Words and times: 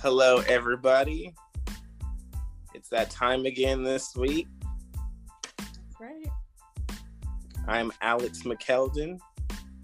Hello, 0.00 0.38
everybody. 0.46 1.34
It's 2.74 2.88
that 2.90 3.10
time 3.10 3.46
again 3.46 3.82
this 3.82 4.14
week. 4.14 4.46
That's 5.58 6.00
right. 6.00 6.28
I'm 7.66 7.92
Alex 8.00 8.42
McKeldin, 8.44 9.18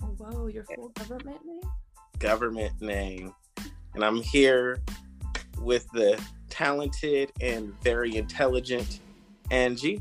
Oh, 0.03 0.07
whoa, 0.19 0.47
your 0.47 0.65
full 0.65 0.91
government 0.91 1.41
name? 1.45 1.61
government 2.19 2.81
name, 2.81 3.35
and 3.95 4.05
I'm 4.05 4.23
here 4.23 4.81
with 5.59 5.87
the 5.93 6.23
talented 6.49 7.33
and 7.41 7.75
very 7.83 8.17
intelligent 8.17 9.01
Angie. 9.51 10.01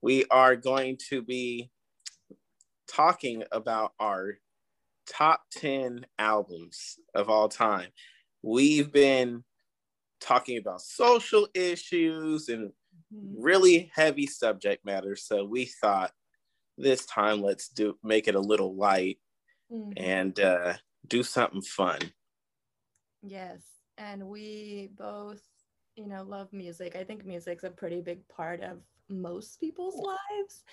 We 0.00 0.24
are 0.30 0.56
going 0.56 0.98
to 1.10 1.22
be 1.22 1.70
talking 2.96 3.44
about 3.52 3.92
our 3.98 4.38
top 5.06 5.44
10 5.52 6.06
albums 6.18 6.98
of 7.14 7.30
all 7.30 7.48
time. 7.48 7.90
We've 8.42 8.92
been 8.92 9.44
talking 10.20 10.58
about 10.58 10.82
social 10.82 11.48
issues 11.54 12.48
and 12.48 12.72
really 13.12 13.90
heavy 13.94 14.26
subject 14.26 14.84
matter. 14.84 15.16
So 15.16 15.44
we 15.44 15.66
thought 15.66 16.12
this 16.78 17.06
time 17.06 17.42
let's 17.42 17.68
do 17.68 17.98
make 18.02 18.28
it 18.28 18.34
a 18.36 18.40
little 18.40 18.76
light 18.76 19.20
Mhm. 19.70 19.92
and 19.96 20.38
uh, 20.40 20.74
do 21.08 21.22
something 21.22 21.62
fun. 21.62 22.00
Yes, 23.22 23.80
and 23.98 24.28
we 24.28 24.90
both, 24.94 25.42
you 25.96 26.06
know, 26.06 26.22
love 26.22 26.52
music. 26.52 26.96
I 26.96 27.04
think 27.04 27.24
music's 27.24 27.64
a 27.64 27.70
pretty 27.70 28.00
big 28.00 28.26
part 28.28 28.60
of 28.60 28.82
most 29.08 29.60
people's 29.60 29.96
lives. 29.96 30.64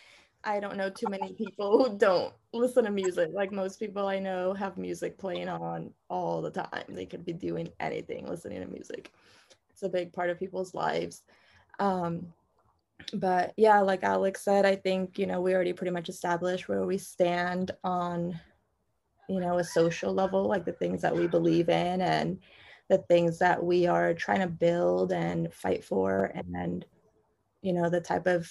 I 0.43 0.59
don't 0.59 0.77
know 0.77 0.89
too 0.89 1.07
many 1.09 1.33
people 1.33 1.77
who 1.77 1.97
don't 1.97 2.33
listen 2.53 2.83
to 2.85 2.91
music. 2.91 3.29
Like 3.33 3.51
most 3.51 3.79
people 3.79 4.07
I 4.07 4.19
know 4.19 4.53
have 4.53 4.77
music 4.77 5.17
playing 5.17 5.49
on 5.49 5.91
all 6.09 6.41
the 6.41 6.51
time. 6.51 6.85
They 6.89 7.05
could 7.05 7.25
be 7.25 7.33
doing 7.33 7.69
anything 7.79 8.27
listening 8.27 8.61
to 8.61 8.67
music. 8.67 9.11
It's 9.69 9.83
a 9.83 9.89
big 9.89 10.13
part 10.13 10.29
of 10.29 10.39
people's 10.39 10.73
lives. 10.73 11.23
Um, 11.79 12.27
but 13.13 13.53
yeah, 13.57 13.79
like 13.79 14.03
Alex 14.03 14.43
said, 14.43 14.65
I 14.65 14.75
think, 14.75 15.17
you 15.17 15.25
know, 15.25 15.41
we 15.41 15.53
already 15.53 15.73
pretty 15.73 15.91
much 15.91 16.09
established 16.09 16.67
where 16.67 16.85
we 16.85 16.97
stand 16.97 17.71
on 17.83 18.39
you 19.29 19.39
know 19.39 19.57
a 19.57 19.63
social 19.63 20.13
level 20.13 20.47
like 20.47 20.65
the 20.65 20.71
things 20.73 21.01
that 21.01 21.15
we 21.15 21.27
believe 21.27 21.69
in 21.69 22.01
and 22.01 22.39
the 22.89 22.97
things 23.09 23.39
that 23.39 23.63
we 23.63 23.87
are 23.87 24.13
trying 24.13 24.41
to 24.41 24.47
build 24.47 25.11
and 25.11 25.53
fight 25.53 25.83
for 25.83 26.31
and 26.53 26.85
you 27.61 27.73
know 27.73 27.89
the 27.89 28.01
type 28.01 28.27
of 28.27 28.49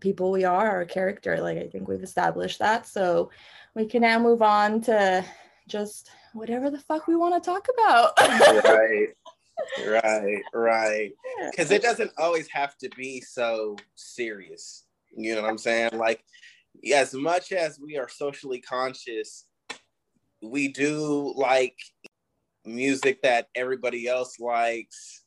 people 0.00 0.30
we 0.30 0.44
are 0.44 0.68
our 0.68 0.84
character 0.84 1.40
like 1.40 1.58
i 1.58 1.66
think 1.66 1.88
we've 1.88 2.02
established 2.02 2.58
that 2.58 2.86
so 2.86 3.30
we 3.74 3.86
can 3.86 4.02
now 4.02 4.18
move 4.18 4.42
on 4.42 4.80
to 4.80 5.24
just 5.68 6.10
whatever 6.32 6.70
the 6.70 6.78
fuck 6.78 7.06
we 7.06 7.16
want 7.16 7.34
to 7.34 7.50
talk 7.50 7.66
about 7.74 8.12
right, 8.64 9.08
right, 9.86 10.42
right. 10.54 11.12
Because 11.50 11.70
it 11.70 11.82
doesn't 11.82 12.12
always 12.18 12.48
have 12.48 12.76
to 12.78 12.88
be 12.96 13.20
so 13.20 13.76
serious. 13.94 14.84
You 15.16 15.34
know 15.34 15.42
what 15.42 15.50
I'm 15.50 15.58
saying? 15.58 15.90
Like, 15.94 16.24
as 16.94 17.14
much 17.14 17.52
as 17.52 17.78
we 17.80 17.96
are 17.96 18.08
socially 18.08 18.60
conscious, 18.60 19.44
we 20.42 20.68
do 20.68 21.34
like 21.36 21.76
music 22.64 23.22
that 23.22 23.48
everybody 23.54 24.06
else 24.06 24.38
likes, 24.38 25.24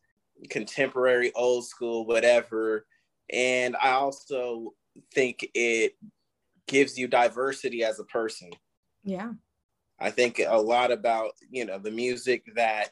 contemporary, 0.50 1.32
old 1.36 1.66
school, 1.66 2.06
whatever. 2.06 2.86
And 3.32 3.76
I 3.82 3.92
also 3.92 4.74
think 5.14 5.48
it 5.54 5.94
gives 6.68 6.98
you 6.98 7.08
diversity 7.08 7.84
as 7.84 8.00
a 8.00 8.06
person. 8.06 8.52
yeah 9.04 9.32
I 10.00 10.10
think 10.10 10.42
a 10.46 10.58
lot 10.58 10.92
about, 10.92 11.32
you 11.50 11.66
know, 11.66 11.80
the 11.80 11.92
music 11.92 12.44
that 12.56 12.92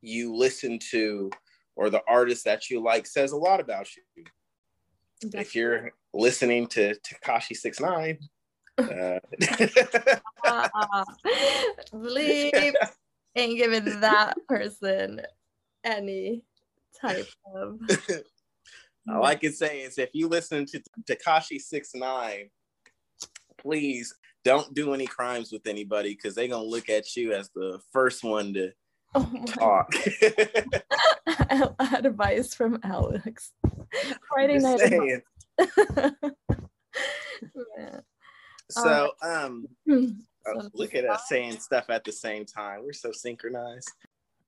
you 0.00 0.34
listen 0.34 0.78
to 0.90 1.30
or 1.76 1.90
the 1.90 2.02
artist 2.08 2.44
that 2.44 2.70
you 2.70 2.82
like 2.82 3.06
says 3.06 3.32
a 3.32 3.36
lot 3.36 3.60
about 3.60 3.88
you. 3.94 4.24
If 5.34 5.54
you're 5.54 5.92
listening 6.14 6.68
to 6.68 6.94
Tekashi 7.06 7.54
Six 7.54 7.80
Nine, 7.80 8.18
uh, 8.78 9.18
uh, 10.44 11.04
bleep 11.92 12.74
ain't 13.36 13.58
giving 13.58 14.00
that 14.00 14.36
person 14.48 15.20
any 15.84 16.44
type 17.00 17.28
of 17.54 17.78
all 19.10 19.24
I 19.24 19.34
can 19.34 19.52
say 19.52 19.80
is 19.80 19.98
if 19.98 20.10
you 20.12 20.28
listen 20.28 20.66
to 20.66 20.82
Tekashi 21.08 21.60
Six 21.60 21.94
Nine, 21.94 22.50
please 23.58 24.14
don't 24.44 24.72
do 24.74 24.94
any 24.94 25.06
crimes 25.06 25.52
with 25.52 25.66
anybody 25.66 26.14
because 26.14 26.34
they're 26.34 26.48
gonna 26.48 26.62
look 26.62 26.88
at 26.88 27.16
you 27.16 27.32
as 27.32 27.50
the 27.54 27.80
first 27.92 28.24
one 28.24 28.54
to 28.54 28.72
Oh 29.14 29.44
talk. 29.46 29.92
advice 32.04 32.54
from 32.54 32.78
Alex. 32.82 33.52
Friday 34.28 34.58
night. 34.58 35.22
Yeah. 37.78 38.00
So 38.70 39.12
um 39.22 39.66
Uh, 40.46 40.68
look 40.72 40.94
at 40.94 41.04
us 41.04 41.24
saying 41.28 41.58
stuff 41.58 41.86
at 41.90 42.04
the 42.04 42.12
same 42.12 42.46
time. 42.46 42.82
We're 42.82 42.92
so 42.92 43.12
synchronized. 43.12 43.90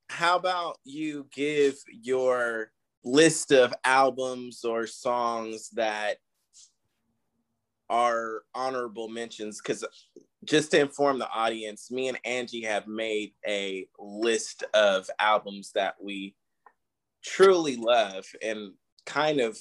How 0.09 0.37
about 0.37 0.79
you 0.85 1.27
give 1.33 1.77
your 1.89 2.73
list 3.05 3.53
of 3.53 3.75
albums 3.85 4.65
or 4.65 4.87
songs 4.87 5.71
that 5.71 6.19
are 7.89 8.43
honorable 8.55 9.09
mentions? 9.09 9.61
Because 9.61 9.85
just 10.45 10.71
to 10.71 10.81
inform 10.81 11.19
the 11.19 11.31
audience, 11.31 11.91
me 11.91 12.09
and 12.09 12.19
Angie 12.25 12.65
have 12.65 12.87
made 12.87 13.33
a 13.47 13.87
list 13.99 14.65
of 14.75 15.09
albums 15.19 15.73
that 15.75 15.95
we 16.03 16.35
truly 17.25 17.77
love 17.77 18.25
and 18.43 18.73
kind 19.07 19.41
of 19.41 19.59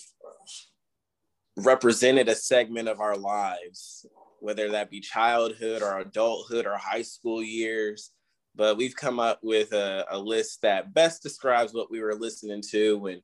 represented 1.57 2.29
a 2.29 2.35
segment 2.35 2.87
of 2.87 3.01
our 3.01 3.17
lives 3.17 4.05
whether 4.41 4.69
that 4.71 4.89
be 4.89 4.99
childhood 4.99 5.81
or 5.81 5.99
adulthood 5.99 6.65
or 6.65 6.77
high 6.77 7.01
school 7.01 7.43
years. 7.43 8.11
But 8.55 8.77
we've 8.77 8.95
come 8.95 9.19
up 9.19 9.39
with 9.43 9.73
a, 9.73 10.05
a, 10.09 10.17
list 10.17 10.61
that 10.63 10.93
best 10.93 11.21
describes 11.21 11.73
what 11.73 11.91
we 11.91 12.01
were 12.01 12.15
listening 12.15 12.61
to 12.71 13.07
and 13.07 13.21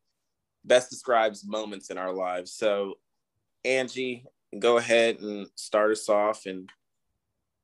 best 0.66 0.90
describes 0.90 1.48
moments 1.48 1.90
in 1.90 1.98
our 1.98 2.14
lives. 2.14 2.54
So, 2.54 2.96
Angie, 3.64 4.26
go 4.60 4.78
ahead 4.78 5.20
and 5.20 5.48
start 5.56 5.92
us 5.92 6.10
off 6.10 6.46
and 6.46 6.70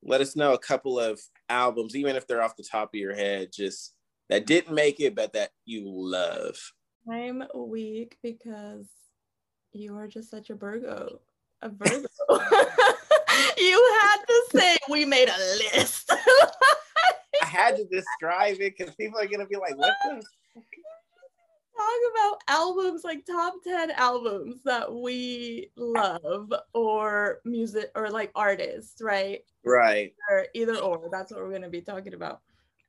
let 0.02 0.20
us 0.20 0.36
know 0.36 0.52
a 0.52 0.58
couple 0.58 0.98
of 0.98 1.20
albums, 1.48 1.94
even 1.94 2.16
if 2.16 2.26
they're 2.26 2.42
off 2.42 2.56
the 2.56 2.64
top 2.64 2.90
of 2.94 2.98
your 2.98 3.14
head, 3.14 3.50
just 3.52 3.94
that 4.28 4.46
didn't 4.46 4.74
make 4.74 5.00
it, 5.00 5.14
but 5.14 5.32
that 5.34 5.50
you 5.64 5.84
love. 5.86 6.56
I'm 7.10 7.44
weak 7.54 8.16
because 8.22 8.86
you 9.72 9.96
are 9.96 10.08
just 10.08 10.30
such 10.30 10.50
a 10.50 10.54
Virgo. 10.54 11.20
A 11.62 11.68
Virgo. 11.68 12.06
you 13.58 13.98
had 14.00 14.16
to 14.26 14.44
say 14.54 14.76
we 14.90 15.04
made 15.04 15.28
a 15.28 15.38
list. 15.76 16.12
I 17.42 17.46
had 17.46 17.76
to 17.76 17.84
describe 17.84 18.56
it 18.60 18.74
because 18.76 18.94
people 18.94 19.18
are 19.18 19.26
gonna 19.26 19.46
be 19.46 19.56
like, 19.56 19.76
"What 19.76 19.94
the?" 20.04 20.22
Talk 21.76 22.12
about 22.12 22.42
albums 22.48 23.02
like 23.04 23.24
top 23.24 23.54
10 23.64 23.92
albums 23.92 24.62
that 24.64 24.92
we 24.92 25.70
love 25.76 26.52
or 26.74 27.40
music 27.44 27.90
or 27.94 28.10
like 28.10 28.30
artists, 28.34 29.00
right? 29.00 29.40
Right. 29.64 30.12
Or 30.30 30.46
either 30.54 30.76
or. 30.76 31.08
That's 31.10 31.32
what 31.32 31.40
we're 31.40 31.52
gonna 31.52 31.68
be 31.70 31.80
talking 31.80 32.14
about. 32.14 32.40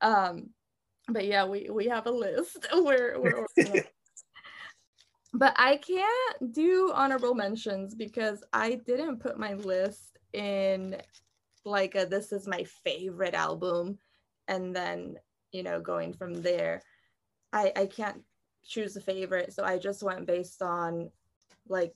Um, 0.02 0.50
but 1.08 1.26
yeah, 1.26 1.46
we 1.46 1.70
we 1.70 1.88
have 1.88 2.08
a 2.08 2.12
list. 2.12 2.68
We're 2.74 3.20
we're 3.20 3.46
but 5.34 5.56
I 5.58 5.78
can't 5.78 6.54
do 6.54 6.92
honorable 6.94 7.34
mentions 7.34 7.96
because 7.96 8.44
I 8.54 8.76
didn't 8.86 9.20
put 9.20 9.40
my 9.40 9.56
list 9.56 10.20
in 10.34 10.98
like 11.66 11.96
a 11.96 12.06
this 12.06 12.32
is 12.32 12.48
my 12.48 12.64
favorite 12.84 13.34
album 13.34 13.98
and 14.48 14.76
then 14.76 15.16
you 15.52 15.64
know 15.64 15.80
going 15.80 16.14
from 16.14 16.42
there 16.42 16.82
i 17.54 17.72
i 17.76 17.86
can't 17.86 18.22
choose 18.66 18.96
a 18.96 19.02
favorite 19.02 19.54
so 19.54 19.64
i 19.64 19.78
just 19.78 20.04
went 20.04 20.26
based 20.26 20.62
on 20.62 21.10
like 21.68 21.94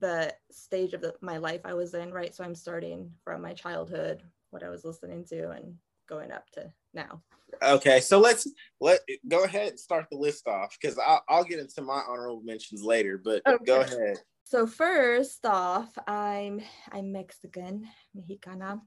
the 0.00 0.32
stage 0.50 0.94
of 0.94 1.00
the, 1.00 1.14
my 1.20 1.36
life 1.36 1.60
i 1.64 1.74
was 1.74 1.94
in 1.94 2.12
right 2.12 2.34
so 2.34 2.44
i'm 2.44 2.54
starting 2.54 3.10
from 3.24 3.42
my 3.42 3.52
childhood 3.52 4.22
what 4.50 4.62
i 4.62 4.68
was 4.68 4.84
listening 4.84 5.24
to 5.24 5.50
and 5.50 5.74
going 6.08 6.30
up 6.30 6.48
to 6.50 6.72
now 6.94 7.22
Okay, 7.62 8.00
so 8.00 8.20
let's 8.20 8.46
let 8.80 9.00
go 9.26 9.44
ahead 9.44 9.70
and 9.70 9.80
start 9.80 10.06
the 10.10 10.16
list 10.16 10.46
off 10.46 10.76
because 10.80 10.98
I'll, 10.98 11.22
I'll 11.28 11.44
get 11.44 11.58
into 11.58 11.82
my 11.82 12.02
honorable 12.08 12.42
mentions 12.42 12.82
later. 12.82 13.20
But 13.22 13.42
go 13.64 13.80
ahead. 13.80 14.18
So 14.44 14.66
first 14.66 15.44
off, 15.44 15.96
I'm 16.06 16.60
I'm 16.92 17.12
Mexican, 17.12 17.88
Mexicana. 18.14 18.80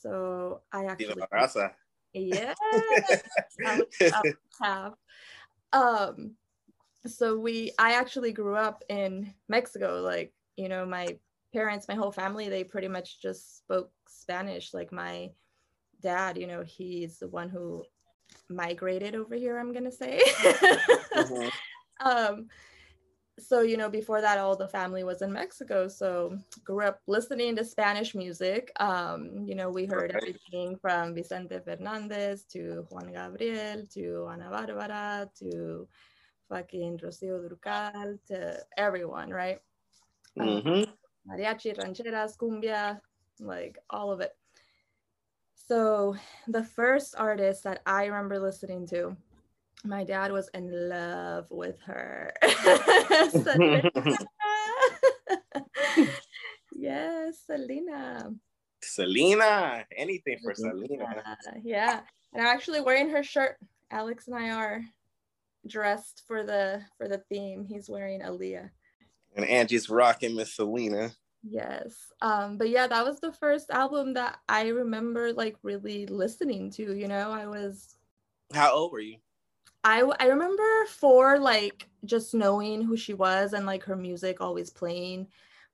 So 0.00 0.62
I 0.72 0.86
actually 0.86 1.14
la 1.20 1.26
raza. 1.32 1.72
yeah, 2.12 2.54
have. 4.60 4.94
Um, 5.72 6.34
so 7.06 7.38
we 7.38 7.72
I 7.78 7.94
actually 7.94 8.32
grew 8.32 8.56
up 8.56 8.84
in 8.88 9.32
Mexico. 9.48 10.02
Like 10.02 10.32
you 10.56 10.68
know, 10.68 10.84
my 10.84 11.18
parents, 11.52 11.88
my 11.88 11.94
whole 11.94 12.12
family, 12.12 12.48
they 12.48 12.64
pretty 12.64 12.88
much 12.88 13.20
just 13.20 13.58
spoke 13.58 13.90
Spanish. 14.08 14.74
Like 14.74 14.92
my 14.92 15.30
dad, 16.02 16.38
you 16.38 16.46
know, 16.46 16.62
he's 16.62 17.18
the 17.18 17.28
one 17.28 17.48
who 17.48 17.84
migrated 18.48 19.14
over 19.14 19.34
here, 19.34 19.58
I'm 19.58 19.72
gonna 19.72 19.92
say. 19.92 20.20
mm-hmm. 20.24 21.48
um, 22.06 22.48
so 23.40 23.62
you 23.62 23.76
know 23.76 23.88
before 23.88 24.20
that 24.20 24.38
all 24.38 24.56
the 24.56 24.68
family 24.68 25.02
was 25.04 25.22
in 25.22 25.32
mexico 25.32 25.88
so 25.88 26.36
grew 26.64 26.84
up 26.84 27.00
listening 27.06 27.56
to 27.56 27.64
spanish 27.64 28.14
music 28.14 28.70
um, 28.80 29.44
you 29.44 29.54
know 29.54 29.70
we 29.70 29.86
heard 29.86 30.10
okay. 30.10 30.18
everything 30.18 30.76
from 30.76 31.14
vicente 31.14 31.58
fernandez 31.64 32.44
to 32.44 32.86
juan 32.90 33.12
gabriel 33.12 33.84
to 33.92 34.26
ana 34.30 34.50
barbara 34.50 35.28
to 35.38 35.88
fucking 36.48 36.98
rocio 36.98 37.40
durcal 37.40 38.18
to 38.26 38.58
everyone 38.76 39.30
right 39.30 39.60
um, 40.38 40.46
mm-hmm. 40.46 40.68
um, 40.68 40.86
mariachi 41.28 41.76
rancheras 41.78 42.36
cumbia 42.36 43.00
like 43.40 43.78
all 43.88 44.12
of 44.12 44.20
it 44.20 44.36
so 45.54 46.14
the 46.48 46.64
first 46.64 47.14
artist 47.16 47.64
that 47.64 47.80
i 47.86 48.04
remember 48.04 48.38
listening 48.38 48.86
to 48.86 49.16
my 49.84 50.04
dad 50.04 50.32
was 50.32 50.48
in 50.54 50.88
love 50.88 51.46
with 51.50 51.80
her. 51.82 52.32
yes, 56.76 57.38
Selena. 57.46 58.32
Selena, 58.82 59.84
anything 59.96 60.38
for 60.42 60.54
Selena. 60.54 61.36
Yeah, 61.62 62.00
and 62.32 62.42
I'm 62.42 62.54
actually 62.54 62.80
wearing 62.80 63.10
her 63.10 63.22
shirt. 63.22 63.56
Alex 63.90 64.28
and 64.28 64.36
I 64.36 64.50
are 64.50 64.82
dressed 65.66 66.22
for 66.26 66.44
the 66.44 66.82
for 66.96 67.08
the 67.08 67.22
theme. 67.28 67.64
He's 67.64 67.88
wearing 67.88 68.20
Aaliyah. 68.20 68.70
And 69.36 69.44
Angie's 69.44 69.88
rocking 69.88 70.34
Miss 70.34 70.54
Selena. 70.54 71.12
Yes. 71.48 71.96
Um, 72.20 72.58
but 72.58 72.68
yeah, 72.68 72.86
that 72.86 73.04
was 73.04 73.20
the 73.20 73.32
first 73.32 73.70
album 73.70 74.14
that 74.14 74.38
I 74.48 74.68
remember 74.68 75.32
like 75.32 75.56
really 75.62 76.06
listening 76.06 76.70
to. 76.72 76.94
You 76.94 77.08
know, 77.08 77.30
I 77.30 77.46
was. 77.46 77.96
How 78.52 78.72
old 78.72 78.92
were 78.92 79.00
you? 79.00 79.18
I 79.84 80.02
I 80.18 80.26
remember 80.26 80.86
for 80.88 81.38
like 81.38 81.88
just 82.04 82.34
knowing 82.34 82.82
who 82.82 82.96
she 82.96 83.14
was 83.14 83.52
and 83.52 83.66
like 83.66 83.84
her 83.84 83.96
music 83.96 84.40
always 84.40 84.70
playing. 84.70 85.28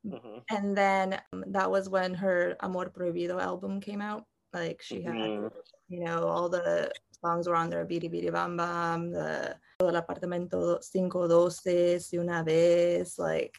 Mm-hmm. 0.06 0.38
And 0.50 0.76
then 0.76 1.20
um, 1.32 1.44
that 1.48 1.70
was 1.70 1.88
when 1.88 2.14
her 2.14 2.56
Amor 2.62 2.90
Prohibido 2.90 3.40
album 3.40 3.80
came 3.80 4.00
out. 4.00 4.24
Like 4.52 4.80
she 4.80 5.02
had, 5.02 5.14
mm-hmm. 5.14 5.46
you 5.88 6.04
know, 6.04 6.28
all 6.28 6.48
the 6.48 6.92
songs 7.20 7.48
were 7.48 7.56
on 7.56 7.70
there, 7.70 7.84
Bidi 7.84 8.10
Bidi 8.10 8.32
Bom 8.32 8.56
Bom, 8.56 9.10
the 9.10 9.56
El 9.80 10.00
Apartamento 10.00 10.82
Cinco 10.82 11.26
Doces, 11.28 12.12
Una 12.14 12.44
Vez, 12.44 13.18
like 13.18 13.58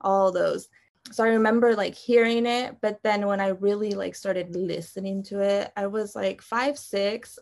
all 0.00 0.30
those. 0.30 0.68
So 1.10 1.24
I 1.24 1.28
remember 1.28 1.74
like 1.74 1.94
hearing 1.94 2.46
it, 2.46 2.76
but 2.80 3.00
then 3.02 3.26
when 3.26 3.40
I 3.40 3.48
really 3.48 3.92
like 3.92 4.14
started 4.14 4.54
listening 4.54 5.22
to 5.24 5.40
it, 5.40 5.72
I 5.76 5.86
was 5.86 6.14
like 6.14 6.42
five, 6.42 6.78
six. 6.78 7.38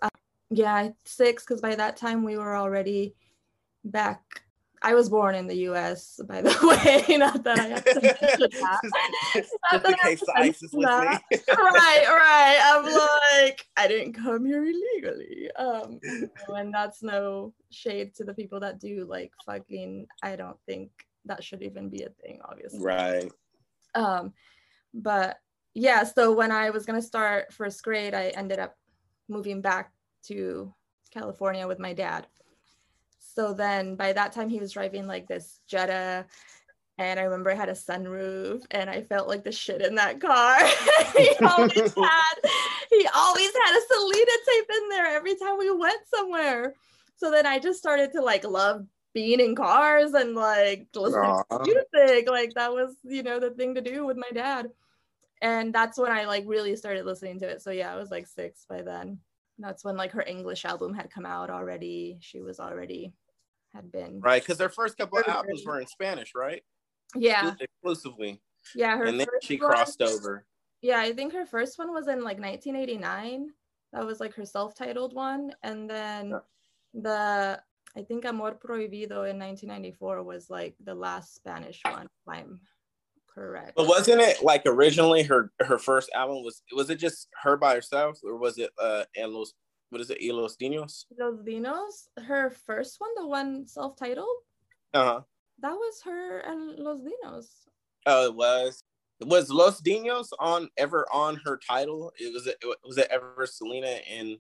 Yeah, 0.51 0.91
six, 1.05 1.45
because 1.45 1.61
by 1.61 1.75
that 1.75 1.97
time 1.97 2.25
we 2.25 2.37
were 2.37 2.57
already 2.57 3.15
back. 3.85 4.21
I 4.83 4.95
was 4.95 5.09
born 5.09 5.35
in 5.35 5.47
the 5.47 5.57
U.S. 5.71 6.21
By 6.29 6.43
the 6.43 6.51
way, 7.09 7.17
not 7.17 7.43
that 7.45 7.59
I 7.59 7.67
have 7.69 7.85
to 7.85 8.01
mention 8.01 8.51
that. 8.61 8.81
just, 9.33 9.53
just 9.73 9.87
in 9.87 9.95
case 9.95 10.23
ICE 10.37 10.63
is 10.63 10.75
listening. 10.75 11.19
right, 11.49 12.07
right. 12.07 12.61
I'm 12.63 12.85
like, 12.85 13.67
I 13.77 13.89
didn't 13.89 14.13
come 14.13 14.45
here 14.45 14.65
illegally. 14.65 15.51
Um, 15.57 15.99
and 16.49 16.73
that's 16.73 17.03
no 17.03 17.55
shade 17.71 18.15
to 18.17 18.25
the 18.25 18.35
people 18.35 18.61
that 18.61 18.79
do. 18.79 19.07
Like, 19.09 19.33
fucking, 19.45 20.07
I 20.23 20.37
don't 20.37 20.59
think 20.67 20.91
that 21.25 21.43
should 21.43 21.63
even 21.63 21.89
be 21.89 22.03
a 22.03 22.11
thing. 22.23 22.41
Obviously. 22.45 22.81
Right. 22.81 23.33
Um, 23.95 24.35
but 24.95 25.39
yeah. 25.75 26.05
So 26.05 26.33
when 26.33 26.53
I 26.53 26.71
was 26.71 26.87
gonna 26.87 27.03
start 27.03 27.53
first 27.53 27.83
grade, 27.83 28.15
I 28.15 28.29
ended 28.29 28.59
up 28.59 28.77
moving 29.29 29.61
back 29.61 29.91
to 30.29 30.73
California 31.13 31.67
with 31.67 31.79
my 31.79 31.93
dad. 31.93 32.27
So 33.19 33.53
then 33.53 33.97
by 33.97 34.13
that 34.13 34.33
time 34.33 34.49
he 34.49 34.59
was 34.59 34.73
driving 34.73 35.07
like 35.07 35.29
this 35.29 35.61
Jetta 35.67 36.27
and 36.99 37.21
I 37.21 37.25
remember 37.25 37.51
I 37.51 37.55
had 37.55 37.69
a 37.69 37.73
sunroof 37.73 38.65
and 38.71 38.89
I 38.89 39.03
felt 39.03 39.29
like 39.29 39.45
the 39.45 39.53
shit 39.53 39.83
in 39.83 39.97
that 39.97 40.21
car. 40.21 40.57
he 41.17 41.31
always 41.45 41.95
had 41.95 42.51
he 42.91 43.07
always 43.15 43.51
had 43.65 43.77
a 43.77 43.87
Selena 43.87 44.33
tape 44.47 44.71
in 44.75 44.89
there 44.89 45.07
every 45.07 45.37
time 45.37 45.59
we 45.59 45.71
went 45.71 46.01
somewhere. 46.13 46.75
So 47.17 47.31
then 47.31 47.47
I 47.47 47.59
just 47.59 47.79
started 47.79 48.13
to 48.13 48.23
like 48.23 48.45
love 48.45 48.87
being 49.13 49.41
in 49.41 49.55
cars 49.55 50.15
and 50.15 50.35
like 50.35 50.89
listening 50.95 51.31
Aww. 51.31 51.65
to 51.65 51.85
music. 51.95 52.31
Like 52.31 52.55
that 52.55 52.73
was, 52.73 52.95
you 53.03 53.23
know, 53.23 53.41
the 53.41 53.51
thing 53.51 53.75
to 53.75 53.83
do 53.83 54.07
with 54.07 54.17
my 54.17 54.31
dad. 54.33 54.71
And 55.43 55.75
that's 55.75 55.99
when 55.99 56.13
I 56.13 56.25
like 56.25 56.45
really 56.47 56.77
started 56.77 57.05
listening 57.05 57.39
to 57.41 57.49
it. 57.49 57.61
So 57.61 57.71
yeah, 57.71 57.93
I 57.93 57.97
was 57.97 58.11
like 58.11 58.27
six 58.27 58.65
by 58.67 58.81
then 58.81 59.19
that's 59.59 59.85
when 59.85 59.97
like 59.97 60.13
her 60.13 60.25
English 60.27 60.65
album 60.65 60.95
had 60.95 61.11
come 61.11 61.27
out 61.27 61.51
already. 61.51 62.19
She 62.21 62.41
was 62.41 62.61
already 62.61 63.13
had 63.75 63.91
been 63.93 64.21
right 64.21 64.43
because 64.43 64.59
their 64.59 64.69
first 64.69 64.97
couple 64.97 65.19
of 65.19 65.29
albums 65.29 65.65
were 65.65 65.81
in 65.81 65.87
Spanish, 65.87 66.33
right? 66.35 66.63
Yeah, 67.15 67.55
exclusively. 67.61 68.41
Yeah, 68.75 68.97
her 68.97 69.05
and 69.05 69.21
then 69.21 69.27
she 69.43 69.59
crossed 69.59 70.01
one, 70.01 70.11
over. 70.11 70.47
Yeah, 70.83 70.99
I 70.99 71.13
think 71.13 71.33
her 71.33 71.47
first 71.47 71.79
one 71.79 71.93
was 71.93 72.09
in 72.09 72.25
like 72.25 72.39
1989. 72.39 73.51
That 73.93 74.05
was 74.05 74.21
like 74.21 74.35
her 74.35 74.45
self-titled 74.45 75.15
one, 75.15 75.53
and 75.63 75.89
then 75.89 76.31
yeah. 76.31 76.39
the 76.95 77.61
I 77.97 78.03
think 78.03 78.27
Amor 78.27 78.53
Prohibido 78.55 79.29
in 79.31 79.39
1994 79.39 80.23
was 80.23 80.51
like 80.51 80.75
the 80.85 80.95
last 80.95 81.35
Spanish 81.35 81.81
one. 81.85 82.09
I'm 82.29 82.61
correct. 83.37 83.73
But 83.77 83.87
wasn't 83.87 84.21
it 84.21 84.43
like 84.43 84.63
originally 84.67 85.23
her 85.25 85.53
her 85.61 85.79
first 85.79 86.11
album 86.15 86.43
was 86.45 86.63
was 86.75 86.91
it 86.91 86.97
just 86.97 87.29
her 87.43 87.57
by 87.57 87.75
herself 87.75 88.19
or 88.25 88.37
was 88.37 88.59
it 88.59 88.71
uh 88.81 89.05
and 89.17 89.33
los 89.33 89.53
what 89.91 90.01
is 90.01 90.11
it 90.11 90.19
Los 90.21 90.57
Dinos? 90.57 91.05
Los 91.19 91.39
Dinos, 91.45 92.09
her 92.25 92.51
first 92.51 92.97
one, 92.99 93.11
the 93.17 93.27
one 93.27 93.67
self-titled. 93.69 94.27
Uh-huh. 94.93 95.21
That 95.61 95.75
was 95.75 96.03
her 96.05 96.41
and 96.41 96.79
Los 96.79 97.01
Dinos. 97.01 97.47
Oh, 98.07 98.27
it 98.27 98.35
was. 98.35 98.83
Was 99.21 99.49
Los 99.51 99.81
Dinos 99.81 100.29
on 100.39 100.69
ever 100.77 101.07
on 101.13 101.41
her 101.45 101.59
title? 101.67 102.13
It 102.19 102.33
was 102.33 102.47
it 102.47 102.57
was 102.85 102.99
it 102.99 103.09
ever 103.11 103.47
Selena 103.47 104.01
and? 104.11 104.39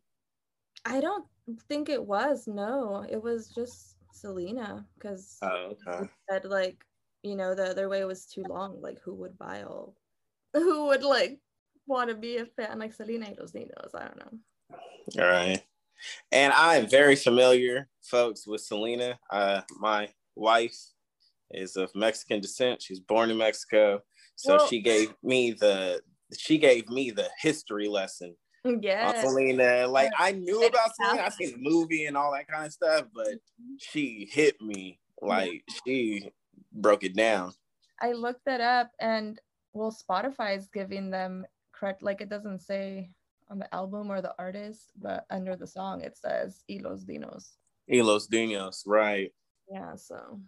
I 0.85 1.01
don't 1.01 1.25
think 1.69 1.89
it 1.89 2.05
was. 2.05 2.47
No, 2.47 3.07
it 3.09 3.23
was 3.23 3.49
just 3.49 3.97
Selena 4.13 4.85
because 4.99 5.39
oh, 5.43 5.75
okay. 5.87 6.09
said 6.29 6.45
like 6.45 6.85
you 7.27 7.37
know 7.37 7.55
the 7.55 7.71
other 7.71 7.89
way 7.89 8.05
was 8.05 8.27
too 8.27 8.45
long 8.49 8.81
like 8.81 8.99
who 9.05 9.15
would 9.15 9.37
buy 9.37 9.63
all 9.63 9.97
who 10.53 10.87
would 10.87 11.03
like 11.03 11.39
want 11.87 12.09
to 12.09 12.17
be 12.17 12.37
a 12.39 12.47
fan 12.47 12.79
like 12.79 12.93
selena 12.93 13.27
y 13.27 13.35
los 13.39 13.53
niños 13.53 13.95
i 13.95 14.05
don't 14.05 14.19
know. 14.19 15.23
All 15.23 15.31
right. 15.31 15.63
And 16.33 16.53
i'm 16.55 16.89
very 16.89 17.17
familiar 17.17 17.89
folks 18.03 18.47
with 18.47 18.61
selena. 18.61 19.19
Uh 19.31 19.63
my 19.79 20.09
wife 20.35 20.77
is 21.51 21.77
of 21.77 21.95
mexican 21.95 22.41
descent. 22.41 22.83
She's 22.83 23.01
born 23.01 23.31
in 23.31 23.39
mexico. 23.39 24.03
So 24.37 24.57
well, 24.57 24.67
she 24.67 24.81
gave 24.81 25.15
me 25.23 25.53
the 25.53 26.03
she 26.37 26.59
gave 26.59 26.89
me 26.89 27.11
the 27.11 27.29
history 27.41 27.89
lesson 27.89 28.37
yeah 28.81 29.21
selena. 29.21 29.87
Like 29.87 30.11
i 30.19 30.33
knew 30.33 30.65
about 30.67 30.91
selena. 30.97 31.23
I 31.23 31.29
seen 31.31 31.53
the 31.53 31.71
movie 31.71 32.07
and 32.07 32.17
all 32.17 32.33
that 32.33 32.49
kind 32.49 32.67
of 32.67 32.73
stuff 32.73 33.07
but 33.15 33.29
she 33.79 34.29
hit 34.31 34.61
me. 34.61 35.01
Like 35.23 35.63
she 35.87 36.31
broke 36.73 37.05
it 37.05 37.17
down. 37.17 37.53
I 38.01 38.13
looked 38.13 38.45
that 38.47 38.61
up 38.61 38.91
and 39.01 39.41
well, 39.73 39.95
Spotify 39.95 40.57
is 40.57 40.69
giving 40.73 41.11
them 41.11 41.47
correct, 41.73 42.03
like 42.03 42.21
it 42.21 42.29
doesn't 42.29 42.61
say 42.61 43.11
on 43.51 43.59
the 43.59 43.73
album 43.75 44.11
or 44.11 44.21
the 44.21 44.35
artist, 44.39 44.93
but 44.99 45.27
under 45.31 45.57
the 45.57 45.67
song 45.67 46.01
it 46.01 46.17
says 46.17 46.65
y 46.69 46.81
Los 46.83 47.05
Dinos. 47.05 47.53
y 47.89 48.01
Los 48.01 48.27
Dinos, 48.29 48.83
right. 48.87 49.33
Yeah, 49.71 49.95
so 49.97 50.41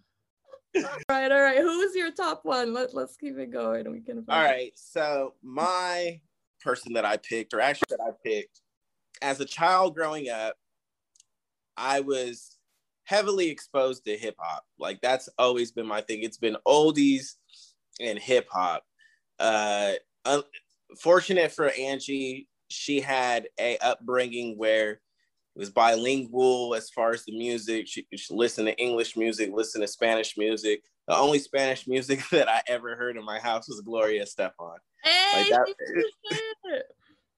all 0.74 0.82
right, 1.08 1.32
all 1.32 1.40
right. 1.40 1.58
Who's 1.58 1.94
your 1.94 2.12
top 2.12 2.44
one? 2.44 2.72
Let, 2.72 2.94
let's 2.94 3.16
keep 3.16 3.38
it 3.38 3.50
going. 3.50 3.90
We 3.90 4.00
can 4.00 4.24
all 4.28 4.42
right. 4.42 4.72
So 4.74 5.34
my 5.42 6.20
person 6.60 6.92
that 6.94 7.04
I 7.04 7.16
picked, 7.16 7.54
or 7.54 7.60
actually 7.60 7.86
that 7.90 8.00
I 8.00 8.10
picked, 8.24 8.60
as 9.22 9.40
a 9.40 9.44
child 9.44 9.94
growing 9.94 10.28
up, 10.28 10.56
I 11.76 12.00
was 12.00 12.57
heavily 13.08 13.48
exposed 13.48 14.04
to 14.04 14.16
hip 14.16 14.36
hop. 14.38 14.64
Like 14.78 15.00
that's 15.00 15.30
always 15.38 15.72
been 15.72 15.86
my 15.86 16.02
thing. 16.02 16.22
It's 16.22 16.36
been 16.36 16.58
oldies 16.66 17.36
and 18.00 18.18
hip 18.18 18.46
hop. 18.52 18.84
Uh, 19.38 19.94
fortunate 20.98 21.50
for 21.50 21.70
Angie, 21.70 22.48
she 22.68 23.00
had 23.00 23.48
a 23.58 23.78
upbringing 23.78 24.58
where 24.58 24.90
it 24.90 25.00
was 25.56 25.70
bilingual 25.70 26.74
as 26.74 26.90
far 26.90 27.12
as 27.12 27.24
the 27.24 27.36
music. 27.36 27.88
She, 27.88 28.06
she 28.14 28.34
listened 28.34 28.68
to 28.68 28.78
English 28.78 29.16
music, 29.16 29.50
listened 29.54 29.82
to 29.82 29.88
Spanish 29.88 30.36
music. 30.36 30.82
The 31.06 31.16
only 31.16 31.38
Spanish 31.38 31.88
music 31.88 32.20
that 32.30 32.50
I 32.50 32.60
ever 32.68 32.94
heard 32.94 33.16
in 33.16 33.24
my 33.24 33.38
house 33.38 33.68
was 33.68 33.80
Gloria 33.80 34.26
Estefan. 34.26 34.76
Hey, 35.02 35.32
like 35.38 35.48
that, 35.48 36.82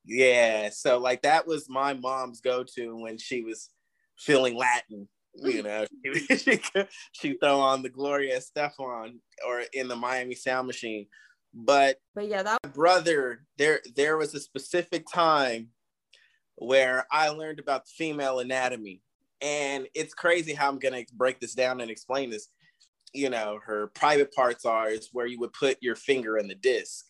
yeah, 0.04 0.70
so 0.70 0.98
like 0.98 1.22
that 1.22 1.46
was 1.46 1.68
my 1.68 1.94
mom's 1.94 2.40
go-to 2.40 2.96
when 2.96 3.18
she 3.18 3.42
was 3.42 3.70
feeling 4.18 4.56
Latin 4.56 5.08
you 5.34 5.62
know, 5.62 5.86
she, 6.14 6.36
she, 6.36 6.60
she 7.12 7.34
throw 7.34 7.60
on 7.60 7.82
the 7.82 7.88
Gloria 7.88 8.38
Estefan 8.38 9.18
or 9.46 9.62
in 9.72 9.88
the 9.88 9.96
Miami 9.96 10.34
Sound 10.34 10.66
Machine. 10.66 11.06
But 11.52 11.96
but 12.14 12.28
yeah, 12.28 12.42
that 12.42 12.74
brother, 12.74 13.44
there 13.58 13.80
there 13.96 14.16
was 14.16 14.34
a 14.34 14.40
specific 14.40 15.04
time 15.12 15.68
where 16.56 17.06
I 17.10 17.30
learned 17.30 17.58
about 17.58 17.84
the 17.86 17.92
female 17.96 18.38
anatomy. 18.38 19.02
And 19.42 19.88
it's 19.94 20.14
crazy 20.14 20.52
how 20.52 20.68
I'm 20.68 20.78
gonna 20.78 21.04
break 21.14 21.40
this 21.40 21.54
down 21.54 21.80
and 21.80 21.90
explain 21.90 22.30
this. 22.30 22.48
You 23.12 23.30
know, 23.30 23.58
her 23.64 23.88
private 23.88 24.32
parts 24.32 24.64
are 24.64 24.90
is 24.90 25.08
where 25.12 25.26
you 25.26 25.40
would 25.40 25.52
put 25.52 25.78
your 25.80 25.96
finger 25.96 26.38
in 26.38 26.46
the 26.46 26.54
disc. 26.54 27.06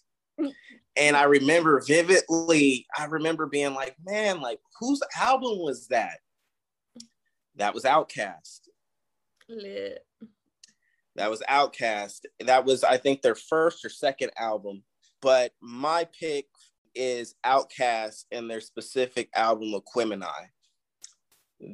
and 0.96 1.16
I 1.16 1.24
remember 1.24 1.82
vividly, 1.86 2.86
I 2.96 3.04
remember 3.04 3.46
being 3.46 3.74
like, 3.74 3.96
man, 4.02 4.40
like 4.40 4.60
whose 4.78 5.02
album 5.20 5.58
was 5.58 5.88
that? 5.88 6.18
That 7.56 7.74
was 7.74 7.84
OutKast. 7.84 8.60
Lit. 9.48 10.04
That 11.16 11.30
was 11.30 11.42
OutKast. 11.48 12.20
That 12.40 12.64
was, 12.64 12.84
I 12.84 12.96
think, 12.96 13.22
their 13.22 13.34
first 13.34 13.84
or 13.84 13.88
second 13.88 14.30
album. 14.38 14.82
But 15.20 15.52
my 15.60 16.08
pick 16.18 16.46
is 16.94 17.34
OutKast 17.44 18.24
and 18.32 18.50
their 18.50 18.60
specific 18.60 19.28
album 19.34 19.74
Aquemini. 19.74 20.26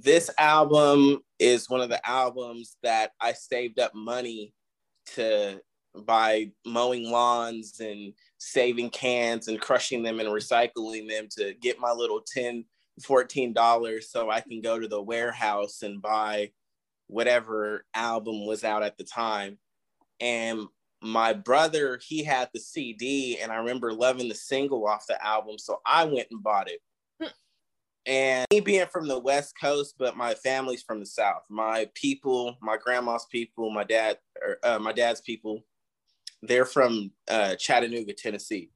This 0.02 0.30
album 0.38 1.20
is 1.38 1.70
one 1.70 1.80
of 1.80 1.88
the 1.88 2.04
albums 2.08 2.76
that 2.82 3.12
I 3.20 3.32
saved 3.32 3.78
up 3.78 3.94
money 3.94 4.52
to 5.14 5.60
by 6.04 6.50
mowing 6.66 7.10
lawns 7.10 7.80
and 7.80 8.12
saving 8.38 8.90
cans 8.90 9.48
and 9.48 9.60
crushing 9.60 10.02
them 10.02 10.20
and 10.20 10.28
recycling 10.28 11.08
them 11.08 11.28
to 11.38 11.54
get 11.54 11.78
my 11.78 11.92
little 11.92 12.20
10 12.34 12.64
$14 13.02 14.02
so 14.02 14.30
I 14.30 14.40
can 14.40 14.60
go 14.60 14.78
to 14.78 14.88
the 14.88 15.02
warehouse 15.02 15.82
and 15.82 16.00
buy 16.00 16.52
whatever 17.08 17.84
album 17.94 18.46
was 18.46 18.64
out 18.64 18.82
at 18.82 18.96
the 18.98 19.04
time. 19.04 19.58
And 20.20 20.66
my 21.02 21.32
brother, 21.32 22.00
he 22.02 22.24
had 22.24 22.48
the 22.52 22.60
CD, 22.60 23.38
and 23.38 23.52
I 23.52 23.56
remember 23.56 23.92
loving 23.92 24.28
the 24.28 24.34
single 24.34 24.86
off 24.86 25.06
the 25.06 25.22
album. 25.24 25.58
So 25.58 25.80
I 25.84 26.04
went 26.04 26.28
and 26.30 26.42
bought 26.42 26.70
it. 26.70 26.80
And 28.06 28.46
me 28.52 28.60
being 28.60 28.86
from 28.86 29.08
the 29.08 29.18
West 29.18 29.54
Coast, 29.60 29.96
but 29.98 30.16
my 30.16 30.34
family's 30.34 30.82
from 30.82 31.00
the 31.00 31.06
South. 31.06 31.42
My 31.50 31.88
people, 31.94 32.56
my 32.62 32.76
grandma's 32.76 33.26
people, 33.32 33.68
my 33.68 33.82
dad, 33.82 34.18
or, 34.40 34.58
uh, 34.62 34.78
my 34.78 34.92
dad's 34.92 35.20
people, 35.20 35.64
they're 36.40 36.64
from 36.64 37.10
uh, 37.28 37.56
Chattanooga, 37.56 38.12
Tennessee. 38.12 38.70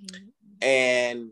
Mm-hmm. 0.00 0.66
And 0.66 1.30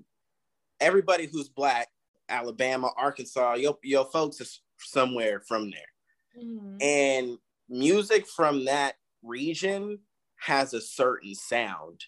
everybody 0.79 1.26
who's 1.26 1.49
black 1.49 1.88
Alabama, 2.33 2.91
Arkansas, 2.97 3.55
your, 3.55 3.79
your 3.85 4.07
folks 4.07 4.41
is 4.41 4.61
somewhere 4.79 5.41
from 5.47 5.71
there. 5.71 6.43
Mm-hmm. 6.45 6.77
And 6.81 7.39
music 7.69 8.27
from 8.27 8.65
that 8.65 8.95
region 9.23 9.99
has 10.41 10.75
a 10.75 10.81
certain 10.81 11.35
sound. 11.35 12.05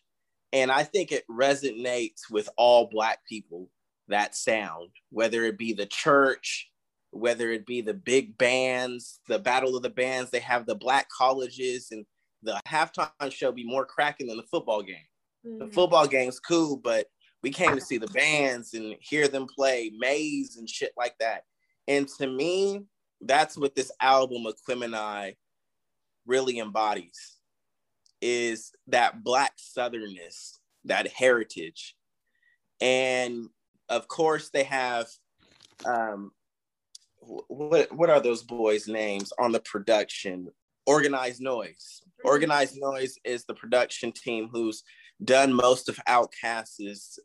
And 0.53 0.73
I 0.73 0.83
think 0.83 1.13
it 1.13 1.25
resonates 1.31 2.31
with 2.31 2.49
all 2.57 2.89
Black 2.91 3.19
people, 3.29 3.69
that 4.09 4.35
sound, 4.35 4.91
whether 5.11 5.45
it 5.45 5.59
be 5.59 5.73
the 5.73 5.87
church, 5.87 6.71
whether 7.11 7.51
it 7.51 7.67
be 7.67 7.81
the 7.81 7.95
big 7.95 8.37
bands, 8.37 9.21
the 9.29 9.39
Battle 9.39 9.77
of 9.77 9.83
the 9.83 9.91
Bands, 9.91 10.31
they 10.31 10.41
have 10.41 10.67
the 10.67 10.75
Black 10.75 11.09
colleges, 11.17 11.89
and 11.91 12.05
the 12.43 12.61
halftime 12.69 13.31
show 13.31 13.53
be 13.53 13.65
more 13.65 13.87
cracking 13.87 14.27
than 14.27 14.37
the 14.37 14.43
football 14.43 14.83
game. 14.83 14.97
Mm-hmm. 15.47 15.59
The 15.59 15.73
football 15.73 16.07
game's 16.07 16.41
cool, 16.41 16.77
but 16.77 17.07
we 17.45 17.51
came 17.51 17.75
to 17.75 17.81
see 17.81 17.99
the 17.99 18.07
bands 18.07 18.73
and 18.73 18.97
hear 19.01 19.29
them 19.29 19.47
play 19.47 19.93
maze 19.99 20.57
and 20.57 20.67
shit 20.67 20.93
like 20.97 21.15
that. 21.21 21.43
And 21.87 22.09
to 22.17 22.27
me, 22.27 22.85
that's 23.21 23.55
what 23.59 23.75
this 23.75 23.93
album 24.01 24.47
Aquemini 24.47 25.37
really 26.25 26.59
embodies 26.59 27.37
is 28.23 28.73
that 28.87 29.23
black 29.23 29.53
southernness, 29.59 30.57
that 30.87 31.07
heritage. 31.09 31.95
And 32.81 33.51
of 33.91 34.09
course 34.09 34.49
they 34.49 34.63
have 34.63 35.07
um 35.85 36.33
what 37.21 37.93
what 37.93 38.09
are 38.09 38.21
those 38.21 38.43
boys' 38.43 38.89
names 38.89 39.35
on 39.39 39.53
the 39.53 39.61
production? 39.61 40.49
Organized 40.87 41.43
Noise. 41.43 42.01
Organized 42.25 42.79
Noise 42.79 43.19
is 43.23 43.45
the 43.45 43.55
production 43.55 44.13
team 44.13 44.49
who's 44.51 44.83
done 45.23 45.53
most 45.53 45.91
of 45.91 45.97
OutKast's 46.09 47.19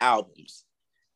albums. 0.00 0.64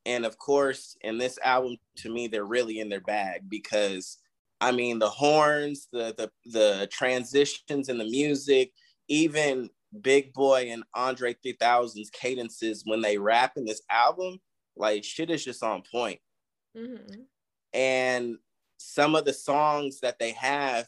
And 0.06 0.24
of 0.24 0.38
course, 0.38 0.96
in 1.02 1.18
this 1.18 1.38
album, 1.44 1.76
to 1.98 2.10
me, 2.10 2.26
they're 2.26 2.44
really 2.44 2.80
in 2.80 2.88
their 2.88 3.00
bag 3.00 3.42
because 3.48 4.18
I 4.60 4.72
mean 4.72 4.98
the 4.98 5.08
horns, 5.08 5.88
the 5.92 6.14
the 6.16 6.30
the 6.50 6.88
transitions 6.90 7.88
in 7.88 7.98
the 7.98 8.04
music, 8.04 8.72
even 9.08 9.70
Big 10.00 10.32
Boi 10.32 10.70
and 10.70 10.84
Andre 10.94 11.34
3000's 11.34 12.10
cadences 12.10 12.82
when 12.86 13.00
they 13.00 13.18
rap 13.18 13.52
in 13.56 13.64
this 13.64 13.82
album, 13.90 14.38
like 14.76 15.04
shit 15.04 15.30
is 15.30 15.44
just 15.44 15.62
on 15.62 15.82
point. 15.90 16.20
Mm-hmm. 16.76 17.22
And 17.72 18.36
some 18.78 19.14
of 19.14 19.24
the 19.24 19.32
songs 19.32 20.00
that 20.00 20.18
they 20.18 20.32
have 20.32 20.86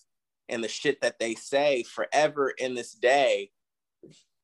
and 0.49 0.63
the 0.63 0.69
shit 0.69 1.01
that 1.03 1.19
they 1.19 1.35
say 1.35 1.83
forever 1.83 2.51
in 2.51 2.75
this 2.75 2.93
day 2.93 3.51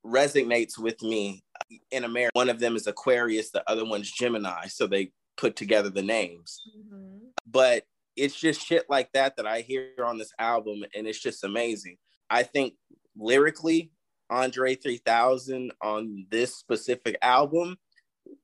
resonates 0.04 0.78
with 0.78 1.02
me 1.02 1.44
in 1.90 2.04
America. 2.04 2.30
One 2.34 2.48
of 2.48 2.60
them 2.60 2.76
is 2.76 2.86
Aquarius, 2.86 3.50
the 3.50 3.68
other 3.70 3.84
one's 3.84 4.10
Gemini. 4.10 4.66
So 4.66 4.86
they 4.86 5.12
put 5.36 5.56
together 5.56 5.90
the 5.90 6.02
names. 6.02 6.60
Mm-hmm. 6.76 7.28
But 7.46 7.84
it's 8.16 8.38
just 8.38 8.64
shit 8.64 8.84
like 8.88 9.12
that 9.12 9.36
that 9.36 9.46
I 9.46 9.60
hear 9.60 9.90
on 10.04 10.18
this 10.18 10.32
album, 10.38 10.84
and 10.94 11.06
it's 11.06 11.20
just 11.20 11.44
amazing. 11.44 11.96
I 12.28 12.42
think 12.42 12.74
lyrically, 13.16 13.92
Andre 14.30 14.74
3000 14.74 15.72
on 15.82 16.26
this 16.30 16.56
specific 16.56 17.16
album 17.22 17.76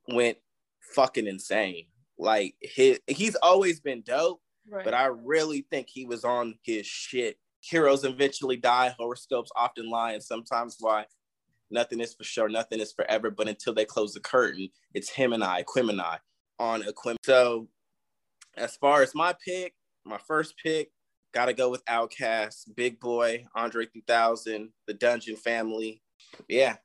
went 0.08 0.38
fucking 0.94 1.26
insane. 1.26 1.86
Like 2.18 2.54
his, 2.60 3.00
he's 3.06 3.34
always 3.36 3.80
been 3.80 4.02
dope, 4.02 4.40
right. 4.70 4.84
but 4.84 4.94
I 4.94 5.06
really 5.06 5.66
think 5.70 5.88
he 5.90 6.06
was 6.06 6.24
on 6.24 6.54
his 6.62 6.86
shit. 6.86 7.36
Heroes 7.60 8.04
eventually 8.04 8.56
die, 8.56 8.94
horoscopes 8.98 9.50
often 9.56 9.90
lie, 9.90 10.12
and 10.12 10.22
sometimes 10.22 10.76
why 10.78 11.06
Nothing 11.70 12.00
is 12.00 12.14
for 12.14 12.24
sure. 12.24 12.48
Nothing 12.48 12.80
is 12.80 12.92
forever. 12.92 13.30
But 13.30 13.48
until 13.48 13.74
they 13.74 13.84
close 13.84 14.14
the 14.14 14.20
curtain, 14.20 14.68
it's 14.92 15.10
him 15.10 15.32
and 15.32 15.42
I, 15.42 15.62
Aquemini, 15.62 16.18
on 16.58 16.82
Quim. 16.82 17.16
So 17.24 17.68
as 18.56 18.76
far 18.76 19.02
as 19.02 19.14
my 19.14 19.34
pick, 19.44 19.74
my 20.04 20.18
first 20.18 20.54
pick, 20.62 20.90
gotta 21.32 21.52
go 21.52 21.70
with 21.70 21.84
OutKast, 21.86 22.74
Big 22.76 23.00
Boi, 23.00 23.46
Andre 23.54 23.86
3000, 23.86 24.70
the 24.86 24.94
Dungeon 24.94 25.36
Family. 25.36 26.02
Yeah. 26.48 26.76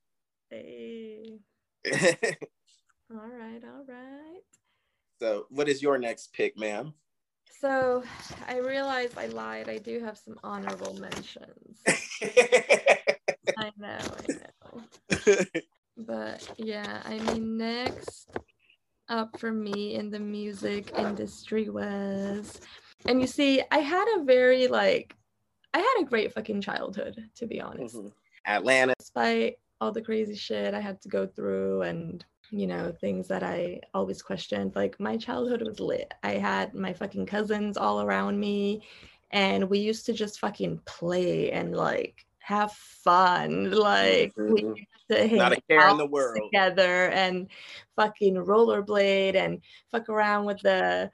Hey. 0.49 1.39
all 1.91 3.17
right, 3.17 3.61
all 3.63 3.85
right. 3.87 4.41
So, 5.21 5.45
what 5.49 5.69
is 5.69 5.81
your 5.81 5.97
next 5.97 6.33
pick, 6.33 6.57
ma'am? 6.57 6.93
So, 7.59 8.03
I 8.47 8.57
realized 8.59 9.17
I 9.17 9.27
lied. 9.27 9.69
I 9.69 9.77
do 9.77 9.99
have 9.99 10.17
some 10.17 10.39
honorable 10.43 10.95
mentions. 10.95 11.83
I 13.59 13.71
know, 13.77 13.97
I 14.17 14.33
know. 14.33 15.45
but 15.97 16.49
yeah, 16.57 17.01
I 17.03 17.19
mean, 17.19 17.57
next 17.57 18.29
up 19.09 19.37
for 19.39 19.51
me 19.51 19.95
in 19.95 20.09
the 20.09 20.19
music 20.19 20.91
industry 20.97 21.69
was, 21.69 22.61
and 23.05 23.19
you 23.19 23.27
see, 23.27 23.61
I 23.71 23.79
had 23.79 24.05
a 24.17 24.23
very 24.23 24.67
like, 24.67 25.15
I 25.73 25.79
had 25.79 26.01
a 26.01 26.05
great 26.05 26.33
fucking 26.33 26.61
childhood, 26.61 27.21
to 27.35 27.45
be 27.45 27.59
honest. 27.59 27.95
Mm-hmm. 27.95 28.07
Atlanta. 28.45 28.93
Despite 28.97 29.57
all 29.81 29.91
the 29.91 30.01
crazy 30.01 30.35
shit 30.35 30.73
I 30.73 30.79
had 30.79 31.01
to 31.01 31.09
go 31.09 31.27
through 31.27 31.81
and 31.83 32.23
you 32.51 32.65
know, 32.65 32.91
things 32.91 33.27
that 33.27 33.43
I 33.43 33.79
always 33.93 34.21
questioned. 34.21 34.75
Like 34.75 34.99
my 34.99 35.17
childhood 35.17 35.61
was 35.61 35.79
lit. 35.79 36.13
I 36.23 36.31
had 36.33 36.73
my 36.73 36.93
fucking 36.93 37.27
cousins 37.27 37.77
all 37.77 38.01
around 38.01 38.39
me 38.39 38.81
and 39.31 39.69
we 39.69 39.79
used 39.79 40.05
to 40.07 40.13
just 40.13 40.39
fucking 40.39 40.81
play 40.85 41.51
and 41.51 41.75
like 41.75 42.25
have 42.49 42.71
fun. 42.71 43.69
Like 43.71 44.33
mm-hmm. 44.33 44.53
we 44.53 44.61
used 44.63 44.87
to 45.11 45.27
hang 45.27 45.37
Not 45.37 45.53
a 45.53 45.61
care 45.69 45.87
in 45.87 45.97
the 45.97 46.05
world 46.05 46.39
together 46.43 47.09
and 47.09 47.47
fucking 47.95 48.35
rollerblade 48.35 49.35
and 49.35 49.61
fuck 49.91 50.09
around 50.09 50.45
with 50.45 50.59
the 50.61 51.11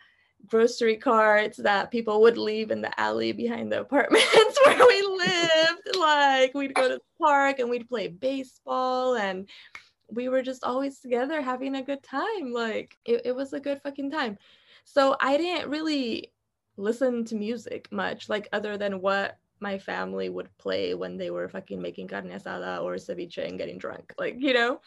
grocery 0.47 0.95
carts 0.95 1.57
that 1.57 1.91
people 1.91 2.21
would 2.21 2.37
leave 2.37 2.71
in 2.71 2.81
the 2.81 2.99
alley 2.99 3.33
behind 3.33 3.71
the 3.71 3.81
apartments 3.81 4.59
where 4.65 4.87
we 4.87 5.01
lived. 5.01 5.97
like 5.99 6.53
we'd 6.53 6.73
go 6.73 6.87
to 6.87 6.95
the 6.95 7.01
park 7.19 7.59
and 7.59 7.69
we'd 7.69 7.89
play 7.89 8.07
baseball 8.07 9.15
and 9.15 9.49
we 10.09 10.29
were 10.29 10.41
just 10.41 10.63
always 10.63 10.99
together 10.99 11.41
having 11.41 11.75
a 11.75 11.83
good 11.83 12.01
time. 12.01 12.53
Like 12.53 12.97
it, 13.03 13.23
it 13.25 13.35
was 13.35 13.51
a 13.51 13.59
good 13.59 13.81
fucking 13.81 14.09
time. 14.09 14.37
So 14.85 15.17
I 15.19 15.35
didn't 15.35 15.69
really 15.69 16.31
listen 16.77 17.25
to 17.25 17.35
music 17.35 17.91
much, 17.91 18.29
like 18.29 18.47
other 18.53 18.77
than 18.77 19.01
what 19.01 19.37
my 19.65 19.77
family 19.79 20.29
would 20.29 20.49
play 20.57 20.93
when 20.95 21.17
they 21.17 21.31
were 21.31 21.49
fucking 21.49 21.81
making 21.81 22.07
carne 22.09 22.29
asada 22.37 22.73
or 22.83 22.95
ceviche 22.95 23.43
and 23.47 23.57
getting 23.61 23.79
drunk. 23.79 24.13
Like, 24.23 24.35
you 24.39 24.53
know? 24.53 24.81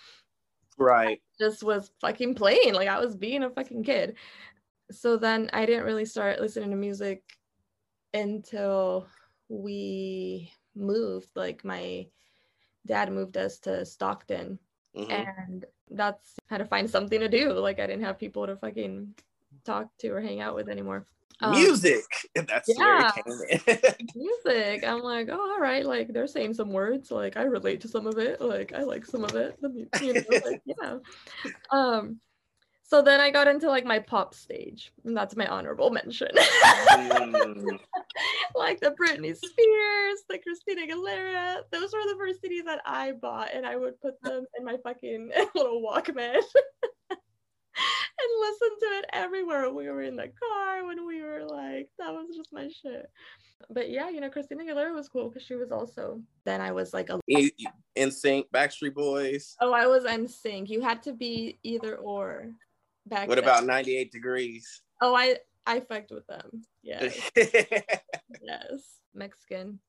Right. 0.78 1.20
I 1.40 1.44
just 1.44 1.62
was 1.62 1.90
fucking 2.00 2.34
playing. 2.34 2.74
Like 2.74 2.88
I 2.88 3.00
was 3.00 3.16
being 3.16 3.42
a 3.42 3.50
fucking 3.50 3.84
kid. 3.84 4.16
So 4.90 5.16
then 5.16 5.50
I 5.52 5.66
didn't 5.66 5.84
really 5.84 6.04
start 6.06 6.40
listening 6.40 6.70
to 6.70 6.76
music 6.76 7.22
until 8.14 9.08
we 9.48 10.52
moved. 10.74 11.30
Like 11.36 11.64
my 11.64 12.08
dad 12.86 13.12
moved 13.12 13.36
us 13.36 13.58
to 13.60 13.84
Stockton, 13.86 14.58
Mhm. 14.94 15.10
and 15.10 15.66
that's 15.90 16.38
had 16.48 16.58
to 16.58 16.66
find 16.66 16.90
something 16.90 17.20
to 17.20 17.28
do. 17.28 17.52
Like 17.52 17.80
I 17.80 17.86
didn't 17.86 18.04
have 18.04 18.18
people 18.18 18.46
to 18.46 18.56
fucking 18.56 19.14
talk 19.64 19.96
to 19.98 20.10
or 20.10 20.20
hang 20.22 20.40
out 20.40 20.54
with 20.56 20.68
anymore. 20.70 21.06
Um, 21.40 21.52
Music. 21.52 22.04
That's 22.34 22.68
where 22.76 23.06
it 23.06 23.14
came 23.14 23.70
in. 23.76 24.06
music. 24.14 24.84
I'm 24.84 25.02
like, 25.02 25.28
oh, 25.30 25.52
all 25.52 25.60
right. 25.60 25.86
Like 25.86 26.12
they're 26.12 26.26
saying 26.26 26.54
some 26.54 26.72
words. 26.72 27.10
Like 27.10 27.36
I 27.36 27.42
relate 27.42 27.80
to 27.82 27.88
some 27.88 28.06
of 28.06 28.18
it. 28.18 28.40
Like 28.40 28.72
I 28.74 28.82
like 28.82 29.06
some 29.06 29.24
of 29.24 29.34
it. 29.34 29.56
You 30.00 30.14
know, 30.14 30.22
like, 30.44 30.62
yeah. 30.66 30.98
Um. 31.70 32.20
So 32.82 33.02
then 33.02 33.20
I 33.20 33.30
got 33.30 33.48
into 33.48 33.68
like 33.68 33.84
my 33.84 33.98
pop 33.98 34.34
stage, 34.34 34.92
and 35.04 35.14
that's 35.14 35.36
my 35.36 35.46
honorable 35.46 35.90
mention. 35.90 36.30
Mm. 36.90 37.78
like 38.56 38.80
the 38.80 38.92
Britney 38.92 39.36
Spears, 39.36 40.24
the 40.28 40.38
Christina 40.42 40.86
Aguilera. 40.86 41.58
Those 41.70 41.92
were 41.92 42.00
the 42.10 42.16
first 42.18 42.42
CDs 42.42 42.64
that 42.64 42.80
I 42.86 43.12
bought, 43.12 43.50
and 43.52 43.66
I 43.66 43.76
would 43.76 44.00
put 44.00 44.20
them 44.22 44.46
in 44.58 44.64
my 44.64 44.76
fucking 44.82 45.30
little 45.54 45.82
Walkman 45.82 46.40
and 48.20 48.40
listen 48.40 48.68
to 48.80 48.98
it 48.98 49.04
everywhere. 49.12 49.66
when 49.66 49.74
We 49.74 49.90
were 49.90 50.02
in 50.02 50.16
the 50.16 50.28
car 50.28 50.84
when 50.86 51.06
we 51.06 51.22
were 51.22 51.44
like, 51.44 51.88
that 51.98 52.12
was 52.12 52.36
just 52.36 52.52
my 52.52 52.68
shit. 52.68 53.10
But 53.70 53.90
yeah, 53.90 54.08
you 54.08 54.20
know, 54.20 54.30
Christina 54.30 54.64
Aguilera 54.64 54.94
was 54.94 55.08
cool 55.08 55.28
because 55.28 55.42
she 55.42 55.54
was 55.54 55.72
also. 55.72 56.20
Then 56.44 56.60
I 56.60 56.72
was 56.72 56.94
like 56.94 57.10
a. 57.10 57.20
In- 57.26 58.10
sync, 58.10 58.46
Backstreet 58.54 58.94
Boys. 58.94 59.56
Oh, 59.60 59.72
I 59.72 59.86
was 59.86 60.04
in 60.04 60.28
sync. 60.28 60.70
You 60.70 60.80
had 60.80 61.02
to 61.04 61.12
be 61.12 61.58
either 61.62 61.96
or. 61.96 62.52
Back. 63.06 63.28
What 63.28 63.36
then. 63.36 63.44
about 63.44 63.64
98 63.64 64.12
Degrees? 64.12 64.82
Oh, 65.00 65.14
I 65.14 65.38
I 65.66 65.80
fucked 65.80 66.10
with 66.10 66.26
them. 66.26 66.62
Yes, 66.82 67.30
yes. 67.36 68.98
Mexican. 69.14 69.80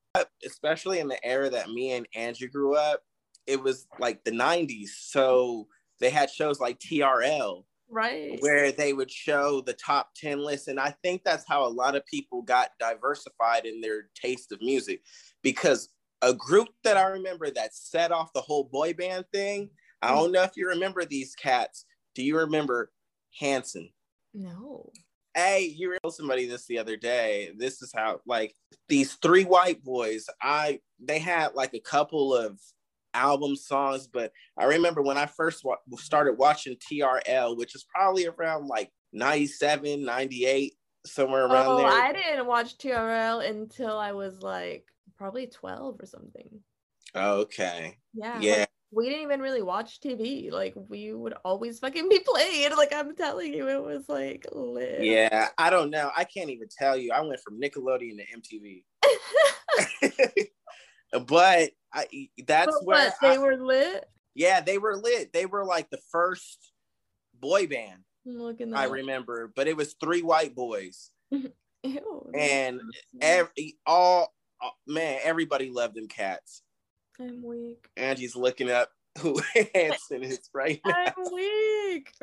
Especially 0.46 1.00
in 1.00 1.08
the 1.08 1.24
era 1.26 1.50
that 1.50 1.70
me 1.70 1.92
and 1.92 2.08
Andrew 2.16 2.48
grew 2.48 2.76
up, 2.76 3.02
it 3.46 3.62
was 3.62 3.88
like 4.00 4.24
the 4.24 4.32
90s. 4.32 4.90
So 5.02 5.68
they 6.00 6.10
had 6.10 6.30
shows 6.30 6.60
like 6.60 6.80
TRL 6.80 7.64
Right. 7.92 8.38
where 8.42 8.72
they 8.72 8.94
would 8.94 9.10
show 9.10 9.62
the 9.62 9.74
top 9.74 10.12
10 10.16 10.40
list 10.40 10.68
And 10.68 10.80
I 10.80 10.96
think 11.04 11.24
that's 11.24 11.48
how 11.48 11.66
a 11.66 11.70
lot 11.70 11.96
of 11.96 12.06
people 12.06 12.44
got 12.44 12.70
diversified 12.80 13.66
in 13.66 13.82
their 13.82 14.10
taste 14.14 14.52
of 14.52 14.62
music 14.62 15.02
because 15.42 15.90
a 16.22 16.34
group 16.34 16.70
that 16.84 16.98
I 16.98 17.06
remember 17.06 17.50
that 17.50 17.74
set 17.74 18.12
off 18.12 18.34
the 18.34 18.42
whole 18.42 18.66
boy 18.66 18.94
band 18.94 19.26
thing. 19.34 19.70
I 20.02 20.12
mm. 20.12 20.16
don't 20.16 20.32
know 20.32 20.44
if 20.44 20.56
you 20.56 20.68
remember 20.68 21.06
these 21.06 21.36
cats. 21.36 21.86
Do 22.16 22.24
you 22.24 22.38
remember 22.38 22.92
Hanson? 23.40 23.90
No. 24.34 24.92
Hey, 25.34 25.74
you 25.76 25.90
were 25.90 26.12
somebody 26.12 26.48
this 26.48 26.66
the 26.66 26.80
other 26.80 26.98
day. 26.98 27.52
This 27.58 27.82
is 27.82 27.92
how 27.96 28.20
like 28.26 28.54
these 28.88 29.14
three 29.16 29.46
white 29.46 29.84
boys. 29.84 30.26
I 30.42 30.80
they 31.00 31.20
had 31.20 31.54
like 31.54 31.74
a 31.74 31.80
couple 31.80 32.36
of 32.36 32.60
album 33.14 33.56
songs, 33.56 34.08
but 34.08 34.32
I 34.58 34.66
remember 34.66 35.02
when 35.02 35.18
I 35.18 35.26
first 35.26 35.64
wa- 35.64 35.78
started 35.98 36.38
watching 36.38 36.76
TRL, 36.78 37.58
which 37.58 37.76
is 37.76 37.86
probably 37.94 38.28
around 38.28 38.68
like 38.68 38.92
97, 39.14 40.04
98, 40.04 40.74
somewhere 41.06 41.46
around 41.46 41.68
oh, 41.68 41.78
there. 41.78 41.88
I 41.88 42.14
didn't 42.14 42.48
watch 42.48 42.78
TRL 42.78 43.50
until 43.50 43.98
I 43.98 44.12
was 44.12 44.42
like 44.42 44.86
probably 45.18 45.48
12 45.48 46.00
or 46.00 46.06
something. 46.06 46.50
okay. 47.16 47.98
Yeah. 48.14 48.34
like, 48.34 48.44
Yeah. 48.44 48.66
we 48.92 49.08
didn't 49.08 49.24
even 49.24 49.42
really 49.42 49.62
watch 49.62 50.00
TV. 50.00 50.52
Like 50.52 50.74
we 50.76 51.14
would 51.14 51.34
always 51.44 51.80
fucking 51.80 52.10
be 52.10 52.20
played. 52.20 52.72
Like 52.78 52.94
I'm 52.94 53.16
telling 53.16 53.54
you, 53.54 53.68
it 53.68 53.84
was 53.84 54.08
like 54.08 54.46
lit. 54.52 55.04
Yeah. 55.04 55.48
I 55.58 55.70
don't 55.70 55.90
know. 55.90 56.12
I 56.16 56.24
can't 56.24 56.50
even 56.50 56.68
tell 56.78 56.98
you. 56.98 57.12
I 57.12 57.22
went 57.22 57.42
from 57.42 57.60
Nickelodeon 57.60 58.18
to 58.18 58.26
MTV. 58.38 58.84
but 61.28 61.72
I 61.94 62.30
that's 62.46 62.68
But 62.80 62.86
where 62.86 63.06
what, 63.06 63.16
they 63.22 63.36
I- 63.36 63.38
were 63.38 63.58
lit. 63.58 64.06
Yeah, 64.36 64.62
they 64.62 64.78
were 64.78 64.96
lit. 64.96 65.34
They 65.34 65.46
were 65.46 65.66
like 65.66 65.90
the 65.90 66.00
first 66.12 66.72
boy 67.40 67.68
band 67.68 68.04
I 68.76 68.86
up. 68.86 68.92
remember, 68.92 69.52
but 69.56 69.68
it 69.68 69.76
was 69.76 69.96
three 70.00 70.22
white 70.22 70.54
boys, 70.56 71.10
Ew, 71.32 72.32
and 72.38 72.80
every 73.22 73.78
all 73.86 74.34
all- 74.62 74.78
man, 74.88 75.20
everybody 75.24 75.70
loved 75.72 75.96
them 75.96 76.08
cats. 76.08 76.62
I'm 77.20 77.42
weak. 77.44 77.88
Angie's 77.98 78.36
looking 78.36 78.70
up 78.70 78.92
who 79.20 79.42
Hanson 79.74 80.24
is 80.24 80.50
right 80.54 80.80
now. 80.86 80.94
I'm 81.18 81.34
weak. 81.34 82.14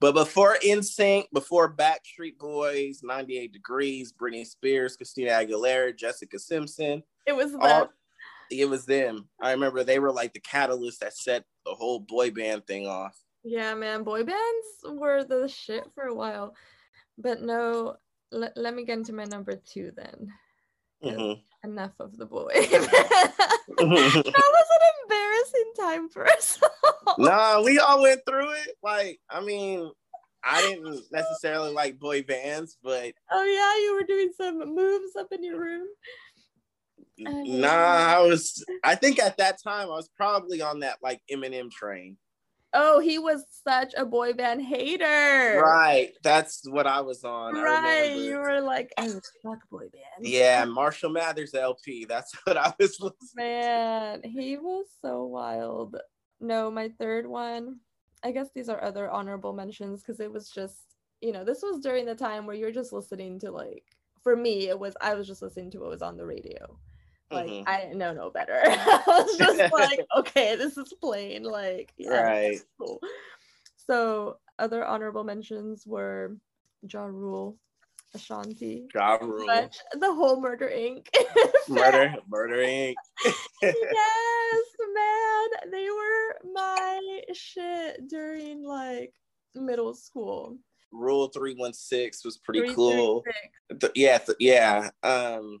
But 0.00 0.12
before 0.12 0.58
NSYNC, 0.62 1.26
before 1.32 1.74
Backstreet 1.74 2.36
Boys, 2.38 3.00
98 3.02 3.52
Degrees, 3.52 4.12
Britney 4.12 4.46
Spears, 4.46 4.96
Christina 4.96 5.30
Aguilera, 5.30 5.96
Jessica 5.96 6.38
Simpson, 6.38 7.02
It 7.26 7.34
was 7.34 7.52
them. 7.52 7.60
all 7.62 7.88
it 8.50 8.68
was 8.68 8.86
them. 8.86 9.28
I 9.40 9.52
remember 9.52 9.82
they 9.82 9.98
were 9.98 10.12
like 10.12 10.32
the 10.32 10.40
catalyst 10.40 11.00
that 11.00 11.16
set 11.16 11.44
the 11.64 11.74
whole 11.74 12.00
boy 12.00 12.30
band 12.30 12.66
thing 12.66 12.86
off. 12.86 13.16
Yeah, 13.42 13.74
man, 13.74 14.02
boy 14.02 14.24
bands 14.24 14.66
were 14.84 15.24
the 15.24 15.48
shit 15.48 15.84
for 15.94 16.04
a 16.04 16.14
while. 16.14 16.54
But 17.18 17.42
no, 17.42 17.96
le- 18.30 18.52
let 18.56 18.74
me 18.74 18.84
get 18.84 18.98
into 18.98 19.12
my 19.12 19.24
number 19.24 19.56
two 19.56 19.92
then. 19.96 20.32
Mhm. 21.02 21.42
Enough 21.64 21.92
of 22.00 22.16
the 22.16 22.26
boy. 22.26 22.52
that 22.54 23.48
was 23.78 24.14
an 24.16 24.92
embarrassing 25.02 25.72
time 25.78 26.08
for 26.08 26.26
us. 26.26 26.60
nah, 27.18 27.62
we 27.62 27.78
all 27.78 28.02
went 28.02 28.20
through 28.26 28.52
it. 28.52 28.76
Like, 28.82 29.20
I 29.30 29.40
mean, 29.40 29.90
I 30.44 30.60
didn't 30.62 31.02
necessarily 31.10 31.72
like 31.72 31.98
boy 31.98 32.22
bands, 32.22 32.78
but 32.82 33.12
Oh 33.30 33.44
yeah, 33.44 33.82
you 33.84 33.94
were 33.94 34.06
doing 34.06 34.32
some 34.36 34.74
moves 34.74 35.16
up 35.16 35.28
in 35.32 35.42
your 35.42 35.60
room. 35.60 35.86
I 37.24 37.30
oh, 37.30 37.42
nah, 37.44 37.68
I 37.68 38.20
was. 38.20 38.64
I 38.84 38.94
think 38.94 39.18
at 39.18 39.38
that 39.38 39.62
time 39.62 39.88
I 39.88 39.96
was 39.96 40.10
probably 40.16 40.60
on 40.60 40.80
that 40.80 40.98
like 41.02 41.20
Eminem 41.30 41.70
train. 41.70 42.16
Oh, 42.78 43.00
he 43.00 43.18
was 43.18 43.42
such 43.66 43.94
a 43.96 44.04
boy 44.04 44.34
band 44.34 44.62
hater. 44.62 45.62
Right, 45.64 46.10
that's 46.22 46.68
what 46.68 46.86
I 46.86 47.00
was 47.00 47.24
on. 47.24 47.54
Right. 47.54 48.14
You 48.16 48.36
were 48.36 48.60
like, 48.60 48.92
oh, 48.98 49.20
fuck 49.42 49.60
boy 49.70 49.88
band. 49.92 50.26
Yeah, 50.26 50.64
Marshall 50.66 51.10
Mathers 51.10 51.54
LP. 51.54 52.04
That's 52.04 52.34
what 52.44 52.58
I 52.58 52.74
was 52.78 53.00
listening. 53.00 53.34
Man, 53.34 54.22
he 54.24 54.58
was 54.58 54.86
so 55.00 55.24
wild. 55.24 55.96
No, 56.38 56.70
my 56.70 56.90
third 56.98 57.26
one, 57.26 57.78
I 58.22 58.32
guess 58.32 58.48
these 58.54 58.68
are 58.68 58.82
other 58.82 59.10
honorable 59.10 59.54
mentions 59.54 60.02
because 60.02 60.20
it 60.20 60.30
was 60.30 60.50
just, 60.50 60.96
you 61.22 61.32
know, 61.32 61.44
this 61.44 61.62
was 61.62 61.80
during 61.80 62.04
the 62.04 62.14
time 62.14 62.44
where 62.44 62.56
you're 62.56 62.72
just 62.72 62.92
listening 62.92 63.38
to 63.40 63.50
like, 63.50 63.84
for 64.22 64.36
me, 64.36 64.68
it 64.68 64.78
was, 64.78 64.94
I 65.00 65.14
was 65.14 65.26
just 65.26 65.40
listening 65.40 65.70
to 65.70 65.78
what 65.78 65.88
was 65.88 66.02
on 66.02 66.18
the 66.18 66.26
radio. 66.26 66.78
Like, 67.30 67.46
Mhm. 67.46 67.64
I 67.66 67.80
didn't 67.82 67.98
know 67.98 68.12
no 68.12 68.30
better. 68.30 68.60
I 68.64 69.02
was 69.06 69.36
just 69.36 69.58
like, 69.72 70.00
okay, 70.18 70.56
this 70.56 70.76
is 70.78 70.92
plain. 71.00 71.42
Like, 71.42 71.92
yeah, 71.96 72.20
Right. 72.22 72.60
cool. 72.78 73.00
So, 73.76 74.38
other 74.58 74.84
honorable 74.84 75.24
mentions 75.24 75.86
were 75.86 76.36
Ja 76.88 77.04
Rule, 77.04 77.56
Ashanti, 78.14 78.86
Ja 78.94 79.16
Rule, 79.16 79.68
the 79.94 80.14
whole 80.14 80.40
Murder 80.40 80.68
Inc. 80.68 81.06
Murder, 81.68 82.14
Murder 82.28 82.56
Inc. 82.56 82.94
yes, 83.62 84.64
man. 84.94 85.70
They 85.72 85.88
were 85.90 86.52
my 86.52 87.20
shit 87.32 88.08
during 88.08 88.62
like 88.64 89.12
middle 89.54 89.94
school. 89.94 90.56
Rule 90.92 91.28
three 91.28 91.54
one 91.54 91.72
six 91.74 92.24
was 92.24 92.38
pretty 92.38 92.72
cool. 92.74 93.24
Th- 93.80 93.92
yeah, 93.94 94.18
th- 94.18 94.38
yeah. 94.40 94.90
Um, 95.02 95.60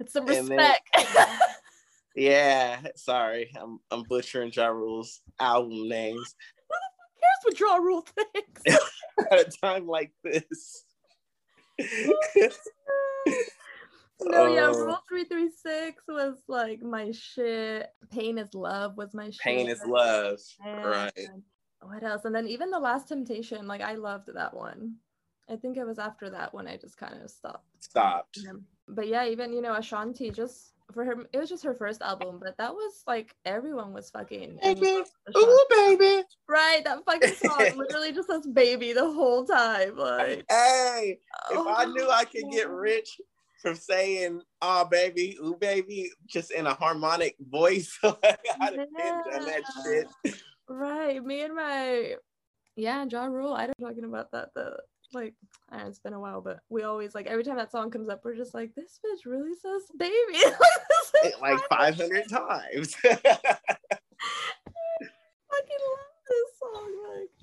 Put 0.00 0.10
some 0.10 0.26
And 0.28 0.48
then- 0.48 0.58
respect. 0.58 0.88
yeah. 2.16 2.80
Sorry, 2.96 3.50
I'm 3.60 3.78
I'm 3.90 4.02
butchering 4.04 4.50
Ja 4.54 4.68
Rule's 4.68 5.20
album 5.38 5.88
names 5.88 6.34
Here's 7.22 7.44
what 7.44 7.54
draw 7.56 7.76
rule 7.76 8.00
thinks. 8.00 8.62
at 9.30 9.40
a 9.40 9.50
time 9.62 9.86
like 9.86 10.10
this. 10.24 10.84
no, 14.22 14.46
yeah, 14.46 14.70
Oh. 14.72 14.84
Rule 14.86 15.02
336 15.08 16.02
was 16.08 16.36
like 16.48 16.80
my 16.82 17.10
shit. 17.10 17.90
Pain 18.10 18.38
is 18.38 18.54
love 18.54 18.96
was 18.96 19.12
my 19.12 19.26
shit. 19.30 19.40
Pain 19.40 19.68
is 19.68 19.82
love. 19.86 20.38
And 20.64 20.84
Right. 20.84 21.28
What 21.82 22.02
else? 22.02 22.24
And 22.24 22.34
then 22.34 22.46
even 22.48 22.70
The 22.70 22.78
Last 22.78 23.08
Temptation, 23.08 23.66
like 23.66 23.80
I 23.82 23.94
loved 23.94 24.28
that 24.34 24.54
one. 24.54 24.96
I 25.50 25.56
think 25.56 25.76
it 25.76 25.84
was 25.86 25.98
after 25.98 26.30
that 26.30 26.54
when 26.54 26.68
I 26.68 26.76
just 26.76 26.96
kind 26.96 27.20
of 27.22 27.30
stopped. 27.30 27.64
Stopped. 27.82 28.38
But 28.94 29.08
yeah, 29.08 29.26
even 29.26 29.52
you 29.52 29.62
know 29.62 29.74
Ashanti, 29.74 30.30
just 30.30 30.72
for 30.92 31.04
her, 31.04 31.14
it 31.32 31.38
was 31.38 31.48
just 31.48 31.64
her 31.64 31.74
first 31.74 32.02
album, 32.02 32.40
but 32.42 32.56
that 32.58 32.74
was 32.74 33.02
like 33.06 33.34
everyone 33.44 33.92
was 33.92 34.10
fucking. 34.10 34.58
Baby. 34.62 34.92
love 34.92 35.06
with 35.26 35.34
Ashanti. 35.36 35.50
Ooh, 35.50 35.66
baby. 35.70 36.22
Right, 36.48 36.84
that 36.84 37.04
fucking 37.04 37.34
song 37.34 37.72
literally 37.76 38.12
just 38.12 38.28
says 38.28 38.46
"baby" 38.46 38.92
the 38.92 39.10
whole 39.10 39.44
time. 39.44 39.96
Like, 39.96 40.44
Hey, 40.48 41.18
if 41.50 41.58
I 41.58 41.84
oh, 41.84 41.92
knew 41.92 42.08
I 42.10 42.24
could 42.24 42.50
get 42.50 42.68
rich 42.68 43.20
from 43.62 43.76
saying 43.76 44.42
"oh 44.62 44.84
baby," 44.86 45.38
"ooh 45.42 45.56
baby," 45.60 46.10
just 46.26 46.50
in 46.50 46.66
a 46.66 46.74
harmonic 46.74 47.36
voice, 47.38 47.96
I'd 48.02 48.16
have 48.60 48.76
done 48.76 49.46
that 49.46 49.62
shit. 49.84 50.34
Right, 50.68 51.24
me 51.24 51.42
and 51.42 51.54
my 51.54 52.14
yeah, 52.76 53.04
John 53.06 53.32
Rule. 53.32 53.52
I 53.52 53.66
don't 53.66 53.80
talking 53.80 54.04
about 54.04 54.30
that 54.32 54.54
the 54.54 54.78
like 55.12 55.34
I 55.70 55.78
know, 55.78 55.86
it's 55.88 55.98
been 55.98 56.12
a 56.12 56.20
while, 56.20 56.40
but 56.40 56.60
we 56.68 56.82
always 56.82 57.14
like 57.14 57.26
every 57.26 57.44
time 57.44 57.56
that 57.56 57.70
song 57.72 57.90
comes 57.90 58.08
up, 58.08 58.20
we're 58.24 58.36
just 58.36 58.54
like, 58.54 58.74
this 58.74 58.98
bitch 59.04 59.26
really 59.30 59.54
says 59.54 59.82
baby 59.98 60.38
like 61.40 61.60
500 61.68 62.28
times. 62.28 62.94
fucking 62.94 63.20
love 65.50 66.14
this 66.28 66.50
song. 66.60 66.90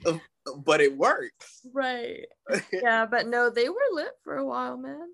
Like, 0.05 0.21
but 0.65 0.81
it 0.81 0.95
works. 0.97 1.61
right. 1.73 2.25
Yeah, 2.71 3.05
but 3.05 3.27
no, 3.27 3.49
they 3.49 3.69
were 3.69 3.75
lit 3.93 4.11
for 4.23 4.37
a 4.37 4.45
while, 4.45 4.77
man. 4.77 5.09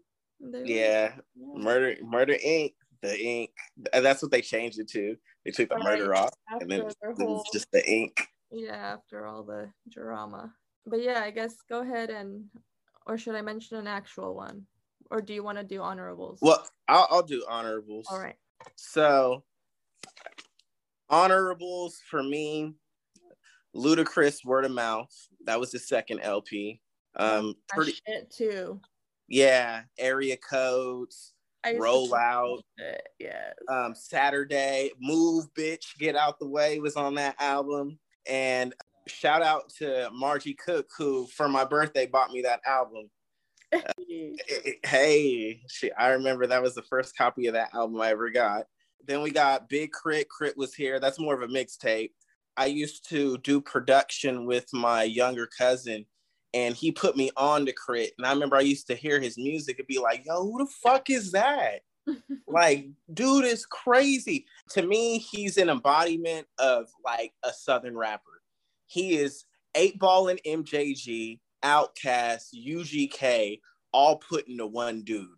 Yeah. 0.66 1.14
Murder 1.38 1.96
Murder 2.04 2.36
Inc. 2.46 2.74
The 3.02 3.20
ink. 3.22 3.50
That's 3.92 4.22
what 4.22 4.32
they 4.32 4.42
changed 4.42 4.80
it 4.80 4.88
to. 4.92 5.18
They 5.44 5.52
took 5.52 5.68
the 5.70 5.78
murder 5.78 6.08
Right. 6.10 6.22
off 6.22 6.34
and 6.62 6.72
then, 6.72 6.82
After 6.84 6.96
their 7.02 7.16
then 7.18 7.28
whole 7.28 7.46
just 7.52 7.70
the 7.74 7.86
ink. 7.90 8.28
yeah, 8.50 8.76
after 8.76 9.26
all 9.26 9.44
the 9.44 9.70
drama. 9.90 10.54
But 10.86 11.02
yeah, 11.02 11.22
I 11.24 11.32
guess 11.32 11.56
go 11.70 11.82
ahead 11.82 12.10
and 12.10 12.46
or 13.06 13.18
should 13.18 13.36
I 13.36 13.42
mention 13.42 13.78
an 13.78 13.88
actual 13.88 14.36
one? 14.36 14.66
Or 15.12 15.22
do 15.22 15.34
you 15.34 15.44
want 15.44 15.58
to 15.58 15.64
do 15.64 15.82
honorables? 15.82 16.40
Well, 16.42 16.66
I'll, 16.88 17.08
I'll 17.12 17.24
do 17.24 17.44
honorables. 17.50 18.08
all 18.10 18.20
right. 18.20 18.36
So, 18.76 19.44
honorables 21.10 22.02
for 22.10 22.24
me, 22.24 22.74
Ludacris 23.76 24.46
Word 24.46 24.66
of 24.66 24.72
Mouth. 24.72 25.12
That 25.46 25.60
was 25.60 25.72
the 25.72 25.80
second 25.80 26.22
LP. 26.22 26.82
Um, 27.16 27.56
pretty, 27.70 27.94
shit 28.08 28.32
too. 28.32 28.80
yeah. 29.28 29.82
Area 30.00 30.38
codes, 30.38 31.34
I 31.64 31.70
used 31.70 31.80
to 31.80 31.84
Roll 31.84 32.16
Out. 32.16 32.64
it, 32.78 33.08
Yes. 33.20 33.54
um, 33.70 33.94
Saturday, 33.94 34.92
Move 35.00 35.46
Bitch, 35.54 35.98
Get 36.00 36.16
Out 36.16 36.40
the 36.40 36.48
Way 36.48 36.80
was 36.80 36.96
on 36.96 37.16
that 37.16 37.36
album. 37.40 38.00
And 38.26 38.74
shout 39.08 39.42
out 39.42 39.70
to 39.78 40.10
Margie 40.14 40.54
Cook, 40.54 40.90
who 40.98 41.28
for 41.28 41.48
my 41.48 41.66
birthday 41.66 42.06
bought 42.06 42.32
me 42.32 42.42
that 42.42 42.62
album. 42.66 43.10
Hey, 44.86 45.62
she, 45.68 45.92
I 45.94 46.10
remember 46.10 46.46
that 46.46 46.62
was 46.62 46.76
the 46.76 46.84
first 46.84 47.18
copy 47.18 47.48
of 47.48 47.54
that 47.54 47.74
album 47.74 48.00
I 48.00 48.12
ever 48.12 48.30
got. 48.30 48.66
Then 49.06 49.22
we 49.22 49.32
got 49.32 49.68
Big 49.68 49.92
Crit. 49.92 50.28
K.R.I.T. 50.38 50.54
was 50.58 50.76
here. 50.76 51.00
That's 51.00 51.20
more 51.20 51.34
of 51.34 51.42
a 51.42 51.52
mixtape. 51.52 52.12
I 52.56 52.68
used 52.68 53.10
to 53.10 53.38
do 53.40 53.60
production 53.60 54.46
with 54.46 54.68
my 54.74 55.04
younger 55.04 55.48
cousin, 55.48 56.06
and 56.54 56.76
he 56.76 56.92
put 56.92 57.18
me 57.18 57.32
on 57.36 57.66
to 57.66 57.74
Crit. 57.74 58.12
And 58.18 58.28
I 58.28 58.34
remember 58.34 58.56
I 58.56 58.62
used 58.62 58.88
to 58.88 58.96
hear 58.96 59.20
his 59.20 59.38
music 59.38 59.80
and 59.80 59.88
be 59.88 60.00
like, 60.00 60.24
yo, 60.26 60.44
who 60.44 60.60
the 60.60 60.72
fuck 60.84 61.10
is 61.10 61.32
that? 61.32 61.80
like, 62.48 62.90
dude 63.14 63.46
is 63.46 63.66
crazy. 63.66 64.46
To 64.72 64.84
me, 64.84 65.18
he's 65.18 65.58
an 65.58 65.70
embodiment 65.70 66.48
of 66.60 66.88
like 67.04 67.34
a 67.44 67.52
Southern 67.52 67.98
rapper. 67.98 68.33
He 68.94 69.18
is 69.18 69.46
8 69.74 69.98
Ball 69.98 70.28
and 70.28 70.40
MJG, 70.46 71.40
OutKast, 71.66 72.54
UGK, 72.56 73.60
all 73.92 74.18
put 74.18 74.48
into 74.48 74.68
one 74.68 75.02
dude. 75.02 75.30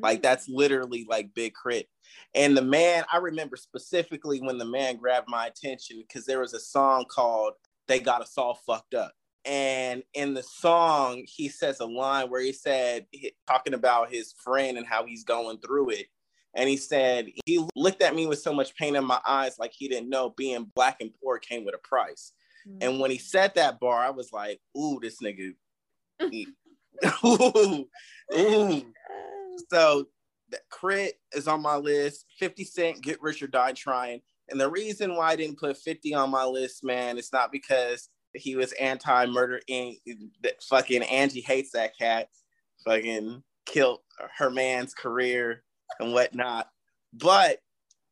Like 0.00 0.22
that's 0.22 0.48
mm. 0.48 0.54
literally 0.56 1.06
like 1.08 1.34
Big 1.34 1.52
Crit. 1.52 1.88
And 2.34 2.56
the 2.56 2.62
man, 2.62 3.04
I 3.12 3.18
remember 3.18 3.56
specifically 3.56 4.40
when 4.40 4.56
the 4.56 4.64
man 4.64 4.96
grabbed 4.96 5.28
my 5.28 5.46
attention 5.46 6.02
because 6.06 6.24
there 6.24 6.40
was 6.40 6.54
a 6.54 6.60
song 6.60 7.04
called 7.10 7.52
They 7.86 8.00
Got 8.00 8.22
Us 8.22 8.38
All 8.38 8.58
Fucked 8.66 8.94
Up. 8.94 9.12
And 9.44 10.02
in 10.14 10.32
the 10.32 10.42
song, 10.42 11.22
he 11.26 11.50
says 11.50 11.80
a 11.80 11.86
line 11.86 12.30
where 12.30 12.40
he 12.40 12.52
said, 12.52 13.06
talking 13.46 13.74
about 13.74 14.10
his 14.10 14.34
friend 14.42 14.78
and 14.78 14.86
how 14.86 15.04
he's 15.04 15.22
going 15.22 15.58
through 15.58 15.90
it. 15.90 16.06
And 16.54 16.68
he 16.68 16.78
said, 16.78 17.28
he 17.44 17.64
looked 17.76 18.02
at 18.02 18.16
me 18.16 18.26
with 18.26 18.38
so 18.38 18.54
much 18.54 18.74
pain 18.74 18.96
in 18.96 19.04
my 19.04 19.20
eyes, 19.26 19.58
like 19.58 19.72
he 19.72 19.86
didn't 19.86 20.08
know 20.08 20.30
being 20.30 20.72
black 20.74 20.96
and 21.00 21.10
poor 21.22 21.38
came 21.38 21.66
with 21.66 21.74
a 21.74 21.86
price. 21.86 22.32
Mm-hmm. 22.68 22.78
And 22.80 23.00
when 23.00 23.10
he 23.10 23.18
said 23.18 23.54
that 23.54 23.80
bar, 23.80 23.98
I 23.98 24.10
was 24.10 24.32
like, 24.32 24.60
ooh, 24.76 24.98
this 25.00 25.18
nigga. 25.22 25.52
ooh, 27.24 27.88
ooh. 28.34 28.82
So 29.70 30.06
the 30.50 30.58
K.R.I.T. 30.80 31.12
is 31.32 31.48
on 31.48 31.62
my 31.62 31.76
list. 31.76 32.26
50 32.38 32.64
Cent, 32.64 33.02
Get 33.02 33.20
Rich 33.22 33.42
or 33.42 33.48
Die 33.48 33.72
Trying. 33.72 34.20
And 34.48 34.60
the 34.60 34.70
reason 34.70 35.16
why 35.16 35.32
I 35.32 35.36
didn't 35.36 35.58
put 35.58 35.76
50 35.76 36.14
on 36.14 36.30
my 36.30 36.44
list, 36.44 36.84
man, 36.84 37.18
it's 37.18 37.32
not 37.32 37.50
because 37.50 38.08
he 38.32 38.54
was 38.54 38.72
anti-murder 38.72 39.60
Inc. 39.68 39.98
That 40.42 40.62
fucking 40.62 41.02
Angie 41.02 41.40
hates 41.40 41.72
that 41.72 41.98
cat. 41.98 42.28
Fucking 42.84 43.42
killed 43.64 44.00
her 44.38 44.50
man's 44.50 44.94
career 44.94 45.64
and 45.98 46.12
whatnot. 46.12 46.68
But 47.12 47.58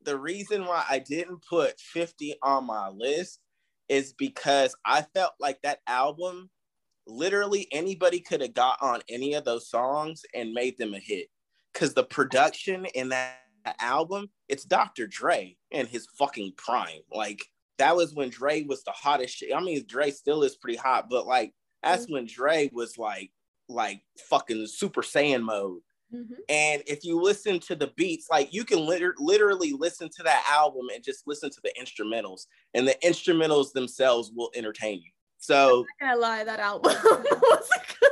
the 0.03 0.19
reason 0.19 0.67
why 0.67 0.85
I 0.89 0.99
didn't 0.99 1.45
put 1.49 1.79
50 1.79 2.35
on 2.43 2.67
my 2.67 2.89
list 2.89 3.39
is 3.89 4.13
because 4.13 4.75
I 4.85 5.03
felt 5.15 5.33
like 5.41 5.61
that 5.63 5.81
album, 5.87 6.51
literally 7.07 7.69
anybody 7.71 8.21
could 8.21 8.41
have 8.41 8.55
got 8.55 8.79
on 8.81 9.01
any 9.09 9.35
of 9.35 9.45
those 9.45 9.69
songs 9.69 10.23
and 10.35 10.53
made 10.53 10.79
them 10.79 10.95
a 10.95 10.99
hit. 10.99 11.29
Cause 11.75 11.93
the 11.93 12.05
production 12.05 12.87
in 12.95 13.09
that 13.11 13.39
album, 13.81 14.29
it's 14.49 14.65
Dr. 14.65 15.07
Dre 15.07 15.57
in 15.71 15.87
his 15.87 16.07
fucking 16.19 16.53
prime. 16.57 17.01
Like 17.11 17.43
that 17.79 17.97
was 17.97 18.15
when 18.15 18.31
Dre 18.31 18.63
was 18.63 18.85
the 18.85 18.93
hottest 18.93 19.37
shit. 19.37 19.55
I 19.55 19.61
mean, 19.61 19.85
Dre 19.87 20.11
still 20.11 20.43
is 20.43 20.57
pretty 20.57 20.79
hot, 20.79 21.09
but 21.11 21.27
like 21.27 21.53
that's 21.83 22.05
mm-hmm. 22.05 22.15
when 22.15 22.27
Dre 22.27 22.71
was 22.73 22.99
like 22.99 23.31
like 23.69 24.03
fucking 24.29 24.67
Super 24.67 25.03
Saiyan 25.03 25.43
mode. 25.43 25.81
Mhm. 26.13 26.37
And 26.49 26.83
if 26.87 27.05
you 27.05 27.21
listen 27.21 27.61
to 27.61 27.75
the 27.75 27.89
beats, 27.97 28.27
like 28.31 28.53
you 28.53 28.65
can 28.65 28.85
liter- 28.87 29.15
literally 29.19 29.73
listen 29.73 30.09
to 30.17 30.23
that 30.25 30.45
album 30.51 30.87
and 30.95 31.03
just 31.03 31.27
listen 31.27 31.51
to 31.51 31.61
the 31.63 31.73
instrumentals, 31.81 32.47
and 32.75 32.87
the 32.87 32.97
instrumentals 33.05 33.73
themselves 33.73 34.31
will 34.35 34.51
entertain 34.55 35.01
you. 35.03 35.11
So 35.39 35.85
I'm 36.01 36.09
not 36.09 36.15
gonna 36.15 36.21
lie, 36.21 36.45
that 36.45 36.61
album 36.61 36.93
was 37.05 37.71
good. 38.01 38.11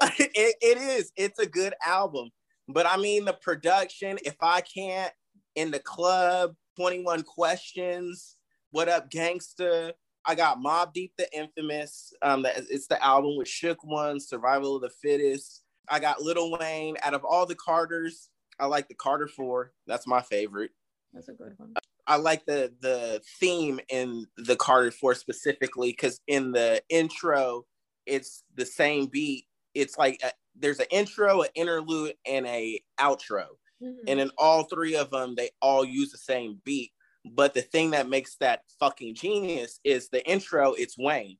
it, 0.34 0.56
it 0.60 0.78
is. 0.78 1.12
It's 1.16 1.38
a 1.38 1.46
good 1.46 1.74
album. 1.84 2.30
But 2.68 2.86
I 2.86 2.96
mean, 2.96 3.24
the 3.24 3.34
production, 3.34 4.18
if 4.24 4.36
I 4.40 4.60
can't 4.62 5.12
in 5.54 5.70
the 5.70 5.78
club, 5.78 6.54
21 6.76 7.22
Questions, 7.22 8.36
What 8.70 8.88
Up 8.88 9.10
Gangsta, 9.10 9.92
I 10.24 10.34
got 10.34 10.58
Mobb 10.58 10.92
Deep 10.92 11.12
the 11.18 11.28
Infamous. 11.36 12.12
Um, 12.22 12.42
that 12.42 12.56
it's 12.70 12.86
the 12.86 13.02
album 13.04 13.36
with 13.36 13.48
Shook 13.48 13.84
One, 13.84 14.18
Survival 14.18 14.76
of 14.76 14.82
the 14.82 14.90
Fittest. 15.02 15.63
I 15.88 16.00
got 16.00 16.22
Little 16.22 16.56
Wayne. 16.58 16.96
Out 17.02 17.14
of 17.14 17.24
all 17.24 17.46
the 17.46 17.54
Carters, 17.54 18.30
I 18.58 18.66
like 18.66 18.88
the 18.88 18.94
Carter 18.94 19.28
Four. 19.28 19.72
That's 19.86 20.06
my 20.06 20.22
favorite. 20.22 20.70
That's 21.12 21.28
a 21.28 21.32
good 21.32 21.54
one. 21.58 21.74
I 22.06 22.16
like 22.16 22.44
the 22.46 22.74
the 22.80 23.22
theme 23.40 23.80
in 23.88 24.26
the 24.36 24.56
Carter 24.56 24.90
Four 24.90 25.14
specifically 25.14 25.90
because 25.90 26.20
in 26.26 26.52
the 26.52 26.82
intro, 26.88 27.64
it's 28.06 28.44
the 28.54 28.66
same 28.66 29.06
beat. 29.06 29.46
It's 29.74 29.96
like 29.98 30.20
a, 30.22 30.30
there's 30.54 30.80
an 30.80 30.86
intro, 30.90 31.42
an 31.42 31.48
interlude, 31.54 32.14
and 32.26 32.46
a 32.46 32.80
outro, 33.00 33.46
Mhm. 33.82 34.04
and 34.06 34.20
in 34.20 34.30
all 34.38 34.64
three 34.64 34.96
of 34.96 35.10
them, 35.10 35.34
they 35.34 35.50
all 35.62 35.84
use 35.84 36.10
the 36.12 36.18
same 36.18 36.60
beat. 36.64 36.92
But 37.24 37.54
the 37.54 37.62
thing 37.62 37.90
that 37.92 38.08
makes 38.08 38.36
that 38.36 38.64
fucking 38.78 39.14
genius 39.14 39.80
is 39.82 40.10
the 40.10 40.24
intro. 40.28 40.74
It's 40.74 40.98
Wayne. 40.98 41.38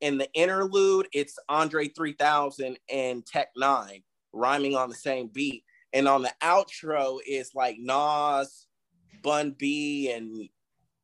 In 0.00 0.18
the 0.18 0.32
interlude, 0.32 1.08
it's 1.12 1.38
Andre 1.48 1.88
3000 1.88 2.78
and 2.88 3.26
Tech 3.26 3.48
N9ne 3.56 4.02
rhyming 4.32 4.76
on 4.76 4.88
the 4.88 4.94
same 4.94 5.28
beat. 5.28 5.64
And 5.92 6.06
on 6.08 6.22
the 6.22 6.32
outro 6.42 7.18
is 7.26 7.50
like 7.54 7.76
Nas, 7.78 8.66
Bun 9.22 9.54
B, 9.58 10.10
and 10.12 10.48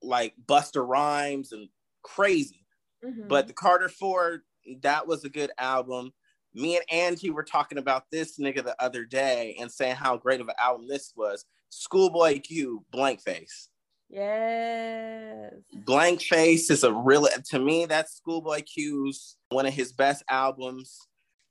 like 0.03 0.35
Busta 0.47 0.87
Rhymes 0.87 1.53
and 1.53 1.69
crazy. 2.03 2.67
Mhm. 3.05 3.29
But 3.29 3.49
the 3.49 3.53
Carter 3.53 3.89
Four, 3.89 4.45
that 4.81 5.07
was 5.07 5.25
a 5.25 5.29
good 5.29 5.51
album. 5.59 6.13
Me 6.55 6.77
and 6.77 6.85
Angie 6.91 7.31
were 7.31 7.45
talking 7.45 7.79
about 7.79 8.05
this 8.11 8.39
nigga 8.39 8.65
the 8.65 8.81
other 8.83 9.05
day 9.05 9.57
and 9.59 9.71
saying 9.71 9.97
how 9.97 10.17
great 10.17 10.41
of 10.41 10.49
an 10.49 10.55
album 10.59 10.87
this 10.89 11.13
was. 11.17 11.45
Schoolboy 11.69 12.41
Q, 12.41 12.87
Blank 12.91 13.21
Face. 13.21 13.69
Yes. 14.09 15.53
Blank 15.85 16.23
Face 16.23 16.71
is 16.71 16.85
a 16.85 16.93
real 16.93 17.27
to 17.51 17.59
me 17.59 17.87
that's 17.87 18.17
Schoolboy 18.17 18.63
Q's 18.63 19.37
one 19.51 19.67
of 19.67 19.75
his 19.75 19.93
best 19.93 20.23
albums. 20.29 20.99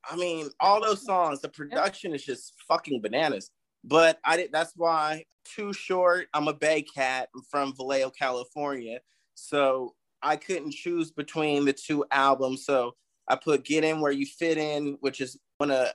I 0.09 0.15
mean, 0.15 0.49
all 0.59 0.81
those 0.81 1.03
songs, 1.03 1.41
the 1.41 1.49
production 1.49 2.13
is 2.13 2.23
just 2.23 2.53
fucking 2.67 3.01
bananas. 3.01 3.51
But 3.83 4.19
I 4.25 4.37
did 4.37 4.51
that's 4.51 4.73
why 4.75 5.25
too 5.45 5.73
short. 5.73 6.27
I'm 6.33 6.47
a 6.47 6.53
Bay 6.53 6.81
cat. 6.81 7.29
I'm 7.35 7.43
from 7.49 7.75
Vallejo, 7.75 8.09
California. 8.09 8.99
So 9.35 9.93
I 10.21 10.35
couldn't 10.35 10.71
choose 10.71 11.11
between 11.11 11.65
the 11.65 11.73
two 11.73 12.05
albums. 12.11 12.65
So 12.65 12.95
I 13.27 13.35
put 13.35 13.65
Get 13.65 13.83
In 13.83 14.01
Where 14.01 14.11
You 14.11 14.25
Fit 14.25 14.57
In, 14.57 14.97
which 15.01 15.21
is 15.21 15.37
one 15.57 15.71
of 15.71 15.89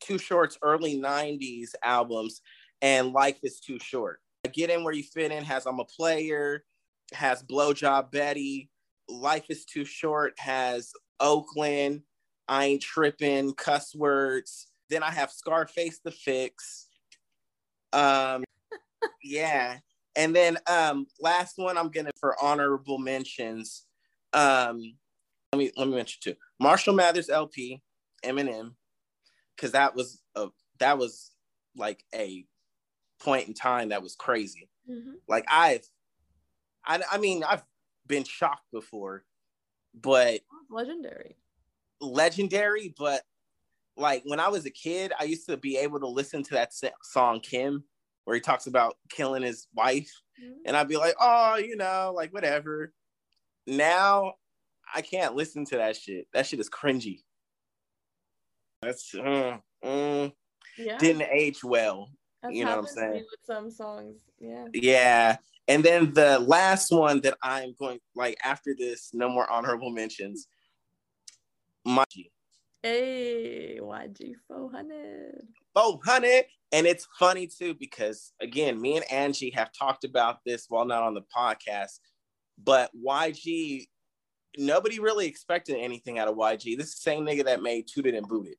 Too 0.00 0.18
Short's 0.18 0.58
early 0.62 1.00
90s 1.00 1.70
albums, 1.82 2.40
and 2.82 3.12
Life 3.12 3.38
is 3.42 3.60
Too 3.60 3.78
Short. 3.78 4.20
Get 4.48 4.70
In 4.70 4.84
Where 4.84 4.94
You 4.94 5.02
Fit 5.02 5.32
In 5.32 5.44
has 5.44 5.66
I'm 5.66 5.80
a 5.80 5.84
Player, 5.84 6.64
has 7.12 7.42
Blowjob 7.42 8.10
Betty. 8.10 8.70
Life 9.08 9.46
is 9.48 9.64
Too 9.64 9.84
Short 9.84 10.34
has 10.38 10.92
Oakland, 11.20 12.02
I 12.46 12.66
Ain't 12.66 12.82
Tripping, 12.82 13.54
Cuss 13.54 13.94
Words. 13.94 14.66
Then 14.90 15.02
I 15.02 15.10
have 15.10 15.30
Scarface 15.30 16.00
the 16.04 16.10
Fix. 16.10 16.88
Um, 17.92 18.44
yeah. 19.22 19.78
And 20.16 20.34
then 20.34 20.58
um, 20.66 21.06
last 21.20 21.54
one 21.56 21.78
I'm 21.78 21.90
gonna 21.90 22.10
for 22.18 22.36
honorable 22.42 22.98
mentions. 22.98 23.84
Um, 24.32 24.96
let 25.52 25.58
me 25.58 25.70
let 25.76 25.88
me 25.88 25.94
mention 25.94 26.18
two. 26.22 26.34
Marshall 26.60 26.94
Mathers 26.94 27.30
LP, 27.30 27.80
Eminem, 28.24 28.74
because 29.56 29.72
that 29.72 29.94
was 29.94 30.20
a 30.34 30.48
that 30.80 30.98
was 30.98 31.30
like 31.76 32.04
a 32.14 32.44
point 33.20 33.48
in 33.48 33.54
time 33.54 33.90
that 33.90 34.02
was 34.02 34.14
crazy. 34.14 34.68
Mm-hmm. 34.90 35.12
Like 35.28 35.44
I've, 35.50 35.86
I, 36.86 37.00
I 37.10 37.18
mean, 37.18 37.44
I've 37.44 37.62
been 38.06 38.24
shocked 38.24 38.70
before, 38.72 39.24
but 39.94 40.40
legendary, 40.70 41.36
legendary. 42.00 42.94
But 42.96 43.22
like 43.96 44.22
when 44.24 44.40
I 44.40 44.48
was 44.48 44.66
a 44.66 44.70
kid, 44.70 45.12
I 45.18 45.24
used 45.24 45.46
to 45.48 45.56
be 45.56 45.76
able 45.76 46.00
to 46.00 46.08
listen 46.08 46.42
to 46.44 46.54
that 46.54 46.72
song 47.02 47.40
Kim, 47.40 47.84
where 48.24 48.34
he 48.34 48.40
talks 48.40 48.66
about 48.66 48.96
killing 49.08 49.42
his 49.42 49.66
wife, 49.74 50.12
mm-hmm. 50.42 50.60
and 50.66 50.76
I'd 50.76 50.88
be 50.88 50.96
like, 50.96 51.14
oh, 51.20 51.56
you 51.56 51.76
know, 51.76 52.12
like 52.14 52.32
whatever. 52.32 52.92
Now 53.66 54.34
I 54.94 55.02
can't 55.02 55.34
listen 55.34 55.64
to 55.66 55.76
that 55.76 55.96
shit. 55.96 56.26
That 56.32 56.46
shit 56.46 56.60
is 56.60 56.70
cringy. 56.70 57.22
That's 58.82 59.14
uh, 59.14 59.58
mm, 59.84 60.32
yeah. 60.78 60.98
didn't 60.98 61.28
age 61.30 61.64
well. 61.64 62.10
That's 62.42 62.54
you 62.54 62.64
know 62.64 62.76
what 62.76 62.78
I'm 62.78 62.86
saying? 62.86 63.12
With 63.14 63.40
some 63.44 63.70
songs, 63.70 64.20
yeah. 64.38 64.66
Yeah, 64.72 65.36
and 65.66 65.84
then 65.84 66.12
the 66.14 66.38
last 66.38 66.90
one 66.90 67.20
that 67.20 67.36
I'm 67.42 67.74
going 67.78 67.98
like 68.14 68.38
after 68.44 68.74
this, 68.78 69.10
no 69.12 69.28
more 69.28 69.50
honorable 69.50 69.90
mentions. 69.90 70.46
YG. 71.86 72.30
Hey, 72.82 73.78
YG 73.80 74.34
400. 74.46 75.46
400. 75.74 76.44
And 76.72 76.86
it's 76.86 77.08
funny 77.18 77.46
too 77.46 77.74
because 77.74 78.32
again, 78.40 78.80
me 78.80 78.96
and 78.96 79.10
Angie 79.10 79.50
have 79.50 79.72
talked 79.72 80.04
about 80.04 80.38
this 80.44 80.66
while 80.68 80.84
not 80.84 81.02
on 81.02 81.14
the 81.14 81.24
podcast, 81.36 81.98
but 82.62 82.90
YG, 82.94 83.88
nobody 84.56 85.00
really 85.00 85.26
expected 85.26 85.76
anything 85.76 86.18
out 86.18 86.28
of 86.28 86.36
YG. 86.36 86.76
This 86.76 86.88
is 86.88 86.94
the 86.94 87.10
same 87.10 87.24
nigga 87.24 87.44
that 87.46 87.62
made 87.62 87.86
Tooted 87.92 88.14
and 88.14 88.28
Booted. 88.28 88.56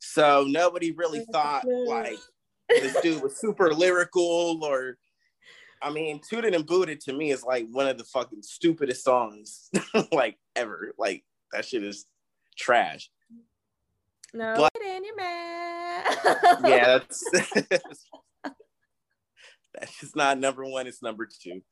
So 0.00 0.44
nobody 0.48 0.92
really 0.92 1.24
thought 1.32 1.64
like 1.86 2.18
this 2.68 3.00
dude 3.00 3.22
was 3.22 3.38
super 3.38 3.72
lyrical 3.72 4.64
or 4.64 4.98
I 5.80 5.90
mean, 5.90 6.20
Tooted 6.28 6.54
and 6.54 6.66
Booted 6.66 7.00
to 7.02 7.12
me 7.12 7.30
is 7.30 7.44
like 7.44 7.66
one 7.70 7.86
of 7.86 7.98
the 7.98 8.04
fucking 8.04 8.42
stupidest 8.42 9.04
songs 9.04 9.70
like 10.12 10.36
ever. 10.56 10.92
Like 10.98 11.24
that 11.52 11.64
shit 11.64 11.84
is 11.84 12.06
trash. 12.56 13.10
No, 14.34 14.54
but, 14.56 14.82
in 14.84 15.04
your 15.04 15.16
man. 15.16 16.04
yeah, 16.64 16.98
that's 16.98 17.24
that's 19.74 20.00
just 20.00 20.16
not 20.16 20.38
number 20.38 20.64
one. 20.64 20.86
It's 20.86 21.02
number 21.02 21.26
two 21.26 21.62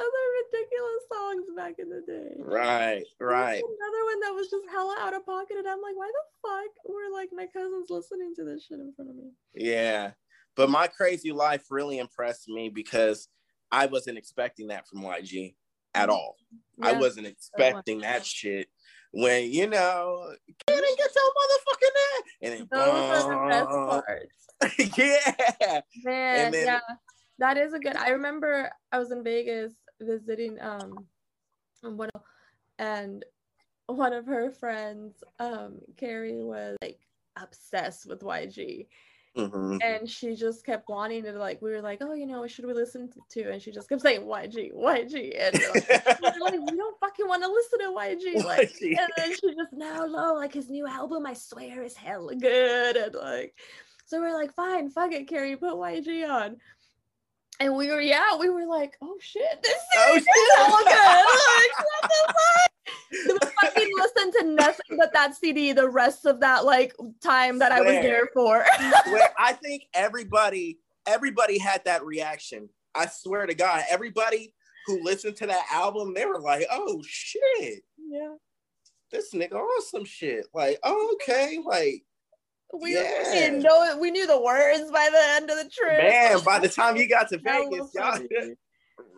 other 0.00 0.24
ridiculous 0.40 1.02
songs 1.12 1.46
back 1.56 1.74
in 1.78 1.88
the 1.90 2.02
day. 2.06 2.34
Right, 2.38 3.04
right. 3.20 3.62
Another 3.62 4.04
one 4.04 4.20
that 4.20 4.34
was 4.34 4.48
just 4.48 4.64
hella 4.70 4.96
out 5.00 5.14
of 5.14 5.24
pocket, 5.26 5.56
and 5.58 5.68
I'm 5.68 5.80
like, 5.82 5.96
why 5.96 6.10
the 6.10 6.48
fuck 6.48 6.92
were 6.92 7.12
like 7.12 7.30
my 7.32 7.46
cousins 7.46 7.90
listening 7.90 8.32
to 8.36 8.44
this 8.44 8.64
shit 8.64 8.80
in 8.80 8.92
front 8.94 9.10
of 9.10 9.16
me? 9.16 9.30
Yeah, 9.54 10.12
but 10.56 10.70
my 10.70 10.86
crazy 10.86 11.32
life 11.32 11.64
really 11.70 11.98
impressed 11.98 12.48
me 12.48 12.68
because 12.68 13.28
I 13.70 13.86
wasn't 13.86 14.18
expecting 14.18 14.68
that 14.68 14.88
from 14.88 15.02
YG 15.02 15.54
at 15.94 16.08
mm-hmm. 16.08 16.10
all. 16.12 16.36
Yeah, 16.78 16.88
I 16.88 16.92
wasn't 16.94 17.26
expecting 17.26 18.00
that 18.00 18.24
shit. 18.24 18.68
When 19.12 19.50
you 19.50 19.68
know, 19.68 20.24
not 20.26 20.66
get 20.68 21.10
your 21.16 21.30
motherfucking 21.36 21.96
ass, 21.96 22.22
and 22.42 22.52
then 22.52 22.68
those 22.70 23.24
are 23.24 23.44
the 23.44 23.50
best 23.50 23.68
parts. 23.68 24.36
yeah, 24.98 25.80
man, 26.04 26.52
then, 26.52 26.66
yeah 26.66 26.80
that 27.40 27.56
is 27.56 27.72
a 27.72 27.78
good 27.78 27.96
i 27.96 28.10
remember 28.10 28.70
i 28.92 28.98
was 28.98 29.10
in 29.10 29.24
vegas 29.24 29.72
visiting 30.00 30.60
um 30.60 31.06
one 31.82 32.10
and 32.78 33.24
one 33.86 34.12
of 34.12 34.26
her 34.26 34.50
friends 34.50 35.22
um 35.38 35.78
carrie 35.96 36.42
was 36.42 36.76
like 36.82 36.98
obsessed 37.40 38.06
with 38.06 38.20
yg 38.20 38.86
mm-hmm. 39.36 39.76
and 39.82 40.08
she 40.08 40.34
just 40.34 40.64
kept 40.64 40.88
wanting 40.88 41.22
to 41.22 41.32
like 41.32 41.60
we 41.62 41.70
were 41.70 41.80
like 41.80 41.98
oh 42.00 42.14
you 42.14 42.26
know 42.26 42.40
what 42.40 42.50
should 42.50 42.66
we 42.66 42.72
listen 42.72 43.08
to 43.28 43.50
and 43.50 43.62
she 43.62 43.70
just 43.70 43.88
kept 43.88 44.02
saying 44.02 44.22
yg 44.22 44.72
yg 44.74 45.36
and 45.38 45.60
like, 46.22 46.40
like 46.40 46.52
we 46.52 46.76
don't 46.76 47.00
fucking 47.00 47.26
want 47.26 47.42
to 47.42 47.48
listen 47.48 47.78
to 47.78 47.86
yg 47.86 48.44
like 48.44 48.72
YG. 48.72 48.98
and 48.98 49.10
then 49.16 49.32
she 49.34 49.54
just 49.54 49.72
no 49.72 50.06
no 50.06 50.34
like 50.34 50.52
his 50.52 50.68
new 50.68 50.86
album 50.86 51.26
i 51.26 51.34
swear 51.34 51.82
is 51.82 51.96
hella 51.96 52.34
good 52.36 52.96
and 52.96 53.14
like 53.14 53.54
so 54.04 54.20
we're 54.20 54.34
like 54.34 54.52
fine 54.54 54.90
fuck 54.90 55.12
it 55.12 55.28
carrie 55.28 55.56
put 55.56 55.74
yg 55.74 56.28
on 56.28 56.56
and 57.60 57.76
we 57.76 57.88
were, 57.88 58.00
yeah, 58.00 58.36
we 58.38 58.48
were 58.48 58.66
like, 58.66 58.96
oh 59.02 59.16
shit, 59.20 59.62
this 59.62 59.74
oh, 59.98 60.16
is 60.16 60.24
so 60.24 60.78
good. 60.78 60.88
like, 60.88 61.78
what 61.78 62.10
the 62.10 62.32
fuck? 62.32 62.70
We 63.12 63.38
fucking 63.62 63.92
listened 63.98 64.34
to 64.40 64.46
nothing 64.46 64.96
but 64.98 65.12
that 65.12 65.34
CD 65.34 65.72
the 65.72 65.88
rest 65.88 66.24
of 66.24 66.40
that 66.40 66.64
like 66.64 66.94
time 67.22 67.58
that 67.58 67.70
I 67.70 67.80
was 67.80 67.90
there 67.90 68.28
for. 68.32 68.64
I 69.38 69.52
think 69.62 69.84
everybody, 69.92 70.78
everybody 71.06 71.58
had 71.58 71.84
that 71.84 72.04
reaction. 72.04 72.70
I 72.94 73.06
swear 73.06 73.46
to 73.46 73.54
God, 73.54 73.84
everybody 73.90 74.54
who 74.86 75.04
listened 75.04 75.36
to 75.36 75.46
that 75.46 75.66
album, 75.70 76.14
they 76.14 76.24
were 76.24 76.40
like, 76.40 76.66
oh 76.70 77.02
shit. 77.06 77.82
Yeah. 77.98 78.34
This 79.12 79.34
nigga 79.34 79.52
awesome 79.52 80.04
shit. 80.04 80.46
Like, 80.54 80.78
oh, 80.82 81.16
okay, 81.20 81.58
like 81.64 82.04
we 82.78 82.94
yeah. 82.94 83.24
didn't 83.32 83.60
know 83.60 83.96
We 83.98 84.10
knew 84.10 84.26
the 84.26 84.40
words 84.40 84.90
by 84.90 85.08
the 85.10 85.22
end 85.34 85.50
of 85.50 85.56
the 85.56 85.70
trip. 85.70 85.98
Man, 85.98 86.40
by 86.44 86.58
the 86.58 86.68
time 86.68 86.96
you 86.96 87.08
got 87.08 87.28
to 87.30 87.38
Vegas, 87.44 87.90
y'all, 87.94 88.20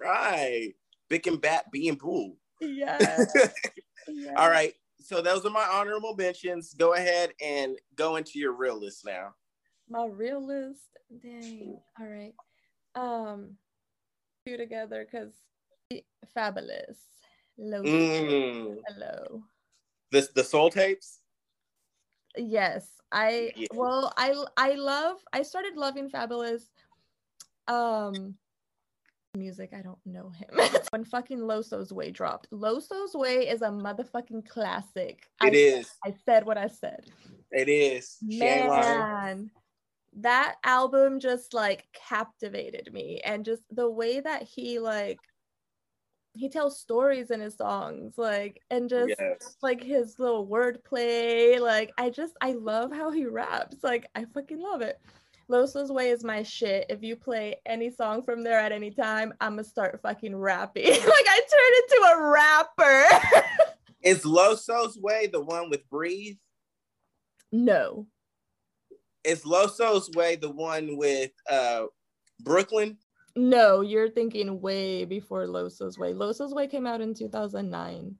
right? 0.00 0.72
Big 1.08 1.26
and 1.26 1.40
Bat, 1.40 1.66
being 1.72 1.96
Bull. 1.96 2.36
Yeah. 2.60 2.98
yeah. 4.08 4.32
All 4.36 4.48
right. 4.48 4.72
So 5.00 5.20
those 5.20 5.44
are 5.44 5.50
my 5.50 5.66
honorable 5.70 6.14
mentions. 6.14 6.74
Go 6.74 6.94
ahead 6.94 7.32
and 7.42 7.76
go 7.96 8.16
into 8.16 8.38
your 8.38 8.52
real 8.52 8.80
list 8.80 9.04
now. 9.04 9.34
My 9.88 10.06
real 10.06 10.44
list. 10.46 10.80
Dang. 11.22 11.78
All 12.00 12.06
right. 12.06 12.34
Um, 12.94 13.56
two 14.46 14.56
together 14.56 15.06
because 15.10 15.32
Fabolous. 16.36 16.96
Mm. 17.60 18.76
Hello. 18.86 19.42
This 20.10 20.28
the 20.28 20.44
soul 20.44 20.70
tapes. 20.70 21.21
Yes, 22.36 22.88
I 23.10 23.52
well, 23.74 24.12
I 24.16 24.34
I 24.56 24.74
love. 24.74 25.18
I 25.32 25.42
started 25.42 25.76
loving 25.76 26.08
Fabolous. 26.08 26.62
Um, 27.68 28.34
music. 29.34 29.70
I 29.76 29.82
don't 29.82 29.98
know 30.04 30.30
him. 30.30 30.80
when 30.90 31.04
fucking 31.04 31.38
Loso's 31.38 31.92
Way 31.92 32.10
dropped. 32.10 32.48
Loso's 32.50 33.14
Way 33.14 33.48
is 33.48 33.62
a 33.62 33.68
motherfucking 33.68 34.48
classic. 34.48 35.28
It 35.42 35.54
I, 35.54 35.78
is. 35.78 35.90
I 36.04 36.14
said 36.24 36.44
what 36.44 36.58
I 36.58 36.68
said. 36.68 37.06
It 37.50 37.68
is. 37.68 38.18
Man, 38.22 39.50
that 40.18 40.56
album 40.64 41.20
just 41.20 41.54
like 41.54 41.86
captivated 41.94 42.92
me, 42.92 43.20
and 43.24 43.44
just 43.44 43.62
the 43.70 43.90
way 43.90 44.20
that 44.20 44.42
he 44.42 44.78
like 44.78 45.18
he 46.34 46.48
tells 46.48 46.80
stories 46.80 47.30
in 47.30 47.40
his 47.40 47.56
songs 47.56 48.14
like 48.16 48.62
and 48.70 48.88
just 48.88 49.14
yes. 49.18 49.56
like 49.60 49.82
his 49.82 50.18
little 50.18 50.46
wordplay 50.46 51.60
like 51.60 51.92
i 51.98 52.08
just 52.08 52.34
i 52.40 52.52
love 52.52 52.90
how 52.90 53.10
he 53.10 53.26
raps 53.26 53.76
like 53.82 54.06
i 54.14 54.24
fucking 54.32 54.60
love 54.60 54.80
it 54.80 54.98
Loso's 55.48 55.92
Way 55.92 56.08
is 56.08 56.24
my 56.24 56.42
shit. 56.42 56.86
If 56.88 57.02
you 57.02 57.14
play 57.14 57.56
any 57.66 57.90
song 57.90 58.22
from 58.22 58.42
there 58.42 58.58
at 58.58 58.72
any 58.72 58.90
time, 58.90 59.34
I'm 59.40 59.52
gonna 59.52 59.64
start 59.64 60.00
fucking 60.02 60.34
rapping. 60.34 60.86
like 60.90 61.00
I 61.00 61.40
turned 61.50 61.76
into 61.82 62.08
a 62.10 62.30
rapper. 62.30 63.44
is 64.02 64.24
Loso's 64.24 64.98
Way 64.98 65.26
the 65.26 65.42
one 65.42 65.68
with 65.68 65.86
Breathe? 65.90 66.36
No. 67.50 68.06
Is 69.24 69.44
Loso's 69.44 70.10
Way 70.10 70.36
the 70.36 70.50
one 70.50 70.96
with 70.96 71.32
uh 71.50 71.84
Brooklyn? 72.40 72.96
No, 73.34 73.80
you're 73.80 74.10
thinking 74.10 74.60
way 74.60 75.04
before 75.04 75.46
Loso's 75.46 75.98
Way. 75.98 76.12
Loso's 76.12 76.52
Way 76.52 76.66
came 76.66 76.86
out 76.86 77.00
in 77.00 77.14
2009. 77.14 78.14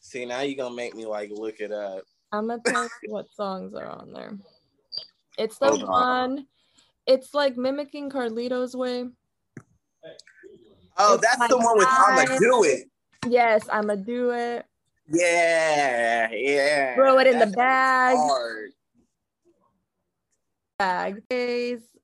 See, 0.00 0.24
now 0.24 0.40
you're 0.40 0.56
gonna 0.56 0.74
make 0.74 0.94
me 0.94 1.06
like 1.06 1.30
look 1.30 1.60
it 1.60 1.72
up. 1.72 2.02
I'm 2.32 2.48
gonna 2.48 2.62
tell 2.64 2.84
you 2.84 2.90
what 3.08 3.26
songs 3.32 3.74
are 3.74 3.86
on 3.86 4.12
there. 4.12 4.36
It's 5.38 5.58
the 5.58 5.68
Hold 5.68 5.82
one, 5.82 5.92
on. 5.92 6.46
it's 7.06 7.34
like 7.34 7.56
mimicking 7.56 8.10
Carlito's 8.10 8.74
Way. 8.74 9.08
Oh, 10.98 11.14
it's 11.14 11.22
that's 11.26 11.48
the 11.48 11.58
one 11.58 11.76
with 11.76 11.86
I'ma 11.88 12.36
do 12.38 12.64
it. 12.64 12.88
Yes, 13.28 13.68
I'ma 13.70 13.96
do 13.96 14.30
it. 14.30 14.64
Yeah, 15.08 16.30
yeah. 16.32 16.94
Throw 16.94 17.18
it 17.18 17.26
in 17.26 17.38
the 17.38 17.46
bag. 17.46 18.16
Hard. 18.16 18.70
Bag. 20.78 21.22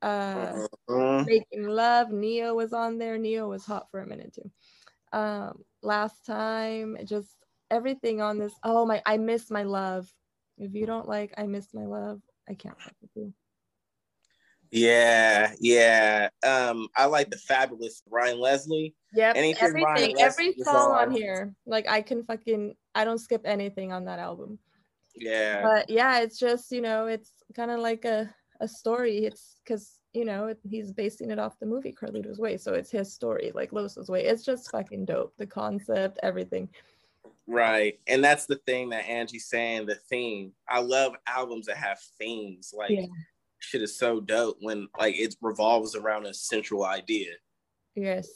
Uh, 0.02 0.66
uh-huh. 0.88 1.24
Making 1.24 1.68
Love. 1.68 2.10
Ne-Yo 2.10 2.54
was 2.54 2.72
on 2.72 2.98
there. 2.98 3.16
Ne-Yo 3.18 3.48
was 3.48 3.64
hot 3.64 3.86
for 3.90 4.00
a 4.00 4.06
minute 4.06 4.34
too. 4.34 4.50
Um, 5.16 5.62
last 5.82 6.26
time, 6.26 6.96
just 7.04 7.36
everything 7.70 8.20
on 8.20 8.38
this. 8.38 8.52
Oh 8.64 8.84
my, 8.84 9.00
I 9.06 9.16
miss 9.16 9.50
my 9.50 9.62
love. 9.62 10.12
If 10.58 10.74
you 10.74 10.86
don't 10.86 11.08
like 11.08 11.32
I 11.38 11.46
miss 11.46 11.72
my 11.72 11.86
love, 11.86 12.20
I 12.48 12.54
can't 12.54 12.80
fuck 12.80 12.94
with 13.00 13.10
you. 13.14 13.32
Yeah, 14.70 15.52
yeah. 15.60 16.30
Um, 16.42 16.88
I 16.96 17.04
like 17.04 17.30
the 17.30 17.36
Fabolous 17.36 18.02
Ryan 18.10 18.40
Leslie. 18.40 18.94
Yep. 19.14 19.36
Everything, 19.60 20.18
every 20.18 20.54
song 20.62 20.92
on 20.92 21.10
here. 21.10 21.54
Like 21.66 21.88
I 21.88 22.00
can 22.00 22.24
fucking 22.24 22.74
I 22.94 23.04
don't 23.04 23.18
skip 23.18 23.42
anything 23.44 23.92
on 23.92 24.06
that 24.06 24.18
album. 24.18 24.58
Yeah. 25.14 25.62
But 25.62 25.90
yeah, 25.90 26.20
it's 26.20 26.38
just, 26.38 26.72
you 26.72 26.80
know, 26.80 27.06
it's 27.06 27.30
kind 27.54 27.70
of 27.70 27.80
like 27.80 28.04
a, 28.06 28.34
a 28.62 28.68
story. 28.68 29.25
It's 29.27 29.57
because, 29.62 29.98
you 30.12 30.25
know, 30.25 30.55
he's 30.62 30.92
basing 30.92 31.31
it 31.31 31.38
off 31.38 31.59
the 31.59 31.66
movie 31.66 31.92
Carlito's 31.92 32.38
Way. 32.38 32.57
So 32.57 32.72
it's 32.72 32.90
his 32.90 33.12
story, 33.12 33.53
like 33.55 33.72
Loso's 33.72 34.09
Way. 34.09 34.25
It's 34.25 34.44
just 34.44 34.70
fucking 34.70 35.05
dope. 35.05 35.35
The 35.37 35.46
concept, 35.46 36.18
everything. 36.22 36.68
Right. 37.46 37.98
And 38.07 38.22
that's 38.22 38.46
the 38.46 38.61
thing 38.66 38.90
that 38.90 39.09
Angie's 39.09 39.46
saying, 39.46 39.87
the 39.87 39.96
theme. 39.96 40.53
I 40.68 40.81
love 40.81 41.14
albums 41.27 41.66
that 41.66 41.77
have 41.77 41.98
themes. 42.18 42.72
Like 42.77 42.92
yeah. 42.92 43.07
shit 43.59 43.83
is 43.83 43.98
so 43.98 44.20
dope 44.20 44.59
when 44.61 44.88
like 44.98 45.18
it 45.18 45.35
revolves 45.42 45.96
around 45.96 46.27
a 46.27 46.33
central 46.33 46.85
idea. 46.85 47.33
Yes. 47.96 48.29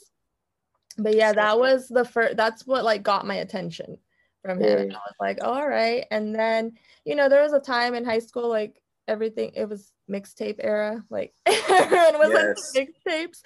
But 0.97 1.15
yeah, 1.15 1.31
that 1.31 1.57
was 1.57 1.87
the 1.87 2.03
first 2.03 2.35
that's 2.35 2.67
what 2.67 2.83
like 2.83 3.03
got 3.03 3.25
my 3.25 3.35
attention 3.35 3.97
from 4.43 4.59
him. 4.59 4.77
And 4.77 4.91
mm. 4.91 4.95
I 4.95 4.99
was 4.99 5.15
like, 5.21 5.37
oh, 5.41 5.53
all 5.53 5.67
right. 5.67 6.05
And 6.11 6.35
then, 6.35 6.73
you 7.05 7.15
know, 7.15 7.29
there 7.29 7.43
was 7.43 7.53
a 7.53 7.59
time 7.59 7.93
in 7.93 8.03
high 8.03 8.19
school, 8.19 8.49
like 8.49 8.81
everything, 9.07 9.51
it 9.55 9.67
was 9.67 9.91
mixtape 10.09 10.57
era. 10.59 11.03
Like 11.09 11.33
everyone 11.45 12.19
was 12.19 12.31
yes. 12.31 12.75
like 12.75 12.89
mixtapes. 13.07 13.41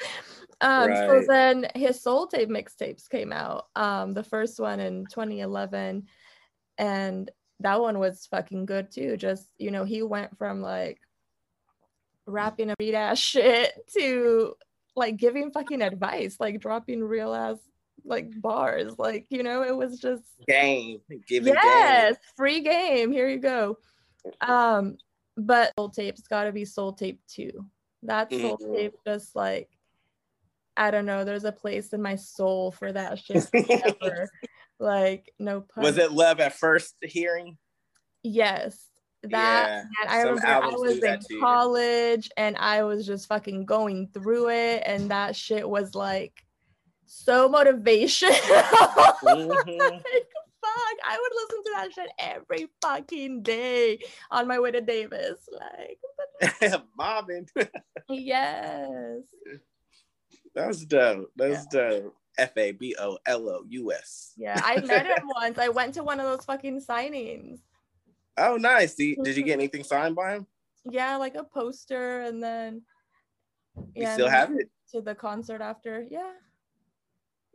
Um, 0.60 0.90
right. 0.90 1.10
so 1.10 1.24
then 1.28 1.68
his 1.76 2.02
soul 2.02 2.28
tape 2.28 2.50
mixtapes 2.50 3.10
came 3.10 3.32
out. 3.32 3.66
Um, 3.76 4.14
the 4.14 4.24
first 4.24 4.60
one 4.60 4.80
in 4.80 5.06
2011. 5.06 6.08
And 6.78 7.32
that 7.60 7.80
one 7.80 8.00
was 8.00 8.28
fucking 8.28 8.66
good 8.66 8.92
too. 8.92 9.18
Just, 9.18 9.48
you 9.58 9.72
know, 9.72 9.84
he 9.84 10.02
went 10.02 10.38
from 10.38 10.62
like 10.62 11.00
rapping 12.26 12.70
a 12.70 12.76
beat 12.78 12.96
ass 12.96 13.20
shit 13.20 13.74
to 13.98 14.56
like 14.96 15.18
giving 15.18 15.52
fucking 15.52 15.82
advice, 15.82 16.38
like 16.40 16.60
dropping 16.60 17.04
real 17.04 17.34
ass 17.34 17.58
like 18.04 18.30
bars. 18.42 18.98
Like, 18.98 19.28
you 19.30 19.44
know, 19.44 19.64
it 19.64 19.76
was 19.76 20.00
just 20.00 20.24
game. 20.48 21.02
Giving 21.28 21.54
yes, 21.54 22.14
game. 22.14 22.18
free 22.36 22.62
game. 22.62 23.12
Here 23.12 23.30
you 23.30 23.40
go. 23.40 23.78
Um, 24.40 24.98
but 25.46 25.74
soul 25.78 25.90
tape's 25.90 26.22
gotta 26.22 26.52
be 26.52 26.66
soul 26.66 26.94
tape 26.94 27.22
too. 27.28 27.66
That 28.04 28.32
soul 28.32 28.58
mm-hmm. 28.58 28.74
tape 28.74 28.96
just 29.06 29.36
like 29.36 29.70
I 30.78 30.90
don't 30.90 31.06
know, 31.06 31.24
there's 31.24 31.44
a 31.44 31.52
place 31.52 31.94
in 31.94 32.02
my 32.02 32.16
soul 32.16 32.72
for 32.72 32.92
that 32.92 33.20
shit 33.24 33.48
like 34.80 35.32
no 35.40 35.62
pun. 35.62 35.84
Was 35.84 35.98
it 35.98 36.12
love 36.12 36.40
at 36.40 36.54
first 36.54 36.96
hearing? 37.02 37.58
Yes. 38.24 38.88
That 39.24 39.86
yeah, 40.02 40.12
I 40.12 40.22
remember 40.22 40.48
I 40.48 40.70
was 40.70 40.98
in 40.98 41.20
college 41.40 42.32
and 42.38 42.58
I 42.58 42.84
was 42.84 43.06
just 43.06 43.28
fucking 43.28 43.66
going 43.66 44.10
through 44.12 44.50
it 44.50 44.82
and 44.84 45.12
that 45.12 45.36
shit 45.36 45.70
was 45.70 45.94
like 45.94 46.44
so 47.06 47.48
motivational. 47.48 48.32
mm-hmm. 49.22 49.80
like, 49.80 50.26
fuck, 50.62 50.98
I 51.06 51.18
would 51.20 51.32
listen 51.36 51.64
to 51.64 51.72
that 51.76 51.94
shit 51.94 52.10
every 52.20 52.68
fucking 52.82 53.44
day 53.44 54.00
on 54.30 54.48
my 54.48 54.60
way 54.60 54.72
to 54.72 54.82
Davis. 54.82 55.48
Like, 55.52 56.74
mobbing. 56.98 57.48
yes. 58.10 59.22
That's 60.56 60.86
dope. 60.86 61.32
That's 61.36 61.66
yeah. 61.74 61.90
dope. 61.90 62.16
F 62.38 62.58
A 62.58 62.72
B 62.72 62.96
O 63.00 63.18
L 63.26 63.50
O 63.50 63.66
U 63.68 63.92
S. 63.92 64.34
Yeah, 64.38 64.60
I 64.64 64.80
met 64.82 65.06
him 65.06 65.28
once. 65.36 65.58
I 65.58 65.70
went 65.70 65.94
to 65.96 66.04
one 66.04 66.20
of 66.20 66.26
those 66.26 66.46
fucking 66.46 66.82
signings. 66.82 67.60
Oh, 68.38 68.56
nice. 68.56 68.96
Did, 68.96 69.18
did 69.24 69.38
you 69.38 69.44
get 69.44 69.54
anything 69.60 69.84
signed 69.84 70.16
by 70.16 70.36
him? 70.36 70.48
Yeah, 70.90 71.18
like 71.18 71.36
a 71.36 71.44
poster, 71.44 72.22
and 72.22 72.42
then. 72.42 72.82
You 73.76 74.04
yeah, 74.04 74.14
still 74.14 74.30
have 74.30 74.52
it? 74.52 74.70
To 74.94 75.02
the 75.02 75.16
concert 75.16 75.62
after. 75.62 76.06
Yeah. 76.10 76.32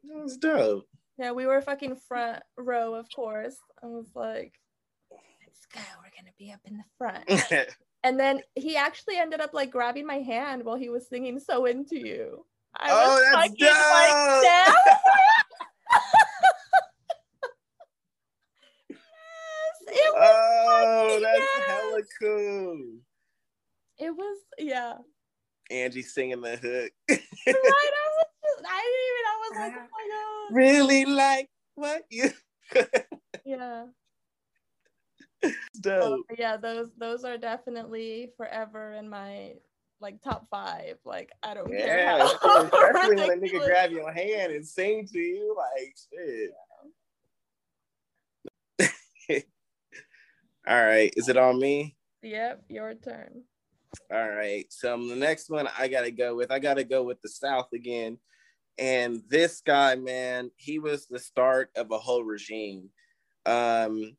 That 0.05 0.23
was 0.23 0.37
dope. 0.37 0.89
Yeah, 1.19 1.33
we 1.33 1.47
were 1.47 1.61
fucking 1.63 1.97
front 2.09 2.43
row, 2.59 2.95
of 2.95 3.07
course. 3.15 3.57
I 3.83 3.87
was 3.87 4.07
like, 4.15 4.53
let's 5.11 5.67
go. 5.73 5.81
We're 6.03 6.11
gonna 6.17 6.35
be 6.39 6.53
up 6.53 6.61
in 6.65 6.77
the 6.77 6.85
front. 6.99 7.25
and 8.05 8.21
then 8.21 8.43
he 8.55 8.77
actually 8.77 9.17
ended 9.17 9.41
up 9.41 9.55
like 9.55 9.71
grabbing 9.71 10.07
my 10.07 10.19
hand 10.19 10.65
while 10.65 10.77
he 10.77 10.91
was 10.91 11.09
singing 11.09 11.41
"So 11.41 11.65
Into 11.65 11.97
You." 11.97 12.45
I 12.79 12.91
oh, 12.91 13.15
was 13.15 13.23
that's 13.23 13.35
fucking 13.35 13.57
dope. 13.59 13.73
like, 13.73 14.13
yes, 18.91 18.99
it 19.89 20.15
was 20.15 20.23
oh, 20.23 21.21
that's 21.23 21.39
yes. 21.39 21.67
hella 21.67 22.03
cool. 22.21 22.83
It 23.99 24.11
was, 24.11 24.39
yeah. 24.59 24.95
Angie 25.71 26.03
singing 26.03 26.43
the 26.43 26.57
hook. 26.57 26.93
right, 27.09 27.21
I 27.49 27.53
was 27.53 28.27
just, 28.45 28.65
I 28.69 28.83
didn't 28.83 29.07
even, 29.09 29.26
like, 29.59 29.73
oh 29.77 29.81
my 29.81 30.09
god. 30.11 30.57
Really 30.57 31.05
like 31.05 31.49
what 31.75 32.05
you. 32.11 32.31
yeah. 33.45 33.85
Dope. 35.81 36.27
yeah, 36.39 36.57
those 36.57 36.91
those 36.97 37.25
are 37.25 37.37
definitely 37.37 38.31
forever 38.37 38.95
in 38.95 39.09
my 39.09 39.53
like 40.01 40.21
top 40.23 40.47
five. 40.51 40.97
Like 41.05 41.31
I 41.43 41.55
don't 41.55 41.71
yeah, 41.71 41.85
care. 41.85 41.99
Yeah, 41.99 42.25
especially 42.65 43.17
when 43.17 43.31
a 43.31 43.37
nigga 43.37 43.65
grab 43.65 43.91
your 43.91 44.13
hand 44.13 44.53
and 44.53 44.67
sing 44.67 45.07
to 45.13 45.19
you, 45.19 45.57
like 45.57 45.95
shit. 48.79 49.45
All 50.69 50.85
right, 50.85 51.13
is 51.17 51.29
it 51.29 51.37
on 51.37 51.61
me? 51.61 51.97
Yep, 52.23 52.65
your 52.69 52.95
turn. 52.95 53.45
All 54.13 54.29
right. 54.29 54.67
So 54.71 54.95
um, 54.95 55.09
the 55.09 55.17
next 55.17 55.49
one 55.51 55.69
I 55.79 55.89
gotta 55.89 56.11
go 56.11 56.35
with, 56.35 56.51
I 56.51 56.59
gotta 56.59 56.85
go 56.85 57.03
with 57.03 57.21
the 57.23 57.29
South 57.29 57.69
again. 57.73 58.19
And 58.79 59.23
this 59.29 59.63
guy, 59.65 59.95
man, 59.95 60.51
he 60.57 60.79
was 60.79 61.07
the 61.07 61.19
start 61.19 61.71
of 61.77 61.91
a 61.91 61.99
whole 61.99 62.25
regime. 62.25 62.91
Um, 63.47 64.17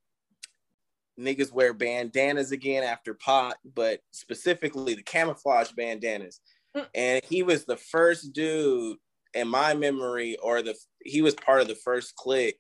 niggas 1.20 1.52
wear 1.52 1.74
bandanas 1.74 2.52
again 2.52 2.84
after 2.84 3.14
Pac, 3.14 3.56
but 3.76 4.00
specifically 4.12 4.96
the 4.96 5.04
camouflage 5.04 5.72
bandanas. 5.72 6.40
Mm. 6.76 6.88
And 6.96 7.22
he 7.26 7.44
was 7.44 7.66
the 7.66 7.78
first 7.78 8.34
dude 8.34 8.98
in 9.34 9.48
my 9.48 9.74
memory, 9.74 10.38
or 10.38 10.62
the 10.62 10.76
he 11.04 11.22
was 11.22 11.36
part 11.36 11.62
of 11.62 11.68
the 11.68 11.76
first 11.76 12.16
clique 12.16 12.60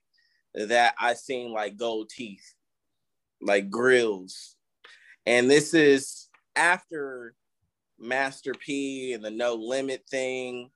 that 0.54 0.96
I 1.00 1.14
seen 1.14 1.52
like 1.52 1.78
gold 1.78 2.10
teeth, 2.10 2.54
like 3.42 3.70
grills. 3.70 4.56
And 5.26 5.50
this 5.50 5.74
is 5.74 6.30
after 6.56 7.36
Master 8.00 8.54
P 8.54 9.14
and 9.14 9.24
the 9.24 9.32
No 9.32 9.56
Limit 9.56 10.04
thing, 10.10 10.70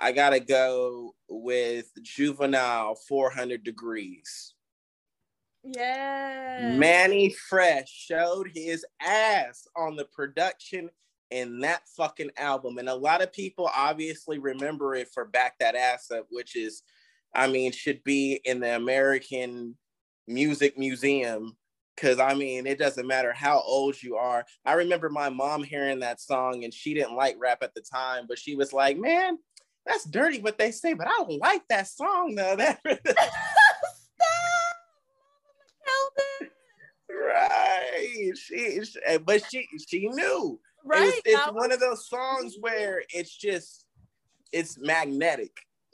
I 0.00 0.12
gotta 0.12 0.40
go 0.40 1.14
with 1.28 1.90
Juvenile 2.02 2.94
400 2.94 3.62
Degrees. 3.62 4.54
Yeah. 5.62 6.74
Mannie 6.78 7.34
Fresh 7.48 7.90
showed 7.90 8.50
his 8.54 8.84
ass 9.02 9.66
on 9.76 9.96
the 9.96 10.06
production 10.06 10.88
in 11.30 11.60
that 11.60 11.82
fucking 11.96 12.30
album. 12.38 12.78
And 12.78 12.88
a 12.88 12.94
lot 12.94 13.22
of 13.22 13.32
people 13.32 13.70
obviously 13.76 14.38
remember 14.38 14.94
it 14.94 15.08
for 15.12 15.26
Back 15.26 15.58
That 15.60 15.76
Ass 15.76 16.10
Up, 16.10 16.26
which 16.30 16.56
is, 16.56 16.82
I 17.34 17.46
mean, 17.46 17.72
should 17.72 18.02
be 18.02 18.40
in 18.44 18.60
the 18.60 18.74
American 18.74 19.76
Music 20.26 20.78
Museum 20.78 21.56
Cause 22.00 22.18
I 22.18 22.32
mean, 22.32 22.66
it 22.66 22.78
doesn't 22.78 23.06
matter 23.06 23.30
how 23.30 23.60
old 23.60 24.02
you 24.02 24.16
are. 24.16 24.46
I 24.64 24.72
remember 24.72 25.10
my 25.10 25.28
mom 25.28 25.62
hearing 25.62 26.00
that 26.00 26.18
song 26.18 26.64
and 26.64 26.72
she 26.72 26.94
didn't 26.94 27.14
like 27.14 27.36
rap 27.38 27.58
at 27.62 27.74
the 27.74 27.82
time, 27.82 28.24
but 28.26 28.38
she 28.38 28.56
was 28.56 28.72
like, 28.72 28.96
man, 28.96 29.36
that's 29.90 30.04
dirty 30.04 30.40
what 30.40 30.56
they 30.56 30.70
say, 30.70 30.94
but 30.94 31.08
I 31.08 31.10
don't 31.18 31.40
like 31.40 31.62
that 31.68 31.88
song 31.88 32.34
though. 32.36 32.56
That 32.60 32.78
right. 37.10 38.32
She, 38.36 38.84
she, 38.84 39.18
but 39.24 39.42
she 39.50 39.66
she 39.88 40.08
knew. 40.08 40.60
Right. 40.84 41.08
It's, 41.08 41.22
it's 41.24 41.52
one 41.52 41.72
of 41.72 41.80
those 41.80 42.08
songs 42.08 42.56
where 42.60 43.02
it's 43.10 43.36
just 43.36 43.84
it's 44.52 44.78
magnetic. 44.78 45.50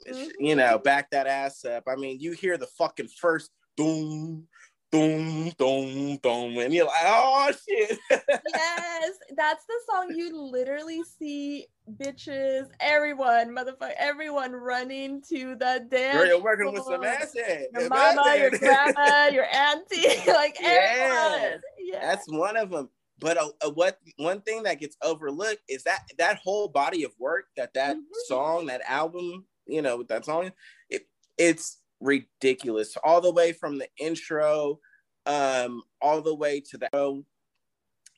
Mm-hmm. 0.07 0.45
You 0.45 0.55
know, 0.55 0.77
back 0.77 1.09
that 1.11 1.25
ass 1.25 1.65
up. 1.65 1.85
I 1.87 1.95
mean, 1.95 2.19
you 2.19 2.33
hear 2.33 2.57
the 2.57 2.67
fucking 2.77 3.09
first 3.19 3.49
boom, 3.77 4.47
boom, 4.91 5.51
boom, 5.57 6.17
boom, 6.17 6.57
and 6.57 6.73
you're 6.73 6.85
like, 6.85 6.95
oh 7.05 7.51
shit. 7.67 7.97
yes, 8.09 9.11
that's 9.35 9.65
the 9.65 9.79
song 9.89 10.13
you 10.15 10.39
literally 10.39 11.01
see 11.19 11.67
bitches, 11.99 12.67
everyone, 12.79 13.55
motherfucker, 13.55 13.93
everyone 13.97 14.53
running 14.53 15.21
to 15.29 15.55
the 15.55 15.85
dance. 15.89 16.17
Girl, 16.17 16.27
you're 16.27 16.41
working 16.41 16.71
with 16.71 16.83
some 16.83 17.03
assets. 17.03 17.67
Your 17.73 17.89
mama, 17.89 18.35
your 18.37 18.51
grandma, 18.51 19.27
your 19.31 19.45
auntie, 19.53 20.21
like 20.31 20.57
yeah. 20.59 21.29
everyone. 21.41 21.61
Yeah. 21.79 21.99
That's 22.01 22.29
one 22.29 22.57
of 22.57 22.69
them. 22.69 22.89
But 23.19 23.37
uh, 23.37 23.49
uh, 23.65 23.71
what 23.71 23.97
one 24.17 24.41
thing 24.41 24.63
that 24.63 24.79
gets 24.79 24.95
overlooked 25.01 25.63
is 25.67 25.83
that 25.83 26.03
that 26.19 26.37
whole 26.37 26.67
body 26.67 27.03
of 27.03 27.11
work 27.17 27.45
that 27.57 27.73
that 27.73 27.95
mm-hmm. 27.95 28.03
song, 28.27 28.67
that 28.67 28.81
album, 28.87 29.45
you 29.65 29.81
know, 29.81 30.03
that 30.03 30.25
song, 30.25 30.51
it 30.89 31.07
it's 31.37 31.77
ridiculous 31.99 32.95
all 33.03 33.21
the 33.21 33.31
way 33.31 33.51
from 33.51 33.77
the 33.77 33.87
intro 33.99 34.79
um 35.25 35.81
all 36.01 36.21
the 36.21 36.35
way 36.35 36.61
to 36.61 36.77
the 36.77 37.23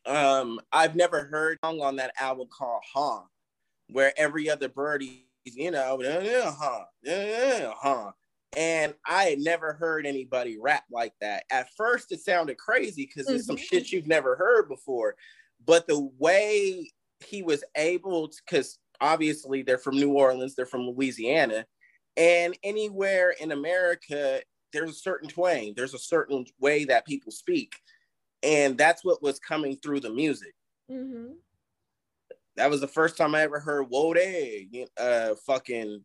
um 0.05 0.59
i've 0.73 0.95
never 0.95 1.23
heard 1.23 1.57
song 1.63 1.79
on 1.81 1.95
that 1.95 2.11
album 2.19 2.47
called 2.55 2.81
huh 2.93 3.21
where 3.87 4.11
every 4.17 4.49
other 4.49 4.67
birdie 4.67 5.29
you 5.55 5.71
know, 5.71 5.99
uh, 6.01 6.55
huh, 6.57 6.85
uh, 7.09 7.73
huh. 7.81 8.11
And 8.57 8.93
I 9.05 9.25
had 9.25 9.39
never 9.39 9.73
heard 9.73 10.05
anybody 10.05 10.57
rap 10.59 10.83
like 10.91 11.13
that. 11.21 11.43
At 11.51 11.69
first, 11.77 12.11
it 12.11 12.19
sounded 12.19 12.57
crazy 12.57 13.05
because 13.05 13.27
mm-hmm. 13.27 13.35
it's 13.35 13.45
some 13.45 13.57
shit 13.57 13.91
you've 13.91 14.07
never 14.07 14.35
heard 14.35 14.67
before. 14.67 15.15
But 15.65 15.87
the 15.87 16.09
way 16.17 16.91
he 17.23 17.43
was 17.43 17.63
able 17.75 18.29
to, 18.29 18.37
because 18.45 18.79
obviously 19.01 19.61
they're 19.61 19.77
from 19.77 19.97
New 19.97 20.13
Orleans, 20.13 20.55
they're 20.55 20.65
from 20.65 20.87
Louisiana, 20.87 21.65
and 22.17 22.57
anywhere 22.63 23.33
in 23.39 23.51
America, 23.51 24.41
there's 24.73 24.91
a 24.91 24.93
certain 24.93 25.29
twang, 25.29 25.73
there's 25.75 25.93
a 25.93 25.99
certain 25.99 26.45
way 26.59 26.85
that 26.85 27.05
people 27.05 27.31
speak. 27.31 27.75
And 28.43 28.77
that's 28.77 29.03
what 29.03 29.21
was 29.21 29.39
coming 29.39 29.77
through 29.77 29.99
the 30.01 30.09
music. 30.09 30.53
Mm-hmm. 30.89 31.33
That 32.55 32.69
was 32.69 32.81
the 32.81 32.87
first 32.87 33.17
time 33.17 33.35
I 33.35 33.41
ever 33.41 33.59
heard 33.59 33.87
Whoa 33.89 34.13
Day, 34.13 34.87
uh, 34.97 35.35
fucking 35.45 36.03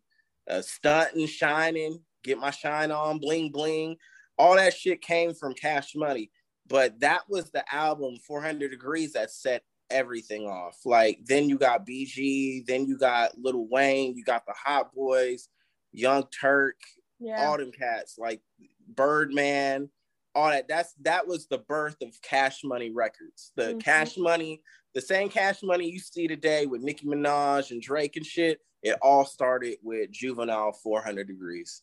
uh, 0.49 0.63
stunting, 0.63 1.27
shining, 1.27 2.01
get 2.23 2.39
my 2.39 2.51
shine 2.51 2.91
on, 2.91 3.19
bling 3.19 3.51
bling. 3.51 3.97
All 4.39 4.57
that 4.57 4.75
shit 4.75 5.01
came 5.01 5.35
from 5.35 5.55
Cash 5.55 5.95
Money. 5.95 6.31
But 6.67 6.99
that 7.01 7.23
was 7.29 7.51
the 7.51 7.65
album 7.73 8.17
400 8.27 8.71
Degrees 8.71 9.13
that 9.13 9.31
set 9.31 9.63
everything 9.91 10.47
off. 10.47 10.79
Like 10.85 11.21
then 11.25 11.49
you 11.49 11.59
got 11.59 11.87
BG, 11.87 12.67
then 12.67 12.87
you 12.87 12.99
got 12.99 13.39
Lil 13.39 13.67
Wayne, 13.69 14.17
you 14.17 14.25
got 14.25 14.47
the 14.47 14.55
Hot 14.65 14.95
Boys, 14.95 15.49
Young 15.95 16.25
Turk, 16.29 16.77
yeah. 17.21 17.47
all 17.47 17.57
them 17.57 17.73
cats 17.73 18.17
like 18.19 18.41
Birdman, 18.89 19.89
all 20.35 20.51
that. 20.51 20.69
That's 20.69 20.95
that 21.03 21.27
was 21.27 21.47
the 21.47 21.59
birth 21.59 21.97
of 22.03 22.21
Cash 22.23 22.65
Money 22.65 22.91
Records. 22.91 23.53
The 23.57 23.63
mm-hmm. 23.63 23.79
Cash 23.79 24.17
Money, 24.19 24.61
the 24.95 25.01
same 25.01 25.29
Cash 25.29 25.63
Money 25.63 25.91
you 25.91 26.01
see 26.01 26.27
today 26.27 26.67
with 26.67 26.83
Nicki 26.83 27.07
Minaj 27.07 27.71
and 27.71 27.81
Drake 27.81 28.17
and 28.17 28.27
shit. 28.27 28.61
It 28.83 28.99
all 29.01 29.25
started 29.25 29.77
with 29.83 30.11
Juvenile 30.11 30.73
400 30.73 31.27
Degrees. 31.27 31.83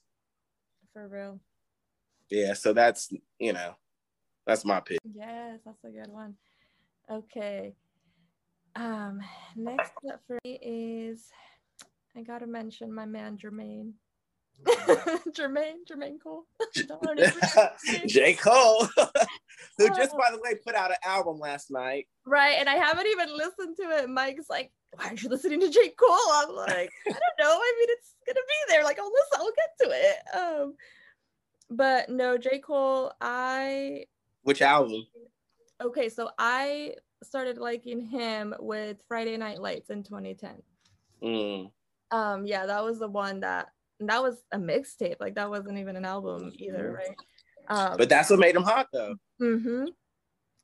For 0.94 1.08
real. 1.08 1.40
Yeah, 2.30 2.54
so 2.54 2.74
that's 2.74 3.12
you 3.40 3.54
know, 3.54 3.76
that's 4.46 4.66
my 4.66 4.82
pick. 4.82 5.00
Yes, 5.14 5.60
that's 5.66 5.84
a 5.84 5.90
good 5.90 6.12
one. 6.12 6.36
Okay. 7.10 7.76
Um, 8.76 9.20
next 9.56 9.92
up 10.10 10.22
for 10.28 10.40
me 10.46 10.58
is 10.62 11.28
I 12.16 12.24
gotta 12.24 12.48
mention 12.48 12.94
my 12.94 13.06
man 13.06 13.38
Jermaine. 13.38 13.94
Jermaine, 15.32 15.86
Jermaine 15.90 16.20
Cole. 16.22 16.46
J. 18.08 18.34
Cole, 18.34 18.88
who 19.78 19.88
just 19.90 20.16
by 20.18 20.30
the 20.32 20.40
way 20.42 20.56
put 20.56 20.76
out 20.76 20.92
an 20.92 20.98
album 21.04 21.40
last 21.40 21.72
night. 21.72 22.08
Right, 22.26 22.56
and 22.60 22.70
I 22.70 22.76
haven't 22.76 23.08
even 23.08 23.36
listened 23.36 23.76
to 23.78 23.84
it. 23.84 24.10
Mike's 24.10 24.50
like, 24.50 24.72
"Why 24.94 25.06
aren't 25.06 25.24
you 25.24 25.30
listening 25.30 25.62
to 25.62 25.70
J. 25.70 25.90
Cole?" 25.90 26.32
I'm 26.34 26.56
like, 26.56 26.92
"I 27.08 27.12
don't 27.12 27.40
know. 27.40 27.58
I 27.58 27.76
mean, 27.80 27.88
it's 27.90 28.16
gonna 28.26 28.40
be 28.40 28.74
there. 28.74 28.84
Like, 28.84 29.00
I'll 29.00 29.12
listen. 29.12 29.40
I'll 29.40 29.54
get 29.56 29.78
to 29.82 29.92
it." 29.92 30.38
Um, 30.38 30.76
but 31.70 32.10
no, 32.10 32.38
J. 32.38 32.60
Cole. 32.60 33.12
I. 33.20 34.06
Which 34.44 34.62
album? 34.62 35.06
Okay, 35.82 36.10
so 36.10 36.30
I 36.38 36.96
started 37.24 37.58
liking 37.58 38.02
him 38.02 38.54
with 38.60 39.02
Friday 39.08 39.38
Night 39.38 39.60
Lights 39.60 39.90
in 39.90 40.04
2010. 40.04 40.62
Mm. 41.24 41.72
Um, 42.12 42.46
yeah, 42.46 42.66
that 42.66 42.84
was 42.84 43.00
the 43.00 43.08
one 43.08 43.40
that 43.42 43.70
that 44.10 44.22
was 44.22 44.44
a 44.52 44.58
mixtape. 44.58 45.18
Like 45.20 45.36
that 45.36 45.50
wasn't 45.50 45.78
even 45.78 45.96
an 45.96 46.06
album 46.06 46.52
either, 46.56 46.92
right? 46.92 47.16
Um, 47.68 47.98
but 47.98 48.10
that's 48.10 48.30
what 48.30 48.40
made 48.40 48.56
him 48.56 48.64
hot 48.64 48.88
though. 48.92 49.16
Mm-hmm. 49.42 49.86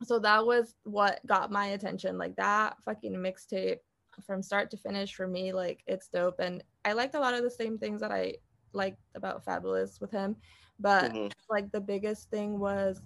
So 0.04 0.20
that 0.20 0.46
was 0.46 0.76
what 0.84 1.26
got 1.26 1.52
my 1.52 1.68
attention. 1.68 2.18
Like 2.18 2.36
that 2.36 2.78
fucking 2.86 3.14
mixtape 3.14 3.80
from 4.26 4.42
start 4.42 4.72
to 4.72 4.78
finish 4.78 5.14
for 5.14 5.28
me, 5.28 5.54
like 5.54 5.84
it's 5.88 6.08
dope. 6.08 6.40
And 6.40 6.64
I 6.86 6.94
liked 6.94 7.16
a 7.16 7.20
lot 7.20 7.34
of 7.34 7.44
the 7.44 7.52
same 7.52 7.78
things 7.78 8.02
that 8.02 8.12
I 8.12 8.36
liked 8.74 9.00
about 9.16 9.46
Fabolous 9.46 10.02
with 10.02 10.12
him. 10.12 10.36
But 10.80 11.12
mm-hmm. 11.12 11.28
like 11.50 11.72
the 11.72 11.82
biggest 11.82 12.30
thing 12.30 12.60
was 12.60 13.02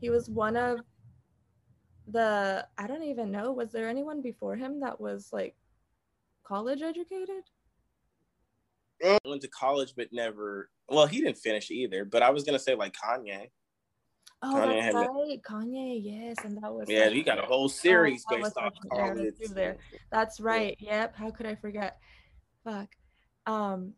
he 0.00 0.10
was 0.10 0.30
one 0.30 0.56
of 0.56 0.80
the 2.08 2.66
I 2.78 2.86
don't 2.86 3.04
even 3.04 3.30
know, 3.30 3.52
was 3.52 3.70
there 3.72 3.88
anyone 3.88 4.22
before 4.22 4.56
him 4.56 4.80
that 4.80 5.00
was 5.00 5.28
like 5.32 5.54
college 6.44 6.82
educated? 6.82 7.44
Went 9.24 9.42
to 9.42 9.48
college 9.48 9.94
but 9.96 10.08
never 10.12 10.70
well 10.88 11.06
he 11.06 11.20
didn't 11.20 11.38
finish 11.38 11.70
either 11.70 12.04
but 12.04 12.22
i 12.22 12.30
was 12.30 12.44
gonna 12.44 12.58
say 12.58 12.74
like 12.74 12.94
kanye. 12.94 13.48
Oh 14.42 14.54
kanye 14.54 14.92
that's 14.92 14.94
right 14.94 15.42
kanye 15.42 16.00
yes 16.02 16.36
and 16.44 16.56
that 16.62 16.72
was 16.72 16.88
yeah 16.88 17.04
like, 17.04 17.12
he 17.12 17.22
got 17.22 17.38
a 17.38 17.42
whole 17.42 17.68
series 17.68 18.24
oh, 18.30 18.36
based 18.36 18.56
off 18.56 18.74
college 18.92 19.34
there. 19.50 19.76
That's 20.10 20.40
right 20.40 20.76
yeah. 20.80 21.02
yep 21.02 21.16
how 21.16 21.30
could 21.30 21.46
i 21.46 21.54
forget? 21.54 21.98
Fuck. 22.64 22.88
Um 23.46 23.94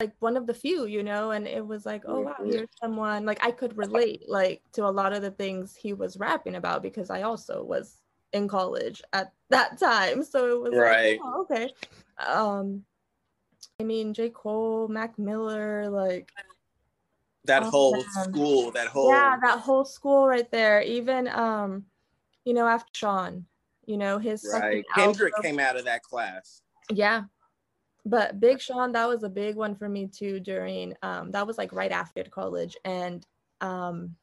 like 0.00 0.12
one 0.20 0.36
of 0.36 0.46
the 0.46 0.54
few 0.54 0.86
you 0.86 1.02
know 1.02 1.32
and 1.32 1.46
it 1.46 1.66
was 1.66 1.84
like 1.84 2.02
oh 2.06 2.20
wow 2.20 2.32
mm-hmm. 2.40 2.50
here's 2.50 2.68
someone 2.80 3.26
like 3.26 3.44
i 3.44 3.50
could 3.50 3.76
relate 3.76 4.22
like 4.28 4.62
to 4.72 4.86
a 4.86 4.88
lot 4.88 5.12
of 5.12 5.22
the 5.22 5.30
things 5.32 5.74
he 5.74 5.92
was 5.92 6.16
rapping 6.18 6.54
about 6.54 6.84
because 6.84 7.10
i 7.10 7.22
also 7.22 7.64
was 7.64 7.96
in 8.32 8.46
college 8.46 9.02
at 9.12 9.32
that 9.50 9.78
time 9.78 10.22
so 10.22 10.52
it 10.52 10.60
was 10.60 10.74
right. 10.78 11.18
like, 11.18 11.20
oh, 11.24 11.42
okay. 11.42 11.70
Um 12.26 12.84
I 13.80 13.84
mean, 13.84 14.12
J. 14.12 14.30
Cole, 14.30 14.88
Mac 14.88 15.18
Miller, 15.18 15.88
like 15.88 16.32
that 17.44 17.62
whole 17.62 18.02
school, 18.02 18.72
that 18.72 18.88
whole 18.88 19.10
yeah, 19.10 19.36
that 19.40 19.60
whole 19.60 19.84
school 19.84 20.26
right 20.26 20.50
there. 20.50 20.82
Even 20.82 21.28
um, 21.28 21.84
you 22.44 22.54
know, 22.54 22.66
after 22.66 22.90
Sean, 22.92 23.46
you 23.86 23.96
know, 23.96 24.18
his 24.18 24.44
right. 24.52 24.84
Kendrick 24.94 25.34
came 25.42 25.60
out 25.60 25.76
of 25.76 25.84
that 25.84 26.02
class. 26.02 26.62
Yeah. 26.92 27.24
But 28.04 28.40
Big 28.40 28.60
Sean, 28.60 28.92
that 28.92 29.08
was 29.08 29.22
a 29.22 29.28
big 29.28 29.54
one 29.54 29.76
for 29.76 29.88
me 29.88 30.08
too 30.08 30.40
during 30.40 30.94
um 31.02 31.30
that 31.30 31.46
was 31.46 31.56
like 31.56 31.72
right 31.72 31.92
after 31.92 32.24
college. 32.24 32.76
And 32.84 33.24
um 33.60 34.16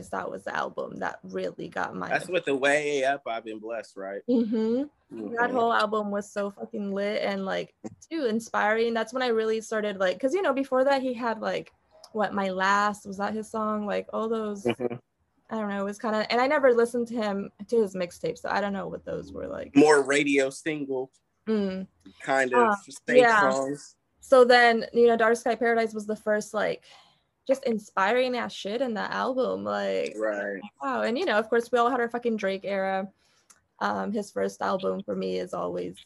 that 0.00 0.30
was 0.30 0.44
the 0.44 0.54
album 0.54 0.98
that 0.98 1.18
really 1.22 1.68
got 1.68 1.94
my. 1.94 2.08
That's 2.08 2.28
with 2.28 2.44
the 2.44 2.54
way 2.54 3.04
up. 3.04 3.22
I've 3.26 3.44
been 3.44 3.58
blessed, 3.58 3.96
right? 3.96 4.20
Mm-hmm. 4.28 4.56
mm-hmm. 4.56 5.34
That 5.34 5.50
whole 5.50 5.72
album 5.72 6.10
was 6.10 6.30
so 6.30 6.50
fucking 6.50 6.92
lit 6.92 7.22
and 7.22 7.44
like 7.44 7.74
too 8.10 8.26
inspiring. 8.26 8.94
That's 8.94 9.12
when 9.12 9.22
I 9.22 9.28
really 9.28 9.60
started 9.60 9.98
like, 9.98 10.20
cause 10.20 10.34
you 10.34 10.42
know 10.42 10.52
before 10.52 10.84
that 10.84 11.02
he 11.02 11.14
had 11.14 11.40
like, 11.40 11.72
what 12.12 12.34
my 12.34 12.50
last 12.50 13.06
was 13.06 13.18
that 13.18 13.34
his 13.34 13.50
song? 13.50 13.86
Like 13.86 14.08
all 14.12 14.28
those. 14.28 14.64
Mm-hmm. 14.64 14.96
I 15.50 15.56
don't 15.56 15.68
know. 15.68 15.82
It 15.82 15.84
was 15.84 15.98
kind 15.98 16.16
of, 16.16 16.26
and 16.30 16.40
I 16.40 16.46
never 16.46 16.72
listened 16.72 17.06
to 17.08 17.14
him 17.14 17.50
to 17.68 17.82
his 17.82 17.94
mixtape, 17.94 18.38
so 18.38 18.48
I 18.48 18.60
don't 18.60 18.72
know 18.72 18.88
what 18.88 19.04
those 19.04 19.30
were 19.30 19.46
like. 19.46 19.76
More 19.76 20.02
radio 20.02 20.48
single, 20.48 21.12
mm. 21.46 21.86
kind 22.22 22.52
of 22.54 22.70
uh, 22.70 22.76
yeah. 23.08 23.50
songs. 23.50 23.94
So 24.20 24.42
then, 24.44 24.86
you 24.94 25.06
know, 25.06 25.18
Dark 25.18 25.36
Sky 25.36 25.54
Paradise 25.54 25.92
was 25.92 26.06
the 26.06 26.16
first 26.16 26.54
like 26.54 26.82
just 27.46 27.64
inspiring 27.64 28.36
ass 28.36 28.52
shit 28.52 28.80
in 28.80 28.94
that 28.94 29.10
album. 29.10 29.64
Like, 29.64 30.14
right. 30.18 30.60
Wow. 30.82 31.02
And 31.02 31.18
you 31.18 31.24
know, 31.24 31.38
of 31.38 31.48
course, 31.48 31.70
we 31.70 31.78
all 31.78 31.90
had 31.90 32.00
our 32.00 32.08
fucking 32.08 32.36
Drake 32.36 32.64
era. 32.64 33.08
Um, 33.80 34.12
his 34.12 34.30
first 34.30 34.62
album 34.62 35.02
for 35.02 35.14
me 35.14 35.38
is 35.38 35.52
always 35.52 35.96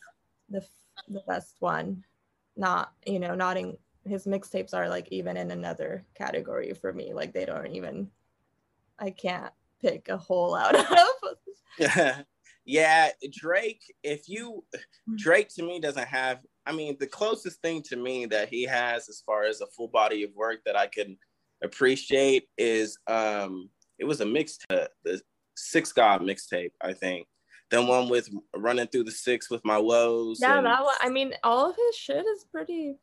the 0.48 0.64
the 1.08 1.22
best 1.26 1.56
one. 1.60 2.04
Not, 2.56 2.92
you 3.06 3.20
know, 3.20 3.34
not 3.34 3.56
in 3.56 3.76
his 4.04 4.26
mixtapes 4.26 4.74
are 4.74 4.88
like 4.88 5.08
even 5.10 5.36
in 5.36 5.50
another 5.50 6.04
category 6.14 6.72
for 6.74 6.92
me. 6.92 7.12
Like 7.12 7.32
they 7.32 7.44
don't 7.44 7.68
even 7.68 8.10
I 8.98 9.10
can't 9.10 9.52
pick 9.80 10.08
a 10.08 10.16
whole 10.16 10.54
out 10.54 10.74
of. 11.78 12.24
yeah, 12.64 13.10
Drake, 13.30 13.94
if 14.02 14.28
you 14.28 14.64
mm. 15.08 15.16
Drake 15.16 15.50
to 15.54 15.62
me 15.62 15.78
doesn't 15.78 16.08
have 16.08 16.40
I 16.68 16.72
mean, 16.72 16.98
the 17.00 17.06
closest 17.06 17.62
thing 17.62 17.82
to 17.84 17.96
me 17.96 18.26
that 18.26 18.50
he 18.50 18.64
has 18.64 19.08
as 19.08 19.22
far 19.24 19.44
as 19.44 19.62
a 19.62 19.66
full 19.68 19.88
body 19.88 20.22
of 20.22 20.34
work 20.34 20.60
that 20.66 20.76
I 20.76 20.86
can 20.86 21.16
appreciate 21.62 22.44
is 22.56 22.98
um 23.06 23.70
it 23.98 24.04
was 24.04 24.20
a 24.20 24.24
mixtape, 24.24 24.88
the 25.04 25.20
Six 25.58 25.92
God 25.92 26.20
mixtape, 26.20 26.70
I 26.80 26.92
think. 26.92 27.26
The 27.70 27.82
one 27.82 28.08
with 28.08 28.30
running 28.56 28.86
through 28.86 29.04
the 29.04 29.10
six 29.10 29.50
with 29.50 29.62
my 29.64 29.76
woes. 29.76 30.38
Yeah, 30.40 30.58
and, 30.58 30.66
that 30.66 30.84
one. 30.84 30.94
I 31.00 31.10
mean, 31.10 31.34
all 31.42 31.68
of 31.68 31.76
his 31.76 31.96
shit 31.96 32.24
is 32.24 32.46
pretty, 32.50 32.94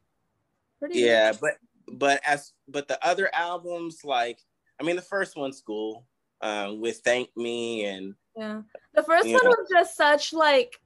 pretty. 0.80 1.00
Yeah, 1.00 1.34
but 1.40 1.56
but 1.92 2.22
as 2.26 2.54
but 2.68 2.88
the 2.88 3.06
other 3.06 3.30
albums, 3.34 4.00
like 4.06 4.40
I 4.80 4.84
mean, 4.86 4.96
the 4.96 5.02
first 5.02 5.36
one's 5.36 5.62
cool, 5.62 6.08
um, 6.42 6.80
with 6.80 7.00
Thank 7.00 7.30
Me 7.36 7.86
and 7.86 8.16
yeah, 8.38 8.62
the 8.94 9.04
first 9.04 9.28
one 9.28 9.44
know. 9.44 9.50
was 9.50 9.68
just 9.70 9.98
such 9.98 10.32
like 10.32 10.80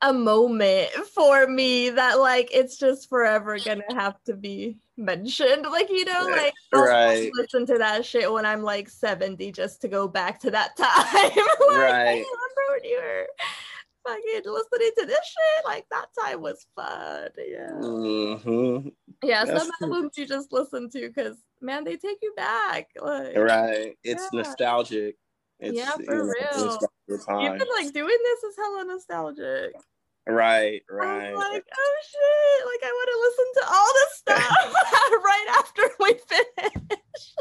a 0.00 0.12
moment 0.12 0.90
for 1.14 1.46
me 1.46 1.90
that 1.90 2.18
like 2.18 2.48
it's 2.52 2.78
just 2.78 3.08
forever 3.08 3.58
gonna 3.58 3.84
have 3.90 4.20
to 4.24 4.34
be 4.34 4.78
mentioned. 5.02 5.66
Like, 5.70 5.90
you 5.90 6.04
know, 6.04 6.26
like 6.30 6.52
I'll 6.72 6.84
right. 6.84 7.30
listen 7.34 7.66
to 7.66 7.78
that 7.78 8.04
shit 8.04 8.32
when 8.32 8.46
I'm 8.46 8.62
like 8.62 8.88
70 8.88 9.52
just 9.52 9.80
to 9.82 9.88
go 9.88 10.08
back 10.08 10.40
to 10.40 10.50
that 10.50 10.76
time. 10.76 10.88
like, 11.12 11.78
right. 11.78 12.06
I 12.06 12.24
remember 12.24 12.62
when 12.70 12.84
you 12.84 13.00
were 13.02 13.26
fucking 14.06 14.52
listening 14.52 14.90
to 14.98 15.06
this 15.06 15.18
shit. 15.24 15.64
Like 15.64 15.86
that 15.90 16.06
time 16.18 16.40
was 16.40 16.66
fun. 16.74 17.28
Yeah. 17.36 17.70
Mm-hmm. 17.72 18.88
Yeah, 19.22 19.44
That's 19.44 19.60
some 19.60 19.70
true. 19.78 19.94
albums 19.94 20.18
you 20.18 20.26
just 20.26 20.52
listen 20.52 20.90
to 20.90 21.08
because 21.08 21.36
man, 21.60 21.84
they 21.84 21.96
take 21.96 22.18
you 22.22 22.32
back. 22.36 22.88
Like, 23.00 23.36
right. 23.36 23.96
It's 24.02 24.28
yeah. 24.32 24.40
nostalgic. 24.40 25.16
It's, 25.60 25.76
yeah, 25.76 25.92
for 26.04 26.24
real. 26.24 26.78
Even 27.08 27.66
like 27.78 27.92
doing 27.92 28.16
this 28.24 28.42
is 28.42 28.56
hella 28.56 28.84
nostalgic. 28.84 29.74
Right, 30.26 30.82
right. 30.88 31.28
I'm 31.28 31.34
like, 31.34 31.64
oh 31.76 31.96
shit! 32.04 32.66
Like 32.66 32.82
I 32.84 32.92
want 32.92 33.08
to 33.10 33.18
listen 33.26 33.48
to 33.56 33.64
all 33.72 33.92
this 33.94 34.12
stuff 34.18 35.24
right 35.24 35.46
after 35.58 35.82
we 35.98 36.14
finish. 36.28 37.34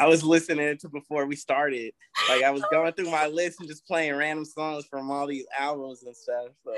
I 0.00 0.06
was 0.06 0.24
listening 0.24 0.78
to 0.78 0.88
before 0.88 1.26
we 1.26 1.36
started. 1.36 1.92
Like 2.30 2.42
I 2.42 2.50
was 2.50 2.64
going 2.70 2.94
through 2.94 3.10
my 3.10 3.26
list 3.26 3.60
and 3.60 3.68
just 3.68 3.86
playing 3.86 4.16
random 4.16 4.46
songs 4.46 4.86
from 4.86 5.10
all 5.10 5.26
these 5.26 5.44
albums 5.58 6.02
and 6.04 6.16
stuff. 6.16 6.48
So 6.64 6.72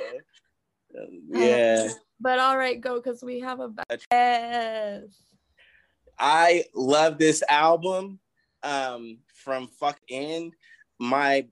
um, 0.98 1.22
yeah. 1.28 1.86
Um, 1.88 1.94
but 2.20 2.40
all 2.40 2.58
right, 2.58 2.80
go 2.80 2.96
because 2.96 3.22
we 3.22 3.38
have 3.38 3.60
a 3.60 3.72
yes. 4.10 5.04
I 6.18 6.64
love 6.74 7.18
this 7.18 7.44
album 7.48 8.18
um, 8.64 9.18
from 9.32 9.68
fuck 9.68 10.00
end. 10.10 10.54
My 10.98 11.46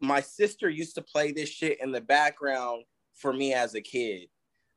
my 0.00 0.20
sister 0.20 0.70
used 0.70 0.94
to 0.94 1.02
play 1.02 1.32
this 1.32 1.48
shit 1.48 1.80
in 1.80 1.90
the 1.90 2.00
background 2.00 2.84
for 3.14 3.32
me 3.32 3.54
as 3.54 3.74
a 3.74 3.80
kid. 3.80 4.28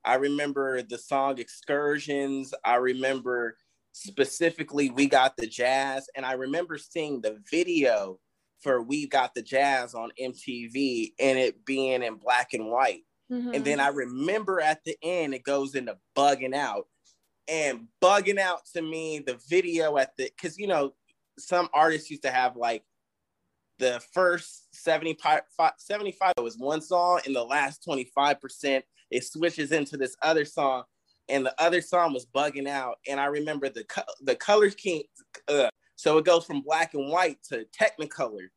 I 0.03 0.15
remember 0.15 0.81
the 0.81 0.97
song 0.97 1.37
Excursions. 1.37 2.51
I 2.63 2.75
remember 2.75 3.57
specifically 3.95 4.89
We 4.89 5.07
Got 5.07 5.37
the 5.37 5.47
Jazz. 5.47 6.09
And 6.15 6.25
I 6.25 6.33
remember 6.33 6.77
seeing 6.77 7.21
the 7.21 7.41
video 7.49 8.19
for 8.61 8.81
We 8.81 9.07
Got 9.07 9.33
the 9.33 9.41
Jazz 9.41 9.93
on 9.93 10.11
MTV 10.21 11.13
and 11.17 11.39
it 11.39 11.65
being 11.65 12.03
in 12.03 12.15
black 12.15 12.53
and 12.53 12.69
white. 12.69 13.03
Mm-hmm. 13.31 13.53
And 13.53 13.63
then 13.63 13.79
I 13.79 13.87
remember 13.87 14.59
at 14.59 14.83
the 14.83 14.97
end, 15.01 15.33
it 15.33 15.43
goes 15.43 15.75
into 15.75 15.97
bugging 16.15 16.53
out. 16.53 16.87
And 17.47 17.87
bugging 18.03 18.37
out 18.37 18.65
to 18.73 18.81
me, 18.81 19.19
the 19.19 19.39
video 19.47 19.97
at 19.97 20.17
the, 20.17 20.25
because, 20.25 20.57
you 20.57 20.67
know, 20.67 20.93
some 21.39 21.69
artists 21.73 22.09
used 22.09 22.23
to 22.23 22.31
have 22.31 22.57
like 22.57 22.83
the 23.79 24.01
first 24.13 24.67
75, 24.73 25.41
75 25.77 26.33
was 26.39 26.57
one 26.57 26.81
song, 26.81 27.21
and 27.25 27.35
the 27.35 27.43
last 27.43 27.85
25%, 27.87 28.81
it 29.11 29.23
switches 29.23 29.71
into 29.71 29.95
this 29.95 30.17
other 30.21 30.43
song, 30.43 30.83
and 31.29 31.45
the 31.45 31.55
other 31.61 31.81
song 31.81 32.13
was 32.13 32.25
bugging 32.25 32.67
out. 32.67 32.97
And 33.07 33.19
I 33.19 33.25
remember 33.25 33.69
the 33.69 33.85
the 34.21 34.35
colors 34.35 34.75
came, 34.75 35.03
uh, 35.47 35.69
so 35.95 36.17
it 36.17 36.25
goes 36.25 36.45
from 36.45 36.61
black 36.61 36.93
and 36.93 37.11
white 37.11 37.37
to 37.49 37.65
Technicolor. 37.79 38.47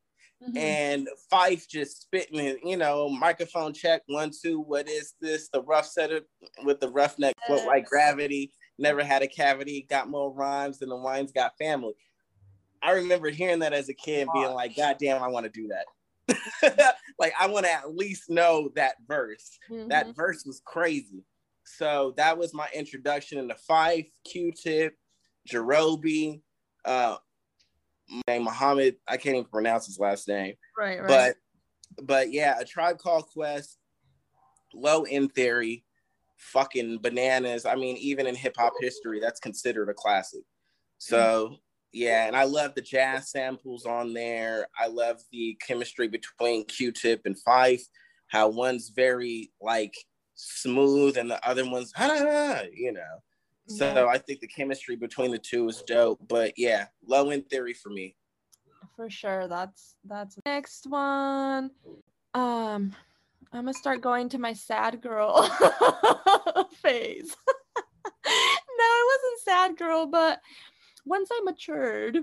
Mm-hmm. 0.42 0.56
And 0.56 1.08
Phife 1.32 1.66
just 1.68 2.02
spitting, 2.02 2.58
you 2.64 2.76
know, 2.76 3.08
microphone 3.08 3.72
check 3.72 4.02
one, 4.06 4.30
two. 4.30 4.60
What 4.60 4.88
is 4.88 5.14
this? 5.20 5.48
The 5.48 5.62
rough 5.62 5.86
setup 5.86 6.24
with 6.64 6.78
the 6.78 6.88
roughneck 6.88 7.34
float 7.46 7.66
like 7.66 7.86
gravity. 7.86 8.52
Never 8.78 9.02
had 9.02 9.22
a 9.22 9.26
cavity. 9.26 9.86
Got 9.90 10.08
more 10.08 10.32
rhymes 10.32 10.78
than 10.78 10.90
the 10.90 10.96
wines 10.96 11.32
got 11.32 11.58
family. 11.58 11.94
I 12.80 12.92
remember 12.92 13.30
hearing 13.30 13.58
that 13.60 13.72
as 13.72 13.88
a 13.88 13.94
kid 13.94 14.28
being 14.32 14.52
like, 14.52 14.76
God 14.76 14.96
damn, 15.00 15.20
I 15.20 15.26
want 15.26 15.44
to 15.44 15.50
do 15.50 15.68
that. 15.68 15.86
like 17.18 17.32
I 17.38 17.46
want 17.48 17.66
to 17.66 17.72
at 17.72 17.96
least 17.96 18.30
know 18.30 18.70
that 18.76 18.96
verse. 19.06 19.58
Mm-hmm. 19.70 19.88
That 19.88 20.14
verse 20.14 20.44
was 20.46 20.62
crazy. 20.64 21.24
So 21.76 22.14
that 22.16 22.38
was 22.38 22.54
my 22.54 22.68
introduction 22.74 23.38
into 23.38 23.56
Phife, 23.68 24.10
Q-Tip, 24.24 24.94
Jarobi, 25.48 26.40
uh 26.84 27.16
name 28.26 28.44
Muhammad. 28.44 28.96
I 29.06 29.16
can't 29.16 29.36
even 29.36 29.48
pronounce 29.48 29.86
his 29.86 29.98
last 29.98 30.28
name. 30.28 30.54
Right, 30.78 31.00
right. 31.00 31.08
But 31.08 31.36
but 32.04 32.32
yeah, 32.32 32.58
a 32.58 32.64
tribe 32.64 32.98
called 32.98 33.26
Quest, 33.32 33.78
low 34.72 35.02
end 35.02 35.34
theory, 35.34 35.84
fucking 36.36 36.98
bananas. 36.98 37.66
I 37.66 37.74
mean, 37.74 37.96
even 37.96 38.26
in 38.26 38.34
hip 38.34 38.54
hop 38.56 38.72
history, 38.80 39.20
that's 39.20 39.40
considered 39.40 39.88
a 39.88 39.94
classic. 39.94 40.42
So 40.98 41.56
yeah, 41.92 42.26
and 42.26 42.36
I 42.36 42.44
love 42.44 42.74
the 42.74 42.82
jazz 42.82 43.30
samples 43.30 43.86
on 43.86 44.12
there. 44.12 44.66
I 44.78 44.88
love 44.88 45.20
the 45.32 45.58
chemistry 45.66 46.08
between 46.08 46.66
Q-Tip 46.66 47.22
and 47.24 47.36
Phife. 47.46 47.82
How 48.28 48.48
one's 48.48 48.90
very 48.90 49.50
like 49.60 49.94
smooth 50.38 51.16
and 51.16 51.30
the 51.30 51.46
other 51.46 51.68
one's 51.68 51.92
you 52.72 52.92
know. 52.92 53.22
So 53.66 53.84
yeah. 53.84 54.06
I 54.06 54.18
think 54.18 54.40
the 54.40 54.46
chemistry 54.46 54.96
between 54.96 55.30
the 55.30 55.38
two 55.38 55.68
is 55.68 55.82
dope. 55.86 56.20
But 56.26 56.54
yeah, 56.56 56.86
low 57.06 57.30
end 57.30 57.50
theory 57.50 57.74
for 57.74 57.90
me. 57.90 58.16
For 58.96 59.10
sure. 59.10 59.46
That's 59.46 59.96
that's 60.04 60.38
next 60.46 60.86
one. 60.86 61.70
Um 62.34 62.94
I'm 63.52 63.64
gonna 63.64 63.74
start 63.74 64.00
going 64.00 64.28
to 64.30 64.38
my 64.38 64.52
sad 64.52 65.02
girl 65.02 65.42
phase. 66.76 67.36
no, 68.26 68.84
it 68.86 69.06
wasn't 69.06 69.40
sad 69.44 69.76
girl, 69.76 70.06
but 70.06 70.40
once 71.04 71.28
I 71.32 71.40
matured, 71.44 72.18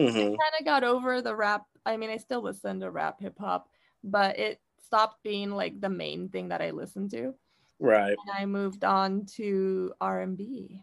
mm-hmm. 0.00 0.16
I 0.16 0.22
kind 0.22 0.38
of 0.58 0.64
got 0.64 0.84
over 0.84 1.20
the 1.20 1.34
rap. 1.34 1.64
I 1.84 1.96
mean, 1.96 2.10
I 2.10 2.16
still 2.16 2.42
listen 2.42 2.80
to 2.80 2.90
rap 2.90 3.20
hip 3.20 3.36
hop, 3.38 3.68
but 4.02 4.38
it 4.38 4.60
stopped 4.94 5.24
being 5.24 5.50
like 5.50 5.80
the 5.80 5.88
main 5.88 6.28
thing 6.28 6.48
that 6.48 6.62
I 6.62 6.70
listened 6.70 7.10
to. 7.10 7.34
Right. 7.80 8.16
And 8.26 8.30
I 8.38 8.46
moved 8.46 8.84
on 8.84 9.26
to 9.36 9.92
R 10.00 10.20
and 10.20 10.36
B. 10.36 10.82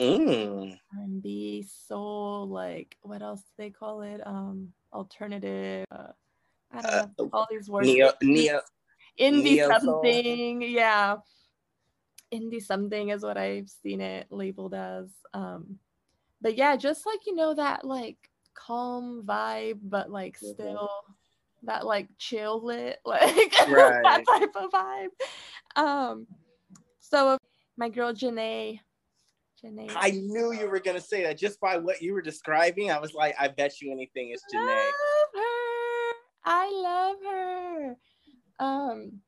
Mm. 0.00 0.72
R 0.72 1.02
and 1.02 1.22
B, 1.22 1.66
soul, 1.88 2.48
like 2.48 2.96
what 3.02 3.20
else 3.20 3.40
do 3.40 3.46
they 3.58 3.70
call 3.70 4.02
it? 4.02 4.24
Um, 4.24 4.72
alternative. 4.92 5.86
Uh, 5.90 6.12
I 6.72 6.82
don't 6.82 6.92
uh, 6.92 7.06
know 7.18 7.30
all 7.32 7.48
these 7.50 7.68
words. 7.68 7.88
Neo, 7.88 8.12
neo, 8.22 8.60
indie 9.18 9.42
neo 9.42 9.68
something, 9.68 10.60
soul. 10.60 10.68
yeah. 10.70 11.16
Indie 12.32 12.62
something 12.62 13.10
is 13.10 13.22
what 13.22 13.36
I've 13.36 13.68
seen 13.68 14.00
it 14.00 14.28
labeled 14.30 14.74
as. 14.74 15.10
Um, 15.34 15.78
but 16.40 16.56
yeah, 16.56 16.76
just 16.76 17.06
like 17.06 17.26
you 17.26 17.34
know 17.34 17.54
that 17.54 17.84
like 17.84 18.16
calm 18.54 19.24
vibe, 19.26 19.80
but 19.82 20.10
like 20.10 20.38
mm-hmm. 20.40 20.86
That 21.64 21.86
like 21.86 22.08
chill 22.18 22.64
lit, 22.64 22.98
like 23.04 23.52
right. 23.68 24.02
that 24.02 24.24
type 24.26 24.50
of 24.56 24.70
vibe. 24.70 25.80
Um, 25.80 26.26
so 26.98 27.38
my 27.76 27.88
girl 27.88 28.12
Jhené. 28.12 28.80
Jhené. 29.62 29.92
I 29.94 30.10
knew 30.10 30.52
you 30.52 30.68
were 30.68 30.80
gonna 30.80 31.00
say 31.00 31.22
that 31.22 31.38
just 31.38 31.60
by 31.60 31.76
what 31.76 32.02
you 32.02 32.14
were 32.14 32.22
describing. 32.22 32.90
I 32.90 32.98
was 32.98 33.14
like, 33.14 33.34
I 33.38 33.48
bet 33.48 33.80
you 33.80 33.92
anything 33.92 34.30
is 34.30 34.42
Jhené. 34.52 34.66
Love 34.66 35.28
her. 35.34 36.12
I 36.44 36.70
love 36.82 37.16
her. 37.30 37.96
Um, 38.58 39.20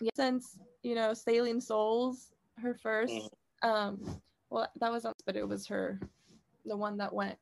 yeah, 0.00 0.10
since 0.14 0.58
you 0.82 0.94
know, 0.94 1.14
Sailing 1.14 1.60
Souls, 1.60 2.32
her 2.60 2.74
1st 2.74 3.10
mm-hmm. 3.10 3.68
Um, 3.68 4.20
well, 4.50 4.68
that 4.80 4.92
was, 4.92 5.04
us, 5.04 5.14
but 5.26 5.34
it 5.34 5.46
was 5.46 5.66
her 5.66 5.98
the 6.68 6.76
one 6.76 6.96
that 6.98 7.12
went 7.12 7.36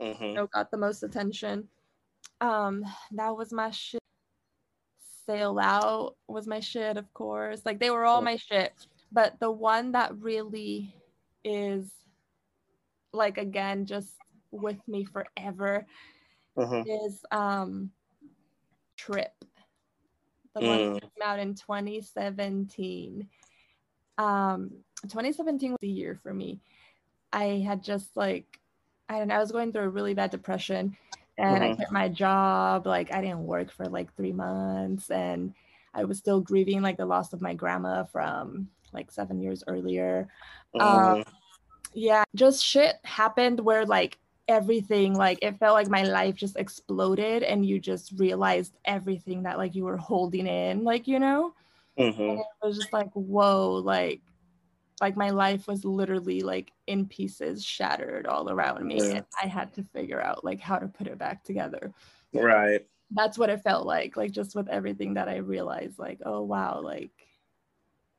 mm-hmm. 0.00 0.24
you 0.24 0.32
know 0.32 0.46
got 0.46 0.70
the 0.70 0.76
most 0.76 1.02
attention 1.02 1.68
um 2.40 2.84
that 3.12 3.36
was 3.36 3.52
my 3.52 3.70
shit. 3.70 4.00
Sail 5.26 5.58
out 5.58 6.16
was 6.26 6.46
my 6.46 6.60
shit 6.60 6.96
of 6.96 7.12
course. 7.12 7.62
Like 7.64 7.80
they 7.80 7.90
were 7.90 8.04
all 8.04 8.22
my 8.22 8.36
shit. 8.36 8.72
But 9.12 9.38
the 9.40 9.50
one 9.50 9.92
that 9.92 10.18
really 10.18 10.94
is 11.44 11.90
like 13.12 13.38
again 13.38 13.86
just 13.86 14.14
with 14.50 14.76
me 14.86 15.04
forever 15.04 15.86
uh-huh. 16.56 16.84
is 16.86 17.24
um 17.30 17.90
trip. 18.96 19.32
The 20.54 20.60
mm. 20.60 20.66
one 20.66 20.94
that 20.94 21.02
came 21.02 21.22
out 21.22 21.38
in 21.38 21.54
2017 21.54 23.28
um 24.18 24.70
2017 25.02 25.72
was 25.72 25.78
a 25.82 25.86
year 25.86 26.18
for 26.22 26.34
me. 26.34 26.60
I 27.32 27.62
had 27.64 27.82
just 27.84 28.16
like, 28.16 28.58
I 29.08 29.18
don't 29.18 29.28
know, 29.28 29.36
I 29.36 29.40
was 29.40 29.52
going 29.52 29.72
through 29.72 29.84
a 29.84 29.88
really 29.88 30.14
bad 30.14 30.30
depression 30.30 30.96
and 31.38 31.62
mm-hmm. 31.62 31.72
I 31.72 31.76
quit 31.76 31.92
my 31.92 32.08
job. 32.08 32.86
Like, 32.86 33.12
I 33.12 33.20
didn't 33.20 33.46
work 33.46 33.70
for 33.72 33.86
like 33.86 34.14
three 34.16 34.32
months 34.32 35.10
and 35.10 35.54
I 35.94 36.04
was 36.04 36.18
still 36.18 36.40
grieving 36.40 36.82
like 36.82 36.96
the 36.96 37.06
loss 37.06 37.32
of 37.32 37.40
my 37.40 37.54
grandma 37.54 38.04
from 38.04 38.68
like 38.92 39.10
seven 39.10 39.40
years 39.40 39.64
earlier. 39.66 40.28
Mm-hmm. 40.74 41.18
Um, 41.20 41.24
yeah, 41.94 42.24
just 42.34 42.64
shit 42.64 42.96
happened 43.04 43.60
where 43.60 43.86
like 43.86 44.18
everything 44.48 45.14
like 45.14 45.38
it 45.42 45.58
felt 45.58 45.74
like 45.74 45.88
my 45.88 46.04
life 46.04 46.34
just 46.34 46.56
exploded 46.56 47.42
and 47.42 47.66
you 47.66 47.78
just 47.78 48.12
realized 48.16 48.72
everything 48.86 49.42
that 49.42 49.58
like 49.58 49.74
you 49.74 49.84
were 49.84 49.98
holding 49.98 50.46
in 50.46 50.84
like 50.84 51.06
you 51.06 51.18
know 51.18 51.52
mm-hmm. 51.98 52.40
it 52.40 52.46
was 52.62 52.78
just 52.78 52.90
like 52.90 53.10
whoa 53.12 53.72
like 53.84 54.22
like 55.00 55.16
my 55.16 55.30
life 55.30 55.66
was 55.66 55.84
literally 55.84 56.40
like 56.40 56.72
in 56.86 57.06
pieces 57.06 57.64
shattered 57.64 58.26
all 58.26 58.50
around 58.50 58.86
me 58.86 58.96
yeah. 58.96 59.16
and 59.16 59.26
i 59.42 59.46
had 59.46 59.72
to 59.72 59.82
figure 59.94 60.20
out 60.20 60.44
like 60.44 60.60
how 60.60 60.78
to 60.78 60.88
put 60.88 61.06
it 61.06 61.18
back 61.18 61.44
together. 61.44 61.92
Right. 62.34 62.86
That's 63.10 63.38
what 63.38 63.50
it 63.50 63.62
felt 63.62 63.86
like 63.86 64.16
like 64.16 64.32
just 64.32 64.54
with 64.54 64.68
everything 64.68 65.14
that 65.14 65.28
i 65.28 65.36
realized 65.36 65.98
like 65.98 66.20
oh 66.24 66.42
wow 66.42 66.80
like 66.82 67.10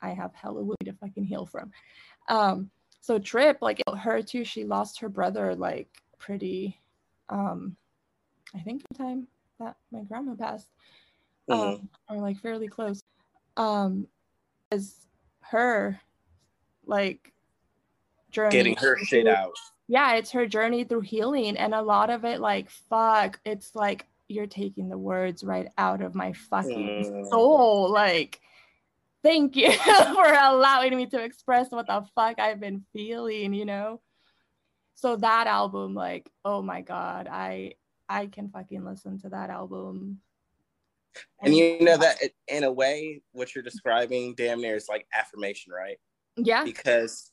i 0.01 0.09
have 0.09 0.33
hella 0.33 0.63
wound 0.63 0.77
if 0.85 0.95
i 1.03 1.09
can 1.09 1.23
heal 1.23 1.45
from. 1.45 1.71
Um 2.27 2.69
so 3.01 3.17
trip 3.19 3.57
like 3.61 3.81
her 3.97 4.21
too. 4.21 4.43
She 4.43 4.63
lost 4.63 4.99
her 4.99 5.09
brother 5.09 5.55
like 5.55 5.89
pretty 6.17 6.79
um 7.29 7.77
i 8.53 8.59
think 8.59 8.81
the 8.89 8.97
time 8.97 9.27
that 9.59 9.75
my 9.91 10.01
grandma 10.01 10.35
passed 10.35 10.67
mm-hmm. 11.49 11.61
um 11.61 11.89
or 12.09 12.17
like 12.17 12.37
fairly 12.37 12.67
close. 12.67 13.01
Um 13.57 14.07
is 14.71 14.95
her 15.41 15.99
like 16.89 17.31
journey 18.31 18.51
getting 18.51 18.75
her 18.75 18.97
shit 19.05 19.27
out 19.27 19.53
yeah 19.87 20.15
it's 20.15 20.31
her 20.31 20.45
journey 20.45 20.83
through 20.83 21.01
healing 21.01 21.57
and 21.57 21.73
a 21.73 21.81
lot 21.81 22.09
of 22.09 22.25
it 22.25 22.39
like 22.39 22.69
fuck 22.69 23.39
it's 23.45 23.75
like 23.75 24.05
you're 24.27 24.47
taking 24.47 24.89
the 24.89 24.97
words 24.97 25.43
right 25.43 25.69
out 25.77 26.01
of 26.01 26.13
my 26.13 26.33
fucking 26.33 27.05
mm. 27.05 27.29
soul 27.29 27.89
like 27.91 28.41
thank 29.23 29.55
you 29.55 29.71
for 30.13 30.33
allowing 30.33 30.95
me 30.95 31.05
to 31.07 31.21
express 31.21 31.71
what 31.71 31.87
the 31.87 32.05
fuck 32.15 32.39
I've 32.39 32.59
been 32.59 32.83
feeling, 32.93 33.53
you 33.53 33.65
know? 33.65 34.01
So 34.95 35.15
that 35.17 35.47
album, 35.47 35.93
like, 35.93 36.29
oh 36.43 36.61
my 36.61 36.81
God, 36.81 37.27
I 37.31 37.73
I 38.07 38.27
can 38.27 38.49
fucking 38.49 38.83
listen 38.83 39.19
to 39.19 39.29
that 39.29 39.49
album. 39.49 40.19
And, 41.41 41.53
and 41.53 41.55
you 41.55 41.81
know 41.81 41.97
that 41.97 42.17
in 42.47 42.63
a 42.63 42.71
way, 42.71 43.21
what 43.31 43.53
you're 43.55 43.63
describing 43.63 44.35
damn 44.35 44.61
near 44.61 44.75
is 44.75 44.89
like 44.89 45.07
affirmation, 45.13 45.71
right? 45.71 45.97
Yeah. 46.45 46.63
Because 46.63 47.31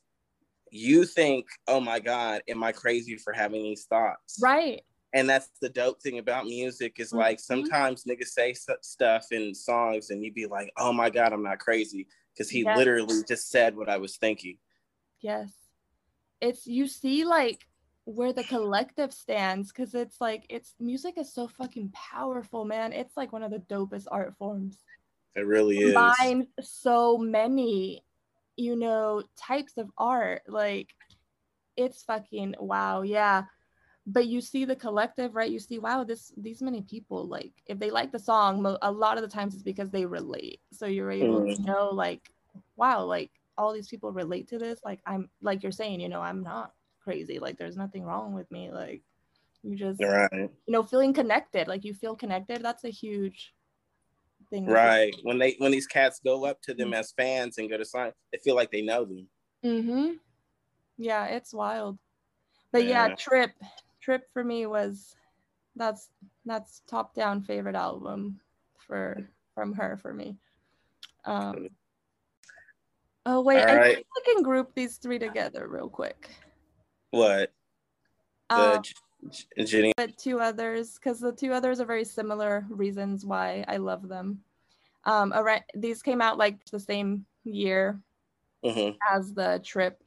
you 0.71 1.05
think, 1.05 1.47
oh 1.69 1.81
my 1.81 2.01
God, 2.01 2.43
am 2.49 2.63
I 2.63 2.73
crazy 2.73 3.17
for 3.17 3.33
having 3.33 3.63
these 3.63 3.85
thoughts? 3.85 4.39
Right 4.43 4.83
and 5.17 5.29
that's 5.31 5.49
the 5.63 5.69
dope 5.69 6.01
thing 6.03 6.19
about 6.19 6.45
music 6.45 6.97
is 6.99 7.13
like 7.13 7.39
mm-hmm. 7.39 7.55
sometimes 7.55 8.05
niggas 8.05 8.29
say 8.29 8.55
stuff 8.83 9.27
in 9.33 9.55
songs 9.55 10.11
and 10.11 10.23
you 10.23 10.33
be 10.33 10.47
like 10.47 10.71
oh 10.77 10.93
my 10.93 11.11
god 11.11 11.33
i'm 11.33 11.43
not 11.43 11.59
crazy 11.59 12.07
because 12.33 12.51
he 12.51 12.63
yes. 12.63 12.77
literally 12.77 13.23
just 13.27 13.51
said 13.51 13.77
what 13.77 13.89
i 13.89 13.97
was 13.97 14.17
thinking 14.17 14.59
yes 15.21 15.51
it's 16.41 16.67
you 16.67 16.87
see 16.87 17.25
like 17.25 17.67
where 18.05 18.33
the 18.33 18.45
collective 18.45 19.13
stands 19.13 19.73
because 19.73 19.95
it's 19.95 20.21
like 20.21 20.45
it's 20.49 20.75
music 20.79 21.15
is 21.19 21.33
so 21.33 21.49
fucking 21.49 21.91
powerful 21.93 22.65
man 22.65 22.93
it's 22.93 23.17
like 23.17 23.33
one 23.33 23.43
of 23.43 23.51
the 23.51 23.59
dopest 23.59 24.07
art 24.11 24.35
forms 24.39 24.85
it 25.35 25.47
really 25.47 25.79
is 25.79 25.93
combines 25.93 26.47
so 26.61 27.19
many 27.19 28.05
you 28.57 28.77
know 28.77 29.23
types 29.37 29.77
of 29.77 29.91
art 29.99 30.43
like 30.49 30.95
it's 31.77 32.03
fucking 32.03 32.55
wow 32.59 33.03
yeah. 33.03 33.45
But 34.09 34.29
you 34.29 34.41
see 34.41 34.65
the 34.65 34.77
collective 34.77 35.35
right? 35.35 35.51
You 35.51 35.59
see 35.59 35.79
wow 35.79 36.05
this 36.05 36.33
these 36.37 36.63
many 36.63 36.83
people 36.83 37.27
like 37.27 37.53
if 37.67 37.79
they 37.79 37.91
like 37.91 38.13
the 38.13 38.19
song 38.19 38.77
a 38.83 38.91
lot 38.91 39.19
of 39.19 39.23
the 39.23 39.29
times 39.29 39.55
it's 39.55 39.63
because 39.63 39.91
they 39.91 40.07
relate. 40.07 40.61
So 40.73 40.87
you're 40.87 41.11
able 41.11 41.41
mm. 41.41 41.57
to 41.57 41.63
know 41.63 41.91
like 41.93 42.31
wow 42.77 43.05
like 43.05 43.31
all 43.59 43.73
these 43.73 43.89
people 43.89 44.13
relate 44.13 44.49
to 44.49 44.59
this. 44.59 44.79
Like 44.85 45.01
i'm 45.07 45.29
like 45.43 45.63
you're 45.63 45.73
saying 45.73 46.01
you 46.01 46.09
know 46.09 46.21
i'm 46.21 46.43
not 46.43 46.73
crazy. 47.03 47.39
Like 47.39 47.59
there's 47.59 47.77
nothing 47.77 48.05
wrong 48.05 48.33
with 48.33 48.51
me. 48.51 48.71
Like 48.71 49.03
you 49.63 49.77
just 49.77 50.01
right. 50.01 50.31
you 50.33 50.51
know 50.69 50.85
feeling 50.85 51.13
connected. 51.13 51.67
Like 51.67 51.85
you 51.85 51.93
feel 51.93 52.15
connected. 52.15 52.63
That's 52.63 52.85
a 52.85 52.91
huge 52.91 53.53
thing 54.51 54.67
right 54.67 55.15
when 55.23 55.39
they 55.39 55.55
when 55.59 55.73
these 55.73 55.87
cats 55.87 56.21
go 56.25 56.45
up 56.45 56.61
to 56.63 56.75
them 56.75 56.91
mm-hmm. 56.91 57.01
as 57.01 57.13
fans 57.13 57.59
and 57.59 57.71
go 57.71 57.77
to 57.77 57.85
sign 57.85 58.13
they 58.33 58.39
feel 58.39 58.55
like 58.55 58.71
they 58.71 58.83
know 58.83 59.05
them 59.05 59.27
mm-hmm 59.65 60.13
yeah 60.99 61.27
it's 61.27 61.53
wild 61.53 61.99
but 62.73 62.85
yeah, 62.85 63.09
yeah 63.09 63.15
trip 63.15 63.53
Trip 64.07 64.23
for 64.33 64.45
me 64.45 64.67
was 64.67 65.17
that's 65.75 66.11
that's 66.45 66.83
top 66.87 67.13
down 67.13 67.43
favorite 67.43 67.75
album 67.75 68.39
for 68.79 69.29
from 69.53 69.73
her 69.73 69.99
for 70.01 70.15
me. 70.15 70.37
Um, 71.25 71.71
oh 73.27 73.41
wait, 73.41 73.65
All 73.65 73.75
right. 73.75 73.81
I 73.81 73.95
think 73.95 74.07
we 74.15 74.33
can 74.33 74.43
group 74.45 74.77
these 74.77 74.99
three 74.99 75.19
together 75.19 75.67
real 75.69 75.89
quick. 75.89 76.31
What? 77.11 77.53
The 78.49 78.77
um, 78.77 78.83
Jenny. 79.65 79.93
But 79.97 80.17
two 80.17 80.41
others, 80.41 80.95
because 80.95 81.21
the 81.21 81.33
two 81.33 81.53
others 81.53 81.81
are 81.81 81.87
very 81.87 82.05
similar 82.05 82.67
reasons 82.69 83.25
why 83.25 83.65
I 83.69 83.77
love 83.79 84.09
them. 84.09 84.41
Um, 85.05 85.33
around, 85.35 85.63
these 85.75 86.03
came 86.03 86.21
out 86.21 86.39
like 86.39 86.65
the 86.67 86.81
same 86.81 87.27
year 87.45 88.01
mm-hmm. 88.65 88.97
as 89.15 89.33
the 89.33 89.61
trip. 89.65 90.03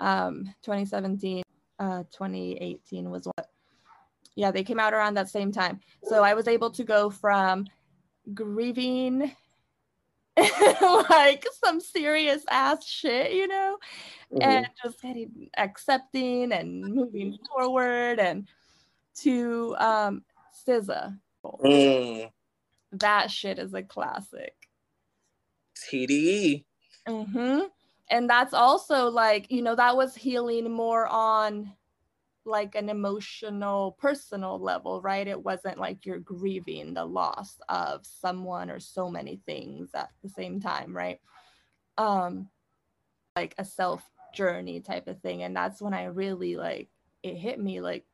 Um, 0.00 0.54
2017 0.62 1.42
uh, 1.78 2.02
2018 2.12 3.10
was 3.10 3.26
what 3.26 3.50
yeah 4.34 4.50
they 4.50 4.64
came 4.64 4.80
out 4.80 4.92
around 4.92 5.14
that 5.14 5.28
same 5.28 5.52
time 5.52 5.80
so 6.04 6.22
i 6.22 6.34
was 6.34 6.48
able 6.48 6.70
to 6.70 6.84
go 6.84 7.10
from 7.10 7.64
grieving 8.34 9.32
like 11.10 11.44
some 11.64 11.80
serious 11.80 12.44
ass 12.50 12.84
shit 12.84 13.32
you 13.32 13.48
know 13.48 13.76
mm-hmm. 14.32 14.42
and 14.42 14.68
just 14.82 15.00
getting 15.00 15.48
accepting 15.56 16.52
and 16.52 16.82
moving 16.82 17.36
forward 17.48 18.18
and 18.18 18.48
to 19.22 19.74
um 19.78 20.22
SZA. 20.66 21.18
Mm. 21.44 22.30
That 22.92 23.30
shit 23.30 23.58
is 23.58 23.74
a 23.74 23.82
classic. 23.82 24.54
TDE. 25.76 26.64
Mm-hmm 27.06 27.60
and 28.10 28.28
that's 28.28 28.54
also 28.54 29.08
like 29.08 29.50
you 29.50 29.62
know 29.62 29.74
that 29.74 29.96
was 29.96 30.14
healing 30.14 30.70
more 30.70 31.06
on 31.06 31.72
like 32.44 32.74
an 32.74 32.88
emotional 32.88 33.92
personal 33.98 34.58
level 34.58 35.02
right 35.02 35.28
it 35.28 35.42
wasn't 35.42 35.78
like 35.78 36.06
you're 36.06 36.18
grieving 36.18 36.94
the 36.94 37.04
loss 37.04 37.58
of 37.68 38.06
someone 38.06 38.70
or 38.70 38.80
so 38.80 39.10
many 39.10 39.40
things 39.44 39.90
at 39.94 40.10
the 40.22 40.28
same 40.28 40.60
time 40.60 40.96
right 40.96 41.20
um 41.98 42.48
like 43.36 43.54
a 43.58 43.64
self 43.64 44.02
journey 44.34 44.80
type 44.80 45.08
of 45.08 45.20
thing 45.20 45.42
and 45.42 45.54
that's 45.54 45.82
when 45.82 45.92
i 45.92 46.04
really 46.04 46.56
like 46.56 46.88
it 47.22 47.34
hit 47.34 47.60
me 47.60 47.80
like 47.80 48.04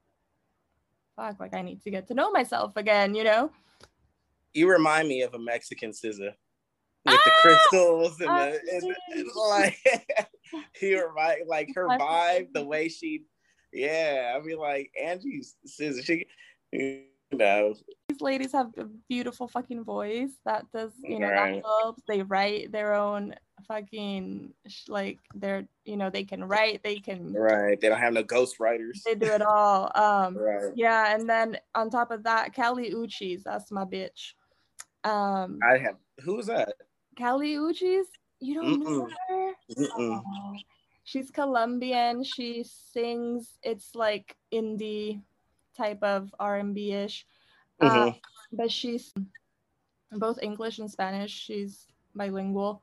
fuck 1.16 1.38
like 1.40 1.54
i 1.54 1.62
need 1.62 1.82
to 1.82 1.90
get 1.90 2.06
to 2.08 2.14
know 2.14 2.30
myself 2.30 2.72
again 2.76 3.14
you 3.14 3.24
know? 3.24 3.50
You 4.52 4.70
remind 4.70 5.08
me 5.08 5.22
of 5.22 5.34
a 5.34 5.38
mexican 5.38 5.90
SZA 5.90 6.34
with 7.06 7.20
the 7.24 7.32
ah! 7.32 7.40
crystals 7.42 8.20
and 8.20 8.28
the, 8.28 8.60
and 8.72 8.96
and 9.12 9.30
like 9.48 9.76
he 10.74 10.94
right 10.94 11.46
like 11.46 11.70
her 11.74 11.86
vibe, 11.88 12.52
the 12.52 12.64
way 12.64 12.88
she 12.88 13.24
yeah, 13.72 14.36
I 14.36 14.40
mean 14.40 14.58
like 14.58 14.90
Angie's 15.02 15.56
says 15.66 16.00
she 16.04 16.26
you 16.72 17.02
know. 17.32 17.74
These 18.08 18.20
ladies 18.20 18.52
have 18.52 18.70
a 18.78 18.84
beautiful 19.08 19.48
fucking 19.48 19.84
voice 19.84 20.32
that 20.44 20.64
does 20.72 20.92
you 21.02 21.18
know 21.18 21.28
right. 21.28 21.54
that 21.54 21.62
helps. 21.64 22.02
They 22.06 22.22
write 22.22 22.72
their 22.72 22.94
own 22.94 23.34
fucking 23.68 24.52
like 24.88 25.18
they're 25.34 25.66
you 25.84 25.96
know 25.96 26.10
they 26.10 26.24
can 26.24 26.44
write 26.44 26.82
they 26.82 26.96
can 26.96 27.32
right 27.32 27.80
they 27.80 27.88
don't 27.88 28.00
have 28.00 28.12
no 28.12 28.22
ghost 28.22 28.60
writers 28.60 29.02
they 29.06 29.14
do 29.14 29.26
it 29.26 29.40
all 29.40 29.90
um 29.94 30.36
right. 30.36 30.72
yeah 30.74 31.14
and 31.14 31.28
then 31.30 31.56
on 31.74 31.88
top 31.88 32.10
of 32.10 32.24
that 32.24 32.54
Kali 32.54 32.90
Uchis 32.90 33.42
that's 33.42 33.70
my 33.70 33.84
bitch 33.84 34.32
um 35.04 35.60
I 35.62 35.78
have 35.78 35.96
who's 36.24 36.46
that 36.46 36.74
Kali 37.16 37.54
Uchis? 37.54 38.06
You 38.40 38.54
don't 38.54 38.82
Mm-mm. 38.82 38.84
know 38.84 39.08
her? 39.28 39.52
Oh. 39.98 40.22
She's 41.04 41.30
Colombian. 41.30 42.24
She 42.24 42.64
sings. 42.64 43.58
It's 43.62 43.94
like 43.94 44.36
indie 44.52 45.20
type 45.76 46.02
of 46.02 46.34
R 46.38 46.56
and 46.58 46.74
B 46.74 46.92
ish, 46.92 47.26
mm-hmm. 47.80 48.08
uh, 48.08 48.12
but 48.52 48.70
she's 48.70 49.12
both 50.12 50.38
English 50.42 50.78
and 50.78 50.90
Spanish. 50.90 51.30
She's 51.30 51.86
bilingual. 52.14 52.82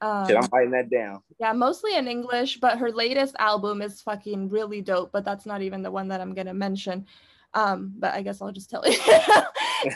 Um, 0.00 0.26
Shit, 0.26 0.36
I'm 0.36 0.48
writing 0.52 0.70
that 0.72 0.90
down. 0.90 1.22
Yeah, 1.38 1.52
mostly 1.52 1.96
in 1.96 2.08
English, 2.08 2.58
but 2.58 2.78
her 2.78 2.90
latest 2.90 3.36
album 3.38 3.82
is 3.82 4.00
fucking 4.00 4.48
really 4.48 4.80
dope. 4.80 5.12
But 5.12 5.24
that's 5.24 5.46
not 5.46 5.62
even 5.62 5.82
the 5.82 5.90
one 5.90 6.08
that 6.08 6.20
I'm 6.20 6.34
gonna 6.34 6.54
mention. 6.54 7.06
Um, 7.54 7.92
but 7.98 8.14
I 8.14 8.22
guess 8.22 8.40
I'll 8.40 8.52
just 8.52 8.70
tell 8.70 8.82
you. 8.86 8.98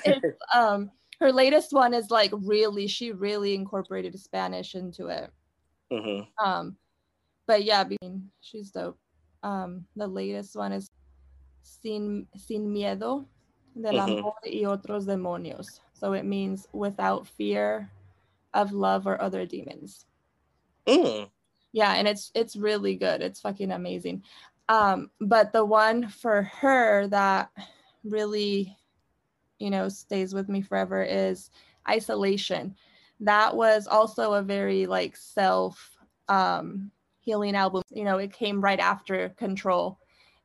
it's 0.04 0.38
um 0.54 0.90
her 1.20 1.32
latest 1.32 1.72
one 1.72 1.94
is 1.94 2.10
like 2.10 2.32
really 2.34 2.86
she 2.86 3.12
really 3.12 3.54
incorporated 3.54 4.18
Spanish 4.18 4.74
into 4.74 5.06
it. 5.06 5.30
Mm-hmm. 5.92 6.44
Um, 6.44 6.76
but 7.46 7.64
yeah, 7.64 7.80
I 7.82 7.96
mean, 8.02 8.30
she's 8.40 8.70
dope. 8.70 8.98
Um, 9.42 9.84
the 9.96 10.06
latest 10.06 10.56
one 10.56 10.72
is 10.72 10.90
Sin 11.62 12.26
Sin 12.36 12.72
Miedo 12.72 13.26
del 13.80 13.94
mm-hmm. 13.94 14.18
amor 14.18 14.34
y 14.44 14.64
otros 14.64 15.06
demonios. 15.06 15.80
So 15.92 16.12
it 16.12 16.24
means 16.24 16.68
without 16.72 17.26
fear 17.26 17.90
of 18.54 18.72
love 18.72 19.06
or 19.06 19.20
other 19.20 19.44
demons. 19.44 20.06
Mm. 20.86 21.28
Yeah, 21.72 21.94
and 21.94 22.08
it's 22.08 22.30
it's 22.34 22.56
really 22.56 22.96
good. 22.96 23.20
It's 23.20 23.40
fucking 23.40 23.72
amazing. 23.72 24.22
Um, 24.68 25.10
but 25.20 25.52
the 25.52 25.64
one 25.64 26.08
for 26.08 26.42
her 26.42 27.06
that 27.08 27.50
really 28.04 28.76
you 29.58 29.70
know 29.70 29.88
stays 29.88 30.34
with 30.34 30.48
me 30.48 30.62
forever 30.62 31.02
is 31.02 31.50
isolation 31.88 32.74
that 33.20 33.56
was 33.56 33.86
also 33.86 34.34
a 34.34 34.42
very 34.42 34.86
like 34.86 35.16
self 35.16 35.96
um 36.28 36.90
healing 37.20 37.54
album 37.54 37.82
you 37.90 38.04
know 38.04 38.18
it 38.18 38.32
came 38.32 38.60
right 38.60 38.80
after 38.80 39.30
control 39.30 39.98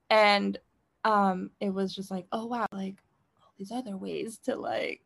and 0.10 0.58
um 1.04 1.50
it 1.60 1.74
was 1.74 1.94
just 1.94 2.12
like 2.12 2.26
oh 2.32 2.46
wow 2.46 2.66
like 2.72 2.96
all 3.42 3.52
these 3.58 3.72
other 3.72 3.98
ways 3.98 4.38
to 4.38 4.56
like 4.56 5.02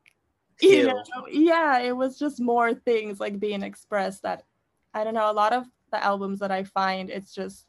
you 0.61 0.87
know 0.87 1.03
yeah 1.31 1.79
it 1.79 1.95
was 1.95 2.17
just 2.17 2.39
more 2.39 2.73
things 2.73 3.19
like 3.19 3.39
being 3.39 3.63
expressed 3.63 4.23
that 4.23 4.43
i 4.93 5.03
don't 5.03 5.13
know 5.13 5.29
a 5.29 5.33
lot 5.33 5.53
of 5.53 5.65
the 5.91 6.03
albums 6.03 6.39
that 6.39 6.51
i 6.51 6.63
find 6.63 7.09
it's 7.09 7.33
just 7.33 7.67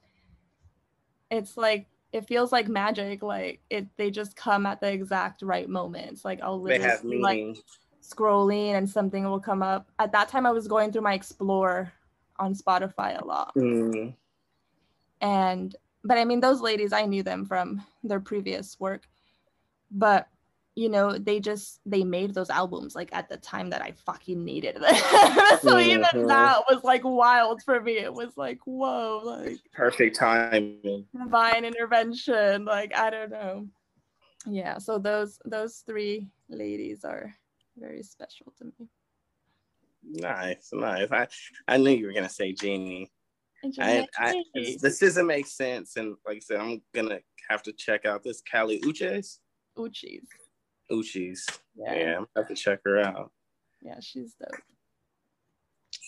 it's 1.30 1.56
like 1.56 1.86
it 2.14 2.26
feels 2.28 2.52
like 2.52 2.68
magic. 2.68 3.22
Like 3.22 3.60
it, 3.68 3.88
they 3.96 4.10
just 4.10 4.36
come 4.36 4.66
at 4.66 4.80
the 4.80 4.90
exact 4.90 5.42
right 5.42 5.68
moments. 5.68 6.24
Like 6.24 6.40
I'll 6.40 6.60
literally 6.60 7.18
like 7.18 7.56
scrolling 8.00 8.74
and 8.74 8.88
something 8.88 9.24
will 9.24 9.40
come 9.40 9.62
up. 9.62 9.90
At 9.98 10.12
that 10.12 10.28
time, 10.28 10.46
I 10.46 10.52
was 10.52 10.68
going 10.68 10.92
through 10.92 11.02
my 11.02 11.14
Explore 11.14 11.92
on 12.38 12.54
Spotify 12.54 13.20
a 13.20 13.24
lot. 13.24 13.52
Mm. 13.56 14.14
And 15.20 15.74
but 16.04 16.16
I 16.16 16.24
mean, 16.24 16.40
those 16.40 16.60
ladies, 16.60 16.92
I 16.92 17.04
knew 17.04 17.24
them 17.24 17.44
from 17.44 17.82
their 18.04 18.20
previous 18.20 18.78
work. 18.78 19.08
But 19.90 20.28
you 20.76 20.88
know 20.88 21.16
they 21.16 21.38
just 21.38 21.78
they 21.86 22.02
made 22.02 22.34
those 22.34 22.50
albums 22.50 22.94
like 22.96 23.08
at 23.14 23.28
the 23.28 23.36
time 23.36 23.70
that 23.70 23.80
i 23.82 23.92
fucking 24.06 24.44
needed 24.44 24.74
them 24.76 24.94
so 25.62 25.78
even 25.78 26.02
Mhm. 26.02 26.28
that 26.28 26.62
was 26.68 26.82
like 26.82 27.02
wild 27.04 27.62
for 27.62 27.80
me 27.80 27.98
it 27.98 28.12
was 28.12 28.36
like 28.36 28.58
whoa 28.64 29.20
like 29.24 29.58
Perfect 29.72 30.16
timing. 30.16 31.06
divine 31.16 31.64
intervention 31.64 32.64
like 32.64 32.96
i 32.96 33.08
don't 33.10 33.30
know 33.30 33.68
yeah 34.46 34.78
so 34.78 34.98
those 34.98 35.38
those 35.44 35.84
three 35.86 36.26
ladies 36.48 37.04
are 37.04 37.32
very 37.76 38.02
special 38.02 38.52
to 38.58 38.64
me 38.64 38.88
Nice, 40.06 40.68
nice. 40.74 41.08
I, 41.10 41.26
I 41.66 41.78
knew 41.78 41.90
you 41.90 42.06
were 42.06 42.12
gonna 42.12 42.28
say 42.28 42.52
Jeannie. 42.52 43.10
I, 43.80 44.06
I, 44.18 44.44
this 44.78 44.98
doesn't 44.98 45.26
make 45.26 45.46
sense, 45.46 45.96
and 45.96 46.14
like 46.26 46.36
I 46.36 46.40
said, 46.40 46.60
I'm 46.60 46.82
gonna 46.94 47.20
have 47.48 47.62
to 47.62 47.72
check 47.72 48.04
out 48.04 48.22
this 48.22 48.42
Kali 48.42 48.80
Uchis. 48.80 49.38
Uchis. 49.78 50.20
Uchis. 50.90 51.40
Yeah. 51.76 51.94
Yeah, 51.94 52.16
I'm 52.18 52.26
have 52.36 52.48
to 52.48 52.54
check 52.54 52.80
her 52.84 52.98
out. 52.98 53.30
Yeah, 53.82 53.98
she's 54.00 54.34
dope 54.40 54.60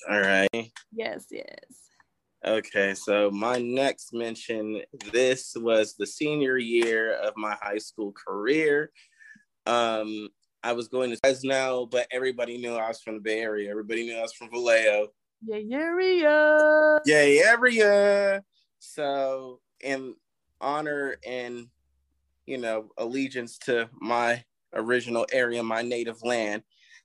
All 0.09 0.21
right. 0.21 0.71
yes 0.93 1.27
yes 1.31 1.91
Okay, 2.47 2.95
so 2.95 3.31
my 3.31 3.59
next 3.59 4.13
mention 4.13 4.83
this 5.13 5.57
was 5.57 5.95
the 5.97 6.07
senior 6.07 6.59
year 6.59 7.15
of 7.15 7.33
my 7.37 7.57
high 7.61 7.79
school 7.79 8.13
career. 8.13 8.93
Um, 9.67 10.29
I 10.63 10.73
was 10.73 10.87
going 10.87 11.11
to 11.11 11.17
Fresno, 11.17 11.87
but 11.87 12.07
everybody 12.13 12.59
knew 12.59 12.75
I 12.75 12.89
was 12.89 13.01
from 13.01 13.15
the 13.15 13.21
Bay 13.21 13.41
Area. 13.41 13.71
Everybody 13.71 14.05
knew 14.07 14.17
I 14.17 14.23
was 14.23 14.33
from 14.33 14.51
Vallejo. 14.51 15.09
yeah 15.45 15.77
area. 15.79 17.01
yeah 17.05 17.23
Yay, 17.25 17.39
area. 17.43 18.43
So, 18.79 19.61
in 19.81 20.15
honor 20.61 21.17
and 21.27 21.67
you 22.47 22.59
know 22.59 22.91
allegiance 22.97 23.59
to 23.59 23.89
my 24.01 24.45
original 24.77 25.27
area, 25.33 25.63
my 25.63 25.83
native 25.83 26.23
land, 26.23 26.63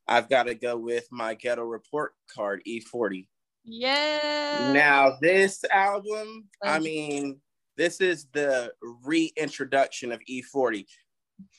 I've 0.07 0.29
got 0.29 0.43
to 0.43 0.55
go 0.55 0.77
with 0.77 1.07
my 1.11 1.35
ghetto 1.35 1.63
report 1.63 2.13
card 2.33 2.61
E40. 2.67 3.27
yeah 3.63 4.71
Now, 4.73 5.17
this 5.21 5.63
album, 5.71 6.49
I 6.63 6.79
mean, 6.79 7.39
this 7.77 8.01
is 8.01 8.27
the 8.33 8.73
reintroduction 9.03 10.11
of 10.11 10.19
E40. 10.29 10.85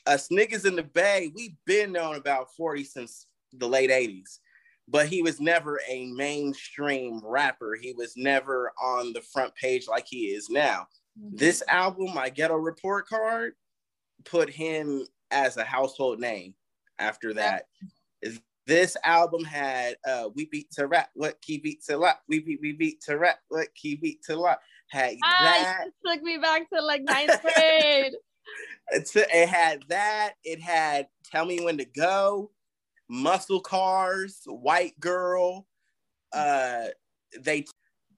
Us 0.05 0.29
niggas 0.29 0.65
in 0.65 0.75
the 0.75 0.83
Bay, 0.83 1.31
we've 1.35 1.55
been 1.65 1.91
known 1.91 2.15
about 2.15 2.53
40 2.55 2.83
since 2.83 3.27
the 3.53 3.67
late 3.67 3.89
80s, 3.89 4.39
but 4.87 5.07
he 5.07 5.21
was 5.21 5.39
never 5.39 5.79
a 5.89 6.05
mainstream 6.07 7.21
rapper. 7.23 7.75
He 7.75 7.93
was 7.93 8.13
never 8.15 8.71
on 8.81 9.13
the 9.13 9.21
front 9.21 9.53
page 9.55 9.87
like 9.87 10.05
he 10.07 10.27
is 10.27 10.49
now. 10.49 10.87
Mhm. 11.19 11.37
This 11.37 11.63
album, 11.67 12.13
My 12.13 12.29
Ghetto 12.29 12.55
Report 12.55 13.07
Card, 13.07 13.55
put 14.23 14.49
him 14.49 15.05
as 15.33 15.57
a 15.57 15.63
household 15.63 16.19
name 16.19 16.53
after 16.99 17.33
that. 17.33 17.65
This 18.65 18.95
album 19.03 19.43
had 19.43 19.97
uh 20.07 20.29
We 20.35 20.45
Beat 20.45 20.71
to 20.71 20.87
Rap, 20.87 21.09
What 21.15 21.41
Key 21.41 21.57
Beat 21.57 21.83
to 21.89 21.97
Lot, 21.97 22.21
We 22.29 22.39
Beat 22.39 22.59
We 22.61 22.71
Beat 22.71 23.01
to 23.01 23.17
Rap, 23.17 23.39
What 23.49 23.67
Key 23.75 23.95
Beat 23.95 24.23
to 24.23 24.37
Lot. 24.37 24.59
Had 24.89 25.17
Ah, 25.21 25.37
that, 25.41 25.87
it 25.87 25.93
took 26.05 26.23
me 26.23 26.37
back 26.37 26.69
to 26.69 26.81
like 26.81 27.01
ninth 27.01 27.41
grade. 27.41 28.13
it 28.91 29.49
had 29.49 29.83
that, 29.89 30.35
it 30.45 30.61
had 30.61 31.07
Tell 31.29 31.45
Me 31.45 31.59
When 31.61 31.77
to 31.77 31.85
Go, 31.85 32.51
Muscle 33.09 33.59
Cars, 33.59 34.41
White 34.45 34.97
Girl, 35.01 35.67
uh 36.31 36.85
they 37.41 37.65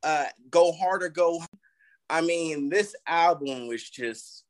uh 0.04 0.26
Go 0.52 0.72
Hard 0.74 1.02
or 1.02 1.10
Go. 1.10 1.42
I 2.08 2.22
mean, 2.22 2.70
this 2.70 2.96
album 3.08 3.68
was 3.68 3.90
just 3.90 4.44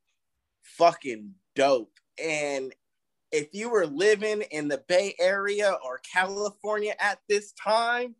fucking 0.62 1.34
dope. 1.56 1.92
And 2.24 2.74
if 3.32 3.50
you 3.54 3.70
were 3.70 3.86
living 3.86 4.42
in 4.52 4.68
the 4.68 4.84
Bay 4.88 5.16
Area 5.20 5.78
or 5.84 6.00
California 6.00 6.94
at 7.00 7.20
this 7.28 7.54
time, 7.54 8.16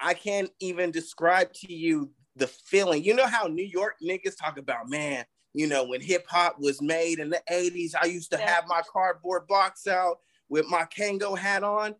I 0.00 0.14
can't 0.14 0.50
even 0.60 0.90
describe 0.90 1.52
to 1.54 1.72
you 1.72 2.10
the 2.36 2.46
feeling. 2.46 3.04
You 3.04 3.14
know 3.14 3.26
how 3.26 3.46
New 3.46 3.64
York 3.64 3.96
niggas 4.02 4.36
talk 4.36 4.58
about, 4.58 4.90
man, 4.90 5.24
you 5.52 5.68
know, 5.68 5.84
when 5.84 6.00
hip 6.00 6.26
hop 6.28 6.58
was 6.58 6.82
made 6.82 7.20
in 7.20 7.30
the 7.30 7.40
80s, 7.50 7.92
I 8.00 8.06
used 8.06 8.30
to 8.32 8.38
Yeah. 8.38 8.50
have 8.54 8.66
my 8.66 8.82
cardboard 8.92 9.46
box 9.46 9.86
out 9.86 10.18
with 10.48 10.66
my 10.66 10.84
Kangol 10.84 11.38
hat 11.38 11.62
on. 11.62 11.94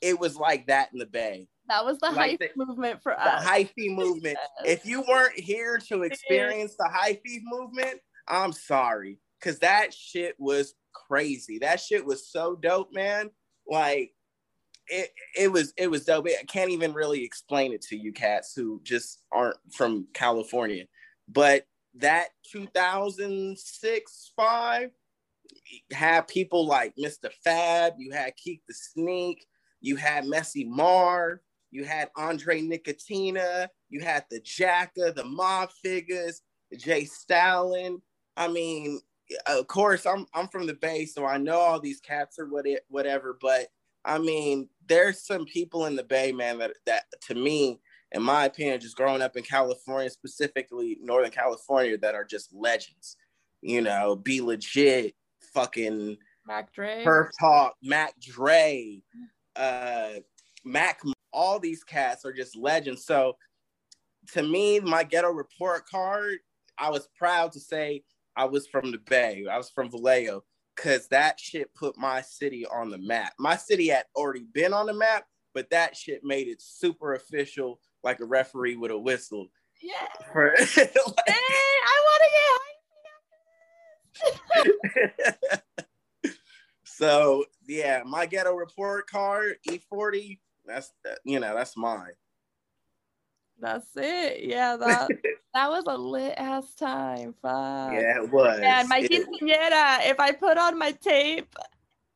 It 0.00 0.18
was 0.18 0.36
like 0.36 0.66
that 0.66 0.92
in 0.92 0.98
the 0.98 1.06
Bay. 1.06 1.48
That 1.68 1.84
was 1.84 1.98
the 1.98 2.10
Like 2.10 2.40
hype 2.40 2.56
movement 2.56 3.02
for 3.02 3.12
The 3.12 3.20
us. 3.20 3.44
The 3.44 3.50
hyphy 3.50 3.94
movement. 3.94 4.38
If 4.66 4.84
you 4.84 5.02
weren't 5.08 5.38
here 5.38 5.78
to 5.88 6.02
experience 6.02 6.76
the 6.76 6.90
hyphy 6.92 7.40
movement, 7.42 8.00
I'm 8.28 8.52
sorry. 8.52 9.18
Cause 9.40 9.58
that 9.60 9.94
shit 9.94 10.36
was 10.38 10.74
crazy. 10.92 11.58
That 11.58 11.80
shit 11.80 12.04
was 12.04 12.30
so 12.30 12.56
dope, 12.56 12.92
man. 12.92 13.30
Like 13.66 14.12
it, 14.88 15.10
it 15.36 15.52
was 15.52 15.72
it 15.76 15.90
was 15.90 16.04
dope. 16.04 16.26
I 16.26 16.44
can't 16.44 16.70
even 16.70 16.92
really 16.92 17.24
explain 17.24 17.72
it 17.72 17.82
to 17.82 17.96
you 17.96 18.12
cats 18.12 18.52
who 18.54 18.80
just 18.82 19.22
aren't 19.32 19.56
from 19.72 20.08
California. 20.12 20.84
But 21.28 21.66
that 21.94 22.28
2006 22.52 24.32
5 24.36 24.90
had 25.92 26.28
people 26.28 26.66
like 26.66 26.94
Mr. 26.96 27.30
Fab, 27.44 27.94
you 27.98 28.12
had 28.12 28.36
Keek 28.36 28.62
the 28.68 28.74
Sneak, 28.74 29.46
you 29.80 29.96
had 29.96 30.26
Messy 30.26 30.64
Marv, 30.64 31.38
you 31.70 31.84
had 31.84 32.10
Andre 32.16 32.62
Nickatina, 32.62 33.68
you 33.88 34.00
had 34.00 34.24
the 34.30 34.40
Jacka, 34.40 35.12
the 35.14 35.24
Mob 35.24 35.70
Figures, 35.82 36.42
J. 36.76 37.04
Stalin. 37.04 38.00
I 38.36 38.48
mean, 38.48 39.00
of 39.46 39.66
course, 39.66 40.06
I'm 40.06 40.26
I'm 40.34 40.48
from 40.48 40.66
the 40.66 40.74
Bay, 40.74 41.06
so 41.06 41.24
I 41.24 41.36
know 41.36 41.58
all 41.58 41.80
these 41.80 42.00
cats 42.00 42.38
or 42.38 42.46
what 42.46 42.66
it, 42.66 42.84
whatever. 42.88 43.38
But 43.40 43.68
I 44.04 44.18
mean, 44.18 44.68
there's 44.86 45.24
some 45.24 45.44
people 45.44 45.86
in 45.86 45.96
the 45.96 46.04
Bay, 46.04 46.32
man, 46.32 46.58
that 46.58 46.72
that 46.86 47.04
to 47.28 47.34
me, 47.34 47.80
in 48.12 48.22
my 48.22 48.46
opinion, 48.46 48.80
just 48.80 48.96
growing 48.96 49.22
up 49.22 49.36
in 49.36 49.42
California, 49.42 50.10
specifically 50.10 50.98
Northern 51.00 51.30
California, 51.30 51.98
that 51.98 52.14
are 52.14 52.24
just 52.24 52.52
legends. 52.52 53.16
You 53.62 53.82
know, 53.82 54.16
B-Legit, 54.16 55.14
fucking 55.52 56.16
Mac 56.46 56.72
Dre. 56.72 57.04
Perf 57.04 57.28
Talk, 57.38 57.74
Mac 57.82 58.18
Dre, 58.18 59.02
uh, 59.54 60.14
Mac, 60.64 61.00
all 61.32 61.60
these 61.60 61.84
cats 61.84 62.24
are 62.24 62.32
just 62.32 62.56
legends. 62.56 63.04
So 63.04 63.36
to 64.32 64.42
me, 64.42 64.80
my 64.80 65.04
ghetto 65.04 65.30
report 65.30 65.86
card, 65.86 66.38
I 66.78 66.90
was 66.90 67.08
proud 67.18 67.52
to 67.52 67.60
say 67.60 68.02
I 68.36 68.44
was 68.44 68.66
from 68.66 68.92
the 68.92 68.98
Bay. 68.98 69.44
I 69.50 69.56
was 69.56 69.70
from 69.70 69.90
Vallejo 69.90 70.44
because 70.76 71.08
that 71.08 71.38
shit 71.38 71.74
put 71.74 71.98
my 71.98 72.20
city 72.22 72.64
on 72.66 72.90
the 72.90 72.98
map. 72.98 73.34
My 73.38 73.56
city 73.56 73.88
had 73.88 74.04
already 74.16 74.46
been 74.52 74.72
on 74.72 74.86
the 74.86 74.94
map, 74.94 75.24
but 75.54 75.68
that 75.70 75.96
shit 75.96 76.24
made 76.24 76.48
it 76.48 76.62
super 76.62 77.14
official, 77.14 77.80
like 78.02 78.20
a 78.20 78.24
referee 78.24 78.76
with 78.76 78.90
a 78.90 78.98
whistle. 78.98 79.48
Yeah. 79.82 80.06
For, 80.32 80.54
Hey, 80.66 80.88
I 81.86 82.02
want 82.06 82.22
to 82.22 82.30
get 82.32 82.50
high. 85.42 85.60
so 86.84 87.44
yeah, 87.66 88.02
my 88.04 88.26
ghetto 88.26 88.54
report 88.54 89.08
card 89.08 89.56
E40. 89.68 90.38
That's 90.66 90.92
you 91.24 91.40
know 91.40 91.54
that's 91.54 91.76
mine. 91.76 92.12
That's 93.60 93.86
it. 93.96 94.44
Yeah, 94.44 94.76
that 94.76 95.08
that 95.54 95.68
was 95.70 95.84
a 95.86 95.96
lit 95.96 96.34
ass 96.36 96.74
time. 96.74 97.34
Fuck. 97.42 97.92
Yeah, 97.92 98.22
it 98.22 98.30
was. 98.30 98.58
And 98.62 98.88
my 98.88 98.98
It- 98.98 99.10
quinceañera, 99.10 100.08
if 100.10 100.18
I 100.18 100.32
put 100.32 100.56
on 100.58 100.78
my 100.78 100.92
tape, 100.92 101.54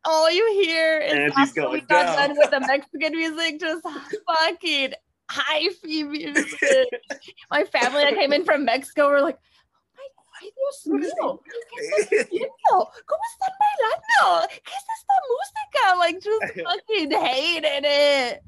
all 0.05 0.31
you 0.31 0.45
hear 0.65 1.01
is 1.01 1.33
after 1.37 1.69
we 1.71 1.81
got 1.83 2.05
down. 2.17 2.29
done 2.29 2.39
with 2.39 2.51
the 2.51 2.61
Mexican 2.67 3.13
music, 3.13 3.61
just 3.61 3.87
fucking 4.27 4.93
high 5.31 5.69
fee 5.83 6.05
music. 6.05 6.59
my 7.51 7.65
family 7.65 8.03
that 8.05 8.15
came 8.15 8.33
in 8.33 8.45
from 8.45 8.65
Mexico 8.65 9.09
were 9.09 9.21
like, 9.23 9.39
oh 9.39 10.39
Ay, 10.43 10.51
Dios 10.55 10.87
mío, 10.87 11.41
¿qué 11.45 11.81
estás 11.81 12.27
haciendo? 12.27 12.91
¿Cómo 13.07 13.25
están 13.33 13.55
bailando? 13.61 14.49
¿Qué 14.49 14.73
es 14.73 14.85
esta 14.99 15.17
música? 15.31 15.97
Like, 15.99 16.21
just 16.21 16.45
fucking 16.69 17.11
hating 17.13 17.85
it. 17.85 18.43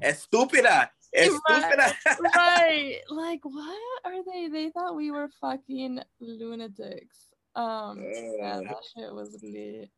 Estúpida. 0.00 0.90
Estúpida. 1.16 1.94
right. 2.34 3.00
Like, 3.10 3.44
what 3.44 3.78
are 4.04 4.24
they? 4.24 4.48
They 4.48 4.70
thought 4.70 4.96
we 4.96 5.10
were 5.10 5.28
fucking 5.40 6.00
lunatics. 6.20 7.28
Um, 7.54 8.02
yeah, 8.02 8.60
that 8.66 8.76
shit 8.94 9.12
was 9.12 9.38
lit. 9.42 9.90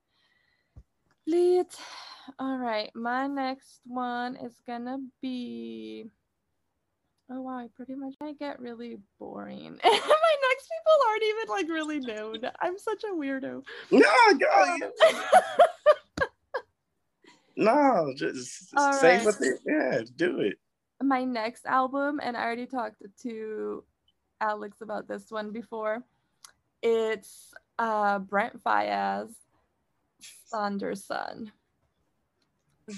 Lit. 1.27 1.75
All 2.39 2.59
right, 2.59 2.91
my 2.95 3.27
next 3.27 3.81
one 3.85 4.37
is 4.37 4.55
gonna 4.67 4.99
be. 5.21 6.07
Oh 7.31 7.43
wow, 7.43 7.59
I 7.59 7.69
pretty 7.75 7.95
much 7.95 8.15
I 8.23 8.33
get 8.33 8.61
really 8.61 8.99
boring. 9.19 9.79
my 9.85 9.91
next 9.91 10.69
people 10.71 10.99
aren't 11.09 11.23
even 11.25 11.49
like 11.49 11.69
really 11.69 12.01
known. 12.01 12.51
I'm 12.61 12.79
such 12.79 13.03
a 13.05 13.15
weirdo. 13.15 13.63
No, 13.91 14.39
go. 14.39 14.93
No, 17.59 18.13
just 18.17 18.73
All 18.77 18.93
say 18.93 19.17
right. 19.17 19.25
what 19.25 19.41
they, 19.41 19.51
yeah, 19.67 20.03
do 20.15 20.39
it. 20.41 20.59
My 21.03 21.25
next 21.25 21.65
album, 21.65 22.21
and 22.23 22.37
I 22.37 22.45
already 22.45 22.67
talked 22.67 23.03
to 23.23 23.85
Alex 24.41 24.81
about 24.81 25.07
this 25.07 25.31
one 25.31 25.53
before. 25.53 26.03
It's 26.83 27.53
uh 27.79 28.19
Brent 28.19 28.63
Faiyaz, 28.63 29.31
Sondersun. 30.53 31.51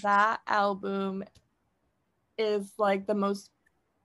That 0.02 0.40
album 0.46 1.24
is 2.38 2.72
like 2.78 3.06
the 3.06 3.14
most 3.14 3.50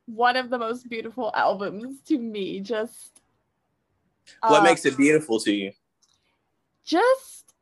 one 0.06 0.36
of 0.36 0.50
the 0.50 0.60
most 0.60 0.90
beautiful 0.90 1.32
albums 1.34 2.02
to 2.08 2.18
me. 2.18 2.60
Just 2.60 3.22
what 4.42 4.60
um, 4.60 4.64
makes 4.64 4.86
it 4.86 4.98
beautiful 4.98 5.40
to 5.40 5.54
you? 5.54 5.72
Just 6.84 7.56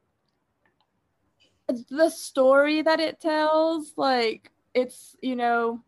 the 1.89 2.09
story 2.09 2.81
that 2.81 2.99
it 2.99 3.19
tells. 3.19 3.93
Like 3.95 4.51
it's, 4.73 5.15
you 5.21 5.35
know, 5.35 5.81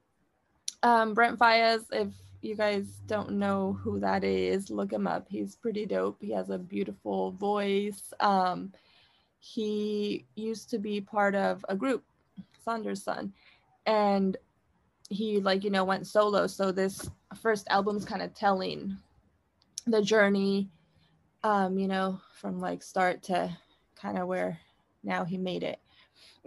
um, 0.86 1.16
Brent 1.16 1.40
Faiyaz, 1.40 1.86
if 1.92 2.10
you 2.42 2.56
guys 2.56 2.86
don't 3.08 3.32
know 3.32 3.74
who 3.82 4.00
that 4.00 4.24
is, 4.24 4.70
look 4.70 4.94
him 4.94 5.08
up. 5.08 5.26
He's 5.28 5.56
pretty 5.56 5.88
dope. 5.88 6.22
He 6.22 6.32
has 6.32 6.52
a 6.52 6.60
beautiful 6.60 7.32
voice. 7.32 8.14
Um, 8.20 8.72
he 9.40 10.26
used 10.36 10.70
to 10.70 10.78
be 10.78 11.02
part 11.02 11.34
of 11.34 11.66
a 11.70 11.76
group, 11.76 12.04
Sondersun, 12.66 13.32
and 13.88 14.38
he 15.10 15.40
like 15.40 15.64
you 15.64 15.72
know 15.72 15.84
went 15.84 16.06
solo. 16.06 16.46
So 16.46 16.72
this 16.72 17.10
first 17.42 17.68
album's 17.72 18.06
kind 18.06 18.22
of 18.22 18.36
telling 18.36 18.96
the 19.88 20.04
journey, 20.04 20.70
um, 21.44 21.80
you 21.80 21.88
know, 21.88 22.22
from 22.40 22.60
like 22.60 22.84
start 22.84 23.24
to 23.24 23.56
kind 23.96 24.20
of 24.20 24.28
where 24.28 24.60
now 25.04 25.26
he 25.26 25.38
made 25.40 25.64
it. 25.64 25.80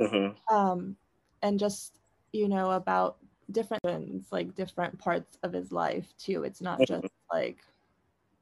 Mm-hmm. 0.00 0.54
Um, 0.54 0.96
and 1.42 1.58
just 1.58 1.98
you 2.32 2.48
know 2.48 2.70
about 2.70 3.16
different 3.50 3.82
things, 3.82 4.26
like 4.30 4.54
different 4.54 4.98
parts 4.98 5.38
of 5.42 5.52
his 5.52 5.72
life 5.72 6.06
too. 6.18 6.44
It's 6.44 6.60
not 6.60 6.80
just 6.86 7.08
like, 7.32 7.58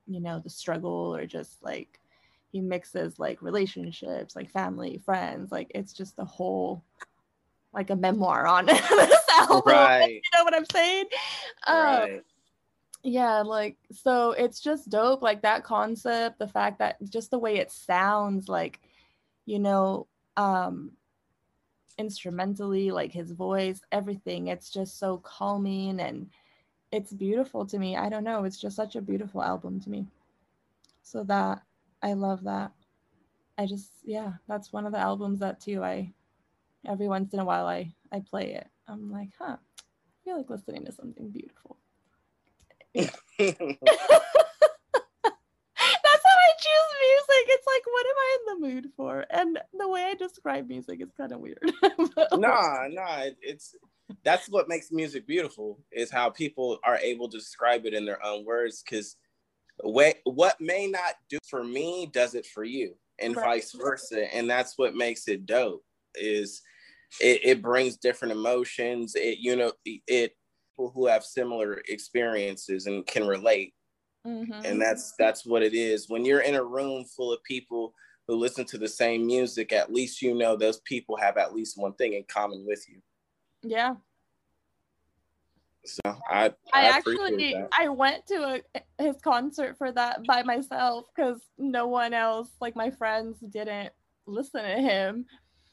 you 0.07 0.21
know, 0.21 0.41
the 0.41 0.51
struggle 0.51 1.15
or 1.15 1.27
just 1.27 1.63
like 1.63 2.01
he 2.53 2.61
mixes 2.61 3.19
like 3.19 3.43
relationships, 3.43 4.37
like 4.37 4.51
family, 4.51 5.01
friends. 5.05 5.53
Like 5.53 5.71
it's 5.75 5.93
just 5.93 6.19
a 6.19 6.25
whole 6.25 6.83
like 7.73 7.91
a 7.91 7.97
memoir 7.97 8.47
on 8.47 8.67
this 8.67 8.81
album. 9.39 9.63
Right. 9.67 10.11
You 10.11 10.39
know 10.39 10.45
what 10.45 10.55
I'm 10.55 10.67
saying? 10.71 11.05
Um, 11.67 11.77
right. 11.77 12.23
Yeah, 13.03 13.43
like 13.43 13.77
so 13.93 14.33
it's 14.33 14.61
just 14.61 14.91
dope. 14.91 15.23
Like 15.23 15.43
that 15.43 15.63
concept, 15.63 16.41
the 16.41 16.49
fact 16.49 16.81
that 16.81 16.97
just 17.09 17.31
the 17.31 17.39
way 17.39 17.59
it 17.59 17.71
sounds, 17.71 18.49
like, 18.49 18.81
you 19.45 19.61
know, 19.61 20.09
um, 20.37 20.91
instrumentally, 21.99 22.91
like 22.91 23.13
his 23.13 23.33
voice, 23.33 23.81
everything. 23.93 24.49
It's 24.49 24.71
just 24.71 24.99
so 24.99 25.19
calming 25.19 26.01
and 26.01 26.29
it's 26.93 27.13
beautiful 27.13 27.67
to 27.67 27.79
me. 27.79 27.97
I 27.97 28.09
don't 28.09 28.25
know. 28.25 28.45
It's 28.45 28.61
just 28.61 28.77
such 28.77 28.97
a 28.97 29.01
beautiful 29.03 29.43
album 29.43 29.81
to 29.81 29.91
me. 29.91 30.07
So 31.03 31.25
that 31.25 31.63
I 32.03 32.13
love 32.15 32.45
that. 32.45 32.73
I 33.59 33.67
just 33.67 33.91
yeah, 34.05 34.35
that's 34.49 34.73
one 34.73 34.87
of 34.87 34.93
the 34.93 34.99
albums 34.99 35.41
that 35.41 35.61
too 35.61 35.83
I 35.83 36.13
every 36.87 37.09
once 37.09 37.33
in 37.33 37.41
a 37.41 37.45
while 37.45 37.67
I 37.67 37.95
I 38.13 38.21
play 38.21 38.55
it. 38.55 38.69
I'm 38.89 39.11
like, 39.11 39.31
huh, 39.39 39.57
I 39.81 40.25
feel 40.25 40.37
like 40.37 40.51
listening 40.51 40.85
to 40.87 40.93
something 40.93 41.31
beautiful. 41.31 41.77
Yeah. 42.95 43.11
It's 47.49 47.66
like, 47.66 47.82
what 47.87 48.07
am 48.07 48.16
I 48.16 48.37
in 48.39 48.47
the 48.47 48.68
mood 48.68 48.91
for? 48.97 49.24
And 49.30 49.59
the 49.78 49.89
way 49.89 50.05
I 50.05 50.14
describe 50.14 50.68
music 50.68 51.01
is 51.01 51.12
kind 51.16 51.32
of 51.32 51.41
weird. 51.41 51.72
nah, 52.32 52.87
nah, 52.89 53.24
it's 53.43 53.74
that's 54.24 54.49
what 54.49 54.68
makes 54.68 54.93
music 54.93 55.26
beautiful 55.26 55.80
is 55.91 56.11
how 56.11 56.30
people 56.30 56.78
are 56.84 56.99
able 56.99 57.28
to 57.28 57.39
describe 57.39 57.87
it 57.87 57.95
in 57.95 58.05
their 58.05 58.24
own 58.24 58.45
words. 58.45 58.82
Because 58.82 59.16
what 59.80 60.16
what 60.24 60.61
may 60.61 60.87
not 60.87 61.14
do 61.28 61.39
for 61.49 61.64
me 61.64 62.11
does 62.12 62.34
it 62.34 62.47
for 62.47 62.64
you, 62.64 62.95
and 63.20 63.37
right. 63.37 63.45
vice 63.45 63.72
versa. 63.72 64.32
And 64.34 64.49
that's 64.49 64.74
what 64.76 64.95
makes 64.95 65.28
it 65.28 65.47
dope. 65.47 65.84
Is 66.14 66.62
it, 67.20 67.41
it 67.45 67.62
brings 67.62 67.97
different 67.97 68.32
emotions. 68.32 69.14
It 69.14 69.39
you 69.39 69.57
know 69.57 69.72
it 69.84 70.32
people 70.76 70.93
who 70.95 71.07
have 71.07 71.24
similar 71.24 71.82
experiences 71.89 72.87
and 72.87 73.07
can 73.07 73.26
relate 73.26 73.74
Mm-hmm. 74.27 74.64
And 74.64 74.81
that's 74.81 75.14
that's 75.18 75.47
what 75.47 75.62
it 75.62 75.74
is. 75.74 76.09
When 76.09 76.24
you're 76.24 76.41
in 76.41 76.57
a 76.57 76.64
room 76.64 77.05
full 77.05 77.33
of 77.33 77.43
people 77.45 77.95
who 78.27 78.35
listen 78.35 78.64
to 78.66 78.79
the 78.79 78.89
same 78.89 79.24
music, 79.24 79.72
at 79.72 79.93
least 79.93 80.20
you 80.20 80.35
know 80.35 80.57
those 80.57 80.81
people 80.81 81.16
have 81.16 81.37
at 81.37 81.55
least 81.55 81.79
one 81.79 81.93
thing 81.95 82.14
in 82.14 82.24
common 82.29 82.64
with 82.66 82.85
you. 82.89 83.01
Yeah. 83.62 83.95
So 85.85 86.01
I 86.29 86.47
I, 86.47 86.53
I 86.72 86.83
actually 86.89 87.55
I 87.79 87.89
went 87.89 88.27
to 88.27 88.61
a, 88.74 88.81
his 89.03 89.16
concert 89.22 89.79
for 89.79 89.93
that 89.93 90.24
by 90.27 90.43
myself 90.43 91.05
because 91.14 91.41
no 91.59 91.87
one 91.87 92.12
else 92.12 92.51
like 92.61 92.74
my 92.74 92.91
friends 92.91 93.39
didn't 93.51 93.93
listen 94.27 94.62
to 94.62 94.83
him. 94.83 95.27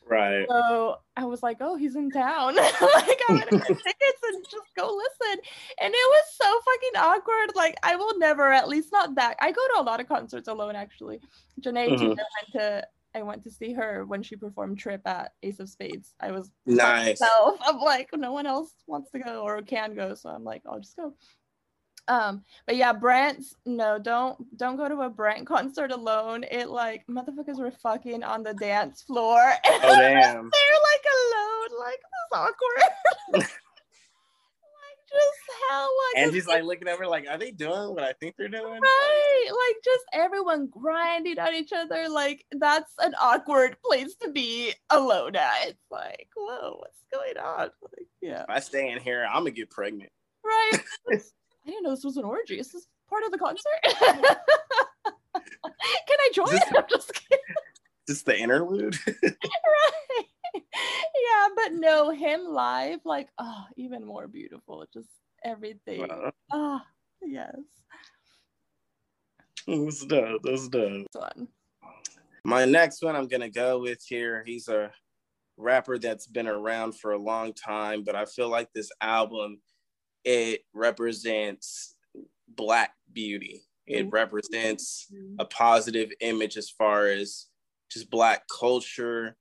Right. 0.08 0.46
So 0.50 0.98
I 1.16 1.26
was 1.26 1.42
like, 1.42 1.58
oh, 1.62 1.76
he's 1.76 1.96
in 1.96 2.12
town. 2.12 2.56
like, 2.56 3.22
I'm 3.30 3.38
gonna 3.38 3.46
get 3.52 3.68
tickets 3.68 4.22
and 4.28 4.44
just 4.44 4.76
go 4.76 4.88
listen. 4.88 5.42
And 5.82 5.94
it 5.94 6.10
was 6.10 6.24
so 6.36 6.46
fucking 6.46 6.98
awkward. 6.98 7.56
Like, 7.56 7.76
I 7.84 7.96
will 7.96 8.18
never, 8.20 8.52
at 8.52 8.68
least 8.68 8.90
not 8.92 9.16
that. 9.16 9.38
I 9.42 9.52
go 9.52 9.62
to 9.76 9.82
a 9.82 9.84
lot 9.84 10.00
of 10.00 10.08
concerts 10.08 10.48
alone, 10.48 10.76
actually. 10.76 11.20
Jhené 11.62 11.90
mm-hmm. 11.90 12.08
went 12.08 12.18
to 12.54 12.88
I 13.16 13.22
went 13.22 13.44
to 13.44 13.52
see 13.52 13.74
her 13.74 14.06
when 14.06 14.24
she 14.24 14.36
performed 14.36 14.80
Trip 14.80 15.02
at 15.06 15.34
Ace 15.44 15.60
of 15.60 15.70
Spades. 15.70 16.14
I 16.20 16.32
was 16.32 16.52
nice. 16.66 17.22
Myself. 17.22 17.60
I'm 17.66 17.80
like, 17.80 18.10
no 18.14 18.32
one 18.32 18.48
else 18.48 18.72
wants 18.88 19.12
to 19.12 19.20
go 19.20 19.42
or 19.44 19.62
can 19.62 19.96
go, 19.96 20.16
so 20.16 20.30
I'm 20.30 20.44
like, 20.44 20.64
I'll 20.66 20.80
just 20.80 20.96
go. 20.96 21.14
Um, 22.08 22.44
but 22.66 22.76
yeah, 22.76 22.92
Brent's 22.94 23.56
no, 23.66 23.98
don't 23.98 24.58
don't 24.58 24.76
go 24.76 24.90
to 24.90 25.02
a 25.02 25.10
Brent 25.10 25.48
concert 25.48 25.92
alone. 25.92 26.44
It 26.50 26.70
like 26.70 27.06
motherfuckers 27.08 27.60
were 27.60 27.72
fucking 27.72 28.24
on 28.24 28.44
the 28.44 28.54
dance 28.54 29.02
floor. 29.02 29.54
Oh 29.86 30.00
damn. 30.00 30.50
They're 30.50 30.80
like 30.92 31.06
alone, 31.14 31.80
like 31.80 32.00
this 32.00 32.30
awkward. 32.34 32.92
like 33.34 33.50
just 35.10 35.60
how 35.70 35.84
like 35.84 36.24
And 36.24 36.34
she's 36.34 36.48
like 36.48 36.64
looking 36.64 36.88
at 36.88 36.94
over 36.94 37.08
like, 37.08 37.28
are 37.30 37.38
they 37.38 37.52
doing 37.52 37.94
what 37.94 38.04
I 38.04 38.14
think 38.14 38.36
they're 38.38 38.48
doing? 38.48 38.82
Right. 38.82 39.46
Like 39.48 39.84
just 39.84 40.04
everyone 40.14 40.68
grinding 40.68 41.40
on 41.40 41.54
each 41.54 41.74
other. 41.74 42.08
Like 42.10 42.46
that's 42.52 42.94
an 43.00 43.14
awkward 43.22 43.78
place 43.84 44.16
to 44.22 44.32
be 44.32 44.74
alone 44.90 45.36
at. 45.36 45.68
It's 45.68 45.92
like, 45.92 46.30
whoa, 46.36 46.78
what's 46.80 47.04
going 47.12 47.38
on? 47.38 47.70
Like, 47.82 48.08
yeah. 48.22 48.44
If 48.44 48.50
I 48.50 48.60
stay 48.60 48.92
in 48.92 49.00
here, 49.00 49.26
I'm 49.28 49.42
gonna 49.42 49.52
get 49.52 49.70
pregnant. 49.70 50.12
Right. 50.44 50.80
I 51.66 51.70
didn't 51.70 51.84
know 51.84 51.92
this 51.92 52.04
was 52.04 52.18
an 52.18 52.26
orgy. 52.26 52.60
Is 52.60 52.72
this 52.72 52.88
part 53.10 53.24
of 53.24 53.32
the 53.32 53.38
concert? 53.38 53.64
Can 55.34 56.18
I 56.20 56.30
join? 56.34 56.52
This, 56.52 56.64
I'm 56.76 56.84
just 56.90 57.14
kidding. 57.14 57.40
Is 58.08 58.16
this 58.16 58.24
the 58.24 58.38
interlude? 58.38 58.98
right. 59.24 60.24
Yeah, 60.56 61.48
but 61.56 61.74
no, 61.74 62.12
him 62.12 62.46
live, 62.46 63.00
like, 63.06 63.30
oh, 63.40 63.64
even 63.78 64.06
more 64.06 64.28
beautiful. 64.28 64.86
Just 64.94 65.10
everything. 65.44 66.06
Ah, 66.12 66.16
uh, 66.16 66.32
oh, 66.54 66.82
yes. 67.26 67.56
That's 69.66 70.06
dope. 70.06 70.42
That's 70.44 70.68
dope. 70.68 71.08
One. 71.14 71.48
My 72.44 72.66
next 72.66 73.02
one 73.02 73.16
I'm 73.16 73.28
gonna 73.28 73.50
go 73.50 73.80
with 73.80 74.04
here. 74.06 74.44
He's 74.46 74.68
a 74.68 74.92
rapper 75.58 75.98
that's 75.98 76.28
been 76.28 76.48
around 76.48 77.00
for 77.00 77.12
a 77.12 77.18
long 77.18 77.54
time, 77.54 78.04
but 78.04 78.16
I 78.16 78.26
feel 78.26 78.50
like 78.50 78.68
this 78.74 78.92
album 79.02 79.62
it 80.24 80.62
represents 80.74 81.96
black 82.56 82.94
beauty 83.12 83.64
it 83.88 84.06
mm-hmm. 84.06 84.10
represents 84.10 85.08
mm-hmm. 85.14 85.36
a 85.40 85.46
positive 85.46 86.12
image 86.22 86.58
as 86.58 86.70
far 86.70 87.08
as 87.08 87.48
just 87.92 88.10
black 88.10 88.44
culture 88.48 89.36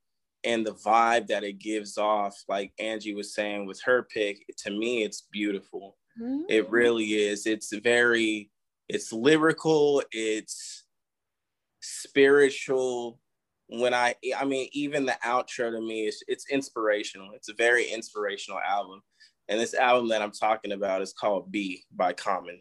and 0.45 0.67
the 0.67 0.75
vibe 0.75 1.29
that 1.29 1.45
it 1.45 1.59
gives 1.59 1.99
off 1.99 2.37
like 2.49 2.73
angie 2.79 3.15
was 3.15 3.35
saying 3.35 3.67
with 3.67 3.81
her 3.85 4.03
pick 4.03 4.45
to 4.57 4.71
me 4.71 5.03
it's 5.03 5.27
beautiful 5.33 5.97
mm-hmm. 6.21 6.43
it 6.49 6.69
really 6.71 7.15
is 7.15 7.47
it's 7.47 7.73
very 7.83 8.51
it's 8.89 9.13
lyrical 9.13 10.03
it's 10.11 10.85
spiritual 11.81 13.19
when 13.69 13.95
i 13.95 14.15
i 14.37 14.45
mean 14.45 14.69
even 14.73 15.07
the 15.07 15.17
outro 15.25 15.71
to 15.71 15.81
me 15.81 16.07
is 16.07 16.23
it's 16.29 16.51
inspirational 16.51 17.31
it's 17.35 17.49
a 17.49 17.55
very 17.55 17.91
inspirational 17.91 18.61
album 18.69 19.01
and 19.49 19.61
this 19.61 19.75
album 19.75 20.09
that 20.09 20.23
I'm 20.23 20.33
talking 20.33 20.73
about 20.73 21.03
is 21.03 21.13
called 21.13 21.51
B 21.51 21.85
by 21.95 22.13
Common. 22.13 22.61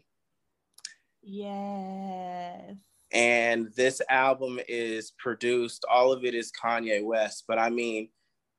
Yes. 1.22 2.76
And 3.12 3.68
this 3.76 4.00
album 4.08 4.58
is 4.68 5.12
produced, 5.18 5.84
all 5.90 6.12
of 6.12 6.24
it 6.24 6.34
is 6.34 6.50
Kanye 6.52 7.04
West. 7.04 7.44
But 7.46 7.58
I 7.58 7.70
mean, 7.70 8.08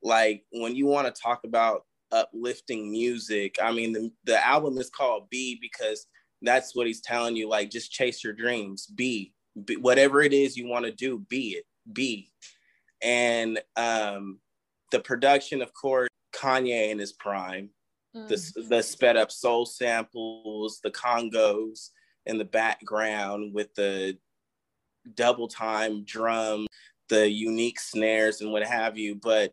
like 0.02 0.44
when 0.52 0.76
you 0.76 0.86
want 0.86 1.12
to 1.12 1.22
talk 1.22 1.40
about 1.44 1.84
uplifting 2.12 2.90
music, 2.90 3.56
I 3.62 3.72
mean, 3.72 3.92
the, 3.92 4.10
the 4.24 4.46
album 4.46 4.78
is 4.78 4.90
called 4.90 5.28
B 5.30 5.58
because 5.60 6.06
that's 6.42 6.74
what 6.74 6.86
he's 6.86 7.00
telling 7.00 7.36
you. 7.36 7.48
Like, 7.48 7.70
just 7.70 7.90
chase 7.90 8.22
your 8.22 8.32
dreams, 8.32 8.86
be, 8.86 9.32
be 9.64 9.76
whatever 9.76 10.22
it 10.22 10.32
is 10.32 10.56
you 10.56 10.68
want 10.68 10.84
to 10.84 10.92
do, 10.92 11.18
be 11.28 11.56
it, 11.56 11.64
be. 11.92 12.30
And 13.02 13.60
um, 13.76 14.38
the 14.92 15.00
production, 15.00 15.62
of 15.62 15.72
course, 15.74 16.08
Kanye 16.34 16.90
in 16.90 16.98
his 16.98 17.12
prime 17.12 17.70
mm. 18.14 18.68
the 18.68 18.82
sped 18.82 19.16
up 19.16 19.30
soul 19.30 19.66
samples, 19.66 20.80
the 20.82 20.90
congos 20.90 21.90
in 22.26 22.38
the 22.38 22.44
background 22.44 23.54
with 23.54 23.74
the 23.74 24.16
double 25.14 25.48
time 25.48 26.04
drum, 26.04 26.66
the 27.08 27.28
unique 27.28 27.78
snares 27.78 28.40
and 28.40 28.50
what 28.50 28.64
have 28.64 28.96
you, 28.96 29.14
but 29.14 29.52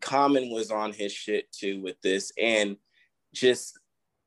Common 0.00 0.50
was 0.50 0.70
on 0.70 0.92
his 0.92 1.12
shit 1.12 1.50
too 1.50 1.80
with 1.82 2.00
this, 2.02 2.30
and 2.38 2.76
just 3.34 3.78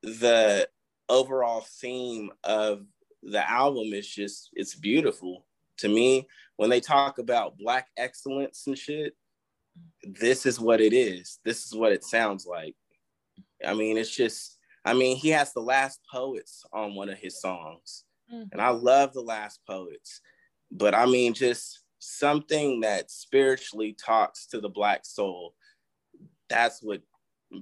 the 0.02 0.68
overall 1.08 1.64
theme 1.80 2.30
of 2.44 2.84
the 3.22 3.48
album 3.48 3.92
is 3.94 4.06
just 4.06 4.50
it's 4.52 4.74
beautiful 4.74 5.46
to 5.78 5.88
me. 5.88 6.26
When 6.56 6.68
they 6.68 6.80
talk 6.80 7.18
about 7.18 7.58
black 7.58 7.88
excellence 7.96 8.64
and 8.66 8.76
shit, 8.76 9.14
this 10.02 10.44
is 10.44 10.60
what 10.60 10.80
it 10.80 10.92
is. 10.92 11.38
This 11.44 11.64
is 11.64 11.74
what 11.74 11.92
it 11.92 12.04
sounds 12.04 12.46
like. 12.46 12.74
I 13.66 13.74
mean, 13.74 13.96
it's 13.96 14.14
just, 14.14 14.58
I 14.84 14.94
mean, 14.94 15.16
he 15.16 15.30
has 15.30 15.52
the 15.52 15.60
last 15.60 16.00
poets 16.10 16.64
on 16.72 16.94
one 16.94 17.08
of 17.08 17.18
his 17.18 17.40
songs. 17.40 18.04
Mm-hmm. 18.32 18.48
And 18.52 18.60
I 18.60 18.70
love 18.70 19.12
the 19.12 19.20
last 19.20 19.60
poets. 19.66 20.20
But 20.70 20.94
I 20.94 21.06
mean, 21.06 21.34
just 21.34 21.80
something 21.98 22.80
that 22.80 23.10
spiritually 23.10 23.96
talks 23.98 24.46
to 24.46 24.60
the 24.60 24.68
black 24.68 25.04
soul. 25.04 25.54
That's 26.48 26.82
what 26.82 27.02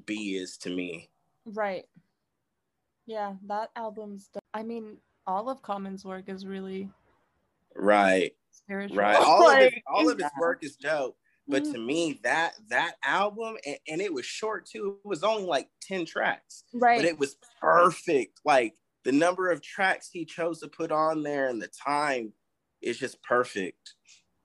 Be 0.07 0.37
is 0.37 0.57
to 0.59 0.71
me. 0.71 1.11
Right. 1.47 1.85
Yeah, 3.07 3.35
that 3.47 3.71
album's. 3.77 4.31
I 4.53 4.63
mean, 4.63 4.99
all 5.27 5.49
of 5.49 5.63
Common's 5.63 6.05
work 6.05 6.29
is 6.29 6.47
really 6.47 6.89
right. 7.75 8.33
Spiritual. 8.51 8.97
Right. 8.97 9.17
All 9.17 9.45
like, 9.45 9.67
of 9.67 9.73
his, 9.73 9.83
all 9.95 10.09
of 10.09 10.19
his 10.19 10.31
work 10.39 10.65
is 10.65 10.77
dope. 10.77 11.17
But 11.47 11.65
mm-hmm. 11.65 11.73
to 11.73 11.79
me, 11.79 12.21
that 12.25 12.55
that 12.69 12.95
album 13.05 13.57
and, 13.67 13.77
and, 13.89 14.01
it 14.01 14.13
was 14.13 14.25
short 14.25 14.67
too. 14.67 14.99
It 15.05 15.09
was 15.09 15.23
only 15.23 15.45
like 15.45 15.69
10 15.83 16.07
tracks. 16.07 16.65
Right. 16.73 16.99
But 16.99 17.05
it 17.05 17.19
was 17.19 17.37
perfect. 17.61 18.41
Like 18.45 18.75
the 19.05 19.13
number 19.13 19.51
of 19.51 19.61
tracks 19.61 20.09
he 20.11 20.25
chose 20.25 20.61
to 20.61 20.69
put 20.69 20.91
on 20.91 21.23
there 21.23 21.49
and 21.49 21.61
the 21.61 21.69
time 21.69 22.33
is 22.81 22.99
just 22.99 23.23
perfect. 23.23 23.95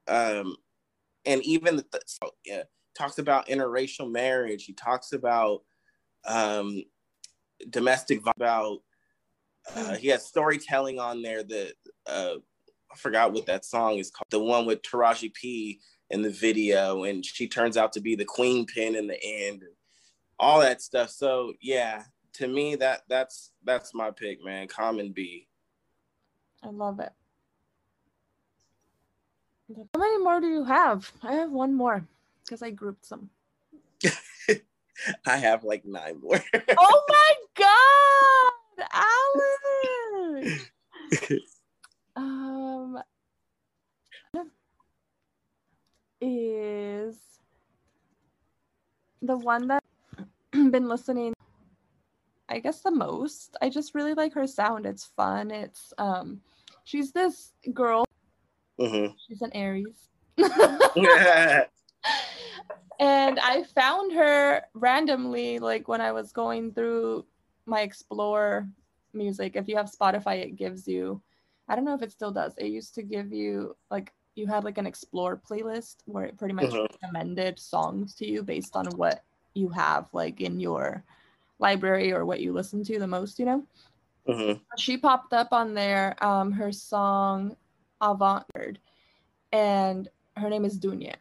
Um, 0.08 0.58
and 1.26 1.42
even 1.44 1.78
the, 1.78 1.86
so, 2.06 2.32
yeah, 2.46 2.64
talks 2.98 3.18
about 3.18 3.48
interracial 3.48 4.12
marriage. 4.12 4.66
He 4.66 4.74
talks 4.74 5.14
about 5.14 5.62
um, 6.28 6.84
domestic 7.70 8.22
about. 8.28 8.80
Uh, 9.76 9.96
he 9.96 10.08
has 10.08 10.26
storytelling 10.26 11.00
on 11.00 11.22
there 11.22 11.44
that 11.44 11.74
uh, 12.08 12.36
I 12.92 12.96
forgot 12.96 13.34
what 13.34 13.46
that 13.46 13.66
song 13.66 13.98
is 13.98 14.10
called. 14.10 14.26
The 14.32 14.40
one 14.40 14.66
with 14.66 14.82
Taraji 14.82 15.34
P 15.34 15.80
in 16.10 16.22
the 16.22 16.30
video, 16.30 17.04
and 17.04 17.26
she 17.26 17.48
turns 17.48 17.78
out 17.78 17.94
to 17.94 18.02
be 18.02 18.16
the 18.16 18.26
queen 18.26 18.66
pin 18.66 18.96
in 18.96 19.08
the 19.08 19.22
end, 19.24 19.62
and 19.62 19.72
all 20.40 20.60
that 20.62 20.82
stuff. 20.82 21.10
So 21.10 21.54
yeah, 21.62 22.04
to 22.34 22.48
me 22.48 22.76
that 22.76 23.02
that's 23.08 23.52
that's 23.64 23.94
my 23.94 24.12
pick, 24.12 24.44
man. 24.44 24.68
Common 24.68 25.12
Be. 25.12 25.48
I 26.64 26.70
love 26.70 27.00
it. 27.00 27.12
How 29.76 30.00
many 30.00 30.18
more 30.18 30.42
do 30.42 30.48
you 30.48 30.64
have? 30.64 31.12
I 31.22 31.34
have 31.34 31.52
one 31.52 31.76
more 31.76 32.04
because 32.44 32.62
I 32.62 32.72
grouped 32.72 33.06
some. 33.06 33.30
I 35.26 35.38
have 35.38 35.64
like 35.64 35.86
nine 35.86 36.20
more. 36.22 36.44
oh 36.78 37.04
my 37.10 37.34
god, 38.78 38.88
Alex! 40.42 40.72
is 46.22 47.18
the 49.22 49.38
one 49.38 49.68
that 49.68 49.84
I've 50.18 50.72
been 50.72 50.88
listening 50.88 51.34
I 52.52 52.58
guess 52.58 52.82
the 52.82 52.90
most. 52.90 53.56
I 53.62 53.70
just 53.70 53.94
really 53.94 54.16
like 54.16 54.34
her 54.34 54.48
sound. 54.48 54.88
It's 54.88 55.06
fun. 55.16 55.52
It's 55.52 55.94
um 56.00 56.42
she's 56.84 57.12
this 57.12 57.54
girl 57.74 58.06
Mm-hmm. 58.80 59.14
She's 59.28 59.42
an 59.42 59.52
Aries. 59.54 60.10
and 63.00 63.40
I 63.40 63.64
found 63.76 64.14
her 64.14 64.62
randomly, 64.74 65.60
like 65.60 65.88
when 65.88 66.02
I 66.02 66.12
was 66.12 66.32
going 66.32 66.74
through 66.74 67.26
my 67.66 67.82
Explore 67.82 68.70
music. 69.14 69.56
If 69.56 69.68
you 69.68 69.76
have 69.76 69.92
Spotify, 69.92 70.44
it 70.44 70.56
gives 70.56 70.88
you, 70.88 71.22
I 71.68 71.76
don't 71.76 71.86
know 71.86 71.94
if 71.94 72.02
it 72.02 72.12
still 72.12 72.32
does. 72.32 72.54
It 72.58 72.68
used 72.68 72.96
to 72.96 73.04
give 73.04 73.34
you 73.34 73.76
like 73.92 74.14
you 74.40 74.48
had 74.48 74.64
like 74.64 74.78
an 74.78 74.88
Explore 74.88 75.38
playlist 75.38 75.98
where 76.06 76.26
it 76.26 76.38
pretty 76.38 76.54
much 76.54 76.70
mm-hmm. 76.70 76.86
recommended 77.04 77.60
songs 77.60 78.16
to 78.16 78.28
you 78.28 78.42
based 78.42 78.76
on 78.76 78.86
what 78.96 79.24
you 79.54 79.70
have 79.70 80.08
like 80.14 80.42
in 80.42 80.60
your 80.60 81.04
library 81.60 82.12
or 82.12 82.26
what 82.26 82.40
you 82.40 82.54
listen 82.54 82.84
to 82.86 82.98
the 82.98 83.08
most, 83.08 83.38
you 83.38 83.46
know. 83.46 83.64
Mm-hmm. 84.28 84.60
She 84.78 84.98
popped 84.98 85.34
up 85.34 85.50
on 85.52 85.74
there. 85.74 86.16
Um, 86.24 86.52
her 86.52 86.72
song 86.72 87.56
avant-garde 88.02 88.80
and 89.52 90.08
her 90.38 90.50
name 90.50 90.66
is 90.66 90.80
Dounia. 90.80 91.16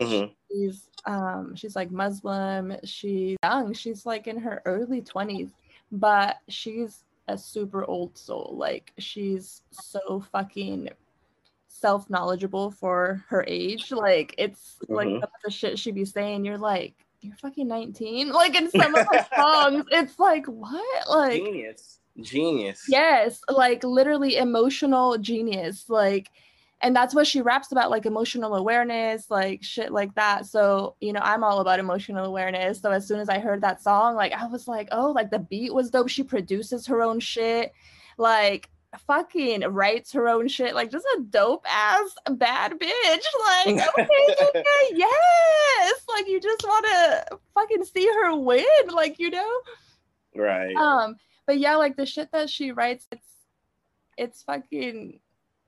Mm-hmm. 0.00 0.32
She's 0.50 0.88
um 1.04 1.54
she's 1.56 1.74
like 1.74 1.90
Muslim. 1.90 2.76
She's 2.84 3.36
young. 3.42 3.72
She's 3.72 4.06
like 4.06 4.26
in 4.26 4.38
her 4.38 4.62
early 4.64 5.02
20s, 5.02 5.50
but 5.90 6.36
she's 6.48 7.04
a 7.26 7.36
super 7.36 7.84
old 7.84 8.16
soul. 8.16 8.54
Like 8.56 8.92
she's 8.98 9.62
so 9.70 10.24
fucking 10.32 10.90
self-knowledgeable 11.80 12.72
for 12.72 13.24
her 13.28 13.44
age. 13.46 13.92
Like 13.92 14.34
it's 14.38 14.76
mm-hmm. 14.82 14.94
like 14.94 15.30
the 15.44 15.50
shit 15.50 15.78
she 15.78 15.90
be 15.92 16.04
saying, 16.04 16.44
you're 16.44 16.58
like, 16.58 16.94
you're 17.20 17.36
fucking 17.36 17.68
19. 17.68 18.32
Like 18.32 18.54
in 18.54 18.70
some 18.70 18.94
of 18.94 19.06
her 19.06 19.26
songs, 19.36 19.84
it's 19.90 20.18
like, 20.18 20.46
what? 20.46 21.08
Like 21.08 21.42
genius 21.42 21.98
genius 22.20 22.84
yes 22.88 23.40
like 23.48 23.84
literally 23.84 24.36
emotional 24.36 25.16
genius 25.18 25.88
like 25.88 26.30
and 26.80 26.94
that's 26.94 27.14
what 27.14 27.26
she 27.26 27.40
raps 27.40 27.72
about 27.72 27.90
like 27.90 28.06
emotional 28.06 28.54
awareness 28.54 29.30
like 29.30 29.62
shit 29.62 29.92
like 29.92 30.14
that 30.14 30.46
so 30.46 30.96
you 31.00 31.12
know 31.12 31.20
i'm 31.22 31.44
all 31.44 31.60
about 31.60 31.78
emotional 31.78 32.24
awareness 32.24 32.80
so 32.80 32.90
as 32.90 33.06
soon 33.06 33.20
as 33.20 33.28
i 33.28 33.38
heard 33.38 33.60
that 33.60 33.82
song 33.82 34.14
like 34.14 34.32
i 34.32 34.46
was 34.46 34.66
like 34.66 34.88
oh 34.92 35.12
like 35.12 35.30
the 35.30 35.38
beat 35.38 35.72
was 35.72 35.90
dope 35.90 36.08
she 36.08 36.22
produces 36.22 36.86
her 36.86 37.02
own 37.02 37.20
shit 37.20 37.72
like 38.16 38.68
fucking 39.06 39.60
writes 39.68 40.12
her 40.12 40.28
own 40.28 40.48
shit 40.48 40.74
like 40.74 40.90
just 40.90 41.04
a 41.16 41.20
dope 41.28 41.66
ass 41.68 42.14
bad 42.30 42.72
bitch 42.72 43.24
like 43.66 43.88
okay, 43.98 44.08
okay 44.42 44.88
yes 44.94 46.02
like 46.08 46.26
you 46.26 46.40
just 46.40 46.62
want 46.62 46.86
to 46.86 47.38
fucking 47.54 47.84
see 47.84 48.06
her 48.06 48.34
win 48.34 48.64
like 48.90 49.18
you 49.18 49.30
know? 49.30 49.60
Right. 50.34 50.74
Um 50.74 51.16
but 51.48 51.58
yeah, 51.58 51.76
like 51.76 51.96
the 51.96 52.04
shit 52.04 52.30
that 52.32 52.50
she 52.50 52.72
writes, 52.72 53.06
it's 53.10 53.26
it's 54.18 54.42
fucking 54.42 55.18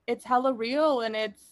it's 0.06 0.24
hella 0.24 0.52
real 0.52 1.00
and 1.00 1.16
it's 1.16 1.42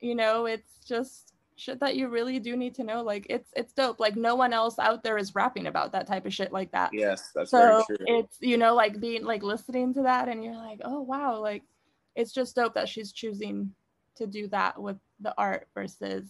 you 0.00 0.14
know, 0.14 0.46
it's 0.46 0.82
just 0.86 1.29
shit 1.60 1.80
that 1.80 1.96
you 1.96 2.08
really 2.08 2.38
do 2.38 2.56
need 2.56 2.74
to 2.76 2.84
know. 2.84 3.02
Like 3.02 3.26
it's 3.28 3.50
it's 3.54 3.72
dope. 3.72 4.00
Like 4.00 4.16
no 4.16 4.34
one 4.34 4.52
else 4.52 4.78
out 4.78 5.02
there 5.02 5.18
is 5.18 5.34
rapping 5.34 5.66
about 5.66 5.92
that 5.92 6.06
type 6.06 6.26
of 6.26 6.34
shit 6.34 6.52
like 6.52 6.72
that. 6.72 6.90
Yes, 6.92 7.30
that's 7.34 7.50
so 7.50 7.84
very 7.88 7.98
true. 7.98 8.06
It's 8.18 8.36
you 8.40 8.56
know, 8.56 8.74
like 8.74 9.00
being 9.00 9.24
like 9.24 9.42
listening 9.42 9.94
to 9.94 10.02
that 10.02 10.28
and 10.28 10.42
you're 10.42 10.56
like, 10.56 10.80
oh 10.84 11.02
wow, 11.02 11.38
like 11.38 11.62
it's 12.16 12.32
just 12.32 12.56
dope 12.56 12.74
that 12.74 12.88
she's 12.88 13.12
choosing 13.12 13.72
to 14.16 14.26
do 14.26 14.48
that 14.48 14.80
with 14.80 14.96
the 15.20 15.34
art 15.38 15.68
versus 15.74 16.28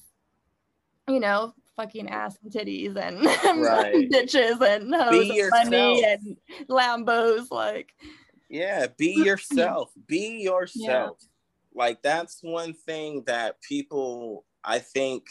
you 1.09 1.21
know, 1.21 1.55
fucking 1.77 2.09
ass 2.09 2.39
and 2.43 2.53
titties 2.53 2.97
and 2.97 3.25
right. 3.63 4.11
bitches 4.11 4.61
and 4.61 4.95
hoes 4.95 5.31
and 5.31 5.71
money 5.71 6.05
and 6.05 6.37
Lambos. 6.69 7.51
Like, 7.51 7.95
yeah, 8.49 8.87
be 8.97 9.13
yourself. 9.13 9.91
be 10.07 10.41
yourself. 10.43 11.17
Yeah. 11.21 11.27
Like 11.75 12.03
that's 12.03 12.43
one 12.43 12.75
thing 12.75 13.23
that 13.27 13.61
people 13.63 14.45
I 14.65 14.79
think 14.79 15.27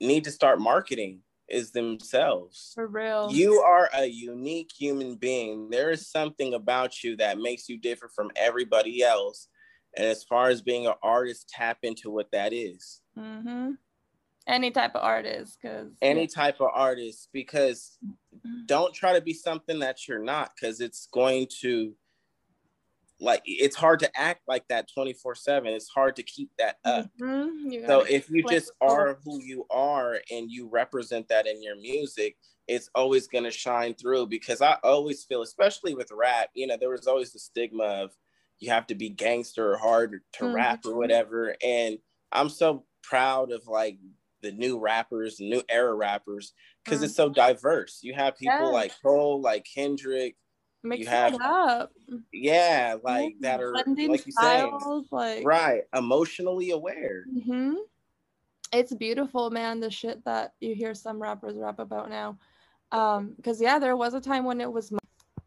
need 0.00 0.24
to 0.24 0.30
start 0.30 0.60
marketing 0.60 1.20
is 1.48 1.70
themselves. 1.70 2.72
For 2.74 2.86
real. 2.86 3.30
You 3.32 3.60
are 3.60 3.88
a 3.94 4.04
unique 4.04 4.70
human 4.78 5.16
being. 5.16 5.70
There 5.70 5.90
is 5.90 6.10
something 6.10 6.54
about 6.54 7.02
you 7.02 7.16
that 7.16 7.38
makes 7.38 7.68
you 7.68 7.78
different 7.78 8.14
from 8.14 8.30
everybody 8.36 9.02
else. 9.02 9.48
And 9.96 10.06
as 10.06 10.22
far 10.24 10.50
as 10.50 10.60
being 10.60 10.86
an 10.86 10.94
artist, 11.02 11.48
tap 11.48 11.78
into 11.82 12.10
what 12.10 12.30
that 12.32 12.52
is. 12.52 13.00
Mm-hmm 13.18 13.72
any 14.48 14.70
type 14.70 14.94
of 14.96 15.02
artist 15.02 15.58
because 15.60 15.92
any 16.00 16.26
type 16.26 16.60
of 16.60 16.70
artist 16.72 17.28
because 17.32 17.98
mm-hmm. 18.04 18.64
don't 18.64 18.94
try 18.94 19.12
to 19.12 19.20
be 19.20 19.34
something 19.34 19.78
that 19.78 20.08
you're 20.08 20.22
not 20.24 20.50
because 20.54 20.80
it's 20.80 21.06
going 21.12 21.46
to 21.60 21.92
like 23.20 23.42
it's 23.44 23.76
hard 23.76 23.98
to 24.00 24.10
act 24.18 24.42
like 24.46 24.66
that 24.68 24.88
24 24.92 25.34
7 25.34 25.72
it's 25.72 25.88
hard 25.88 26.16
to 26.16 26.22
keep 26.22 26.50
that 26.58 26.76
up 26.84 27.06
mm-hmm. 27.20 27.86
so 27.86 28.00
if 28.02 28.30
you 28.30 28.44
just 28.48 28.70
are 28.80 29.18
who 29.24 29.42
you 29.42 29.64
are 29.70 30.18
and 30.30 30.50
you 30.50 30.68
represent 30.68 31.28
that 31.28 31.46
in 31.46 31.62
your 31.62 31.76
music 31.76 32.36
it's 32.68 32.90
always 32.94 33.26
going 33.26 33.44
to 33.44 33.50
shine 33.50 33.94
through 33.94 34.26
because 34.26 34.62
i 34.62 34.76
always 34.84 35.24
feel 35.24 35.42
especially 35.42 35.94
with 35.94 36.10
rap 36.12 36.48
you 36.54 36.66
know 36.66 36.76
there 36.78 36.90
was 36.90 37.06
always 37.06 37.32
the 37.32 37.38
stigma 37.38 37.84
of 37.84 38.10
you 38.60 38.70
have 38.70 38.86
to 38.86 38.94
be 38.94 39.08
gangster 39.08 39.72
or 39.72 39.78
hard 39.78 40.20
to 40.32 40.44
mm-hmm. 40.44 40.54
rap 40.54 40.80
or 40.86 40.96
whatever 40.96 41.56
and 41.64 41.98
i'm 42.32 42.48
so 42.48 42.84
proud 43.02 43.50
of 43.50 43.66
like 43.66 43.98
the 44.42 44.52
new 44.52 44.78
rappers, 44.78 45.40
new 45.40 45.62
era 45.68 45.94
rappers, 45.94 46.52
because 46.84 47.00
mm. 47.00 47.04
it's 47.04 47.16
so 47.16 47.28
diverse. 47.28 48.00
You 48.02 48.14
have 48.14 48.36
people 48.36 48.72
like 48.72 48.92
Cole, 49.02 49.40
like 49.40 49.66
Kendrick, 49.72 50.36
Mix 50.82 51.00
you 51.00 51.06
have 51.06 51.34
it 51.34 51.40
up. 51.42 51.92
yeah, 52.32 52.96
like 53.02 53.34
that 53.40 53.60
are 53.60 53.72
blending 53.72 54.10
like 54.10 54.26
you 54.26 54.32
saying, 54.32 54.78
like 55.10 55.44
right, 55.44 55.82
emotionally 55.94 56.70
aware. 56.70 57.24
hmm 57.46 57.74
It's 58.72 58.94
beautiful, 58.94 59.50
man. 59.50 59.80
The 59.80 59.90
shit 59.90 60.24
that 60.24 60.54
you 60.60 60.74
hear 60.74 60.94
some 60.94 61.20
rappers 61.20 61.56
rap 61.56 61.78
about 61.78 62.10
now. 62.10 62.38
Um, 62.92 63.34
because 63.36 63.60
yeah, 63.60 63.78
there 63.78 63.96
was 63.96 64.14
a 64.14 64.20
time 64.20 64.44
when 64.44 64.60
it 64.60 64.72
was, 64.72 64.92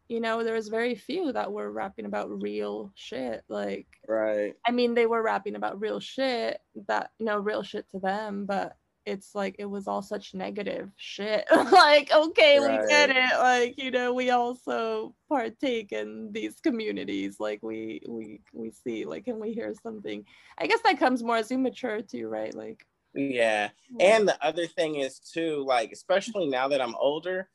you 0.08 0.20
know, 0.20 0.44
there 0.44 0.54
was 0.54 0.68
very 0.68 0.94
few 0.94 1.32
that 1.32 1.50
were 1.50 1.72
rapping 1.72 2.04
about 2.04 2.42
real 2.42 2.92
shit. 2.94 3.42
Like, 3.48 3.86
Right. 4.06 4.54
I 4.66 4.70
mean, 4.70 4.94
they 4.94 5.06
were 5.06 5.22
rapping 5.22 5.56
about 5.56 5.80
real 5.80 5.98
shit 5.98 6.60
that 6.88 7.10
you 7.18 7.26
know, 7.26 7.38
real 7.38 7.62
shit 7.62 7.88
to 7.90 7.98
them, 7.98 8.44
but 8.46 8.76
it's 9.04 9.34
like 9.34 9.56
it 9.58 9.66
was 9.66 9.88
all 9.88 10.02
such 10.02 10.34
negative 10.34 10.90
shit. 10.96 11.46
like, 11.50 12.12
okay, 12.12 12.60
we 12.60 12.88
get 12.88 13.10
it. 13.10 13.38
Like, 13.38 13.74
you 13.78 13.90
know, 13.90 14.12
we 14.12 14.30
also 14.30 15.14
partake 15.28 15.92
in 15.92 16.30
these 16.32 16.60
communities. 16.60 17.36
Like, 17.40 17.60
we 17.62 18.00
we 18.08 18.40
we 18.52 18.70
see 18.70 19.04
like, 19.04 19.26
and 19.26 19.40
we 19.40 19.52
hear 19.52 19.74
something. 19.82 20.24
I 20.58 20.66
guess 20.66 20.80
that 20.82 20.98
comes 20.98 21.22
more 21.22 21.36
as 21.36 21.50
you 21.50 21.58
mature 21.58 22.02
too, 22.02 22.28
right? 22.28 22.54
Like, 22.54 22.86
Yeah. 23.14 23.70
yeah. 23.98 24.16
And 24.16 24.28
the 24.28 24.42
other 24.44 24.66
thing 24.66 24.96
is 24.96 25.18
too, 25.18 25.64
like, 25.66 25.92
especially 25.92 26.46
now 26.48 26.68
that 26.68 26.80
I'm 26.80 26.94
older, 26.96 27.48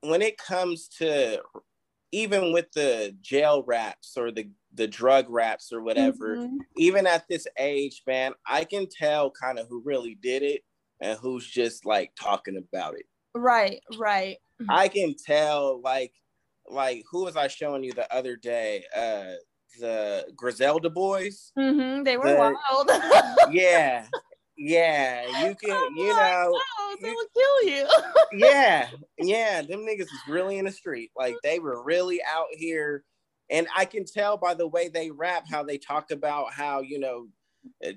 when 0.00 0.22
it 0.22 0.38
comes 0.38 0.88
to 0.98 1.42
even 2.12 2.52
with 2.52 2.72
the 2.72 3.14
jail 3.20 3.62
raps 3.64 4.16
or 4.16 4.30
the 4.30 4.50
the 4.74 4.86
drug 4.86 5.28
raps 5.30 5.72
or 5.72 5.82
whatever, 5.82 6.36
Mhm. 6.36 6.58
even 6.76 7.06
at 7.06 7.26
this 7.28 7.46
age, 7.58 8.02
man, 8.06 8.34
I 8.46 8.64
can 8.64 8.86
tell 8.88 9.30
kind 9.30 9.58
of 9.58 9.66
who 9.68 9.80
really 9.84 10.14
did 10.16 10.42
it 10.42 10.62
and 11.00 11.18
who's 11.18 11.46
just 11.46 11.84
like 11.86 12.12
talking 12.20 12.56
about 12.56 12.94
it. 12.98 13.06
Right, 13.34 13.80
right. 13.98 14.36
I 14.68 14.88
can 14.88 15.14
tell 15.26 15.80
like 15.80 16.12
like 16.66 17.02
who 17.10 17.24
was 17.24 17.36
I 17.36 17.48
showing 17.48 17.82
you 17.84 17.92
the 17.92 18.12
other 18.14 18.36
day? 18.36 18.84
Uh 18.94 19.34
the 19.80 20.30
Griselda 20.36 20.90
boys. 20.90 21.52
hmm 21.56 22.02
They 22.02 22.16
were 22.16 22.28
The- 22.28 22.36
wild. 22.70 22.90
Yeah. 23.54 24.06
Yeah, 24.60 25.22
you 25.46 25.54
can, 25.54 25.70
I'm 25.70 25.94
you 25.96 26.08
know, 26.08 26.50
"Oh, 26.80 26.96
they 27.00 27.10
will 27.12 27.26
kill 27.32 27.74
you. 27.76 27.88
yeah, 28.32 28.88
yeah, 29.18 29.62
them 29.62 29.86
niggas 29.86 30.00
is 30.00 30.20
really 30.28 30.58
in 30.58 30.64
the 30.64 30.72
street. 30.72 31.12
Like 31.16 31.36
they 31.44 31.60
were 31.60 31.84
really 31.84 32.20
out 32.24 32.48
here. 32.50 33.04
And 33.50 33.66
I 33.76 33.84
can 33.84 34.04
tell 34.04 34.36
by 34.36 34.54
the 34.54 34.66
way 34.68 34.88
they 34.88 35.10
rap 35.10 35.46
how 35.48 35.62
they 35.62 35.78
talk 35.78 36.10
about 36.10 36.52
how, 36.52 36.80
you 36.80 36.98
know, 36.98 37.28
uh, 37.84 37.92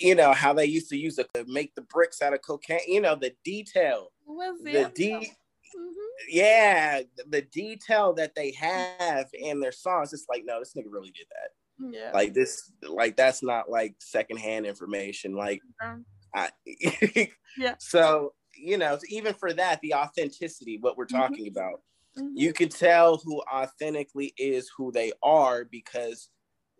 you 0.00 0.14
know, 0.14 0.32
how 0.32 0.52
they 0.52 0.66
used 0.66 0.88
to 0.90 0.96
use 0.96 1.18
it 1.18 1.28
to 1.34 1.44
make 1.46 1.74
the 1.74 1.82
bricks 1.82 2.22
out 2.22 2.32
of 2.34 2.42
cocaine, 2.42 2.80
you 2.88 3.00
know, 3.00 3.14
the 3.16 3.34
detail, 3.44 4.12
was 4.26 4.60
the 4.62 4.82
it? 4.82 4.94
de 4.94 5.30
Mhm. 5.76 6.06
yeah, 6.28 7.02
the 7.26 7.42
detail 7.42 8.12
that 8.14 8.34
they 8.36 8.52
have 8.52 9.28
in 9.34 9.60
their 9.60 9.72
songs. 9.72 10.12
It's 10.12 10.26
like, 10.28 10.44
no, 10.44 10.60
this 10.60 10.74
nigga 10.74 10.84
really 10.88 11.10
did 11.10 11.26
that. 11.30 11.50
Yeah. 11.92 12.12
Like 12.12 12.34
this, 12.34 12.72
like 12.82 13.16
that's 13.16 13.42
not 13.42 13.68
like 13.70 13.96
secondhand 14.00 14.66
information. 14.66 15.34
Like 15.34 15.62
Um, 15.80 16.06
I, 16.34 16.50
Yeah. 17.56 17.76
So 17.78 18.34
you 18.56 18.78
know, 18.78 18.98
even 19.08 19.34
for 19.34 19.52
that, 19.52 19.80
the 19.80 19.94
authenticity, 19.94 20.78
what 20.78 20.96
we're 20.96 21.06
Mhm. 21.06 21.10
talking 21.10 21.48
about, 21.48 21.82
mhm. 22.18 22.30
you 22.34 22.52
can 22.52 22.68
tell 22.68 23.18
who 23.18 23.42
authentically 23.52 24.32
is 24.38 24.70
who 24.76 24.92
they 24.92 25.12
are 25.22 25.64
because 25.64 26.28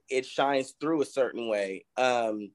it 0.09 0.27
shines 0.27 0.75
through 0.81 1.03
a 1.03 1.07
certain 1.07 1.49
way. 1.49 1.85
Um, 1.97 2.51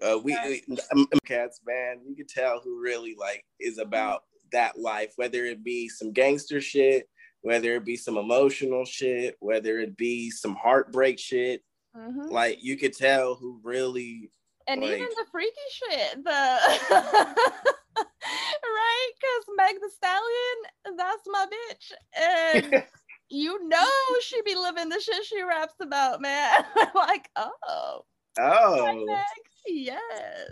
uh, 0.00 0.18
we 0.22 0.34
um, 0.34 1.06
cats, 1.24 1.60
man, 1.66 2.00
you 2.06 2.14
can 2.14 2.26
tell 2.26 2.60
who 2.60 2.80
really 2.80 3.16
like 3.18 3.44
is 3.60 3.78
about 3.78 4.22
that 4.52 4.78
life, 4.78 5.12
whether 5.16 5.44
it 5.44 5.64
be 5.64 5.88
some 5.88 6.12
gangster 6.12 6.60
shit, 6.60 7.08
whether 7.42 7.74
it 7.74 7.84
be 7.84 7.96
some 7.96 8.16
emotional 8.16 8.84
shit, 8.84 9.36
whether 9.40 9.78
it 9.80 9.96
be 9.96 10.30
some 10.30 10.54
heartbreak 10.54 11.18
shit. 11.18 11.62
Mhm. 11.96 12.30
Like 12.30 12.62
you 12.62 12.76
could 12.76 12.96
tell 12.96 13.34
who 13.34 13.60
really 13.62 14.30
and 14.68 14.82
even 14.82 14.98
the 15.00 15.26
freaky 15.30 15.56
shit, 15.70 16.24
the 16.24 17.74
right? 17.96 19.10
Because 19.20 19.56
Meg 19.56 19.76
the 19.80 19.90
Stallion, 19.90 20.96
that's 20.96 21.22
my 21.26 21.46
bitch, 21.46 21.92
and 22.20 22.84
you 23.30 23.68
know 23.68 23.88
she 24.22 24.40
be 24.42 24.54
living 24.54 24.88
the 24.88 25.00
shit 25.00 25.24
she 25.24 25.42
raps 25.42 25.74
about, 25.80 26.20
man. 26.20 26.64
like, 26.94 27.28
oh, 27.36 28.04
oh 28.38 29.04
Meg. 29.06 29.24
Yes. 29.66 30.50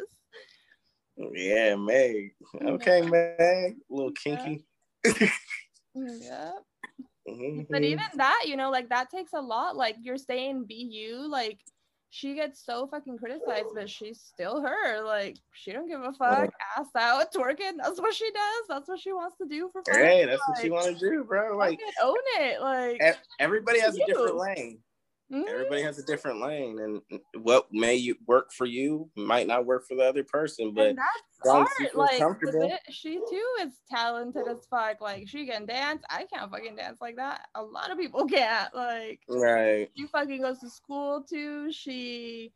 yeah, 1.17 1.77
Meg. 1.77 2.35
Okay, 2.63 3.03
Meg, 3.03 3.39
a 3.39 3.75
little 3.89 4.13
kinky. 4.13 4.67
Yeah. 5.95 6.53
Mhm. 7.27 7.67
But 7.71 7.83
even 7.83 8.05
that, 8.17 8.43
you 8.47 8.57
know, 8.57 8.71
like 8.71 8.91
that 8.91 9.09
takes 9.11 9.33
a 9.33 9.41
lot. 9.41 9.77
Like 9.77 9.97
you're 10.03 10.19
saying 10.19 10.67
be 10.67 10.75
you, 10.75 11.27
like 11.27 11.59
she 12.15 12.35
gets 12.35 12.65
so 12.65 12.87
fucking 12.87 13.19
criticized, 13.19 13.71
but 13.75 13.91
she's 13.91 14.21
still 14.21 14.61
her. 14.61 15.03
Like 15.03 15.37
she 15.53 15.73
don't 15.73 15.89
give 15.89 16.01
a 16.01 16.13
fuck. 16.13 16.49
Ass 16.79 16.87
out, 16.97 17.33
twerking. 17.35 17.73
That's 17.77 18.01
what 18.01 18.15
she 18.15 18.31
does. 18.31 18.69
That's 18.69 18.89
what 18.89 19.01
she 19.01 19.13
wants 19.13 19.37
to 19.39 19.49
do 19.49 19.69
for 19.73 19.83
fun. 19.83 19.97
Hey, 19.97 20.25
that's 20.25 20.41
what 20.47 20.59
she 20.59 20.71
Like, 20.71 20.85
want 20.85 20.97
to 20.97 21.11
do, 21.11 21.25
bro. 21.25 21.57
Like 21.57 21.81
own 22.01 22.15
it. 22.39 22.61
Like 22.61 23.03
everybody 23.41 23.81
has 23.81 23.97
a 23.97 24.07
different 24.07 24.37
lane. 24.37 24.79
Mhm. 25.35 25.49
Everybody 25.49 25.83
has 25.83 25.99
a 25.99 26.05
different 26.05 26.41
lane, 26.41 26.79
and 26.79 27.21
what 27.43 27.67
may 27.73 27.95
you 27.95 28.17
work 28.27 28.53
for 28.53 28.67
you 28.67 29.11
might 29.17 29.47
not 29.47 29.67
work 29.67 29.87
for 29.87 29.95
the 29.97 30.05
other 30.05 30.25
person. 30.25 30.73
But 30.73 30.89
and 30.89 30.99
that's 30.99 31.47
long 31.47 31.63
as 31.63 31.93
you 31.95 32.01
art. 32.01 32.39
it- 32.43 32.81
she 32.91 33.17
too 33.17 33.49
is 33.61 33.81
talented 33.91 34.47
as 34.49 34.67
fuck. 34.71 35.01
Like 35.01 35.29
she 35.29 35.47
can 35.47 35.67
dance. 35.67 36.03
I 36.09 36.27
can't 36.33 36.51
fucking 36.51 36.77
dance 36.77 37.01
like 37.01 37.17
that. 37.17 37.49
A 37.55 37.63
lot 37.63 37.91
of 37.91 37.99
people 37.99 38.27
can't. 38.29 38.75
Like 38.75 39.21
right, 39.29 39.91
she 39.97 40.07
fucking 40.07 40.41
goes 40.41 40.61
to 40.61 40.71
school 40.71 41.23
too. 41.23 41.73
She 41.73 42.53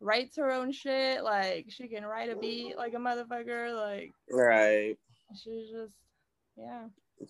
writes 0.00 0.36
her 0.36 0.50
own 0.50 0.72
shit. 0.72 1.22
Like 1.22 1.66
she 1.68 1.88
can 1.88 2.04
write 2.04 2.30
a 2.30 2.36
beat 2.36 2.76
like 2.76 2.94
a 2.94 2.98
motherfucker. 2.98 3.74
Like 3.74 4.12
right, 4.30 4.96
she's 5.34 5.70
just 5.70 5.94
yeah. 6.56 6.84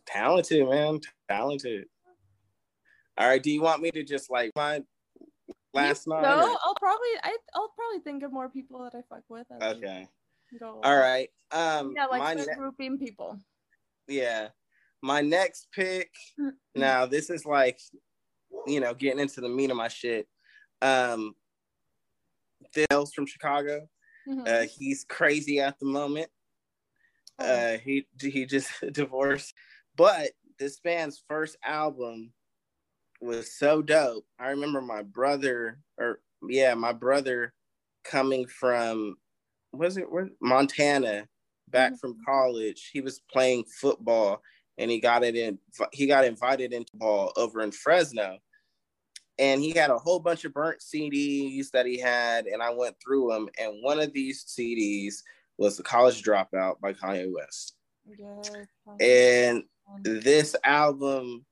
talented, 0.07 0.69
man, 0.69 1.01
talented. 1.29 1.87
All 3.19 3.29
right, 3.29 3.43
do 3.43 3.51
you 3.51 3.61
want 3.63 3.83
me 3.83 3.91
to 3.91 4.03
just 4.03 4.31
like 4.31 4.51
my 4.57 4.83
last 5.75 6.07
No, 6.07 6.21
night? 6.21 6.35
or- 6.45 6.59
I'll 6.65 6.75
probably 6.79 7.09
I 7.23 7.37
I'll 7.55 7.73
probably 7.77 8.01
think 8.01 8.23
of 8.23 8.33
more 8.33 8.49
people 8.49 8.83
that 8.85 8.95
I 8.95 9.03
fuck 9.09 9.25
with. 9.29 9.47
as 9.61 9.77
Okay. 9.77 10.09
Go 10.59 10.81
All 10.83 10.97
right. 10.99 11.31
Um, 11.51 11.93
Yeah, 11.97 12.07
like 12.07 12.19
my 12.21 12.35
ne- 12.35 12.47
grouping 12.57 12.99
people. 12.99 13.39
yeah, 14.09 14.49
my 15.03 15.21
next 15.23 15.69
pick. 15.73 16.11
Mm. 16.39 16.53
Now 16.75 17.07
this 17.07 17.31
is 17.31 17.45
like, 17.47 17.79
you 18.67 18.81
know, 18.81 18.93
getting 18.95 19.21
into 19.21 19.41
the 19.41 19.49
meat 19.49 19.71
of 19.71 19.77
my 19.77 19.89
shit. 19.89 20.29
Um, 20.83 21.35
Dale's 22.75 23.13
from 23.13 23.27
Chicago. 23.27 23.89
Mhm. 24.29 24.47
Uh, 24.47 24.67
he's 24.79 25.05
crazy 25.05 25.59
at 25.61 25.79
the 25.79 25.87
moment. 25.87 26.31
Oh, 27.39 27.45
Uh, 27.45 27.79
he 27.79 28.07
he 28.21 28.45
just 28.47 28.71
divorced, 28.93 29.55
but 29.97 30.33
this 30.59 30.79
band's 30.81 31.23
first 31.29 31.57
album 31.65 32.33
was 33.23 33.53
so 33.59 33.83
dope. 33.83 34.27
I 34.39 34.51
remember 34.51 34.81
my 34.83 35.03
brother, 35.03 35.79
or 35.99 36.21
yeah, 36.49 36.75
my 36.75 36.93
brother 36.93 37.55
coming 38.05 38.47
from 38.47 39.17
was 39.73 39.97
it 39.97 40.11
where 40.11 40.29
Montana 40.41 41.29
back 41.69 41.93
Mhm. 41.93 42.01
from 42.01 42.19
college. 42.27 42.91
He 42.93 43.01
was 43.01 43.21
playing 43.21 43.65
football 43.65 44.43
and 44.79 44.91
he 44.91 45.01
got 45.01 45.23
it 45.25 45.37
in. 45.37 45.59
He 45.93 46.07
got 46.07 46.25
invited 46.25 46.73
into 46.73 46.97
ball 46.97 47.33
over 47.37 47.61
in 47.61 47.71
Fresno, 47.73 48.39
and 49.39 49.63
he 49.63 49.71
had 49.71 49.91
a 49.91 49.99
whole 49.99 50.19
bunch 50.21 50.45
of 50.45 50.53
burnt 50.55 50.83
CDs 50.83 51.71
that 51.71 51.87
he 51.87 51.99
had, 51.99 52.47
and 52.47 52.63
I 52.63 52.71
went 52.71 52.97
through 53.03 53.29
them. 53.33 53.49
And 53.59 53.83
one 53.83 54.01
of 54.01 54.13
these 54.13 54.45
CDs 54.45 55.23
was 55.59 55.77
"The 55.77 55.83
College 55.83 56.23
Dropout" 56.23 56.81
by 56.81 56.93
Kanye 56.95 57.31
West, 57.33 57.77
and 59.01 59.65
this 60.03 60.57
album 60.65 61.47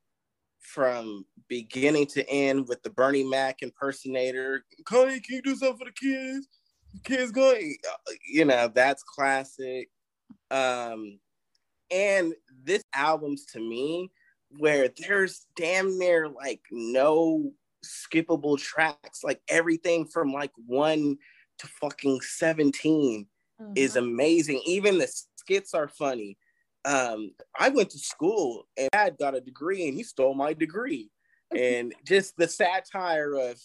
from 0.72 1.24
beginning 1.48 2.06
to 2.06 2.28
end 2.28 2.68
with 2.68 2.82
the 2.82 2.90
Bernie 2.90 3.24
Mac 3.24 3.62
impersonator. 3.62 4.64
Kanye, 4.84 5.22
can 5.22 5.36
you 5.36 5.42
do 5.42 5.56
something 5.56 5.78
for 5.78 5.84
the 5.84 5.92
kids? 5.92 6.48
The 6.94 7.01
kids 7.01 7.32
going, 7.32 7.76
you 8.28 8.44
know, 8.44 8.70
that's 8.72 9.02
classic. 9.02 9.88
Um, 10.51 11.18
and 11.90 12.34
this 12.62 12.84
album's 12.94 13.47
to 13.47 13.60
me 13.60 14.10
where 14.59 14.88
there's 14.98 15.47
damn 15.56 15.98
near 15.98 16.28
like 16.28 16.60
no 16.70 17.52
skippable 17.84 18.59
tracks, 18.59 19.24
like 19.24 19.40
everything 19.48 20.06
from 20.06 20.32
like 20.32 20.52
one 20.66 21.16
to 21.59 21.66
fucking 21.66 22.20
17 22.20 23.26
is 23.74 23.94
mhm. 23.94 23.98
amazing. 23.98 24.62
Even 24.66 24.98
the 24.98 25.09
skits 25.36 25.74
are 25.74 25.88
funny. 25.88 26.36
Um, 26.85 27.32
I 27.59 27.69
went 27.69 27.90
to 27.90 27.98
school 27.98 28.66
and 28.77 28.89
dad 28.93 29.16
got 29.19 29.35
a 29.35 29.40
degree 29.40 29.86
and 29.86 29.97
he 29.97 30.02
stole 30.02 30.35
my 30.35 30.52
degree. 30.52 31.11
And 31.52 31.93
just 32.07 32.36
the 32.36 32.47
satire 32.47 33.35
of 33.35 33.61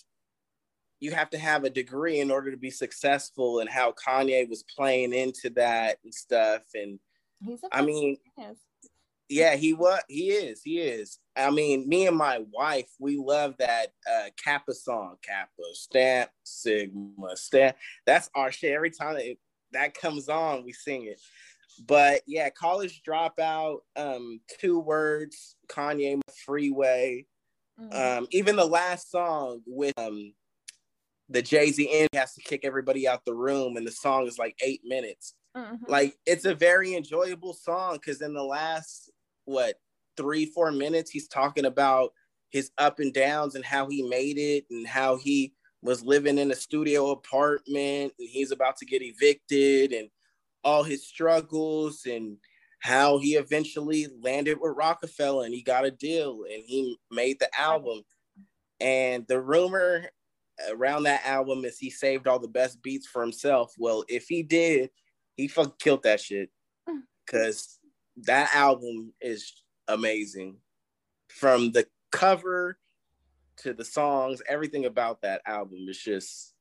you 0.99 1.11
have 1.11 1.29
to 1.29 1.37
have 1.37 1.65
a 1.65 1.69
degree 1.69 2.19
in 2.19 2.31
order 2.31 2.49
to 2.49 2.57
be 2.57 2.71
successful 2.71 3.59
and 3.59 3.69
how 3.69 3.93
Kanye 3.93 4.49
was 4.49 4.63
playing 4.63 5.13
into 5.13 5.51
that 5.51 5.97
and 6.03 6.11
stuff. 6.11 6.63
And 6.73 6.97
He's 7.45 7.63
a 7.63 7.67
I 7.71 7.83
mean, 7.83 8.17
genius. 8.37 8.57
Yeah, 9.29 9.55
he 9.55 9.73
was. 9.73 10.01
He 10.07 10.29
is. 10.29 10.61
He 10.63 10.79
is. 10.79 11.19
I 11.35 11.49
mean, 11.49 11.87
me 11.89 12.07
and 12.07 12.17
my 12.17 12.43
wife, 12.51 12.89
we 12.99 13.17
love 13.17 13.55
that 13.57 13.87
uh, 14.09 14.29
Kappa 14.43 14.73
song. 14.73 15.15
Kappa, 15.21 15.63
stamp, 15.73 16.29
Sigma, 16.43 17.35
stamp. 17.35 17.75
That's 18.05 18.29
our 18.35 18.51
shit. 18.51 18.73
Every 18.73 18.91
time 18.91 19.17
it, 19.17 19.39
that 19.71 19.95
comes 19.95 20.29
on, 20.29 20.63
we 20.63 20.73
sing 20.73 21.05
it. 21.05 21.19
But 21.79 22.21
yeah, 22.27 22.49
college 22.49 23.01
dropout. 23.07 23.79
Um, 23.95 24.39
two 24.59 24.79
words. 24.79 25.55
Kanye, 25.67 26.19
freeway. 26.45 27.25
Mm-hmm. 27.79 28.19
Um, 28.19 28.27
even 28.31 28.55
the 28.55 28.65
last 28.65 29.11
song 29.11 29.61
with 29.65 29.97
um 29.97 30.33
the 31.29 31.41
Jay 31.41 31.71
Z 31.71 31.89
end 31.91 32.09
has 32.13 32.33
to 32.35 32.41
kick 32.41 32.61
everybody 32.63 33.07
out 33.07 33.25
the 33.25 33.33
room, 33.33 33.77
and 33.77 33.85
the 33.85 33.91
song 33.91 34.27
is 34.27 34.37
like 34.37 34.55
eight 34.63 34.81
minutes. 34.85 35.33
Mm-hmm. 35.55 35.85
Like 35.87 36.15
it's 36.25 36.45
a 36.45 36.55
very 36.55 36.95
enjoyable 36.95 37.53
song 37.53 37.95
because 37.95 38.21
in 38.21 38.33
the 38.33 38.43
last 38.43 39.11
what 39.45 39.75
three 40.17 40.45
four 40.45 40.71
minutes 40.71 41.11
he's 41.11 41.27
talking 41.27 41.65
about 41.65 42.11
his 42.49 42.71
up 42.77 42.99
and 42.99 43.13
downs 43.13 43.55
and 43.55 43.65
how 43.65 43.87
he 43.87 44.01
made 44.03 44.37
it 44.37 44.65
and 44.69 44.87
how 44.87 45.17
he 45.17 45.53
was 45.81 46.03
living 46.03 46.37
in 46.37 46.51
a 46.51 46.55
studio 46.55 47.11
apartment 47.11 48.13
and 48.17 48.29
he's 48.29 48.51
about 48.51 48.77
to 48.77 48.85
get 48.85 49.01
evicted 49.01 49.91
and 49.91 50.09
all 50.65 50.83
his 50.83 51.07
struggles 51.07 52.05
and 52.05 52.37
how 52.81 53.17
he 53.17 53.35
eventually 53.35 54.07
landed 54.21 54.57
with 54.59 54.75
Roc-A-Fella 54.75 55.45
and 55.45 55.53
he 55.53 55.61
got 55.61 55.85
a 55.85 55.91
deal 55.91 56.43
and 56.51 56.63
he 56.65 56.97
made 57.09 57.39
the 57.39 57.49
album. 57.57 58.01
And 58.79 59.25
the 59.27 59.39
rumor 59.39 60.09
around 60.69 61.03
that 61.03 61.25
album 61.25 61.63
is 61.65 61.77
he 61.77 61.89
saved 61.89 62.27
all 62.27 62.39
the 62.39 62.47
best 62.47 62.81
beats 62.81 63.07
for 63.07 63.21
himself. 63.21 63.73
Well, 63.77 64.03
if 64.09 64.27
he 64.27 64.43
did, 64.43 64.89
he 65.37 65.47
fucking 65.47 65.73
killed 65.79 66.03
that 66.03 66.19
shit. 66.19 66.49
Mm. 66.89 67.01
Cause 67.27 67.79
that 68.23 68.53
album 68.53 69.13
is 69.21 69.53
amazing. 69.87 70.57
From 71.29 71.71
the 71.71 71.87
cover 72.11 72.77
to 73.57 73.73
the 73.73 73.85
songs, 73.85 74.41
everything 74.47 74.85
about 74.85 75.21
that 75.21 75.41
album 75.45 75.85
is 75.87 75.97
just 75.97 76.53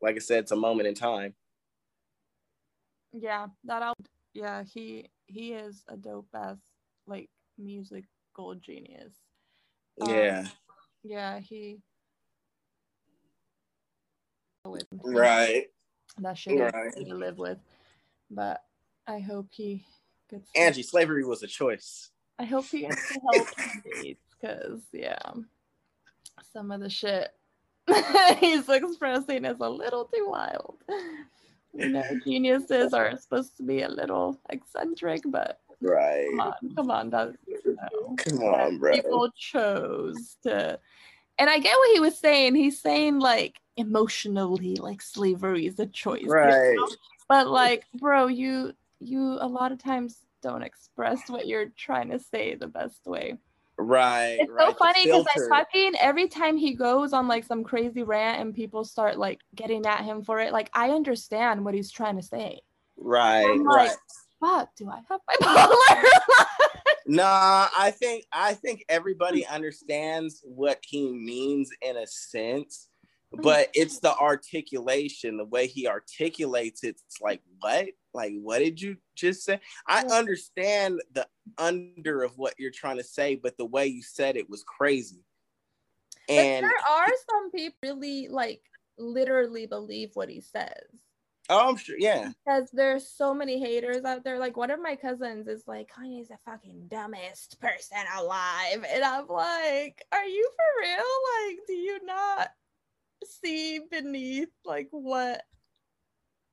like 0.00 0.16
I 0.16 0.18
said, 0.18 0.40
it's 0.40 0.52
a 0.52 0.56
moment 0.56 0.86
in 0.86 0.94
time. 0.94 1.34
Yeah, 3.16 3.46
that 3.64 3.82
album 3.82 4.04
yeah, 4.34 4.64
he 4.64 5.08
he 5.26 5.52
is 5.52 5.84
a 5.88 5.96
dope 5.96 6.28
ass 6.34 6.58
like 7.06 7.30
musical 7.56 8.54
genius. 8.60 9.12
Yeah. 10.04 10.40
Um, 10.40 10.50
yeah, 11.04 11.38
he 11.38 11.78
right 15.04 15.66
that 16.18 16.38
shit 16.38 16.58
right. 16.58 16.96
to 16.96 17.14
live 17.14 17.36
with 17.36 17.58
but 18.30 18.62
i 19.06 19.18
hope 19.18 19.46
he 19.50 19.84
gets 20.30 20.48
angie 20.56 20.82
slavery 20.82 21.22
was 21.22 21.42
a 21.42 21.46
choice 21.46 22.10
i 22.38 22.44
hope 22.44 22.64
he 22.64 22.80
gets 22.80 23.12
the 23.12 23.20
help 23.34 23.48
he 23.84 24.02
needs 24.02 24.20
because 24.40 24.80
yeah 24.92 25.18
some 26.52 26.70
of 26.70 26.80
the 26.80 26.88
shit 26.88 27.30
he's 28.38 28.68
expressing 28.70 29.44
is 29.44 29.60
a 29.60 29.68
little 29.68 30.06
too 30.06 30.26
wild 30.26 30.76
you 31.74 31.88
know 31.88 32.04
geniuses 32.24 32.92
are 32.92 33.16
supposed 33.18 33.56
to 33.56 33.62
be 33.62 33.82
a 33.82 33.88
little 33.88 34.38
eccentric 34.50 35.22
but 35.26 35.60
right. 35.80 36.26
come 36.30 36.40
on 36.40 36.74
come 36.76 36.90
on 36.90 37.10
that, 37.10 37.34
you 37.46 37.76
know, 37.76 38.14
come 38.16 38.38
on 38.38 38.78
bro. 38.78 38.92
people 38.92 39.30
chose 39.36 40.36
to 40.42 40.78
and 41.38 41.50
i 41.50 41.58
get 41.58 41.76
what 41.76 41.94
he 41.94 42.00
was 42.00 42.18
saying. 42.18 42.54
He's 42.54 42.80
saying 42.80 43.18
like 43.18 43.60
emotionally 43.76 44.76
like 44.76 45.02
slavery 45.02 45.66
is 45.66 45.78
a 45.78 45.86
choice 45.86 46.24
right. 46.26 46.70
you 46.70 46.76
know? 46.76 46.88
but 47.28 47.48
like 47.48 47.84
bro 47.94 48.28
you 48.28 48.72
you 49.00 49.36
a 49.40 49.48
lot 49.48 49.72
of 49.72 49.82
times 49.82 50.18
don't 50.42 50.62
express 50.62 51.28
what 51.28 51.48
you're 51.48 51.70
trying 51.76 52.10
to 52.10 52.18
say 52.18 52.54
the 52.54 52.68
best 52.68 53.00
way 53.06 53.36
right 53.78 54.36
it's 54.38 54.50
right. 54.50 54.68
so 54.68 54.74
funny 54.74 55.04
because 55.04 55.26
i 55.36 55.48
fucking 55.48 55.92
every 55.98 56.28
time 56.28 56.56
he 56.56 56.74
goes 56.74 57.12
on 57.12 57.26
like 57.26 57.44
some 57.44 57.64
crazy 57.64 58.02
rant 58.02 58.40
and 58.40 58.54
people 58.54 58.84
start 58.84 59.18
like 59.18 59.40
getting 59.54 59.84
at 59.86 60.04
him 60.04 60.22
for 60.22 60.38
it 60.38 60.52
like 60.52 60.70
i 60.74 60.90
understand 60.90 61.64
what 61.64 61.74
he's 61.74 61.90
trying 61.90 62.16
to 62.16 62.22
say. 62.22 62.60
Right 62.96 63.44
I'm 63.44 63.66
right. 63.66 63.88
Like, 63.88 63.98
fuck 64.40 64.76
do 64.76 64.88
i 64.88 65.00
have 65.08 65.20
bipolar? 65.28 66.04
Nah 67.06 67.68
i 67.76 67.90
think 67.90 68.24
i 68.32 68.54
think 68.54 68.82
everybody 68.88 69.46
understands 69.46 70.40
what 70.42 70.78
he 70.82 71.12
means 71.12 71.68
in 71.82 71.98
a 71.98 72.06
sense 72.06 72.88
Mm-hmm. 73.34 73.42
but 73.42 73.68
it's 73.74 73.98
the 73.98 74.14
articulation, 74.16 75.36
the 75.36 75.44
way 75.44 75.66
he 75.66 75.88
articulates 75.88 76.84
it. 76.84 77.00
It's 77.06 77.20
like, 77.20 77.42
what? 77.60 77.88
Like, 78.12 78.32
what 78.40 78.60
did 78.60 78.80
you 78.80 78.96
just 79.16 79.44
say? 79.44 79.60
I 79.88 80.02
understand 80.04 81.02
the 81.12 81.26
under 81.58 82.22
of 82.22 82.38
what 82.38 82.54
you're 82.58 82.70
trying 82.70 82.98
to 82.98 83.04
say, 83.04 83.34
but 83.34 83.56
the 83.58 83.64
way 83.64 83.86
you 83.88 84.02
said 84.02 84.36
it 84.36 84.48
was 84.48 84.62
crazy. 84.62 85.24
And 86.28 86.62
but 86.62 86.68
there 86.68 86.96
are 86.96 87.12
some 87.30 87.50
people 87.50 87.76
really 87.82 88.28
like 88.28 88.62
literally 88.98 89.66
believe 89.66 90.10
what 90.14 90.28
he 90.28 90.40
says. 90.40 90.84
Oh, 91.50 91.68
I'm 91.68 91.76
sure. 91.76 91.96
Yeah. 91.98 92.30
Because 92.46 92.70
there's 92.72 93.06
so 93.06 93.34
many 93.34 93.58
haters 93.58 94.04
out 94.04 94.24
there. 94.24 94.38
Like 94.38 94.56
one 94.56 94.70
of 94.70 94.80
my 94.80 94.96
cousins 94.96 95.46
is 95.46 95.64
like, 95.66 95.90
Kanye's 95.90 96.28
the 96.28 96.38
fucking 96.46 96.86
dumbest 96.88 97.60
person 97.60 97.98
alive. 98.16 98.86
And 98.88 99.04
I'm 99.04 99.26
like, 99.26 100.06
are 100.10 100.24
you 100.24 100.50
for 100.56 100.82
real? 100.82 101.48
Like, 101.48 101.58
do 101.66 101.74
you 101.74 102.06
not 102.06 102.50
see 103.26 103.80
beneath 103.90 104.48
like 104.64 104.88
what 104.90 105.42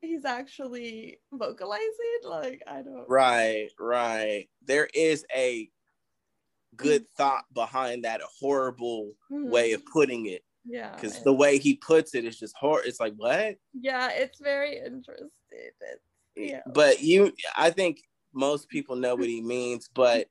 he's 0.02 0.26
actually 0.26 1.20
vocalizing 1.32 2.20
like 2.26 2.62
i 2.68 2.82
don't 2.82 3.08
right 3.08 3.70
right 3.80 4.48
there 4.66 4.88
is 4.94 5.26
a 5.36 5.70
good 6.76 7.06
thought 7.18 7.44
behind 7.54 8.04
that 8.04 8.22
horrible 8.40 9.12
mm-hmm. 9.32 9.50
way 9.50 9.74
of 9.74 9.86
putting 9.86 10.26
it 10.26 10.44
yeah 10.66 10.94
because 10.96 11.22
the 11.24 11.34
way 11.34 11.58
he 11.58 11.76
puts 11.76 12.16
it 12.16 12.26
is 12.26 12.40
just 12.40 12.56
hard 12.58 12.86
it's 12.86 13.00
like 13.00 13.14
what 13.18 13.56
yeah 13.74 14.10
it's 14.12 14.40
very 14.40 14.78
interesting 14.78 15.30
it's, 15.52 16.02
yeah. 16.36 16.62
but 16.74 17.02
you 17.02 17.32
i 17.56 17.70
think 17.70 18.02
most 18.34 18.70
people 18.70 18.96
know 18.96 19.16
what 19.16 19.28
he 19.28 19.42
means 19.42 19.90
but 19.94 20.28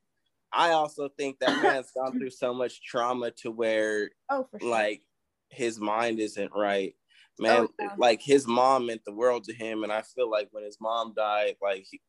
i 0.52 0.70
also 0.70 1.08
think 1.18 1.38
that 1.38 1.62
man's 1.62 1.90
gone 1.92 2.18
through 2.18 2.30
so 2.30 2.54
much 2.54 2.82
trauma 2.82 3.30
to 3.30 3.50
where 3.50 4.10
oh, 4.30 4.46
sure. 4.60 4.70
like 4.70 5.02
his 5.50 5.78
mind 5.78 6.20
isn't 6.20 6.50
right 6.54 6.94
man 7.38 7.62
oh, 7.62 7.68
yeah. 7.78 7.94
like 7.96 8.20
his 8.22 8.46
mom 8.46 8.86
meant 8.86 9.04
the 9.04 9.12
world 9.12 9.44
to 9.44 9.54
him 9.54 9.82
and 9.82 9.92
i 9.92 10.02
feel 10.02 10.30
like 10.30 10.48
when 10.52 10.64
his 10.64 10.78
mom 10.80 11.12
died 11.14 11.54
like 11.62 11.86
he 11.90 12.00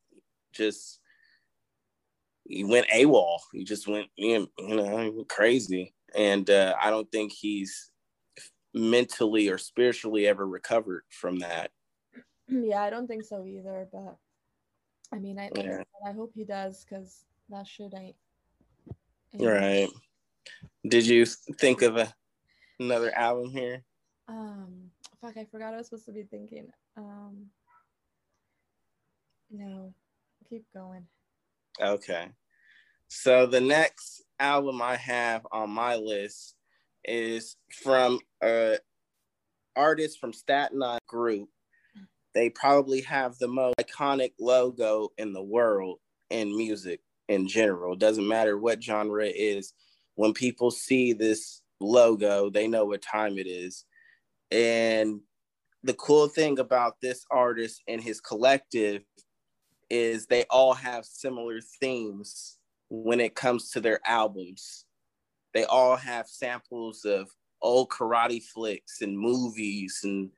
just 0.52 1.00
he 2.44 2.64
went 2.64 2.88
AWOL. 2.88 3.38
He 3.52 3.64
just 3.64 3.86
went, 3.88 4.08
you 4.16 4.48
know, 4.58 4.98
he 4.98 5.10
went 5.10 5.28
crazy. 5.28 5.94
And 6.14 6.48
uh, 6.50 6.74
I 6.80 6.90
don't 6.90 7.10
think 7.10 7.32
he's 7.32 7.90
mentally 8.74 9.48
or 9.48 9.58
spiritually 9.58 10.26
ever 10.26 10.46
recovered 10.46 11.04
from 11.10 11.38
that. 11.40 11.70
Yeah, 12.48 12.82
I 12.82 12.90
don't 12.90 13.06
think 13.06 13.24
so 13.24 13.46
either. 13.46 13.88
But 13.90 14.16
I 15.10 15.18
mean, 15.18 15.38
I 15.38 15.48
yeah. 15.54 15.84
I 16.06 16.12
hope 16.12 16.32
he 16.34 16.44
does 16.44 16.84
because 16.84 17.24
that 17.48 17.66
shit 17.66 17.94
ain't, 17.96 18.16
ain't. 19.32 19.42
Right. 19.42 19.88
Did 20.86 21.06
you 21.06 21.24
think 21.24 21.80
of 21.80 21.96
a 21.96 22.12
another 22.82 23.16
album 23.16 23.50
here? 23.50 23.84
Um, 24.28 24.90
fuck, 25.20 25.36
I 25.36 25.46
forgot 25.50 25.74
I 25.74 25.78
was 25.78 25.86
supposed 25.86 26.06
to 26.06 26.12
be 26.12 26.24
thinking. 26.24 26.68
Um, 26.96 27.46
no, 29.50 29.92
keep 30.48 30.64
going. 30.74 31.06
Okay. 31.80 32.28
So 33.08 33.46
the 33.46 33.60
next 33.60 34.22
album 34.38 34.80
I 34.80 34.96
have 34.96 35.46
on 35.52 35.70
my 35.70 35.96
list 35.96 36.54
is 37.04 37.56
from 37.82 38.20
a 38.42 38.78
artist 39.76 40.18
from 40.18 40.32
Staten 40.32 40.82
Island 40.82 41.00
group. 41.06 41.48
They 42.34 42.48
probably 42.48 43.02
have 43.02 43.36
the 43.38 43.48
most 43.48 43.74
iconic 43.78 44.32
logo 44.40 45.10
in 45.18 45.32
the 45.32 45.42
world 45.42 45.98
in 46.30 46.56
music 46.56 47.00
in 47.28 47.46
general. 47.46 47.94
It 47.94 47.98
Doesn't 47.98 48.26
matter 48.26 48.58
what 48.58 48.82
genre 48.82 49.26
it 49.26 49.36
is. 49.36 49.74
When 50.14 50.32
people 50.32 50.70
see 50.70 51.12
this 51.12 51.61
logo, 51.82 52.50
they 52.50 52.68
know 52.68 52.84
what 52.84 53.02
time 53.02 53.38
it 53.38 53.46
is. 53.46 53.84
And 54.50 55.20
the 55.82 55.94
cool 55.94 56.28
thing 56.28 56.58
about 56.58 56.96
this 57.02 57.24
artist 57.30 57.82
and 57.88 58.00
his 58.00 58.20
collective 58.20 59.02
is 59.90 60.26
they 60.26 60.44
all 60.50 60.74
have 60.74 61.04
similar 61.04 61.60
themes 61.80 62.58
when 62.88 63.20
it 63.20 63.34
comes 63.34 63.70
to 63.70 63.80
their 63.80 64.00
albums. 64.06 64.84
They 65.54 65.64
all 65.64 65.96
have 65.96 66.26
samples 66.28 67.04
of 67.04 67.28
old 67.60 67.90
karate 67.90 68.42
flicks 68.42 69.02
and 69.02 69.18
movies 69.18 70.00
and 70.02 70.30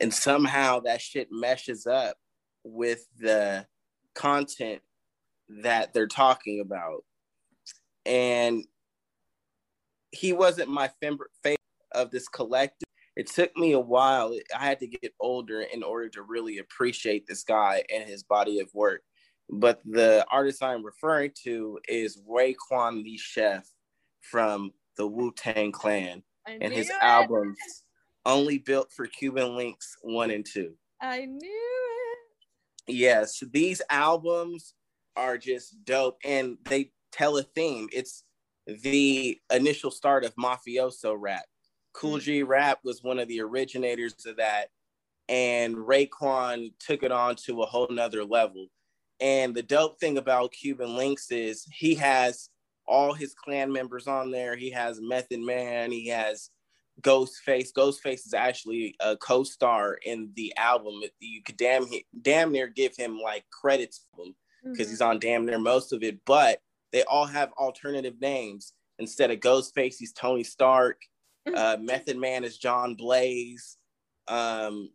and 0.00 0.14
somehow 0.14 0.80
that 0.80 1.00
shit 1.00 1.28
meshes 1.30 1.86
up 1.86 2.16
with 2.62 3.06
the 3.18 3.66
content 4.14 4.80
that 5.48 5.92
they're 5.92 6.06
talking 6.06 6.60
about. 6.60 7.04
And 8.06 8.64
he 10.12 10.32
wasn't 10.32 10.70
my 10.70 10.90
favorite 11.00 11.30
of 11.92 12.10
this 12.10 12.28
collective. 12.28 12.88
It 13.16 13.26
took 13.26 13.56
me 13.56 13.72
a 13.72 13.80
while. 13.80 14.36
I 14.56 14.64
had 14.64 14.78
to 14.80 14.86
get 14.86 15.12
older 15.20 15.62
in 15.62 15.82
order 15.82 16.08
to 16.10 16.22
really 16.22 16.58
appreciate 16.58 17.26
this 17.26 17.42
guy 17.42 17.82
and 17.92 18.08
his 18.08 18.22
body 18.22 18.60
of 18.60 18.68
work. 18.74 19.02
but 19.50 19.80
the 19.84 20.26
artist 20.30 20.62
I'm 20.62 20.84
referring 20.84 21.32
to 21.44 21.78
is 21.88 22.20
Raekwon 22.28 23.02
the 23.04 23.16
Chef 23.16 23.66
from 24.20 24.72
the 24.96 25.06
Wu 25.06 25.32
Tang 25.32 25.72
Clan 25.72 26.22
and 26.46 26.72
his 26.72 26.90
it. 26.90 26.96
albums 27.00 27.56
Only 28.26 28.58
Built 28.58 28.92
for 28.92 29.06
Cuban 29.06 29.48
Linx 29.50 29.76
1 30.02 30.30
and 30.30 30.44
2. 30.44 30.72
I 31.00 31.24
knew 31.24 31.38
it. 31.48 32.94
Yes, 32.94 33.42
these 33.52 33.80
albums 33.90 34.74
are 35.16 35.38
just 35.38 35.82
dope 35.84 36.18
and 36.24 36.58
they 36.64 36.92
tell 37.12 37.38
a 37.38 37.42
theme. 37.42 37.88
It's 37.92 38.24
the 38.68 39.40
initial 39.52 39.90
start 39.90 40.24
of 40.24 40.34
mafioso 40.36 41.16
rap. 41.18 41.44
Kool 41.94 42.18
G 42.18 42.42
Rap 42.42 42.80
was 42.84 43.02
one 43.02 43.18
of 43.18 43.26
the 43.28 43.40
originators 43.40 44.14
of 44.26 44.36
that, 44.36 44.68
and 45.28 45.74
Raekwon 45.74 46.72
took 46.78 47.02
it 47.02 47.10
on 47.10 47.34
to 47.46 47.62
a 47.62 47.66
whole 47.66 47.88
nother 47.90 48.24
level. 48.24 48.66
And 49.20 49.54
the 49.54 49.62
dope 49.62 49.98
thing 49.98 50.18
about 50.18 50.52
Cuban 50.52 50.90
Linx 50.90 51.32
is 51.32 51.66
he 51.72 51.94
has 51.96 52.50
all 52.86 53.14
his 53.14 53.34
clan 53.34 53.72
members 53.72 54.06
on 54.06 54.30
there. 54.30 54.54
He 54.54 54.70
has 54.70 55.00
Method 55.00 55.40
Man, 55.40 55.90
he 55.90 56.08
has 56.08 56.50
Ghostface. 57.00 57.72
Ghostface 57.76 58.26
is 58.26 58.34
actually 58.34 58.94
a 59.00 59.16
co-star 59.16 59.98
in 60.04 60.30
the 60.36 60.54
album. 60.56 61.00
You 61.20 61.42
could 61.42 61.56
damn 61.56 61.86
damn 62.22 62.52
near 62.52 62.66
give 62.68 62.96
him 62.96 63.18
like 63.18 63.44
credits 63.50 64.06
because 64.16 64.34
mm-hmm. 64.64 64.90
he's 64.90 65.00
on 65.00 65.18
damn 65.18 65.46
near 65.46 65.58
most 65.58 65.92
of 65.92 66.02
it. 66.02 66.18
But 66.24 66.60
they 66.92 67.02
all 67.04 67.26
have 67.26 67.52
alternative 67.52 68.20
names. 68.20 68.72
Instead 68.98 69.30
of 69.30 69.40
Ghostface, 69.40 69.96
he's 69.98 70.12
Tony 70.12 70.44
Stark. 70.44 71.00
Uh, 71.54 71.76
Method 71.80 72.18
Man 72.18 72.44
is 72.44 72.58
John 72.58 72.94
Blaze. 72.94 73.76
Um, 74.26 74.90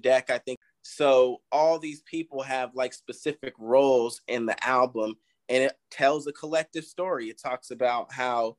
Deck, 0.00 0.30
I 0.30 0.38
think. 0.38 0.58
So 0.82 1.42
all 1.52 1.78
these 1.78 2.02
people 2.02 2.42
have 2.42 2.74
like 2.74 2.92
specific 2.92 3.54
roles 3.58 4.20
in 4.26 4.46
the 4.46 4.66
album, 4.66 5.14
and 5.48 5.64
it 5.64 5.74
tells 5.90 6.26
a 6.26 6.32
collective 6.32 6.84
story. 6.84 7.28
It 7.28 7.40
talks 7.40 7.70
about 7.70 8.12
how 8.12 8.56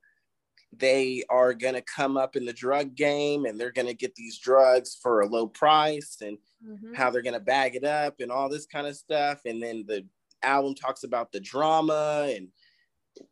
they 0.72 1.24
are 1.28 1.52
going 1.52 1.74
to 1.74 1.82
come 1.82 2.16
up 2.16 2.36
in 2.36 2.44
the 2.44 2.52
drug 2.52 2.94
game 2.94 3.44
and 3.44 3.58
they're 3.58 3.72
going 3.72 3.88
to 3.88 3.94
get 3.94 4.14
these 4.14 4.38
drugs 4.38 4.96
for 5.02 5.20
a 5.20 5.26
low 5.26 5.48
price 5.48 6.18
and 6.20 6.38
mm-hmm. 6.64 6.94
how 6.94 7.10
they're 7.10 7.22
going 7.22 7.34
to 7.34 7.40
bag 7.40 7.74
it 7.74 7.84
up 7.84 8.20
and 8.20 8.30
all 8.30 8.48
this 8.48 8.66
kind 8.66 8.86
of 8.86 8.94
stuff. 8.94 9.40
And 9.44 9.60
then 9.60 9.84
the 9.86 10.06
album 10.42 10.74
talks 10.74 11.04
about 11.04 11.32
the 11.32 11.40
drama 11.40 12.30
and 12.34 12.48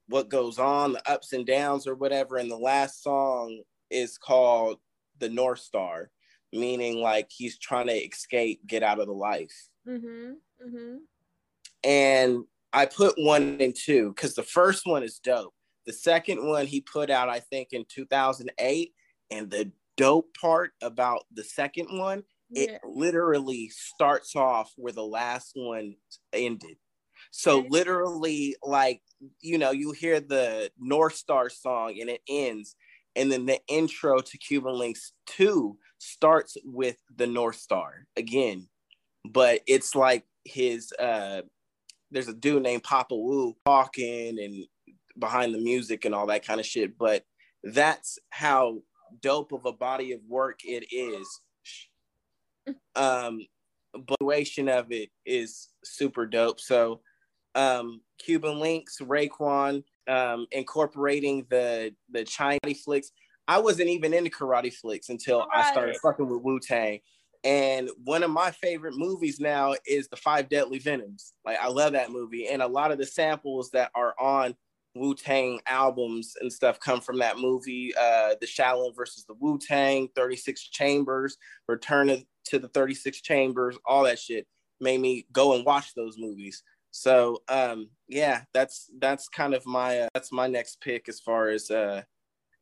what 0.08 0.28
goes 0.28 0.58
on, 0.58 0.92
the 0.92 1.10
ups 1.10 1.32
and 1.32 1.46
downs 1.46 1.86
or 1.86 1.94
whatever. 1.94 2.36
And 2.36 2.50
the 2.50 2.56
last 2.56 3.02
song 3.02 3.62
is 3.90 4.18
called 4.18 4.78
The 5.18 5.28
North 5.28 5.60
Star, 5.60 6.10
meaning 6.52 6.98
like 6.98 7.28
he's 7.30 7.58
trying 7.58 7.86
to 7.86 7.94
escape, 7.94 8.66
get 8.66 8.82
out 8.82 9.00
of 9.00 9.06
the 9.06 9.12
life. 9.12 9.68
Mm-hmm. 9.86 10.32
Mm-hmm. 10.66 10.96
And 11.84 12.44
I 12.72 12.86
put 12.86 13.14
one 13.16 13.58
and 13.60 13.74
two 13.74 14.10
because 14.10 14.34
the 14.34 14.42
first 14.42 14.86
one 14.86 15.02
is 15.02 15.18
dope. 15.18 15.54
The 15.86 15.92
second 15.92 16.46
one 16.46 16.66
he 16.66 16.80
put 16.80 17.08
out, 17.08 17.28
I 17.28 17.40
think, 17.40 17.68
in 17.72 17.84
2008. 17.88 18.92
And 19.30 19.50
the 19.50 19.72
dope 19.96 20.34
part 20.38 20.72
about 20.82 21.24
the 21.32 21.44
second 21.44 21.86
one, 21.98 22.24
yeah. 22.50 22.62
it 22.62 22.80
literally 22.84 23.70
starts 23.70 24.36
off 24.36 24.72
where 24.76 24.92
the 24.92 25.04
last 25.04 25.52
one 25.54 25.96
ended. 26.32 26.76
So 27.30 27.66
literally, 27.68 28.56
like 28.62 29.02
you 29.40 29.58
know, 29.58 29.70
you 29.70 29.92
hear 29.92 30.20
the 30.20 30.70
North 30.78 31.14
Star 31.14 31.50
song 31.50 31.98
and 32.00 32.08
it 32.10 32.20
ends, 32.28 32.76
and 33.16 33.30
then 33.30 33.46
the 33.46 33.60
intro 33.68 34.20
to 34.20 34.38
Cuban 34.38 34.74
Linx 34.74 35.10
Two 35.26 35.78
starts 35.98 36.56
with 36.64 36.96
the 37.14 37.26
North 37.26 37.56
Star 37.56 38.06
again, 38.16 38.68
but 39.24 39.60
it's 39.66 39.94
like 39.94 40.24
his 40.44 40.92
uh 40.98 41.42
there's 42.10 42.28
a 42.28 42.34
dude 42.34 42.62
named 42.62 42.82
Papa 42.82 43.14
Wu 43.14 43.54
talking 43.66 44.38
and 44.40 44.64
behind 45.18 45.54
the 45.54 45.58
music 45.58 46.04
and 46.04 46.14
all 46.14 46.26
that 46.26 46.46
kind 46.46 46.60
of 46.60 46.66
shit. 46.66 46.96
But 46.96 47.24
that's 47.62 48.18
how 48.30 48.78
dope 49.20 49.52
of 49.52 49.66
a 49.66 49.72
body 49.72 50.12
of 50.12 50.20
work 50.28 50.60
it 50.64 50.86
is. 50.92 51.26
Um, 52.94 53.46
but 53.94 54.20
of 54.20 54.92
it 54.92 55.08
is 55.24 55.68
super 55.82 56.26
dope. 56.26 56.60
So 56.60 57.00
um, 57.54 58.00
Cuban 58.18 58.56
Linx, 58.56 59.00
Raekwon, 59.00 59.82
um, 60.08 60.46
incorporating 60.52 61.46
the 61.50 61.94
the 62.10 62.24
Chinese 62.24 62.82
flicks. 62.84 63.10
I 63.46 63.58
wasn't 63.58 63.88
even 63.88 64.12
into 64.12 64.30
karate 64.30 64.72
flicks 64.72 65.08
until 65.08 65.40
right. 65.40 65.64
I 65.64 65.72
started 65.72 65.96
fucking 66.02 66.28
with 66.28 66.42
Wu 66.42 66.60
Tang. 66.60 67.00
And 67.44 67.88
one 68.04 68.24
of 68.24 68.30
my 68.30 68.50
favorite 68.50 68.96
movies 68.96 69.38
now 69.38 69.74
is 69.86 70.08
the 70.08 70.16
Five 70.16 70.48
Deadly 70.48 70.78
Venoms. 70.78 71.32
Like 71.44 71.58
I 71.60 71.68
love 71.68 71.92
that 71.92 72.10
movie, 72.10 72.48
and 72.48 72.62
a 72.62 72.66
lot 72.66 72.92
of 72.92 72.98
the 72.98 73.06
samples 73.06 73.70
that 73.70 73.90
are 73.94 74.14
on 74.18 74.54
Wu 74.94 75.14
Tang 75.14 75.60
albums 75.66 76.34
and 76.40 76.52
stuff 76.52 76.80
come 76.80 77.00
from 77.00 77.18
that 77.18 77.38
movie. 77.38 77.94
Uh, 77.96 78.34
the 78.40 78.46
Shaolin 78.46 78.94
versus 78.94 79.24
the 79.24 79.34
Wu 79.34 79.58
Tang, 79.58 80.08
36 80.14 80.68
Chambers, 80.70 81.36
Return 81.68 82.24
to 82.46 82.58
the 82.58 82.68
36 82.68 83.20
Chambers, 83.20 83.78
all 83.84 84.04
that 84.04 84.18
shit 84.18 84.46
made 84.80 85.00
me 85.00 85.26
go 85.32 85.54
and 85.54 85.64
watch 85.64 85.94
those 85.94 86.16
movies. 86.18 86.62
So 86.90 87.42
um, 87.48 87.90
yeah, 88.08 88.42
that's 88.54 88.90
that's 88.98 89.28
kind 89.28 89.54
of 89.54 89.64
my 89.66 90.00
uh, 90.00 90.08
that's 90.14 90.32
my 90.32 90.46
next 90.46 90.80
pick 90.80 91.08
as 91.08 91.20
far 91.20 91.48
as 91.48 91.70
uh, 91.70 92.02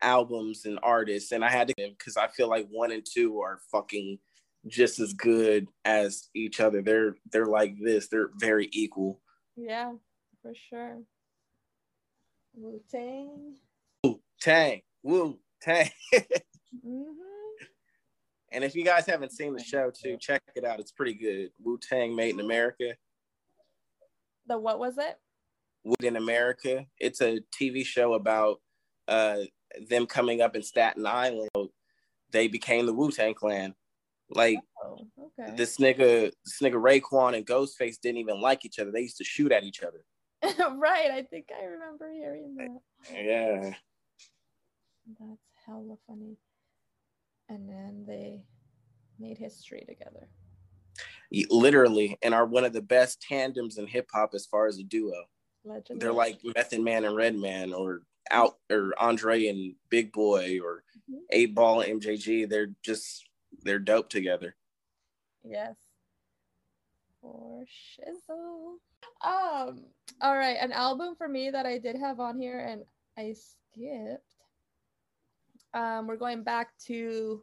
albums 0.02 0.64
and 0.64 0.78
artists, 0.82 1.32
and 1.32 1.44
I 1.44 1.50
had 1.50 1.68
to 1.68 1.74
because 1.76 2.16
I 2.16 2.28
feel 2.28 2.48
like 2.48 2.66
one 2.70 2.92
and 2.92 3.04
two 3.04 3.40
are 3.40 3.60
fucking 3.70 4.18
just 4.66 4.98
as 4.98 5.12
good 5.12 5.66
as 5.84 6.28
each 6.34 6.60
other. 6.60 6.82
They're 6.82 7.16
they're 7.32 7.46
like 7.46 7.76
this. 7.80 8.08
They're 8.08 8.30
very 8.38 8.68
equal. 8.72 9.20
Yeah, 9.56 9.92
for 10.42 10.52
sure. 10.54 10.98
Wu 12.54 12.80
Tang. 12.90 13.56
Wu 14.02 14.20
Tang. 14.40 14.82
Wu 15.02 15.38
Tang. 15.62 15.90
mm-hmm. 16.14 17.02
And 18.52 18.64
if 18.64 18.74
you 18.74 18.84
guys 18.84 19.06
haven't 19.06 19.32
seen 19.32 19.54
the 19.54 19.62
show 19.62 19.90
too, 19.90 20.16
check 20.18 20.42
it 20.54 20.64
out. 20.64 20.80
It's 20.80 20.92
pretty 20.92 21.14
good. 21.14 21.50
Wu 21.62 21.78
Tang 21.78 22.16
Made 22.16 22.34
in 22.34 22.40
America. 22.40 22.94
The 24.46 24.58
what 24.58 24.78
was 24.78 24.98
it? 24.98 25.18
In 26.00 26.16
America. 26.16 26.86
It's 26.98 27.20
a 27.20 27.40
TV 27.58 27.84
show 27.84 28.14
about 28.14 28.60
uh, 29.08 29.38
them 29.88 30.06
coming 30.06 30.40
up 30.40 30.56
in 30.56 30.62
Staten 30.62 31.06
Island. 31.06 31.50
They 32.32 32.48
became 32.48 32.86
the 32.86 32.92
Wu 32.92 33.10
Tang 33.10 33.34
Clan. 33.34 33.74
Like 34.28 34.58
oh, 34.84 35.06
okay. 35.38 35.54
this 35.56 35.76
nigga, 35.76 36.32
this 36.44 36.58
nigga 36.60 36.74
Raekwon 36.74 37.36
and 37.36 37.46
Ghostface 37.46 38.00
didn't 38.00 38.18
even 38.18 38.40
like 38.40 38.64
each 38.64 38.80
other. 38.80 38.90
They 38.90 39.02
used 39.02 39.18
to 39.18 39.24
shoot 39.24 39.52
at 39.52 39.62
each 39.62 39.82
other. 39.82 40.04
right. 40.76 41.10
I 41.12 41.22
think 41.22 41.46
I 41.56 41.64
remember 41.66 42.10
hearing 42.12 42.56
that. 42.56 42.80
Yeah. 43.12 43.74
That's 45.20 45.40
hella 45.64 45.96
funny. 46.08 46.36
And 47.48 47.68
then 47.68 48.04
they 48.08 48.42
made 49.20 49.38
history 49.38 49.84
together 49.88 50.28
literally 51.50 52.18
and 52.22 52.34
are 52.34 52.46
one 52.46 52.64
of 52.64 52.72
the 52.72 52.82
best 52.82 53.20
tandems 53.20 53.78
in 53.78 53.86
hip 53.86 54.08
hop 54.12 54.30
as 54.34 54.46
far 54.46 54.66
as 54.66 54.78
a 54.78 54.82
duo. 54.82 55.24
Legendary. 55.64 55.98
They're 55.98 56.12
like 56.12 56.38
Method 56.44 56.80
Man 56.80 57.04
and 57.04 57.16
Redman 57.16 57.72
or 57.72 58.02
out 58.30 58.56
or 58.70 58.92
Andre 58.98 59.46
and 59.46 59.74
Big 59.90 60.12
Boi, 60.12 60.58
or 60.62 60.82
mm-hmm. 61.10 61.20
Eight 61.30 61.54
Ball 61.54 61.82
and 61.82 62.00
MJG. 62.00 62.48
They're 62.48 62.70
just 62.84 63.24
they're 63.62 63.78
dope 63.78 64.08
together. 64.08 64.56
Yes. 65.44 65.76
For 67.20 67.64
shizzle. 67.64 68.76
Um, 69.24 69.84
all 70.20 70.36
right, 70.36 70.56
an 70.60 70.72
album 70.72 71.14
for 71.16 71.28
me 71.28 71.50
that 71.50 71.66
I 71.66 71.78
did 71.78 71.96
have 71.96 72.20
on 72.20 72.38
here 72.38 72.60
and 72.60 72.82
I 73.16 73.34
skipped. 73.34 74.22
Um, 75.74 76.06
we're 76.06 76.16
going 76.16 76.42
back 76.42 76.70
to 76.86 77.42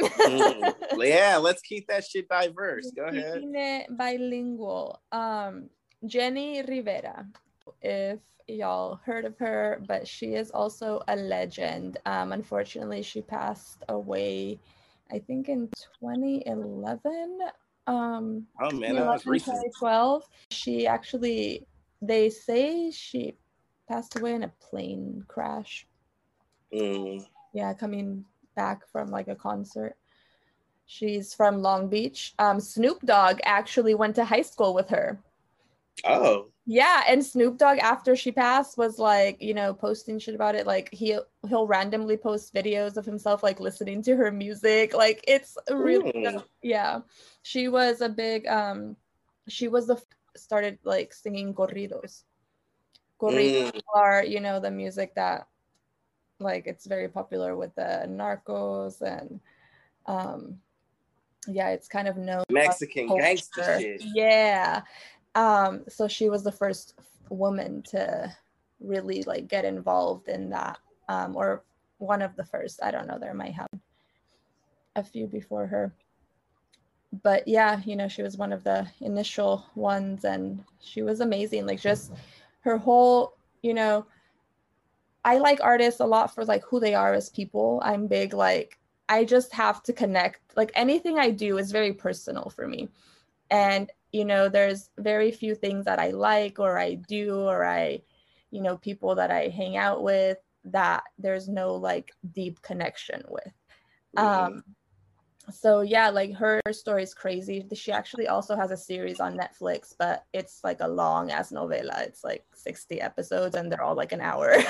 mm. 0.00 0.74
Yeah, 0.98 1.36
let's 1.36 1.62
keep 1.62 1.86
that 1.88 2.04
shit 2.04 2.28
diverse. 2.28 2.90
Go 2.94 3.04
ahead. 3.04 3.86
Bilingual. 3.90 5.00
Um, 5.12 5.70
Jenni 6.04 6.66
Rivera. 6.68 7.26
If 7.82 8.20
y'all 8.48 9.00
heard 9.04 9.24
of 9.24 9.36
her, 9.38 9.82
but 9.86 10.08
she 10.08 10.34
is 10.34 10.50
also 10.50 11.02
a 11.08 11.16
legend. 11.16 11.98
Um, 12.06 12.32
unfortunately, 12.32 13.02
she 13.02 13.20
passed 13.20 13.84
away, 13.88 14.58
I 15.12 15.18
think 15.18 15.48
in 15.48 15.68
2011. 16.00 17.38
Um, 17.86 18.46
oh 18.60 18.70
man, 18.70 18.94
that 18.96 19.06
was 19.06 19.26
recent. 19.26 19.56
2012. 19.56 20.24
She 20.50 20.86
actually, 20.86 21.66
they 22.02 22.30
say 22.30 22.90
she 22.90 23.36
passed 23.88 24.18
away 24.18 24.34
in 24.34 24.42
a 24.42 24.52
plane 24.60 25.24
crash. 25.28 25.86
Mm. 26.72 27.24
Yeah, 27.54 27.72
coming 27.74 28.24
back 28.58 28.88
from 28.90 29.08
like 29.10 29.28
a 29.28 29.36
concert. 29.36 29.94
She's 30.86 31.32
from 31.32 31.62
Long 31.62 31.88
Beach. 31.88 32.34
Um, 32.40 32.58
Snoop 32.58 32.98
Dogg 33.04 33.38
actually 33.44 33.94
went 33.94 34.16
to 34.16 34.24
high 34.24 34.42
school 34.42 34.74
with 34.74 34.88
her. 34.88 35.20
Oh. 36.04 36.46
Yeah, 36.66 37.02
and 37.08 37.24
Snoop 37.24 37.56
Dogg 37.56 37.78
after 37.78 38.16
she 38.16 38.32
passed 38.32 38.76
was 38.76 38.98
like, 38.98 39.40
you 39.40 39.54
know, 39.54 39.72
posting 39.72 40.18
shit 40.18 40.34
about 40.34 40.54
it. 40.54 40.66
Like 40.66 40.88
he 40.92 41.18
he'll 41.48 41.66
randomly 41.66 42.16
post 42.16 42.52
videos 42.52 42.96
of 42.96 43.06
himself 43.06 43.42
like 43.42 43.60
listening 43.60 44.02
to 44.02 44.16
her 44.16 44.30
music. 44.30 44.94
Like 44.94 45.24
it's 45.26 45.56
really 45.70 46.12
mm. 46.12 46.42
yeah. 46.62 47.00
She 47.42 47.68
was 47.68 48.00
a 48.00 48.08
big 48.08 48.46
um 48.48 48.96
she 49.48 49.68
was 49.68 49.86
the 49.86 49.96
started 50.36 50.78
like 50.84 51.14
singing 51.14 51.54
corridos. 51.54 52.24
Corridos 53.20 53.72
mm. 53.72 53.80
are, 53.94 54.24
you 54.24 54.40
know, 54.40 54.60
the 54.60 54.70
music 54.70 55.14
that 55.14 55.46
like 56.40 56.66
it's 56.66 56.86
very 56.86 57.08
popular 57.08 57.56
with 57.56 57.74
the 57.74 58.06
narcos 58.08 59.02
and 59.02 59.40
um 60.06 60.58
yeah, 61.48 61.70
it's 61.70 61.88
kind 61.88 62.08
of 62.08 62.16
known 62.16 62.44
Mexican 62.50 63.06
gangster 63.08 63.80
shit. 63.80 64.02
Yeah. 64.14 64.82
Um, 65.34 65.84
so 65.88 66.08
she 66.08 66.28
was 66.28 66.42
the 66.42 66.52
first 66.52 66.98
woman 67.30 67.82
to 67.90 68.34
really 68.80 69.22
like 69.22 69.48
get 69.48 69.64
involved 69.64 70.28
in 70.28 70.50
that, 70.50 70.78
um, 71.08 71.36
or 71.36 71.62
one 71.98 72.22
of 72.22 72.36
the 72.36 72.44
first. 72.44 72.82
I 72.82 72.90
don't 72.90 73.06
know. 73.06 73.18
There 73.18 73.34
might 73.34 73.54
have 73.54 73.68
a 74.96 75.02
few 75.02 75.26
before 75.26 75.66
her, 75.66 75.92
but 77.22 77.46
yeah, 77.46 77.80
you 77.84 77.96
know, 77.96 78.08
she 78.08 78.22
was 78.22 78.36
one 78.36 78.52
of 78.52 78.64
the 78.64 78.86
initial 79.00 79.64
ones, 79.74 80.24
and 80.24 80.64
she 80.80 81.02
was 81.02 81.20
amazing. 81.20 81.66
Like 81.66 81.80
just 81.80 82.12
her 82.60 82.76
whole, 82.76 83.34
you 83.62 83.74
know, 83.74 84.06
I 85.24 85.38
like 85.38 85.60
artists 85.62 86.00
a 86.00 86.06
lot 86.06 86.34
for 86.34 86.44
like 86.44 86.64
who 86.64 86.80
they 86.80 86.94
are 86.94 87.14
as 87.14 87.28
people. 87.28 87.80
I'm 87.84 88.06
big 88.06 88.32
like 88.34 88.78
I 89.08 89.24
just 89.24 89.52
have 89.54 89.82
to 89.84 89.92
connect. 89.92 90.40
Like 90.56 90.70
anything 90.74 91.18
I 91.18 91.30
do 91.30 91.58
is 91.58 91.72
very 91.72 91.92
personal 91.92 92.52
for 92.54 92.66
me. 92.66 92.88
And, 93.50 93.90
you 94.12 94.24
know, 94.24 94.48
there's 94.48 94.90
very 94.98 95.30
few 95.30 95.54
things 95.54 95.86
that 95.86 95.98
I 95.98 96.10
like 96.10 96.58
or 96.58 96.78
I 96.78 96.94
do 96.94 97.40
or 97.40 97.64
I, 97.64 98.02
you 98.50 98.60
know, 98.60 98.76
people 98.76 99.14
that 99.14 99.30
I 99.30 99.48
hang 99.48 99.76
out 99.76 100.02
with 100.02 100.38
that 100.64 101.04
there's 101.18 101.48
no 101.48 101.74
like 101.74 102.12
deep 102.32 102.60
connection 102.60 103.22
with. 103.28 103.52
Um, 104.16 104.62
so 105.50 105.80
yeah 105.80 106.10
like 106.10 106.34
her 106.34 106.60
story 106.72 107.02
is 107.02 107.14
crazy. 107.14 107.66
She 107.74 107.92
actually 107.92 108.28
also 108.28 108.56
has 108.56 108.70
a 108.70 108.76
series 108.76 109.20
on 109.20 109.38
netflix 109.38 109.94
but 109.98 110.24
it's 110.32 110.60
like 110.64 110.78
a 110.80 110.88
long 110.88 111.30
ass 111.30 111.52
novela. 111.52 112.00
It's 112.02 112.24
like 112.24 112.44
60 112.54 113.00
episodes 113.00 113.54
and 113.54 113.70
they're 113.70 113.82
all 113.82 113.94
like 113.96 114.12
an 114.12 114.20
hour. 114.20 114.54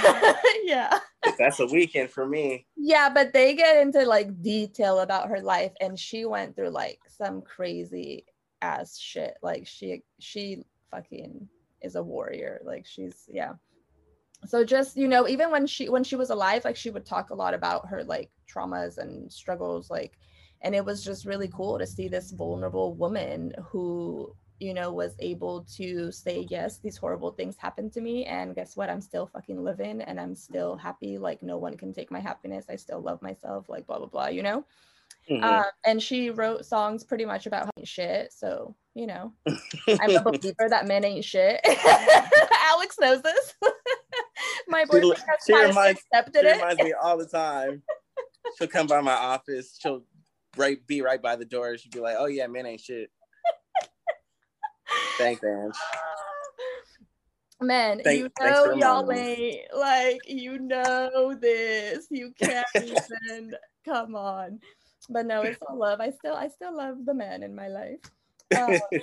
Yeah. 0.65 0.99
That's 1.39 1.61
a 1.61 1.67
weekend 1.67 2.11
for 2.11 2.27
me. 2.27 2.67
Yeah 2.77 3.09
but 3.09 3.33
they 3.33 3.55
get 3.55 3.81
into 3.81 4.05
like 4.05 4.43
detail 4.43 5.01
about 5.01 5.29
her 5.29 5.41
life 5.41 5.73
and 5.81 5.99
she 5.99 6.25
went 6.25 6.55
through 6.55 6.71
like 6.71 7.01
some 7.09 7.43
crazy 7.43 8.27
ass 8.63 8.99
shit. 8.99 9.35
Like 9.43 9.67
she 9.67 10.03
she 10.19 10.65
fucking 10.91 11.49
is 11.83 11.97
a 11.97 12.03
warrior. 12.03 12.61
Like 12.65 12.87
she's 12.87 13.25
yeah. 13.29 13.55
So 14.47 14.65
just 14.65 14.97
you 14.97 15.09
know 15.09 15.27
even 15.29 15.51
when 15.51 15.67
she 15.67 15.89
when 15.89 16.05
she 16.05 16.17
was 16.17 16.31
alive 16.31 16.65
like 16.65 16.77
she 16.77 16.91
would 16.91 17.05
talk 17.05 17.31
a 17.31 17.35
lot 17.35 17.55
about 17.55 17.89
her 17.89 18.05
like 18.05 18.31
traumas 18.49 18.99
and 18.99 19.31
struggles 19.33 19.91
like 19.91 20.19
and 20.63 20.75
it 20.75 20.85
was 20.85 21.05
just 21.05 21.25
really 21.25 21.49
cool 21.49 21.79
to 21.79 21.87
see 21.87 22.09
this 22.09 22.31
vulnerable 22.33 22.95
woman 22.95 23.53
who 23.71 24.35
you 24.61 24.75
know 24.75 24.93
was 24.93 25.15
able 25.21 25.65
to 25.77 26.11
say 26.11 26.45
yes 26.51 26.79
these 26.79 26.97
horrible 26.97 27.31
things 27.31 27.57
happened 27.57 27.93
to 27.93 28.01
me 28.01 28.25
and 28.25 28.55
guess 28.55 28.77
what? 28.77 28.91
I'm 28.91 29.01
still 29.01 29.27
fucking 29.27 29.63
living 29.63 30.03
and 30.03 30.21
i'm 30.21 30.35
still 30.35 30.77
happy. 30.77 31.19
Like 31.19 31.43
no 31.43 31.59
one 31.59 31.77
can 31.77 31.93
take 31.93 32.11
my 32.11 32.21
happiness. 32.21 32.67
I 32.69 32.77
still 32.77 33.01
love 33.01 33.23
myself 33.23 33.69
like 33.69 33.87
blah 33.87 33.99
blah 33.99 34.09
blah 34.09 34.29
you 34.29 34.43
know? 34.43 34.65
Mm-hmm. 35.31 35.45
uh, 35.45 35.65
and 35.85 36.03
she 36.03 36.31
wrote 36.31 36.65
songs 36.65 37.05
pretty 37.05 37.25
much 37.27 37.47
about 37.47 37.71
shit 37.85 38.33
so 38.33 38.75
you 38.95 39.07
know. 39.07 39.33
I'm 40.01 40.17
a 40.17 40.23
believer 40.25 40.69
that 40.69 40.89
men 40.89 41.05
ain't 41.05 41.25
shit. 41.25 41.61
Alex 41.67 42.97
knows 43.01 43.23
this. 43.23 43.55
My 44.69 44.85
boyfriend 44.85 45.15
she, 45.47 45.53
she 45.53 45.59
reminds, 45.59 46.01
accepted 46.13 46.43
she 46.43 46.53
reminds 46.53 46.83
me 46.83 46.93
all 47.01 47.17
the 47.17 47.27
time. 47.27 47.83
She'll 48.57 48.69
come 48.69 48.87
by 48.87 49.01
my 49.01 49.15
office. 49.15 49.79
She'll 49.81 50.03
right 50.59 50.85
be 50.87 51.03
right 51.03 51.23
by 51.23 51.37
the 51.37 51.45
door. 51.45 51.77
She'd 51.79 51.93
be 51.93 52.01
like, 52.01 52.17
"Oh 52.19 52.27
yeah, 52.27 52.47
man 52.47 52.67
ain't 52.67 52.81
shit." 52.81 53.11
Thanks, 55.17 55.43
Ange. 55.45 55.75
Man, 57.61 58.01
Thank, 58.05 58.19
you 58.19 58.31
know 58.41 58.75
y'all 58.75 59.11
ain't 59.11 59.63
like 59.77 60.21
you 60.27 60.59
know 60.59 61.35
this. 61.41 62.07
You 62.11 62.33
can't 62.39 62.67
even 62.77 63.55
come 63.85 64.15
on. 64.15 64.61
But 65.09 65.27
no, 65.27 65.43
it's 65.43 65.59
all 65.63 65.79
love. 65.79 66.01
I 66.01 66.11
still 66.11 66.35
I 66.35 66.49
still 66.49 66.77
love 66.77 67.05
the 67.05 67.15
man 67.15 67.43
in 67.43 67.55
my 67.55 67.69
life. 67.69 68.01
Um, 68.57 68.79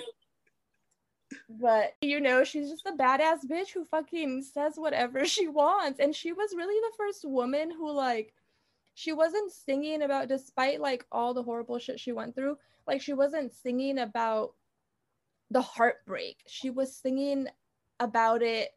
but 1.60 1.94
you 2.00 2.20
know, 2.20 2.44
she's 2.44 2.70
just 2.70 2.86
a 2.86 2.92
badass 2.92 3.44
bitch 3.46 3.70
who 3.72 3.84
fucking 3.84 4.42
says 4.42 4.74
whatever 4.76 5.24
she 5.26 5.48
wants. 5.48 6.00
And 6.00 6.14
she 6.14 6.32
was 6.32 6.54
really 6.56 6.80
the 6.80 6.96
first 6.96 7.24
woman 7.24 7.70
who 7.70 7.92
like 7.92 8.32
she 8.96 9.12
wasn't 9.12 9.52
singing 9.52 10.02
about 10.02 10.26
despite 10.26 10.80
like 10.80 11.04
all 11.12 11.34
the 11.34 11.42
horrible 11.42 11.78
shit 11.78 12.00
she 12.00 12.12
went 12.12 12.34
through 12.34 12.56
like 12.86 13.00
she 13.00 13.12
wasn't 13.12 13.52
singing 13.52 13.98
about 13.98 14.54
the 15.50 15.60
heartbreak. 15.60 16.42
She 16.46 16.70
was 16.70 16.96
singing 16.96 17.48
about 18.00 18.42
it. 18.42 18.70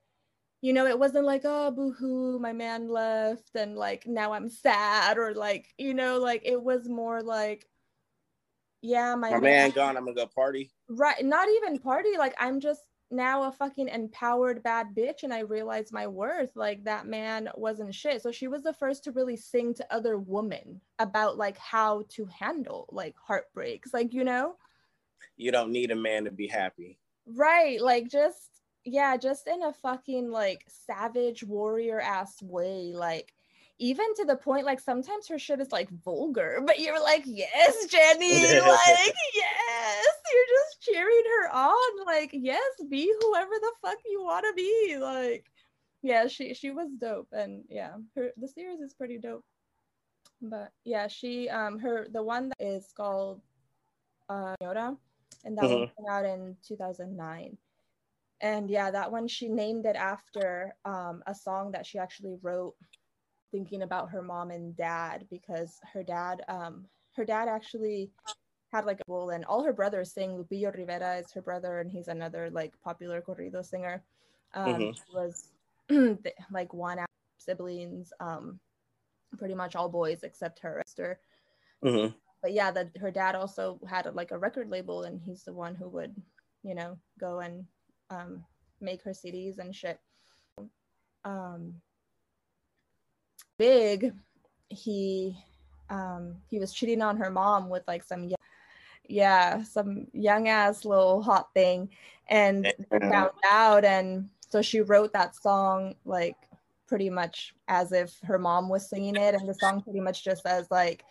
You 0.61 0.73
know 0.73 0.87
it 0.87 0.99
wasn't 0.99 1.23
like 1.23 1.43
oh 1.45 1.71
boohoo 1.71 2.37
my 2.37 2.51
man 2.51 2.89
left 2.89 3.55
and 3.55 3.77
like 3.77 4.05
now 4.05 4.33
i'm 4.33 4.49
sad 4.49 5.17
or 5.17 5.33
like 5.33 5.73
you 5.77 5.93
know 5.93 6.19
like 6.19 6.41
it 6.43 6.61
was 6.61 6.89
more 6.89 7.23
like 7.23 7.65
yeah 8.81 9.15
my, 9.15 9.29
my 9.29 9.39
man, 9.39 9.41
man 9.41 9.69
gone 9.69 9.95
i'm 9.95 10.03
gonna 10.03 10.15
go 10.15 10.25
party. 10.25 10.69
Right 10.89 11.23
not 11.23 11.47
even 11.47 11.79
party 11.79 12.17
like 12.17 12.35
i'm 12.37 12.59
just 12.59 12.81
now 13.11 13.43
a 13.43 13.51
fucking 13.51 13.87
empowered 13.87 14.61
bad 14.61 14.95
bitch 14.95 15.23
and 15.23 15.33
I 15.33 15.39
realized 15.39 15.91
my 15.91 16.07
worth. 16.07 16.55
Like 16.55 16.83
that 16.83 17.07
man 17.07 17.49
wasn't 17.55 17.95
shit. 17.95 18.21
So 18.21 18.31
she 18.31 18.47
was 18.47 18.63
the 18.63 18.73
first 18.73 19.03
to 19.05 19.11
really 19.11 19.35
sing 19.35 19.73
to 19.75 19.93
other 19.93 20.17
women 20.17 20.81
about 20.99 21.37
like 21.37 21.57
how 21.57 22.03
to 22.09 22.25
handle 22.25 22.87
like 22.91 23.15
heartbreaks. 23.17 23.93
Like, 23.93 24.13
you 24.13 24.23
know? 24.23 24.55
You 25.37 25.51
don't 25.51 25.71
need 25.71 25.91
a 25.91 25.95
man 25.95 26.25
to 26.25 26.31
be 26.31 26.47
happy. 26.47 26.99
Right. 27.25 27.81
Like 27.81 28.09
just 28.09 28.49
yeah, 28.85 29.17
just 29.17 29.47
in 29.47 29.63
a 29.63 29.73
fucking 29.73 30.31
like 30.31 30.65
savage 30.67 31.43
warrior 31.43 31.99
ass 31.99 32.41
way. 32.41 32.93
Like 32.95 33.33
even 33.79 34.13
to 34.15 34.25
the 34.25 34.35
point 34.35 34.65
like 34.65 34.79
sometimes 34.79 35.27
her 35.27 35.39
shit 35.39 35.61
is 35.61 35.71
like 35.71 35.89
vulgar, 36.03 36.61
but 36.65 36.79
you're 36.79 37.01
like, 37.01 37.23
yes, 37.25 37.87
Jenni, 37.91 38.61
like, 38.67 39.15
yes, 39.33 40.05
you're 40.33 40.57
just 40.57 40.81
cheering 40.81 41.23
her 41.39 41.55
on. 41.55 42.05
Like, 42.05 42.31
yes, 42.33 42.61
be 42.89 43.11
whoever 43.21 43.53
the 43.59 43.71
fuck 43.81 43.97
you 44.05 44.21
want 44.21 44.45
to 44.45 44.53
be. 44.53 44.97
Like, 44.99 45.45
yeah, 46.03 46.27
she 46.27 46.53
she 46.53 46.71
was 46.71 46.89
dope. 46.99 47.29
And 47.31 47.63
yeah, 47.69 47.93
her 48.15 48.31
the 48.37 48.47
series 48.47 48.81
is 48.81 48.93
pretty 48.93 49.17
dope. 49.17 49.45
But 50.41 50.71
yeah, 50.83 51.07
she 51.07 51.49
um 51.49 51.79
her 51.79 52.07
the 52.11 52.21
one 52.21 52.49
that 52.49 52.61
is 52.65 52.91
called 52.95 53.41
uh 54.27 54.55
Yoda, 54.61 54.97
and 55.45 55.57
that 55.57 55.65
mm-hmm. 55.65 55.73
one 55.73 55.91
came 55.97 56.09
out 56.09 56.25
in 56.25 56.57
2009 56.67 57.57
and 58.41 58.69
yeah 58.69 58.89
that 58.89 59.11
one 59.11 59.27
she 59.27 59.49
named 59.49 59.85
it 59.85 59.97
after 59.97 60.73
um, 60.85 61.21
a 61.27 61.35
song 61.35 61.71
that 61.71 61.85
she 61.85 61.97
actually 61.97 62.37
wrote 62.41 62.73
thinking 63.51 63.81
about 63.81 64.09
her 64.09 64.21
mom 64.21 64.51
and 64.51 64.75
dad 64.75 65.25
because 65.29 65.79
her 65.93 66.03
dad 66.03 66.41
um 66.47 66.85
her 67.15 67.25
dad 67.25 67.47
actually 67.47 68.11
had 68.71 68.85
like 68.85 68.99
a 68.99 69.11
role 69.11 69.31
and 69.31 69.45
all 69.45 69.63
her 69.63 69.73
brothers 69.73 70.13
sing 70.13 70.31
lupillo 70.31 70.75
rivera 70.75 71.17
is 71.17 71.31
her 71.31 71.41
brother 71.41 71.79
and 71.79 71.91
he's 71.91 72.07
another 72.07 72.49
like 72.51 72.73
popular 72.83 73.21
corrido 73.21 73.65
singer 73.65 74.03
um 74.53 74.75
mm-hmm. 74.75 75.15
was 75.15 75.49
like 76.51 76.73
one 76.73 76.99
of 76.99 77.05
siblings 77.37 78.13
um 78.19 78.59
pretty 79.37 79.55
much 79.55 79.75
all 79.75 79.89
boys 79.89 80.19
except 80.23 80.59
her 80.59 80.81
sister 80.85 81.19
mm-hmm. 81.83 82.13
but 82.41 82.53
yeah 82.53 82.71
that 82.71 82.89
her 82.99 83.11
dad 83.11 83.35
also 83.35 83.79
had 83.87 84.07
like 84.13 84.31
a 84.31 84.37
record 84.37 84.69
label 84.69 85.03
and 85.03 85.21
he's 85.21 85.43
the 85.43 85.53
one 85.53 85.75
who 85.75 85.87
would 85.87 86.15
you 86.63 86.75
know 86.75 86.97
go 87.19 87.39
and 87.39 87.65
um 88.09 88.43
make 88.81 89.03
her 89.03 89.11
CDs 89.11 89.59
and 89.59 89.75
shit 89.75 89.99
um 91.25 91.73
big 93.59 94.13
he 94.69 95.37
um 95.91 96.35
he 96.49 96.57
was 96.57 96.73
cheating 96.73 97.01
on 97.01 97.17
her 97.17 97.29
mom 97.29 97.69
with 97.69 97.83
like 97.87 98.03
some 98.03 98.29
yeah 99.07 99.61
some 99.63 100.07
young 100.13 100.47
ass 100.47 100.85
little 100.85 101.21
hot 101.21 101.49
thing. 101.53 101.89
And 102.29 102.71
found 102.91 103.31
out 103.49 103.83
and 103.83 104.29
so 104.49 104.61
she 104.61 104.81
wrote 104.81 105.13
that 105.13 105.35
song 105.35 105.95
like 106.05 106.35
pretty 106.87 107.09
much 107.09 107.53
as 107.67 107.91
if 107.91 108.17
her 108.23 108.39
mom 108.39 108.69
was 108.69 108.87
singing 108.89 109.15
it. 109.15 109.35
And 109.35 109.47
the 109.49 109.53
song 109.53 109.81
pretty 109.81 109.99
much 109.99 110.23
just 110.23 110.43
says 110.43 110.67
like 110.71 111.03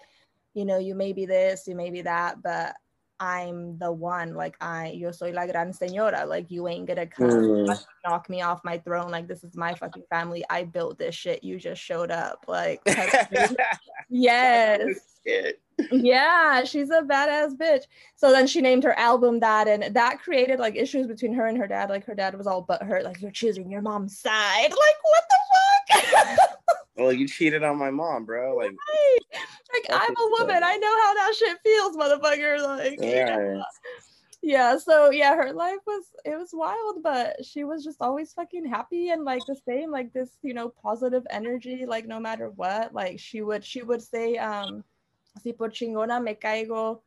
you 0.55 0.65
know 0.65 0.79
you 0.79 0.95
may 0.95 1.13
be 1.13 1.27
this 1.27 1.67
you 1.67 1.75
may 1.75 1.91
be 1.91 2.03
that 2.03 2.43
but 2.43 2.75
I'm 3.21 3.79
the 3.79 3.91
one, 3.91 4.35
like 4.35 4.57
I, 4.61 4.91
yo 4.91 5.11
soy 5.11 5.33
la 5.33 5.47
gran 5.47 5.73
señora, 5.73 6.27
like 6.27 6.51
you 6.51 6.69
ain't 6.69 6.87
gonna 6.87 7.07
come 7.07 7.31
mm. 7.31 7.85
knock 8.07 8.31
me 8.31 8.43
off 8.43 8.63
my 8.65 8.79
throne. 8.79 9.11
Like 9.11 9.27
this 9.27 9.43
is 9.43 9.57
my 9.57 9.75
fucking 9.75 10.05
family. 10.09 10.45
I 10.49 10.65
built 10.65 10.99
this 10.99 11.15
shit. 11.15 11.43
You 11.43 11.59
just 11.59 11.83
showed 11.83 12.11
up. 12.11 12.45
Like, 12.47 12.81
yes. 14.09 15.18
Yeah, 15.93 16.65
she's 16.65 16.91
a 16.91 17.03
badass 17.03 17.57
bitch. 17.57 17.85
So 18.17 18.31
then 18.31 18.47
she 18.47 18.61
named 18.61 18.85
her 18.85 18.99
album 18.99 19.41
that, 19.41 19.69
and 19.69 19.95
that 19.95 20.21
created 20.21 20.59
like 20.59 20.77
issues 20.77 21.07
between 21.07 21.35
her 21.35 21.47
and 21.47 21.59
her 21.59 21.67
dad. 21.69 21.89
Like 21.89 22.05
her 22.07 22.15
dad 22.15 22.37
was 22.37 22.47
all 22.47 22.63
but 22.63 22.83
hurt, 22.83 23.05
like 23.05 23.21
you're 23.21 23.31
choosing 23.31 23.71
your 23.71 23.83
mom's 23.83 24.19
side. 24.19 24.71
Like 24.71 24.73
what 24.73 25.25
the 25.29 25.37
fuck? 25.37 26.49
well, 26.97 27.13
you 27.13 27.29
cheated 27.29 27.63
on 27.63 27.79
my 27.79 27.91
mom, 27.91 28.25
bro. 28.25 28.57
Like, 28.57 28.73
right. 28.73 29.19
like 29.73 29.87
I'm 29.91 30.11
a 30.17 30.31
woman. 30.39 30.63
I 30.63 30.77
know 30.77 31.03
how 31.03 31.15
that 31.15 31.35
shit 31.37 31.59
feels, 31.65 31.97
motherfucker. 31.97 32.63
Like, 32.63 32.99
yeah. 33.01 33.39
yeah. 33.39 33.63
yeah, 34.43 34.79
so 34.79 35.11
yeah, 35.11 35.37
her 35.37 35.53
life 35.53 35.79
was 35.87 36.05
it 36.25 36.37
was 36.37 36.51
wild, 36.53 37.03
but 37.03 37.45
she 37.45 37.65
was 37.65 37.85
just 37.85 37.99
always 38.01 38.33
fucking 38.33 38.67
happy 38.67 39.11
and 39.11 39.25
like 39.25 39.43
the 39.47 39.57
same, 39.67 39.93
like 39.93 40.13
this, 40.13 40.31
you 40.43 40.55
know, 40.55 40.73
positive 40.83 41.25
energy, 41.31 41.87
like 41.87 42.07
no 42.07 42.19
matter 42.19 42.51
what. 42.51 42.93
Like 42.93 43.21
she 43.21 43.43
would 43.43 43.65
she 43.65 43.83
would 43.83 44.03
say, 44.03 44.37
um, 44.39 44.83
si 45.39 45.53
por 45.53 45.71
chingona 45.71 46.23
me 46.23 46.35
caigo. 46.35 47.03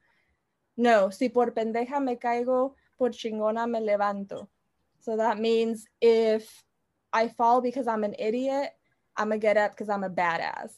No, 0.77 1.09
si 1.09 1.29
por 1.29 1.51
pendeja 1.51 2.01
me 2.01 2.17
caigo, 2.17 2.75
por 2.97 3.09
chingona 3.11 3.69
me 3.69 3.79
levanto. 3.79 4.47
So 4.99 5.17
that 5.17 5.39
means 5.39 5.85
if 5.99 6.63
I 7.13 7.27
fall 7.27 7.61
because 7.61 7.87
I'm 7.87 8.03
an 8.03 8.15
idiot, 8.17 8.69
I'm 9.17 9.29
gonna 9.29 9.39
get 9.39 9.57
up 9.57 9.71
because 9.71 9.89
I'm 9.89 10.03
a 10.03 10.09
badass. 10.09 10.71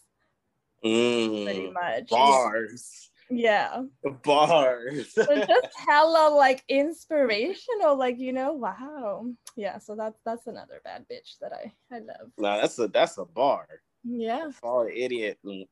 Mm, 0.84 1.44
Pretty 1.46 1.72
much. 1.72 2.10
Bars. 2.10 3.12
Yeah. 3.30 3.84
Bars. 4.24 5.14
So 5.14 5.26
just 5.26 5.68
hella 5.88 6.30
like 6.36 6.64
inspirational, 6.68 7.98
like 7.98 8.20
you 8.20 8.34
know, 8.34 8.54
wow. 8.54 9.26
Yeah, 9.56 9.80
so 9.80 9.96
that's 9.96 10.20
that's 10.26 10.48
another 10.48 10.82
bad 10.84 11.06
bitch 11.12 11.38
that 11.42 11.54
I 11.54 11.72
I 11.92 12.00
love. 12.00 12.32
no, 12.38 12.62
that's 12.62 12.78
a 12.80 12.88
that's 12.88 13.18
a 13.18 13.26
bar. 13.26 13.68
Yeah. 14.04 14.52
Fall 14.62 14.82
an 14.82 14.94
idiot 14.94 15.40
and 15.44 15.66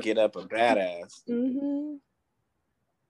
get 0.00 0.18
up 0.18 0.36
a 0.36 0.42
badass. 0.42 1.22
Mm-hmm. 1.28 1.96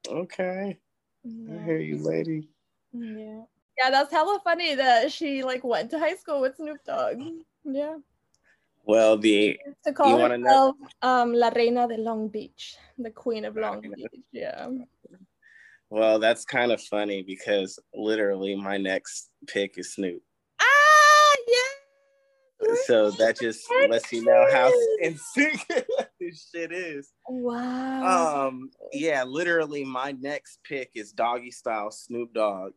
Okay. 0.08 0.78
I 1.26 1.64
hear 1.64 1.78
you, 1.78 1.98
lady. 1.98 2.48
yeah. 2.92 3.42
Yeah, 3.78 3.90
that's 3.90 4.10
hella 4.10 4.40
funny 4.42 4.74
that 4.74 5.12
she 5.12 5.44
like 5.44 5.62
went 5.62 5.90
to 5.90 5.98
high 5.98 6.16
school 6.16 6.40
with 6.40 6.56
Snoop 6.56 6.78
Dogg. 6.84 7.20
Yeah. 7.64 7.98
Well, 8.84 9.18
the 9.18 9.58
To 9.84 9.92
call 9.92 10.18
herself 10.18 10.76
um 11.02 11.32
La 11.32 11.50
Reina 11.50 11.86
de 11.86 11.98
Long 11.98 12.28
Beach, 12.28 12.76
the 12.96 13.10
Queen 13.10 13.44
of 13.44 13.56
Long 13.56 13.80
Beach. 13.82 14.22
Yeah. 14.32 14.68
well, 15.90 16.18
that's 16.18 16.44
kind 16.44 16.72
of 16.72 16.80
funny 16.80 17.22
because 17.22 17.78
literally 17.94 18.56
my 18.56 18.78
next 18.78 19.30
pick 19.46 19.78
is 19.78 19.94
Snoop. 19.94 20.22
Yeah. 22.68 22.74
So 22.86 23.10
that 23.12 23.38
just 23.40 23.66
lets 23.88 24.12
you 24.12 24.24
know 24.24 24.46
how 24.52 24.70
in 25.00 25.16
sync 25.16 25.66
this 26.20 26.48
shit 26.54 26.70
is. 26.72 27.10
Wow. 27.28 28.48
Um, 28.48 28.70
yeah, 28.92 29.24
literally 29.24 29.84
my 29.84 30.12
next 30.12 30.58
pick 30.64 30.90
is 30.94 31.12
Doggy 31.12 31.50
Style 31.50 31.90
Snoop 31.90 32.32
Dogg. 32.34 32.72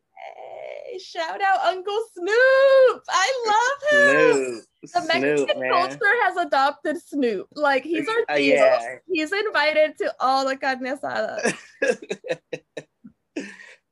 Hey, 0.85 0.97
shout 0.99 1.41
out 1.41 1.59
Uncle 1.65 1.99
Snoop. 2.13 3.03
I 3.09 3.43
love 3.47 3.91
him. 3.91 4.61
Snoop. 4.85 4.93
The 4.93 5.01
Mexican 5.07 5.57
Snoop, 5.57 5.71
culture 5.71 6.15
has 6.23 6.37
adopted 6.37 6.97
Snoop. 7.01 7.47
Like 7.55 7.83
he's 7.83 8.07
our 8.07 8.35
Uh, 8.35 8.37
yeah. 8.39 8.95
He's 9.11 9.31
invited 9.31 9.97
to 9.99 10.13
all 10.19 10.47
the 10.47 10.57
carne 10.57 10.85
asada. 10.85 11.53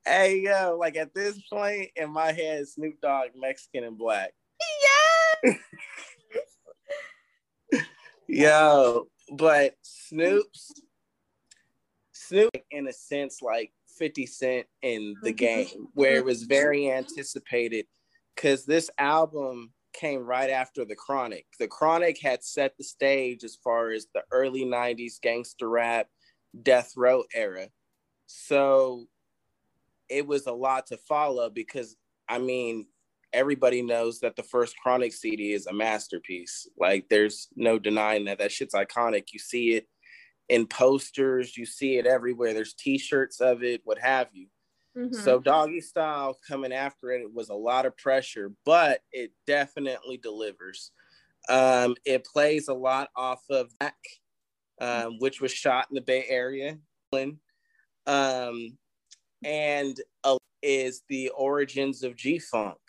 hey 0.06 0.40
yo, 0.40 0.78
like 0.80 0.98
at 0.98 1.14
this 1.14 1.40
point 1.52 1.90
in 1.96 2.12
my 2.12 2.32
head, 2.32 2.68
Snoop 2.68 3.00
Dogg, 3.02 3.30
Mexican 3.36 3.84
and 3.86 3.98
black. 3.98 4.32
yes. 4.60 4.99
Yo, 8.28 9.07
but 9.32 9.76
Snoop's 9.82 10.72
Snoop, 12.11 12.52
in 12.72 12.88
a 12.88 12.94
sense, 12.94 13.41
like 13.41 13.72
50 13.98 14.26
Cent 14.26 14.68
in 14.82 15.16
the 15.24 15.34
Mhm. 15.34 15.38
game, 15.38 15.88
where 15.94 16.16
it 16.18 16.26
was 16.26 16.44
very 16.44 16.91
anticipated 16.91 17.88
because 18.36 18.66
this 18.66 18.90
album 18.98 19.74
came 19.94 20.26
right 20.26 20.49
after 20.49 20.86
The 20.86 20.95
Chronic. 20.95 21.48
The 21.57 21.68
Chronic 21.68 22.20
had 22.22 22.44
set 22.44 22.78
the 22.78 22.84
stage 22.84 23.44
as 23.44 23.56
far 23.56 23.90
as 23.90 24.07
the 24.14 24.24
early 24.32 24.64
90s 24.64 25.18
gangster 25.20 25.70
rap, 25.70 26.10
death 26.61 26.95
row 26.95 27.24
era. 27.34 27.70
So 28.28 29.07
it 30.07 30.28
was 30.28 30.45
a 30.45 30.53
lot 30.53 30.88
to 30.88 30.98
follow 30.98 31.49
because, 31.49 31.95
I 32.28 32.38
mean, 32.38 32.88
everybody 33.34 33.81
knows 33.81 34.19
that 34.19 34.35
the 34.35 34.43
first 34.43 34.76
Chronic 34.77 35.14
CD 35.14 35.53
is 35.53 35.68
a 35.68 35.73
masterpiece. 35.73 36.68
Like, 36.77 37.07
there's 37.10 37.47
no 37.56 37.80
denying 37.80 38.26
that. 38.26 38.39
That 38.39 38.51
shit's 38.51 38.73
iconic. 38.73 39.27
You 39.34 39.39
see 39.39 39.76
it 39.76 39.88
in 40.49 40.65
posters, 40.65 41.56
you 41.56 41.65
see 41.65 41.97
it 41.97 42.07
everywhere. 42.07 42.53
There's 42.53 42.73
T-shirts 42.73 43.39
of 43.39 43.64
it, 43.64 43.81
what 43.84 43.99
have 43.99 44.30
you. 44.34 44.47
Mhm. 44.97 45.15
So 45.15 45.39
Doggy 45.39 45.81
Style 45.81 46.39
coming 46.47 46.73
after 46.73 47.11
it, 47.11 47.22
it 47.22 47.31
was 47.34 47.49
a 47.49 47.53
lot 47.56 47.85
of 47.85 47.95
pressure, 47.97 48.51
but 48.65 49.01
it 49.11 49.31
definitely 49.45 50.18
delivers. 50.18 50.91
Um, 51.47 51.95
it 52.03 52.26
plays 52.26 52.68
a 52.68 52.73
lot 52.73 53.10
off 53.15 53.43
of 53.51 53.77
Back, 53.77 53.97
um, 54.81 55.19
which 55.19 55.39
was 55.39 55.51
shot 55.51 55.88
in 55.91 55.95
the 55.95 56.01
Bay 56.01 56.26
Area. 56.27 56.80
Um, 58.07 58.77
and 59.43 59.99
uh, 60.23 60.38
is 60.64 61.03
the 61.07 61.30
origins 61.30 62.03
of 62.03 62.15
G 62.15 62.39
Funk. 62.39 62.80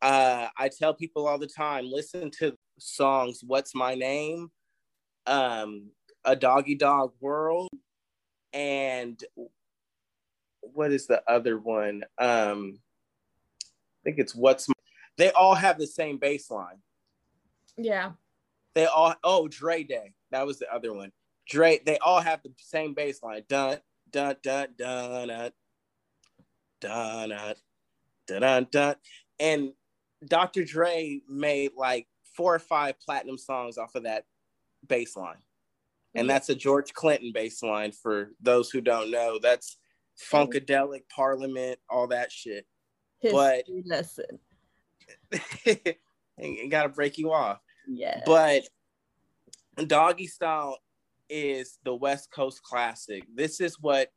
Uh, 0.00 0.48
I 0.56 0.68
tell 0.68 0.94
people 0.94 1.26
all 1.26 1.38
the 1.38 1.48
time, 1.48 1.90
listen 1.90 2.30
to 2.38 2.56
songs 2.78 3.40
"What's 3.44 3.74
My 3.74 3.94
Name," 3.94 4.50
um, 5.26 5.90
"A 6.24 6.36
Doggy 6.36 6.76
Dog 6.76 7.12
World," 7.20 7.68
and 8.52 9.22
what 10.60 10.92
is 10.92 11.06
the 11.06 11.22
other 11.26 11.58
one? 11.58 12.04
Um, 12.18 12.78
I 13.64 14.00
think 14.04 14.18
it's 14.18 14.34
"What's." 14.34 14.68
My... 14.68 14.74
They 15.16 15.32
all 15.32 15.54
have 15.54 15.78
the 15.78 15.86
same 15.86 16.18
bass 16.18 16.50
line. 16.50 16.80
yeah. 17.76 18.12
They 18.74 18.86
all 18.86 19.14
oh 19.24 19.48
Dre 19.48 19.82
Day. 19.82 20.14
That 20.30 20.46
was 20.46 20.60
the 20.60 20.72
other 20.72 20.92
one. 20.92 21.10
Dre. 21.48 21.80
They 21.84 21.98
all 21.98 22.20
have 22.20 22.42
the 22.44 22.52
same 22.58 22.94
bass 22.94 23.22
line. 23.22 23.42
Dun 23.48 23.78
dun 24.10 24.36
dun 24.42 24.68
dun 24.78 25.28
dun 25.28 25.50
dun 26.80 27.28
dun 27.28 27.54
dun 28.26 28.40
dun 28.40 28.66
dun. 28.70 28.94
And 29.40 29.72
Dr. 30.26 30.64
Dre 30.64 31.20
made 31.28 31.72
like 31.76 32.08
four 32.34 32.54
or 32.54 32.58
five 32.58 32.98
platinum 33.00 33.38
songs 33.38 33.78
off 33.78 33.94
of 33.94 34.04
that 34.04 34.24
bass 34.86 35.16
line. 35.16 35.42
And 36.14 36.28
that's 36.28 36.48
a 36.48 36.54
George 36.54 36.94
Clinton 36.94 37.32
bass 37.32 37.62
line 37.62 37.92
for 37.92 38.32
those 38.40 38.70
who 38.70 38.80
don't 38.80 39.10
know. 39.10 39.38
That's 39.40 39.76
Funkadelic, 40.18 41.02
Parliament, 41.08 41.78
all 41.88 42.08
that 42.08 42.32
shit. 42.32 42.66
But- 43.22 43.66
History 43.66 43.82
lesson. 43.86 44.38
and 46.38 46.70
got 46.70 46.84
to 46.84 46.88
break 46.88 47.18
you 47.18 47.32
off. 47.32 47.60
Yeah. 47.86 48.22
But 48.26 48.68
Doggy 49.86 50.26
Style 50.26 50.78
is 51.28 51.78
the 51.84 51.94
West 51.94 52.30
Coast 52.30 52.62
classic. 52.62 53.24
This 53.32 53.60
is 53.60 53.80
what 53.80 54.12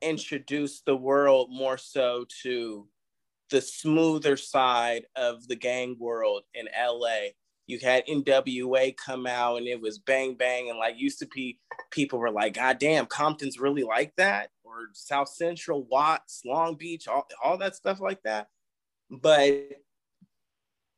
introduced 0.00 0.86
the 0.86 0.96
world 0.96 1.50
more 1.50 1.76
so 1.76 2.24
to 2.42 2.86
the 3.50 3.60
smoother 3.60 4.36
side 4.36 5.06
of 5.16 5.46
the 5.48 5.56
gang 5.56 5.96
world 5.98 6.42
in 6.54 6.68
LA. 6.76 7.30
You 7.66 7.78
had 7.78 8.06
NWA 8.06 8.96
come 8.96 9.26
out 9.26 9.58
and 9.58 9.66
it 9.66 9.80
was 9.80 9.98
bang 9.98 10.34
bang 10.34 10.70
and 10.70 10.78
like 10.78 10.98
used 10.98 11.18
to 11.20 11.26
be 11.26 11.58
people 11.90 12.18
were 12.18 12.30
like, 12.30 12.54
God 12.54 12.78
damn, 12.78 13.06
Compton's 13.06 13.58
really 13.58 13.82
like 13.82 14.12
that, 14.16 14.50
or 14.64 14.88
South 14.92 15.28
Central, 15.28 15.84
Watts, 15.84 16.42
Long 16.44 16.74
Beach, 16.74 17.06
all, 17.06 17.26
all 17.42 17.58
that 17.58 17.76
stuff 17.76 18.00
like 18.00 18.22
that. 18.24 18.48
But 19.10 19.68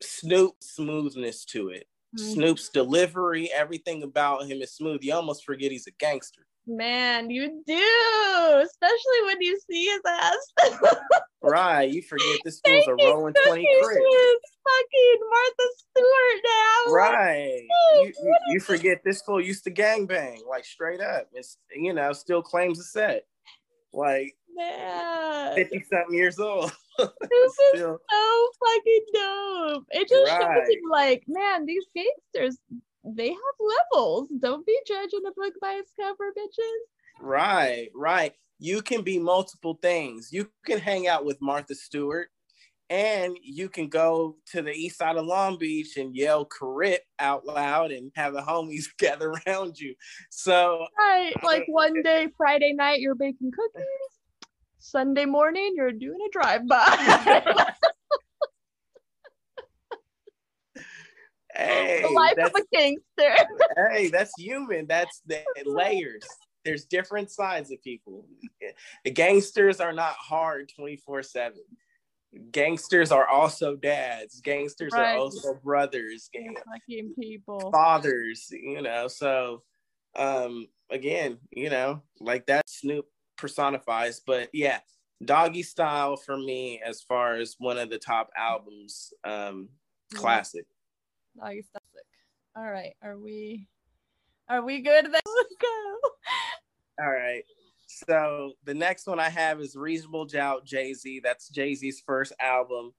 Snoop 0.02 0.54
smoothness 0.62 1.44
to 1.46 1.68
it. 1.68 1.86
Mhm. 2.16 2.32
Snoop's 2.34 2.68
delivery, 2.68 3.50
everything 3.52 4.02
about 4.02 4.46
him 4.46 4.60
is 4.62 4.72
smooth. 4.72 5.02
You 5.02 5.14
almost 5.14 5.44
forget 5.44 5.70
he's 5.70 5.86
a 5.86 5.92
gangster. 5.92 6.46
Man, 6.66 7.30
you 7.30 7.62
do, 7.66 8.62
especially 8.64 9.26
when 9.26 9.40
you 9.40 9.58
see 9.68 9.86
his 9.86 10.00
ass. 10.06 10.92
Right. 11.44 11.90
You 11.90 12.02
forget 12.02 12.38
this 12.44 12.60
fool's 12.64 12.86
a 12.86 12.94
rolling 12.94 13.34
20 13.46 13.68
Crip. 13.82 13.98
Fucking 13.98 15.18
Martha 15.28 15.68
Stewart 15.76 16.40
now. 16.44 16.92
Right. 16.92 17.34
Hey, 17.34 17.68
You, 17.94 18.12
you, 18.22 18.36
you 18.50 18.60
forget 18.60 19.02
this 19.04 19.22
fool 19.22 19.40
used 19.40 19.64
to 19.64 19.72
gangbang, 19.72 20.38
like 20.48 20.64
straight 20.64 21.00
up. 21.00 21.26
It's 21.32 21.58
you 21.74 21.94
know, 21.94 22.12
still 22.12 22.42
claims 22.42 22.78
a 22.78 22.84
set. 22.84 23.26
Like 23.92 24.36
50 25.56 25.84
something 25.90 26.16
years 26.16 26.38
old. 26.38 26.72
this 26.98 27.10
is 27.10 27.54
still 27.74 27.98
so 28.10 28.48
fucking 28.64 29.04
dope. 29.12 29.84
It 29.90 30.08
just 30.08 30.30
shows 30.30 30.68
you, 30.68 30.90
like, 30.90 31.24
man, 31.26 31.66
these 31.66 31.86
gangsters, 31.94 32.58
they 33.04 33.28
have 33.28 33.36
levels. 33.92 34.28
Don't 34.38 34.66
be 34.66 34.78
judging 34.86 35.22
a 35.26 35.32
book 35.32 35.54
by 35.60 35.72
its 35.72 35.92
cover, 35.98 36.32
bitches. 36.36 37.20
Right, 37.20 37.88
right. 37.94 38.34
You 38.58 38.82
can 38.82 39.02
be 39.02 39.18
multiple 39.18 39.78
things. 39.82 40.32
You 40.32 40.48
can 40.64 40.78
hang 40.78 41.08
out 41.08 41.24
with 41.24 41.40
Martha 41.40 41.74
Stewart 41.74 42.28
and 42.90 43.38
you 43.42 43.68
can 43.68 43.88
go 43.88 44.36
to 44.46 44.60
the 44.60 44.70
east 44.70 44.98
side 44.98 45.16
of 45.16 45.24
Long 45.24 45.56
Beach 45.58 45.96
and 45.96 46.14
yell 46.14 46.44
Carit 46.44 46.98
out 47.18 47.46
loud 47.46 47.90
and 47.90 48.12
have 48.14 48.34
the 48.34 48.42
homies 48.42 48.84
gather 48.98 49.32
around 49.46 49.80
you. 49.80 49.94
So, 50.30 50.86
Right. 50.98 51.32
Like 51.42 51.64
one 51.68 52.02
day, 52.02 52.28
Friday 52.36 52.72
night, 52.72 53.00
you're 53.00 53.14
baking 53.14 53.50
cookies. 53.50 53.86
Sunday 54.78 55.24
morning, 55.24 55.72
you're 55.74 55.92
doing 55.92 56.18
a 56.26 56.30
drive-by. 56.30 57.42
hey, 61.54 62.02
the 62.02 62.08
life 62.08 62.34
that's, 62.36 62.50
of 62.50 62.62
a 62.62 62.76
gangster. 62.76 63.46
hey, 63.90 64.08
that's 64.08 64.32
human. 64.38 64.86
That's 64.86 65.22
the 65.26 65.42
layers. 65.64 66.24
There's 66.64 66.84
different 66.84 67.30
sides 67.30 67.72
of 67.72 67.82
people. 67.82 68.26
the 69.04 69.10
gangsters 69.10 69.80
are 69.80 69.92
not 69.92 70.14
hard 70.14 70.70
24 70.76 71.22
7 71.22 71.58
gangsters 72.50 73.12
are 73.12 73.28
also 73.28 73.76
dads 73.76 74.40
gangsters 74.40 74.92
right. 74.94 75.14
are 75.14 75.18
also 75.18 75.54
brothers 75.62 76.30
fucking 76.32 77.14
people 77.20 77.70
fathers 77.70 78.48
you 78.50 78.80
know 78.80 79.06
so 79.06 79.62
um 80.16 80.66
again 80.90 81.36
you 81.50 81.68
know 81.68 82.00
like 82.20 82.46
that 82.46 82.66
snoop 82.66 83.04
personifies 83.36 84.22
but 84.26 84.48
yeah 84.54 84.78
doggy 85.24 85.62
style 85.62 86.16
for 86.16 86.36
me 86.36 86.80
as 86.84 87.02
far 87.02 87.34
as 87.34 87.54
one 87.58 87.76
of 87.76 87.90
the 87.90 87.98
top 87.98 88.30
albums 88.36 89.12
um 89.24 89.68
classic 90.14 90.64
doggy 91.38 91.62
style 91.62 91.82
all 92.56 92.70
right 92.70 92.94
are 93.02 93.18
we 93.18 93.66
are 94.48 94.62
we 94.62 94.80
good 94.80 95.04
then 95.04 95.12
let's 95.12 95.56
go 95.60 95.98
all 97.02 97.10
right 97.10 97.44
so 98.06 98.52
the 98.64 98.74
next 98.74 99.06
one 99.06 99.20
I 99.20 99.28
have 99.28 99.60
is 99.60 99.76
Reasonable 99.76 100.24
Doubt 100.24 100.64
Jay 100.64 100.94
Z. 100.94 101.20
That's 101.22 101.48
Jay 101.48 101.74
Z's 101.74 102.02
first 102.04 102.32
album. 102.40 102.92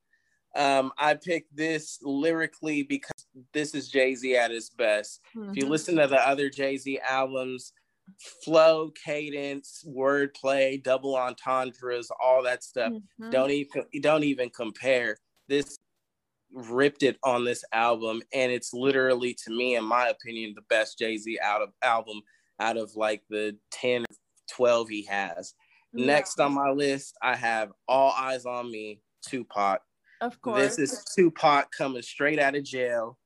Um, 0.55 0.91
I 0.97 1.15
picked 1.15 1.55
this 1.55 1.99
lyrically 2.03 2.83
because 2.83 3.25
this 3.53 3.73
is 3.73 3.89
Jay 3.89 4.13
Z 4.15 4.35
at 4.35 4.51
his 4.51 4.69
best. 4.69 5.21
Mm-hmm. 5.35 5.49
If 5.49 5.55
you 5.55 5.63
mm-hmm. 5.63 5.71
listen 5.71 5.95
to 5.95 6.07
the 6.07 6.27
other 6.27 6.49
Jay 6.49 6.77
Z 6.77 6.99
albums, 7.07 7.73
flow, 8.43 8.91
cadence, 9.03 9.83
wordplay, 9.87 10.81
double 10.81 11.15
entendres, 11.15 12.11
all 12.21 12.43
that 12.43 12.63
stuff 12.63 12.91
mm-hmm. 12.91 13.31
don't 13.31 13.51
even 13.51 13.83
don't 14.01 14.23
even 14.23 14.49
compare. 14.51 15.17
This 15.47 15.79
ripped 16.53 17.03
it 17.03 17.17
on 17.23 17.43
this 17.43 17.63
album, 17.73 18.21
and 18.33 18.51
it's 18.51 18.73
literally, 18.73 19.35
to 19.45 19.51
me, 19.51 19.75
in 19.75 19.83
my 19.83 20.07
opinion, 20.07 20.53
the 20.55 20.63
best 20.69 20.99
Jay 20.99 21.17
Z 21.17 21.39
out 21.41 21.61
of 21.61 21.69
album 21.81 22.21
out 22.59 22.77
of 22.77 22.95
like 22.95 23.23
the 23.29 23.57
ten 23.71 24.05
12 24.51 24.89
he 24.89 25.03
has. 25.03 25.53
Yeah. 25.93 26.05
Next 26.05 26.39
on 26.39 26.53
my 26.53 26.71
list, 26.71 27.15
I 27.21 27.35
have 27.35 27.71
All 27.87 28.11
eyes 28.11 28.45
on 28.45 28.71
Me, 28.71 29.01
Tupac. 29.27 29.81
Of 30.21 30.41
course. 30.41 30.75
This 30.75 30.79
is 30.79 31.05
Tupac 31.15 31.69
coming 31.75 32.01
straight 32.01 32.39
out 32.39 32.55
of 32.55 32.63
jail. 32.63 33.17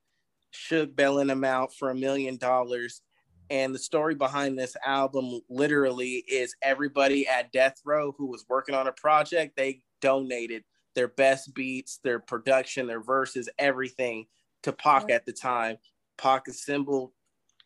Suge 0.53 0.95
bailing 0.95 1.29
him 1.29 1.43
out 1.43 1.73
for 1.73 1.91
a 1.91 1.95
million 1.95 2.37
dollars. 2.37 3.01
And 3.49 3.73
the 3.73 3.79
story 3.79 4.15
behind 4.15 4.57
this 4.57 4.75
album 4.85 5.39
literally 5.49 6.23
is 6.27 6.55
everybody 6.61 7.27
at 7.27 7.51
Death 7.51 7.75
Row 7.85 8.13
who 8.17 8.27
was 8.27 8.45
working 8.49 8.75
on 8.75 8.87
a 8.87 8.91
project, 8.91 9.55
they 9.55 9.81
donated 10.01 10.63
their 10.97 11.07
best 11.07 11.53
beats, 11.53 11.99
their 12.03 12.19
production, 12.19 12.87
their 12.87 12.99
verses, 12.99 13.47
everything 13.59 14.25
to 14.63 14.73
Pac 14.73 15.05
yeah. 15.07 15.15
at 15.15 15.27
the 15.27 15.31
time. 15.31 15.77
Pac 16.17 16.47
assembled 16.47 17.11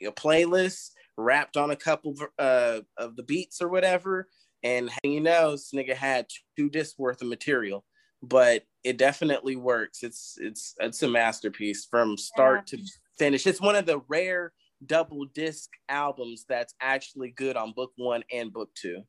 a 0.06 0.12
playlist 0.12 0.90
rapped 1.18 1.56
on 1.56 1.72
a 1.72 1.76
couple 1.78 2.14
uh, 2.38 2.82
of 2.98 3.16
the 3.16 3.24
beats 3.24 3.62
or 3.62 3.70
whatever. 3.70 4.28
And 4.64 4.92
you 5.02 5.22
know, 5.22 5.52
this 5.52 5.72
nigga 5.74 5.96
had 5.96 6.28
two 6.58 6.70
discs 6.70 7.00
worth 7.00 7.22
of 7.22 7.30
material, 7.30 7.86
but 8.22 8.64
it 8.84 8.98
definitely 8.98 9.56
works. 9.56 10.04
It's 10.04 10.38
it's 10.38 10.76
it's 10.82 11.02
a 11.02 11.08
masterpiece 11.08 11.88
from 11.90 12.18
start 12.18 12.70
yeah. 12.74 12.80
to 12.80 12.84
finish. 13.18 13.48
It's 13.48 13.62
one 13.62 13.78
of 13.78 13.86
the 13.86 14.02
rare 14.10 14.52
double 14.86 15.24
disc 15.34 15.70
albums 15.88 16.44
that's 16.50 16.76
actually 16.82 17.32
good 17.32 17.56
on 17.56 17.72
book 17.72 17.94
one 17.96 18.26
and 18.30 18.52
book 18.52 18.72
two. 18.76 19.04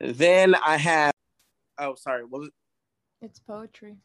Then 0.00 0.54
I 0.54 0.78
have 0.78 1.12
oh 1.78 1.94
sorry, 1.94 2.24
what 2.24 2.40
was 2.40 2.48
it? 2.48 3.26
It's 3.26 3.38
poetry. 3.38 3.96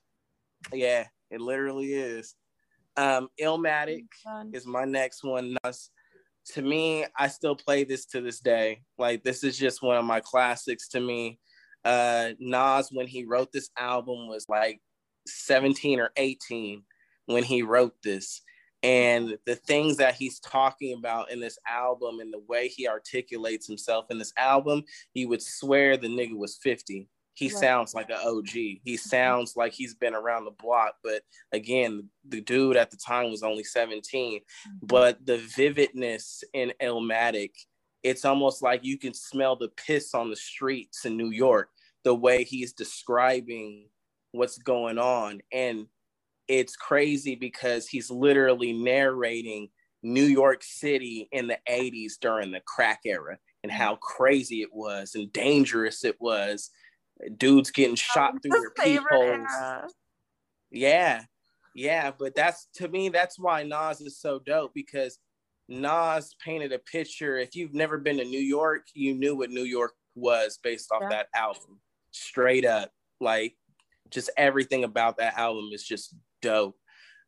Yeah, 0.74 1.08
it 1.30 1.42
literally 1.42 1.94
is. 1.94 2.36
Um 2.98 3.30
Illmatic 3.42 4.06
is 4.54 4.66
my 4.66 4.86
next 4.86 5.24
one 5.24 5.58
to 6.54 6.62
me, 6.62 7.06
I 7.18 7.28
still 7.28 7.56
play 7.56 7.84
this 7.84 8.06
to 8.08 8.22
this 8.22 8.40
day. 8.40 8.82
Like 8.98 9.24
this 9.24 9.44
is 9.44 9.58
just 9.58 9.84
one 9.84 9.98
of 9.98 10.06
my 10.06 10.20
classics 10.20 10.88
to 10.90 11.00
me. 11.00 11.40
Uh 11.84 12.32
Nas 12.40 12.90
when 12.92 13.08
he 13.08 13.26
wrote 13.26 13.52
this 13.52 13.70
album 13.78 14.28
was 14.28 14.46
like 14.50 14.80
17 15.28 16.00
or 16.00 16.12
18 16.18 16.84
when 17.28 17.44
he 17.44 17.62
wrote 17.62 17.94
this. 18.04 18.42
And 18.84 19.38
the 19.46 19.56
things 19.56 19.98
that 19.98 20.16
he's 20.16 20.40
talking 20.40 20.98
about 20.98 21.32
in 21.32 21.40
this 21.40 21.60
album 21.70 22.20
and 22.20 22.34
the 22.34 22.42
way 22.48 22.68
he 22.68 22.88
articulates 22.88 23.68
himself 23.68 24.06
in 24.10 24.18
this 24.18 24.34
album, 24.38 24.84
you 25.14 25.30
would 25.30 25.44
swear 25.44 25.98
the 25.98 26.08
nigga 26.08 26.36
was 26.36 26.58
50 26.64 27.08
he 27.34 27.48
right. 27.48 27.58
sounds 27.58 27.94
like 27.94 28.10
an 28.10 28.18
OG. 28.24 28.50
He 28.50 28.98
sounds 28.98 29.56
like 29.56 29.74
he's 29.74 29.96
been 29.96 30.14
around 30.14 30.46
the 30.46 30.52
block. 30.52 30.96
But 31.04 31.24
again, 31.52 32.10
the 32.28 32.42
dude 32.42 32.76
at 32.76 32.92
the 32.92 32.98
time 32.98 33.30
was 33.30 33.44
only 33.44 33.64
17. 33.64 34.40
Mm-hmm. 34.40 34.86
But 34.86 35.26
the 35.26 35.38
vividness 35.38 36.44
in 36.54 36.74
Illmatic, 36.82 37.52
it's 38.04 38.26
almost 38.26 38.62
like 38.62 38.84
you 38.84 38.98
can 38.98 39.14
smell 39.14 39.56
the 39.56 39.70
piss 39.70 40.14
on 40.14 40.30
the 40.30 40.36
streets 40.36 41.06
in 41.06 41.16
New 41.16 41.32
York, 41.32 41.70
the 42.04 42.16
way 42.16 42.44
he's 42.44 42.74
describing 42.74 43.88
what's 44.34 44.58
going 44.58 44.98
on. 44.98 45.40
And 45.54 45.88
it's 46.48 46.76
crazy 46.76 47.36
because 47.36 47.88
he's 47.88 48.12
literally 48.12 48.74
narrating 48.74 49.70
New 50.04 50.26
York 50.26 50.64
City 50.64 51.30
in 51.32 51.48
the 51.48 51.60
80s 51.70 52.14
during 52.20 52.52
the 52.52 52.62
crack 52.66 53.02
era 53.06 53.38
and 53.64 53.72
mm-hmm. 53.72 53.82
how 53.82 53.96
crazy 53.96 54.62
it 54.62 54.74
was 54.74 55.16
and 55.16 55.32
dangerous 55.32 56.04
it 56.04 56.20
was 56.20 56.72
dudes 57.38 57.72
getting 57.72 57.96
shot 57.96 58.34
through 58.42 58.52
their 58.52 58.72
peepholes. 58.72 59.94
Yeah, 60.72 61.24
yeah, 61.76 62.12
but 62.18 62.36
that's 62.36 62.68
to 62.76 62.88
me, 62.88 63.10
that's 63.10 63.40
why 63.40 63.64
Nas 63.64 64.02
is 64.02 64.20
so 64.20 64.40
dope 64.40 64.74
because 64.74 65.20
Nas 65.70 66.36
painted 66.44 66.74
a 66.74 66.80
picture. 66.80 67.38
If 67.38 67.56
you've 67.56 67.74
never 67.74 67.98
been 67.98 68.18
to 68.18 68.26
New 68.26 68.40
York, 68.40 68.88
you 68.94 69.14
knew 69.14 69.36
what 69.36 69.50
New 69.50 69.64
York 69.64 69.94
was 70.16 70.60
based 70.62 70.92
off 70.92 71.04
yeah. 71.04 71.10
that 71.10 71.28
album. 71.36 71.80
Straight 72.12 72.66
up, 72.66 72.92
like 73.22 73.56
just 74.10 74.30
everything 74.38 74.84
about 74.84 75.18
that 75.18 75.38
album 75.38 75.70
is 75.72 75.84
just 75.84 76.16
dope. 76.42 76.76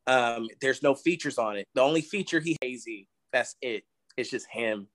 Um, 0.08 0.50
there's 0.60 0.84
no 0.84 0.94
features 0.94 1.38
on 1.38 1.56
it. 1.56 1.66
The 1.76 1.82
only 1.82 2.02
feature 2.02 2.42
he 2.42 2.58
has 2.62 2.86
AZ, 2.88 2.94
that's 3.32 3.56
it. 3.62 3.84
It's 4.18 4.30
just 4.30 4.48
him. 4.52 4.88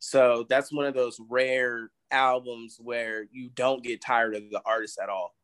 So 0.00 0.44
that's 0.48 0.72
one 0.72 0.86
of 0.86 0.94
those 0.94 1.18
rare 1.30 1.90
albums 2.10 2.78
where 2.80 3.26
you 3.30 3.48
don't 3.48 3.82
get 3.82 4.00
tired 4.00 4.34
of 4.34 4.50
the 4.50 4.60
artist 4.64 4.98
at 5.02 5.08
all. 5.08 5.34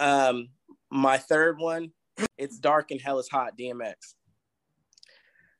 Um, 0.00 0.48
my 0.90 1.18
third 1.18 1.58
one, 1.58 1.92
it's 2.38 2.58
Dark 2.58 2.90
and 2.90 3.00
Hell 3.00 3.18
is 3.18 3.28
Hot 3.28 3.56
DMX. 3.58 3.94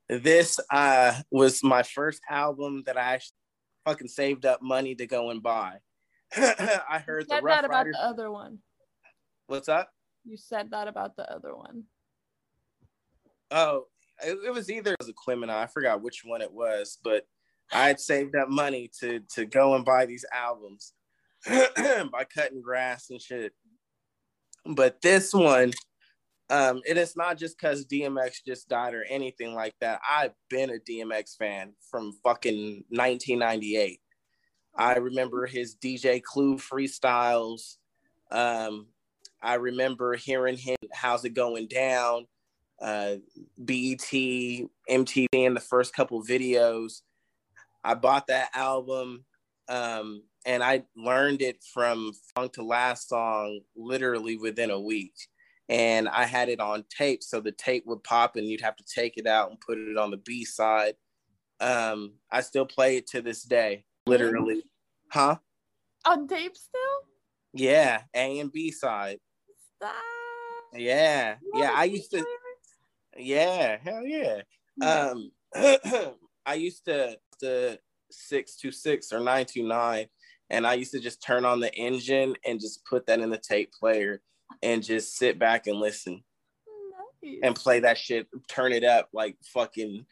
This 0.09 0.59
uh, 0.73 1.21
was 1.31 1.63
my 1.63 1.83
first 1.83 2.23
album 2.31 2.83
that 2.87 2.97
I 2.97 3.15
actually 3.15 3.35
fucking 3.85 4.09
saved 4.09 4.47
up 4.47 4.63
money 4.63 4.95
to 4.95 5.07
go 5.07 5.31
and 5.31 5.43
buy. 5.43 5.79
I 6.37 7.03
heard 7.05 7.25
you 7.25 7.29
said 7.29 7.41
the 7.41 7.45
Rough 7.45 7.57
that 7.57 7.65
about 7.65 7.77
Riders. 7.87 7.97
the 7.99 8.05
other 8.05 8.31
one. 8.31 8.59
What's 9.47 9.69
up? 9.69 9.91
You 10.25 10.37
said 10.37 10.71
that 10.71 10.89
about 10.89 11.17
the 11.17 11.31
other 11.31 11.55
one. 11.57 11.85
Oh, 13.51 13.87
it, 14.23 14.39
it 14.47 14.51
was 14.53 14.71
either 14.71 14.93
it 14.93 14.99
was 14.99 15.11
Aquemini. 15.11 15.51
I 15.51 15.67
forgot 15.67 16.03
which 16.03 16.23
one 16.25 16.43
it 16.43 16.53
was, 16.53 16.99
but 17.03 17.27
I 17.73 17.89
had 17.89 18.01
saved 18.01 18.37
up 18.37 18.49
money 18.49 18.91
to 19.01 19.21
to 19.35 19.45
go 19.47 19.75
and 19.75 19.85
buy 19.85 20.07
these 20.07 20.25
albums 20.33 20.93
by 21.47 22.25
cutting 22.35 22.63
grass 22.63 23.11
and 23.11 23.21
shit. 23.21 23.53
But 24.65 25.01
this 25.01 25.33
one, 25.33 25.73
um, 26.51 26.81
it 26.87 26.97
is 26.97 27.17
not 27.17 27.39
just 27.39 27.59
because 27.59 27.87
DMX 27.87 28.45
just 28.47 28.69
died 28.69 28.95
or 28.95 29.05
anything 29.09 29.55
like 29.55 29.75
that. 29.81 30.01
I've 30.09 30.33
been 30.49 30.71
a 30.71 30.79
DMX 30.79 31.37
fan 31.37 31.75
from 31.91 32.13
fucking 32.25 32.85
1998. 32.89 34.01
I 34.77 34.97
remember 34.97 35.47
his 35.47 35.77
DJ 35.77 36.23
Clue 36.23 36.57
freestyles. 36.57 37.77
Um, 38.31 38.87
I 39.43 39.55
remember 39.55 40.15
hearing 40.15 40.57
him, 40.57 40.77
How's 40.93 41.25
It 41.25 41.35
Going 41.35 41.69
Down? 41.69 42.27
Uh, 42.81 43.17
BET, 43.59 43.99
MTV, 43.99 45.27
in 45.33 45.55
the 45.55 45.61
first 45.61 45.95
couple 45.95 46.23
videos. 46.23 47.03
I 47.85 47.95
bought 47.95 48.27
that 48.27 48.51
album 48.55 49.25
um, 49.69 50.23
and 50.47 50.63
I 50.63 50.85
learned 50.97 51.43
it 51.43 51.63
from 51.73 52.13
Funk 52.35 52.55
to 52.55 52.63
Last 52.63 53.09
Song 53.09 53.61
literally 53.77 54.37
within 54.37 54.71
a 54.71 54.81
week. 54.81 55.15
And 55.69 56.09
I 56.09 56.25
had 56.25 56.49
it 56.49 56.61
on 56.61 56.85
tape, 56.97 57.23
so 57.23 57.41
the 57.41 57.53
tape 57.53 57.85
would 57.87 58.03
pop 58.03 58.37
and 58.37 58.47
you'd 58.47 58.63
have 58.63 58.77
to 58.77 58.85
take 58.85 59.19
it 59.19 59.27
out 59.27 59.51
and 59.51 59.61
put 59.61 59.77
it 59.77 59.99
on 59.99 60.11
the 60.11 60.17
B 60.17 60.45
side. 60.45 60.95
Um, 61.61 62.15
I 62.33 62.41
still 62.41 62.65
play 62.65 62.97
it 62.97 63.07
to 63.09 63.21
this 63.21 63.43
day, 63.43 63.85
literally. 64.07 64.63
Huh? 65.11 65.37
On 66.07 66.27
tape 66.27 66.57
still? 66.57 66.81
Yeah, 67.53 68.03
A 68.15 68.39
and 68.39 68.51
B 68.51 68.71
side. 68.71 69.19
Stop. 69.77 69.93
Yeah, 70.73 71.37
yeah. 71.55 71.73
I 71.77 71.85
used 71.85 72.11
to. 72.13 72.25
Yeah, 73.19 73.77
hell 73.83 74.05
yeah. 74.07 74.43
Um, 74.81 75.33
I 76.47 76.55
used 76.55 76.87
to 76.87 77.19
the 77.41 77.79
626 78.11 79.13
or 79.13 79.19
929 79.19 80.07
and 80.51 80.67
I 80.67 80.75
used 80.75 80.93
to 80.93 81.01
just 81.01 81.23
turn 81.23 81.45
on 81.45 81.61
the 81.61 81.73
engine 81.75 82.35
and 82.47 82.61
just 82.61 82.85
put 82.85 83.07
that 83.07 83.21
in 83.21 83.31
the 83.31 83.39
tape 83.39 83.73
player 83.73 84.23
and 84.63 84.83
just 84.83 85.17
sit 85.17 85.39
back 85.39 85.67
and 85.67 85.79
listen 85.79 86.23
nice. 87.23 87.37
and 87.43 87.55
play 87.55 87.81
that 87.81 87.99
shit, 87.99 88.29
turn 88.49 88.73
it 88.73 88.85
up 88.85 89.11
like 89.13 89.37
fucking 89.53 90.07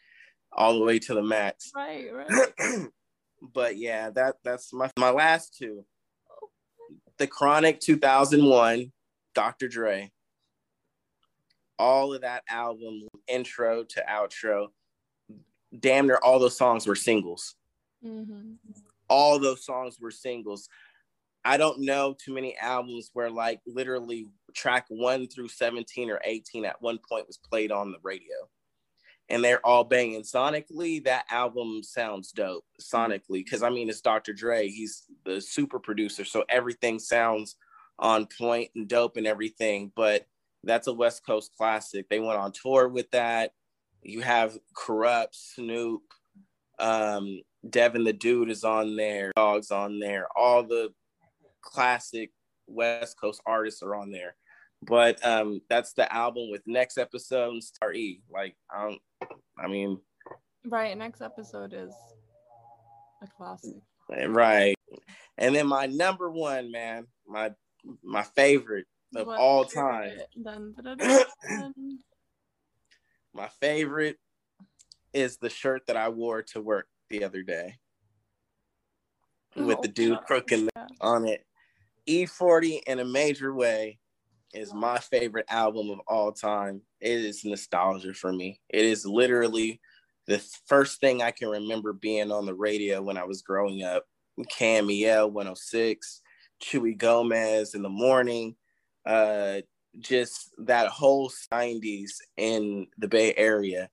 all 0.52 0.78
the 0.78 0.84
way 0.84 0.98
to 0.98 1.14
the 1.14 1.22
max. 1.22 1.70
Right, 1.74 2.08
right. 2.12 2.88
but 3.54 3.76
yeah, 3.76 4.10
that 4.10 4.36
that's 4.44 4.72
my 4.72 4.90
my 4.98 5.10
last 5.10 5.56
two. 5.56 5.84
The 7.18 7.26
Chronic 7.26 7.80
2001, 7.80 8.92
Dr. 9.34 9.68
Dre. 9.68 10.12
All 11.78 12.12
of 12.14 12.22
that 12.22 12.42
album, 12.48 13.06
intro 13.26 13.84
to 13.84 14.04
outro, 14.08 14.68
damn 15.80 16.06
near 16.06 16.18
all 16.22 16.38
those 16.38 16.56
songs 16.56 16.86
were 16.86 16.96
singles. 16.96 17.54
Mm-hmm. 18.04 18.52
All 19.08 19.38
those 19.38 19.64
songs 19.64 19.98
were 20.00 20.10
singles. 20.10 20.68
I 21.44 21.56
don't 21.56 21.80
know 21.80 22.12
too 22.12 22.34
many 22.34 22.56
albums 22.58 23.10
where 23.12 23.30
like 23.30 23.60
literally 23.66 24.26
track 24.54 24.86
one 24.88 25.28
through 25.28 25.48
17 25.48 26.10
or 26.10 26.20
18 26.24 26.64
at 26.64 26.82
one 26.82 26.98
point 27.08 27.26
was 27.26 27.38
played 27.38 27.70
on 27.70 27.92
the 27.92 27.98
radio 28.02 28.34
and 29.28 29.44
they're 29.44 29.64
all 29.64 29.84
banging 29.84 30.22
sonically 30.22 31.02
that 31.04 31.24
album 31.30 31.82
sounds 31.82 32.32
dope 32.32 32.64
sonically 32.80 33.44
because 33.44 33.62
i 33.62 33.70
mean 33.70 33.88
it's 33.88 34.00
dr 34.00 34.32
dre 34.32 34.68
he's 34.68 35.04
the 35.24 35.40
super 35.40 35.78
producer 35.78 36.24
so 36.24 36.44
everything 36.48 36.98
sounds 36.98 37.56
on 37.98 38.26
point 38.38 38.70
and 38.76 38.88
dope 38.88 39.16
and 39.16 39.26
everything 39.26 39.90
but 39.96 40.26
that's 40.64 40.86
a 40.86 40.92
west 40.92 41.24
coast 41.24 41.52
classic 41.56 42.08
they 42.08 42.20
went 42.20 42.38
on 42.38 42.52
tour 42.52 42.88
with 42.88 43.10
that 43.10 43.52
you 44.02 44.20
have 44.20 44.56
Kurupt 44.76 45.32
snoop 45.32 46.02
um 46.78 47.40
devin 47.68 48.04
the 48.04 48.12
dude 48.12 48.50
is 48.50 48.64
on 48.64 48.96
there 48.96 49.32
dogs 49.34 49.70
on 49.70 49.98
there 49.98 50.28
all 50.36 50.62
the 50.62 50.90
classic 51.62 52.30
west 52.66 53.18
coast 53.18 53.40
artists 53.46 53.82
are 53.82 53.94
on 53.94 54.10
there 54.10 54.36
but 54.82 55.24
um 55.24 55.60
that's 55.70 55.94
the 55.94 56.12
album 56.12 56.50
with 56.50 56.60
next 56.66 56.98
episode 56.98 57.62
star 57.62 57.94
e 57.94 58.20
like 58.30 58.54
i 58.70 58.82
don't 58.82 59.00
I 59.58 59.68
mean, 59.68 59.98
right. 60.66 60.96
Next 60.96 61.20
episode 61.22 61.72
is 61.72 61.94
a 63.22 63.26
classic. 63.36 63.74
Right. 64.08 64.76
And 65.38 65.54
then 65.54 65.66
my 65.66 65.86
number 65.86 66.30
one, 66.30 66.70
man, 66.70 67.06
my 67.26 67.52
my 68.02 68.22
favorite 68.22 68.86
of 69.14 69.26
what 69.26 69.38
all 69.38 69.64
time. 69.64 70.18
My 73.36 73.48
favorite 73.60 74.16
is 75.12 75.36
the 75.36 75.50
shirt 75.50 75.82
that 75.86 75.96
I 75.96 76.08
wore 76.08 76.42
to 76.54 76.62
work 76.62 76.88
the 77.10 77.22
other 77.22 77.42
day 77.42 77.74
with 79.54 79.82
the 79.82 79.88
oh, 79.88 79.92
dude 79.92 80.18
crooking 80.26 80.70
yeah. 80.74 80.86
on 81.02 81.26
it. 81.26 81.44
E40 82.08 82.80
in 82.86 82.98
a 82.98 83.04
major 83.04 83.52
way 83.52 83.98
is 84.54 84.72
my 84.72 84.98
favorite 84.98 85.44
album 85.50 85.90
of 85.90 86.00
all 86.08 86.32
time. 86.32 86.80
It 86.98 87.10
is 87.10 87.44
nostalgia 87.44 88.14
for 88.14 88.32
me. 88.32 88.58
It 88.70 88.86
is 88.86 89.04
literally 89.04 89.82
the 90.26 90.42
first 90.66 91.00
thing 91.00 91.20
I 91.20 91.30
can 91.30 91.48
remember 91.48 91.92
being 91.92 92.32
on 92.32 92.46
the 92.46 92.54
radio 92.54 93.02
when 93.02 93.18
I 93.18 93.24
was 93.24 93.42
growing 93.42 93.82
up. 93.82 94.04
KMEL 94.38 95.30
106, 95.30 96.22
Chuy 96.62 96.96
Gomez 96.96 97.74
in 97.74 97.82
the 97.82 97.90
morning, 97.90 98.56
uh, 99.04 99.60
just 100.00 100.50
that 100.58 100.88
whole 100.88 101.30
90s 101.52 102.12
in 102.36 102.86
the 102.98 103.08
Bay 103.08 103.34
Area. 103.36 103.88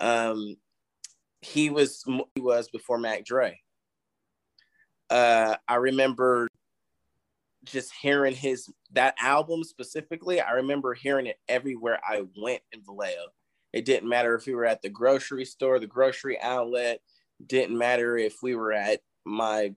Um, 0.00 0.56
he 1.40 1.70
was 1.70 2.04
he 2.34 2.40
was 2.40 2.68
before 2.68 2.98
Mac 2.98 3.24
Dre. 3.24 3.58
Uh, 5.10 5.56
I 5.68 5.74
remember 5.74 6.48
just 7.64 7.92
hearing 8.00 8.34
his 8.34 8.68
that 8.92 9.14
album 9.20 9.64
specifically, 9.64 10.40
I 10.40 10.52
remember 10.52 10.94
hearing 10.94 11.26
it 11.26 11.38
everywhere 11.48 12.00
I 12.06 12.22
went 12.36 12.62
in 12.72 12.82
Vallejo. 12.84 13.26
It 13.72 13.84
didn't 13.84 14.08
matter 14.08 14.34
if 14.34 14.46
we 14.46 14.54
were 14.54 14.66
at 14.66 14.82
the 14.82 14.88
grocery 14.88 15.44
store, 15.44 15.78
the 15.78 15.86
grocery 15.86 16.40
outlet, 16.40 17.00
didn't 17.46 17.76
matter 17.76 18.16
if 18.16 18.36
we 18.42 18.54
were 18.54 18.72
at 18.72 19.00
my 19.24 19.74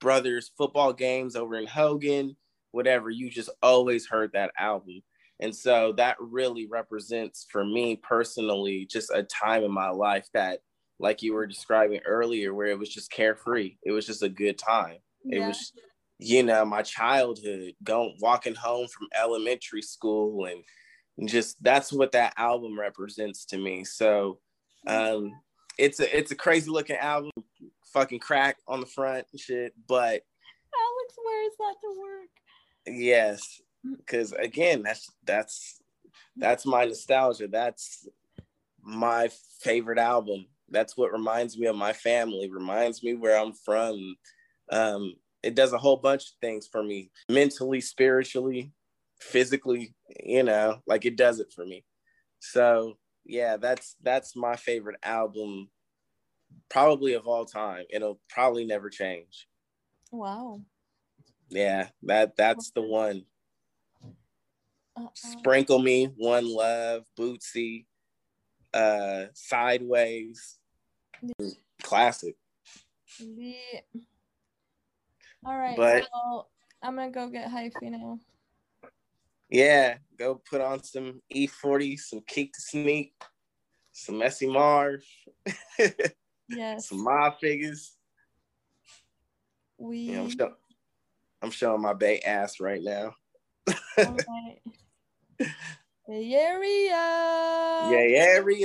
brother's 0.00 0.50
football 0.56 0.92
games 0.92 1.36
over 1.36 1.56
in 1.56 1.66
Hogan, 1.66 2.36
whatever, 2.76 3.10
you 3.10 3.30
just 3.30 3.50
always 3.62 4.06
heard 4.06 4.32
that 4.34 4.52
album. 4.58 5.02
And 5.40 5.54
so 5.54 5.92
that 5.96 6.16
really 6.20 6.66
represents 6.66 7.46
for 7.50 7.64
me 7.64 7.96
personally 7.96 8.86
just 8.88 9.10
a 9.12 9.22
time 9.22 9.64
in 9.64 9.72
my 9.72 9.88
life 9.88 10.28
that 10.34 10.60
like 10.98 11.22
you 11.22 11.34
were 11.34 11.46
describing 11.46 12.00
earlier 12.06 12.54
where 12.54 12.68
it 12.68 12.78
was 12.78 12.88
just 12.88 13.10
carefree. 13.10 13.76
It 13.82 13.92
was 13.92 14.06
just 14.06 14.22
a 14.22 14.28
good 14.28 14.58
time. 14.58 14.98
Yeah. 15.24 15.44
It 15.44 15.48
was 15.48 15.72
you 16.18 16.42
know, 16.42 16.64
my 16.64 16.80
childhood, 16.80 17.74
going 17.84 18.16
walking 18.20 18.54
home 18.54 18.88
from 18.88 19.08
elementary 19.14 19.82
school 19.82 20.46
and 20.46 21.28
just 21.28 21.62
that's 21.62 21.92
what 21.92 22.12
that 22.12 22.34
album 22.36 22.78
represents 22.78 23.46
to 23.46 23.58
me. 23.58 23.84
So 23.84 24.38
um 24.86 25.32
it's 25.78 26.00
a 26.00 26.16
it's 26.16 26.30
a 26.30 26.36
crazy 26.36 26.70
looking 26.70 26.96
album, 26.96 27.32
fucking 27.92 28.20
crack 28.20 28.56
on 28.68 28.80
the 28.80 28.86
front 28.86 29.26
and 29.32 29.40
shit, 29.40 29.72
but 29.88 30.22
Alex 30.76 31.14
wears 31.24 31.52
that 31.58 31.74
to 31.82 32.00
work. 32.00 32.28
Yes, 32.86 33.60
because 33.96 34.32
again, 34.32 34.82
that's 34.82 35.10
that's 35.24 35.80
that's 36.36 36.66
my 36.66 36.84
nostalgia. 36.84 37.48
That's 37.48 38.06
my 38.82 39.28
favorite 39.60 39.98
album. 39.98 40.46
That's 40.68 40.96
what 40.96 41.12
reminds 41.12 41.58
me 41.58 41.66
of 41.66 41.76
my 41.76 41.92
family, 41.92 42.50
reminds 42.50 43.02
me 43.02 43.14
where 43.14 43.38
I'm 43.38 43.52
from. 43.52 44.16
Um, 44.70 45.14
it 45.42 45.54
does 45.54 45.72
a 45.72 45.78
whole 45.78 45.96
bunch 45.96 46.22
of 46.24 46.34
things 46.40 46.66
for 46.66 46.82
me 46.82 47.10
mentally, 47.28 47.80
spiritually, 47.80 48.72
physically, 49.20 49.94
you 50.24 50.42
know, 50.42 50.78
like 50.86 51.04
it 51.04 51.16
does 51.16 51.40
it 51.40 51.52
for 51.54 51.64
me. 51.64 51.84
So 52.40 52.98
yeah, 53.24 53.56
that's 53.56 53.96
that's 54.02 54.36
my 54.36 54.56
favorite 54.56 54.98
album 55.02 55.68
probably 56.68 57.14
of 57.14 57.26
all 57.26 57.44
time. 57.44 57.84
It'll 57.90 58.20
probably 58.28 58.64
never 58.64 58.90
change. 58.90 59.48
Wow. 60.12 60.60
Yeah, 61.48 61.88
that 62.02 62.36
that's 62.36 62.70
the 62.70 62.82
one. 62.82 63.24
Uh-uh. 64.96 65.08
Sprinkle 65.14 65.78
Me, 65.78 66.06
One 66.16 66.46
Love, 66.48 67.04
Bootsy, 67.18 67.84
uh, 68.72 69.26
Sideways. 69.34 70.58
Classic. 71.82 72.34
All 75.44 75.56
right. 75.56 75.76
But 75.76 76.08
well, 76.12 76.50
I'm 76.82 76.96
gonna 76.96 77.10
go 77.10 77.28
get 77.28 77.50
hyphy 77.50 77.90
now. 77.90 78.18
Yeah, 79.48 79.98
go 80.18 80.42
put 80.50 80.60
on 80.60 80.82
some 80.82 81.22
E40, 81.32 81.98
some 81.98 82.20
Keak 82.20 82.52
da 82.52 82.58
Sneak, 82.58 83.12
some 83.92 84.18
Messy 84.18 84.48
Marv. 84.48 85.04
yes. 86.48 86.88
Some 86.88 87.04
Mob 87.04 87.34
Figaz. 87.40 87.90
We 89.78 90.14
I'm, 90.14 90.30
show- 90.30 90.54
I'm 91.42 91.50
showing 91.50 91.82
my 91.82 91.92
Bay 91.94 92.20
ass 92.20 92.60
right 92.60 92.82
now. 92.82 93.14
All 94.02 94.16
right. 94.28 94.58
Bay 96.08 96.34
Area. 96.34 96.90
Yeah, 97.90 98.22
area. 98.22 98.56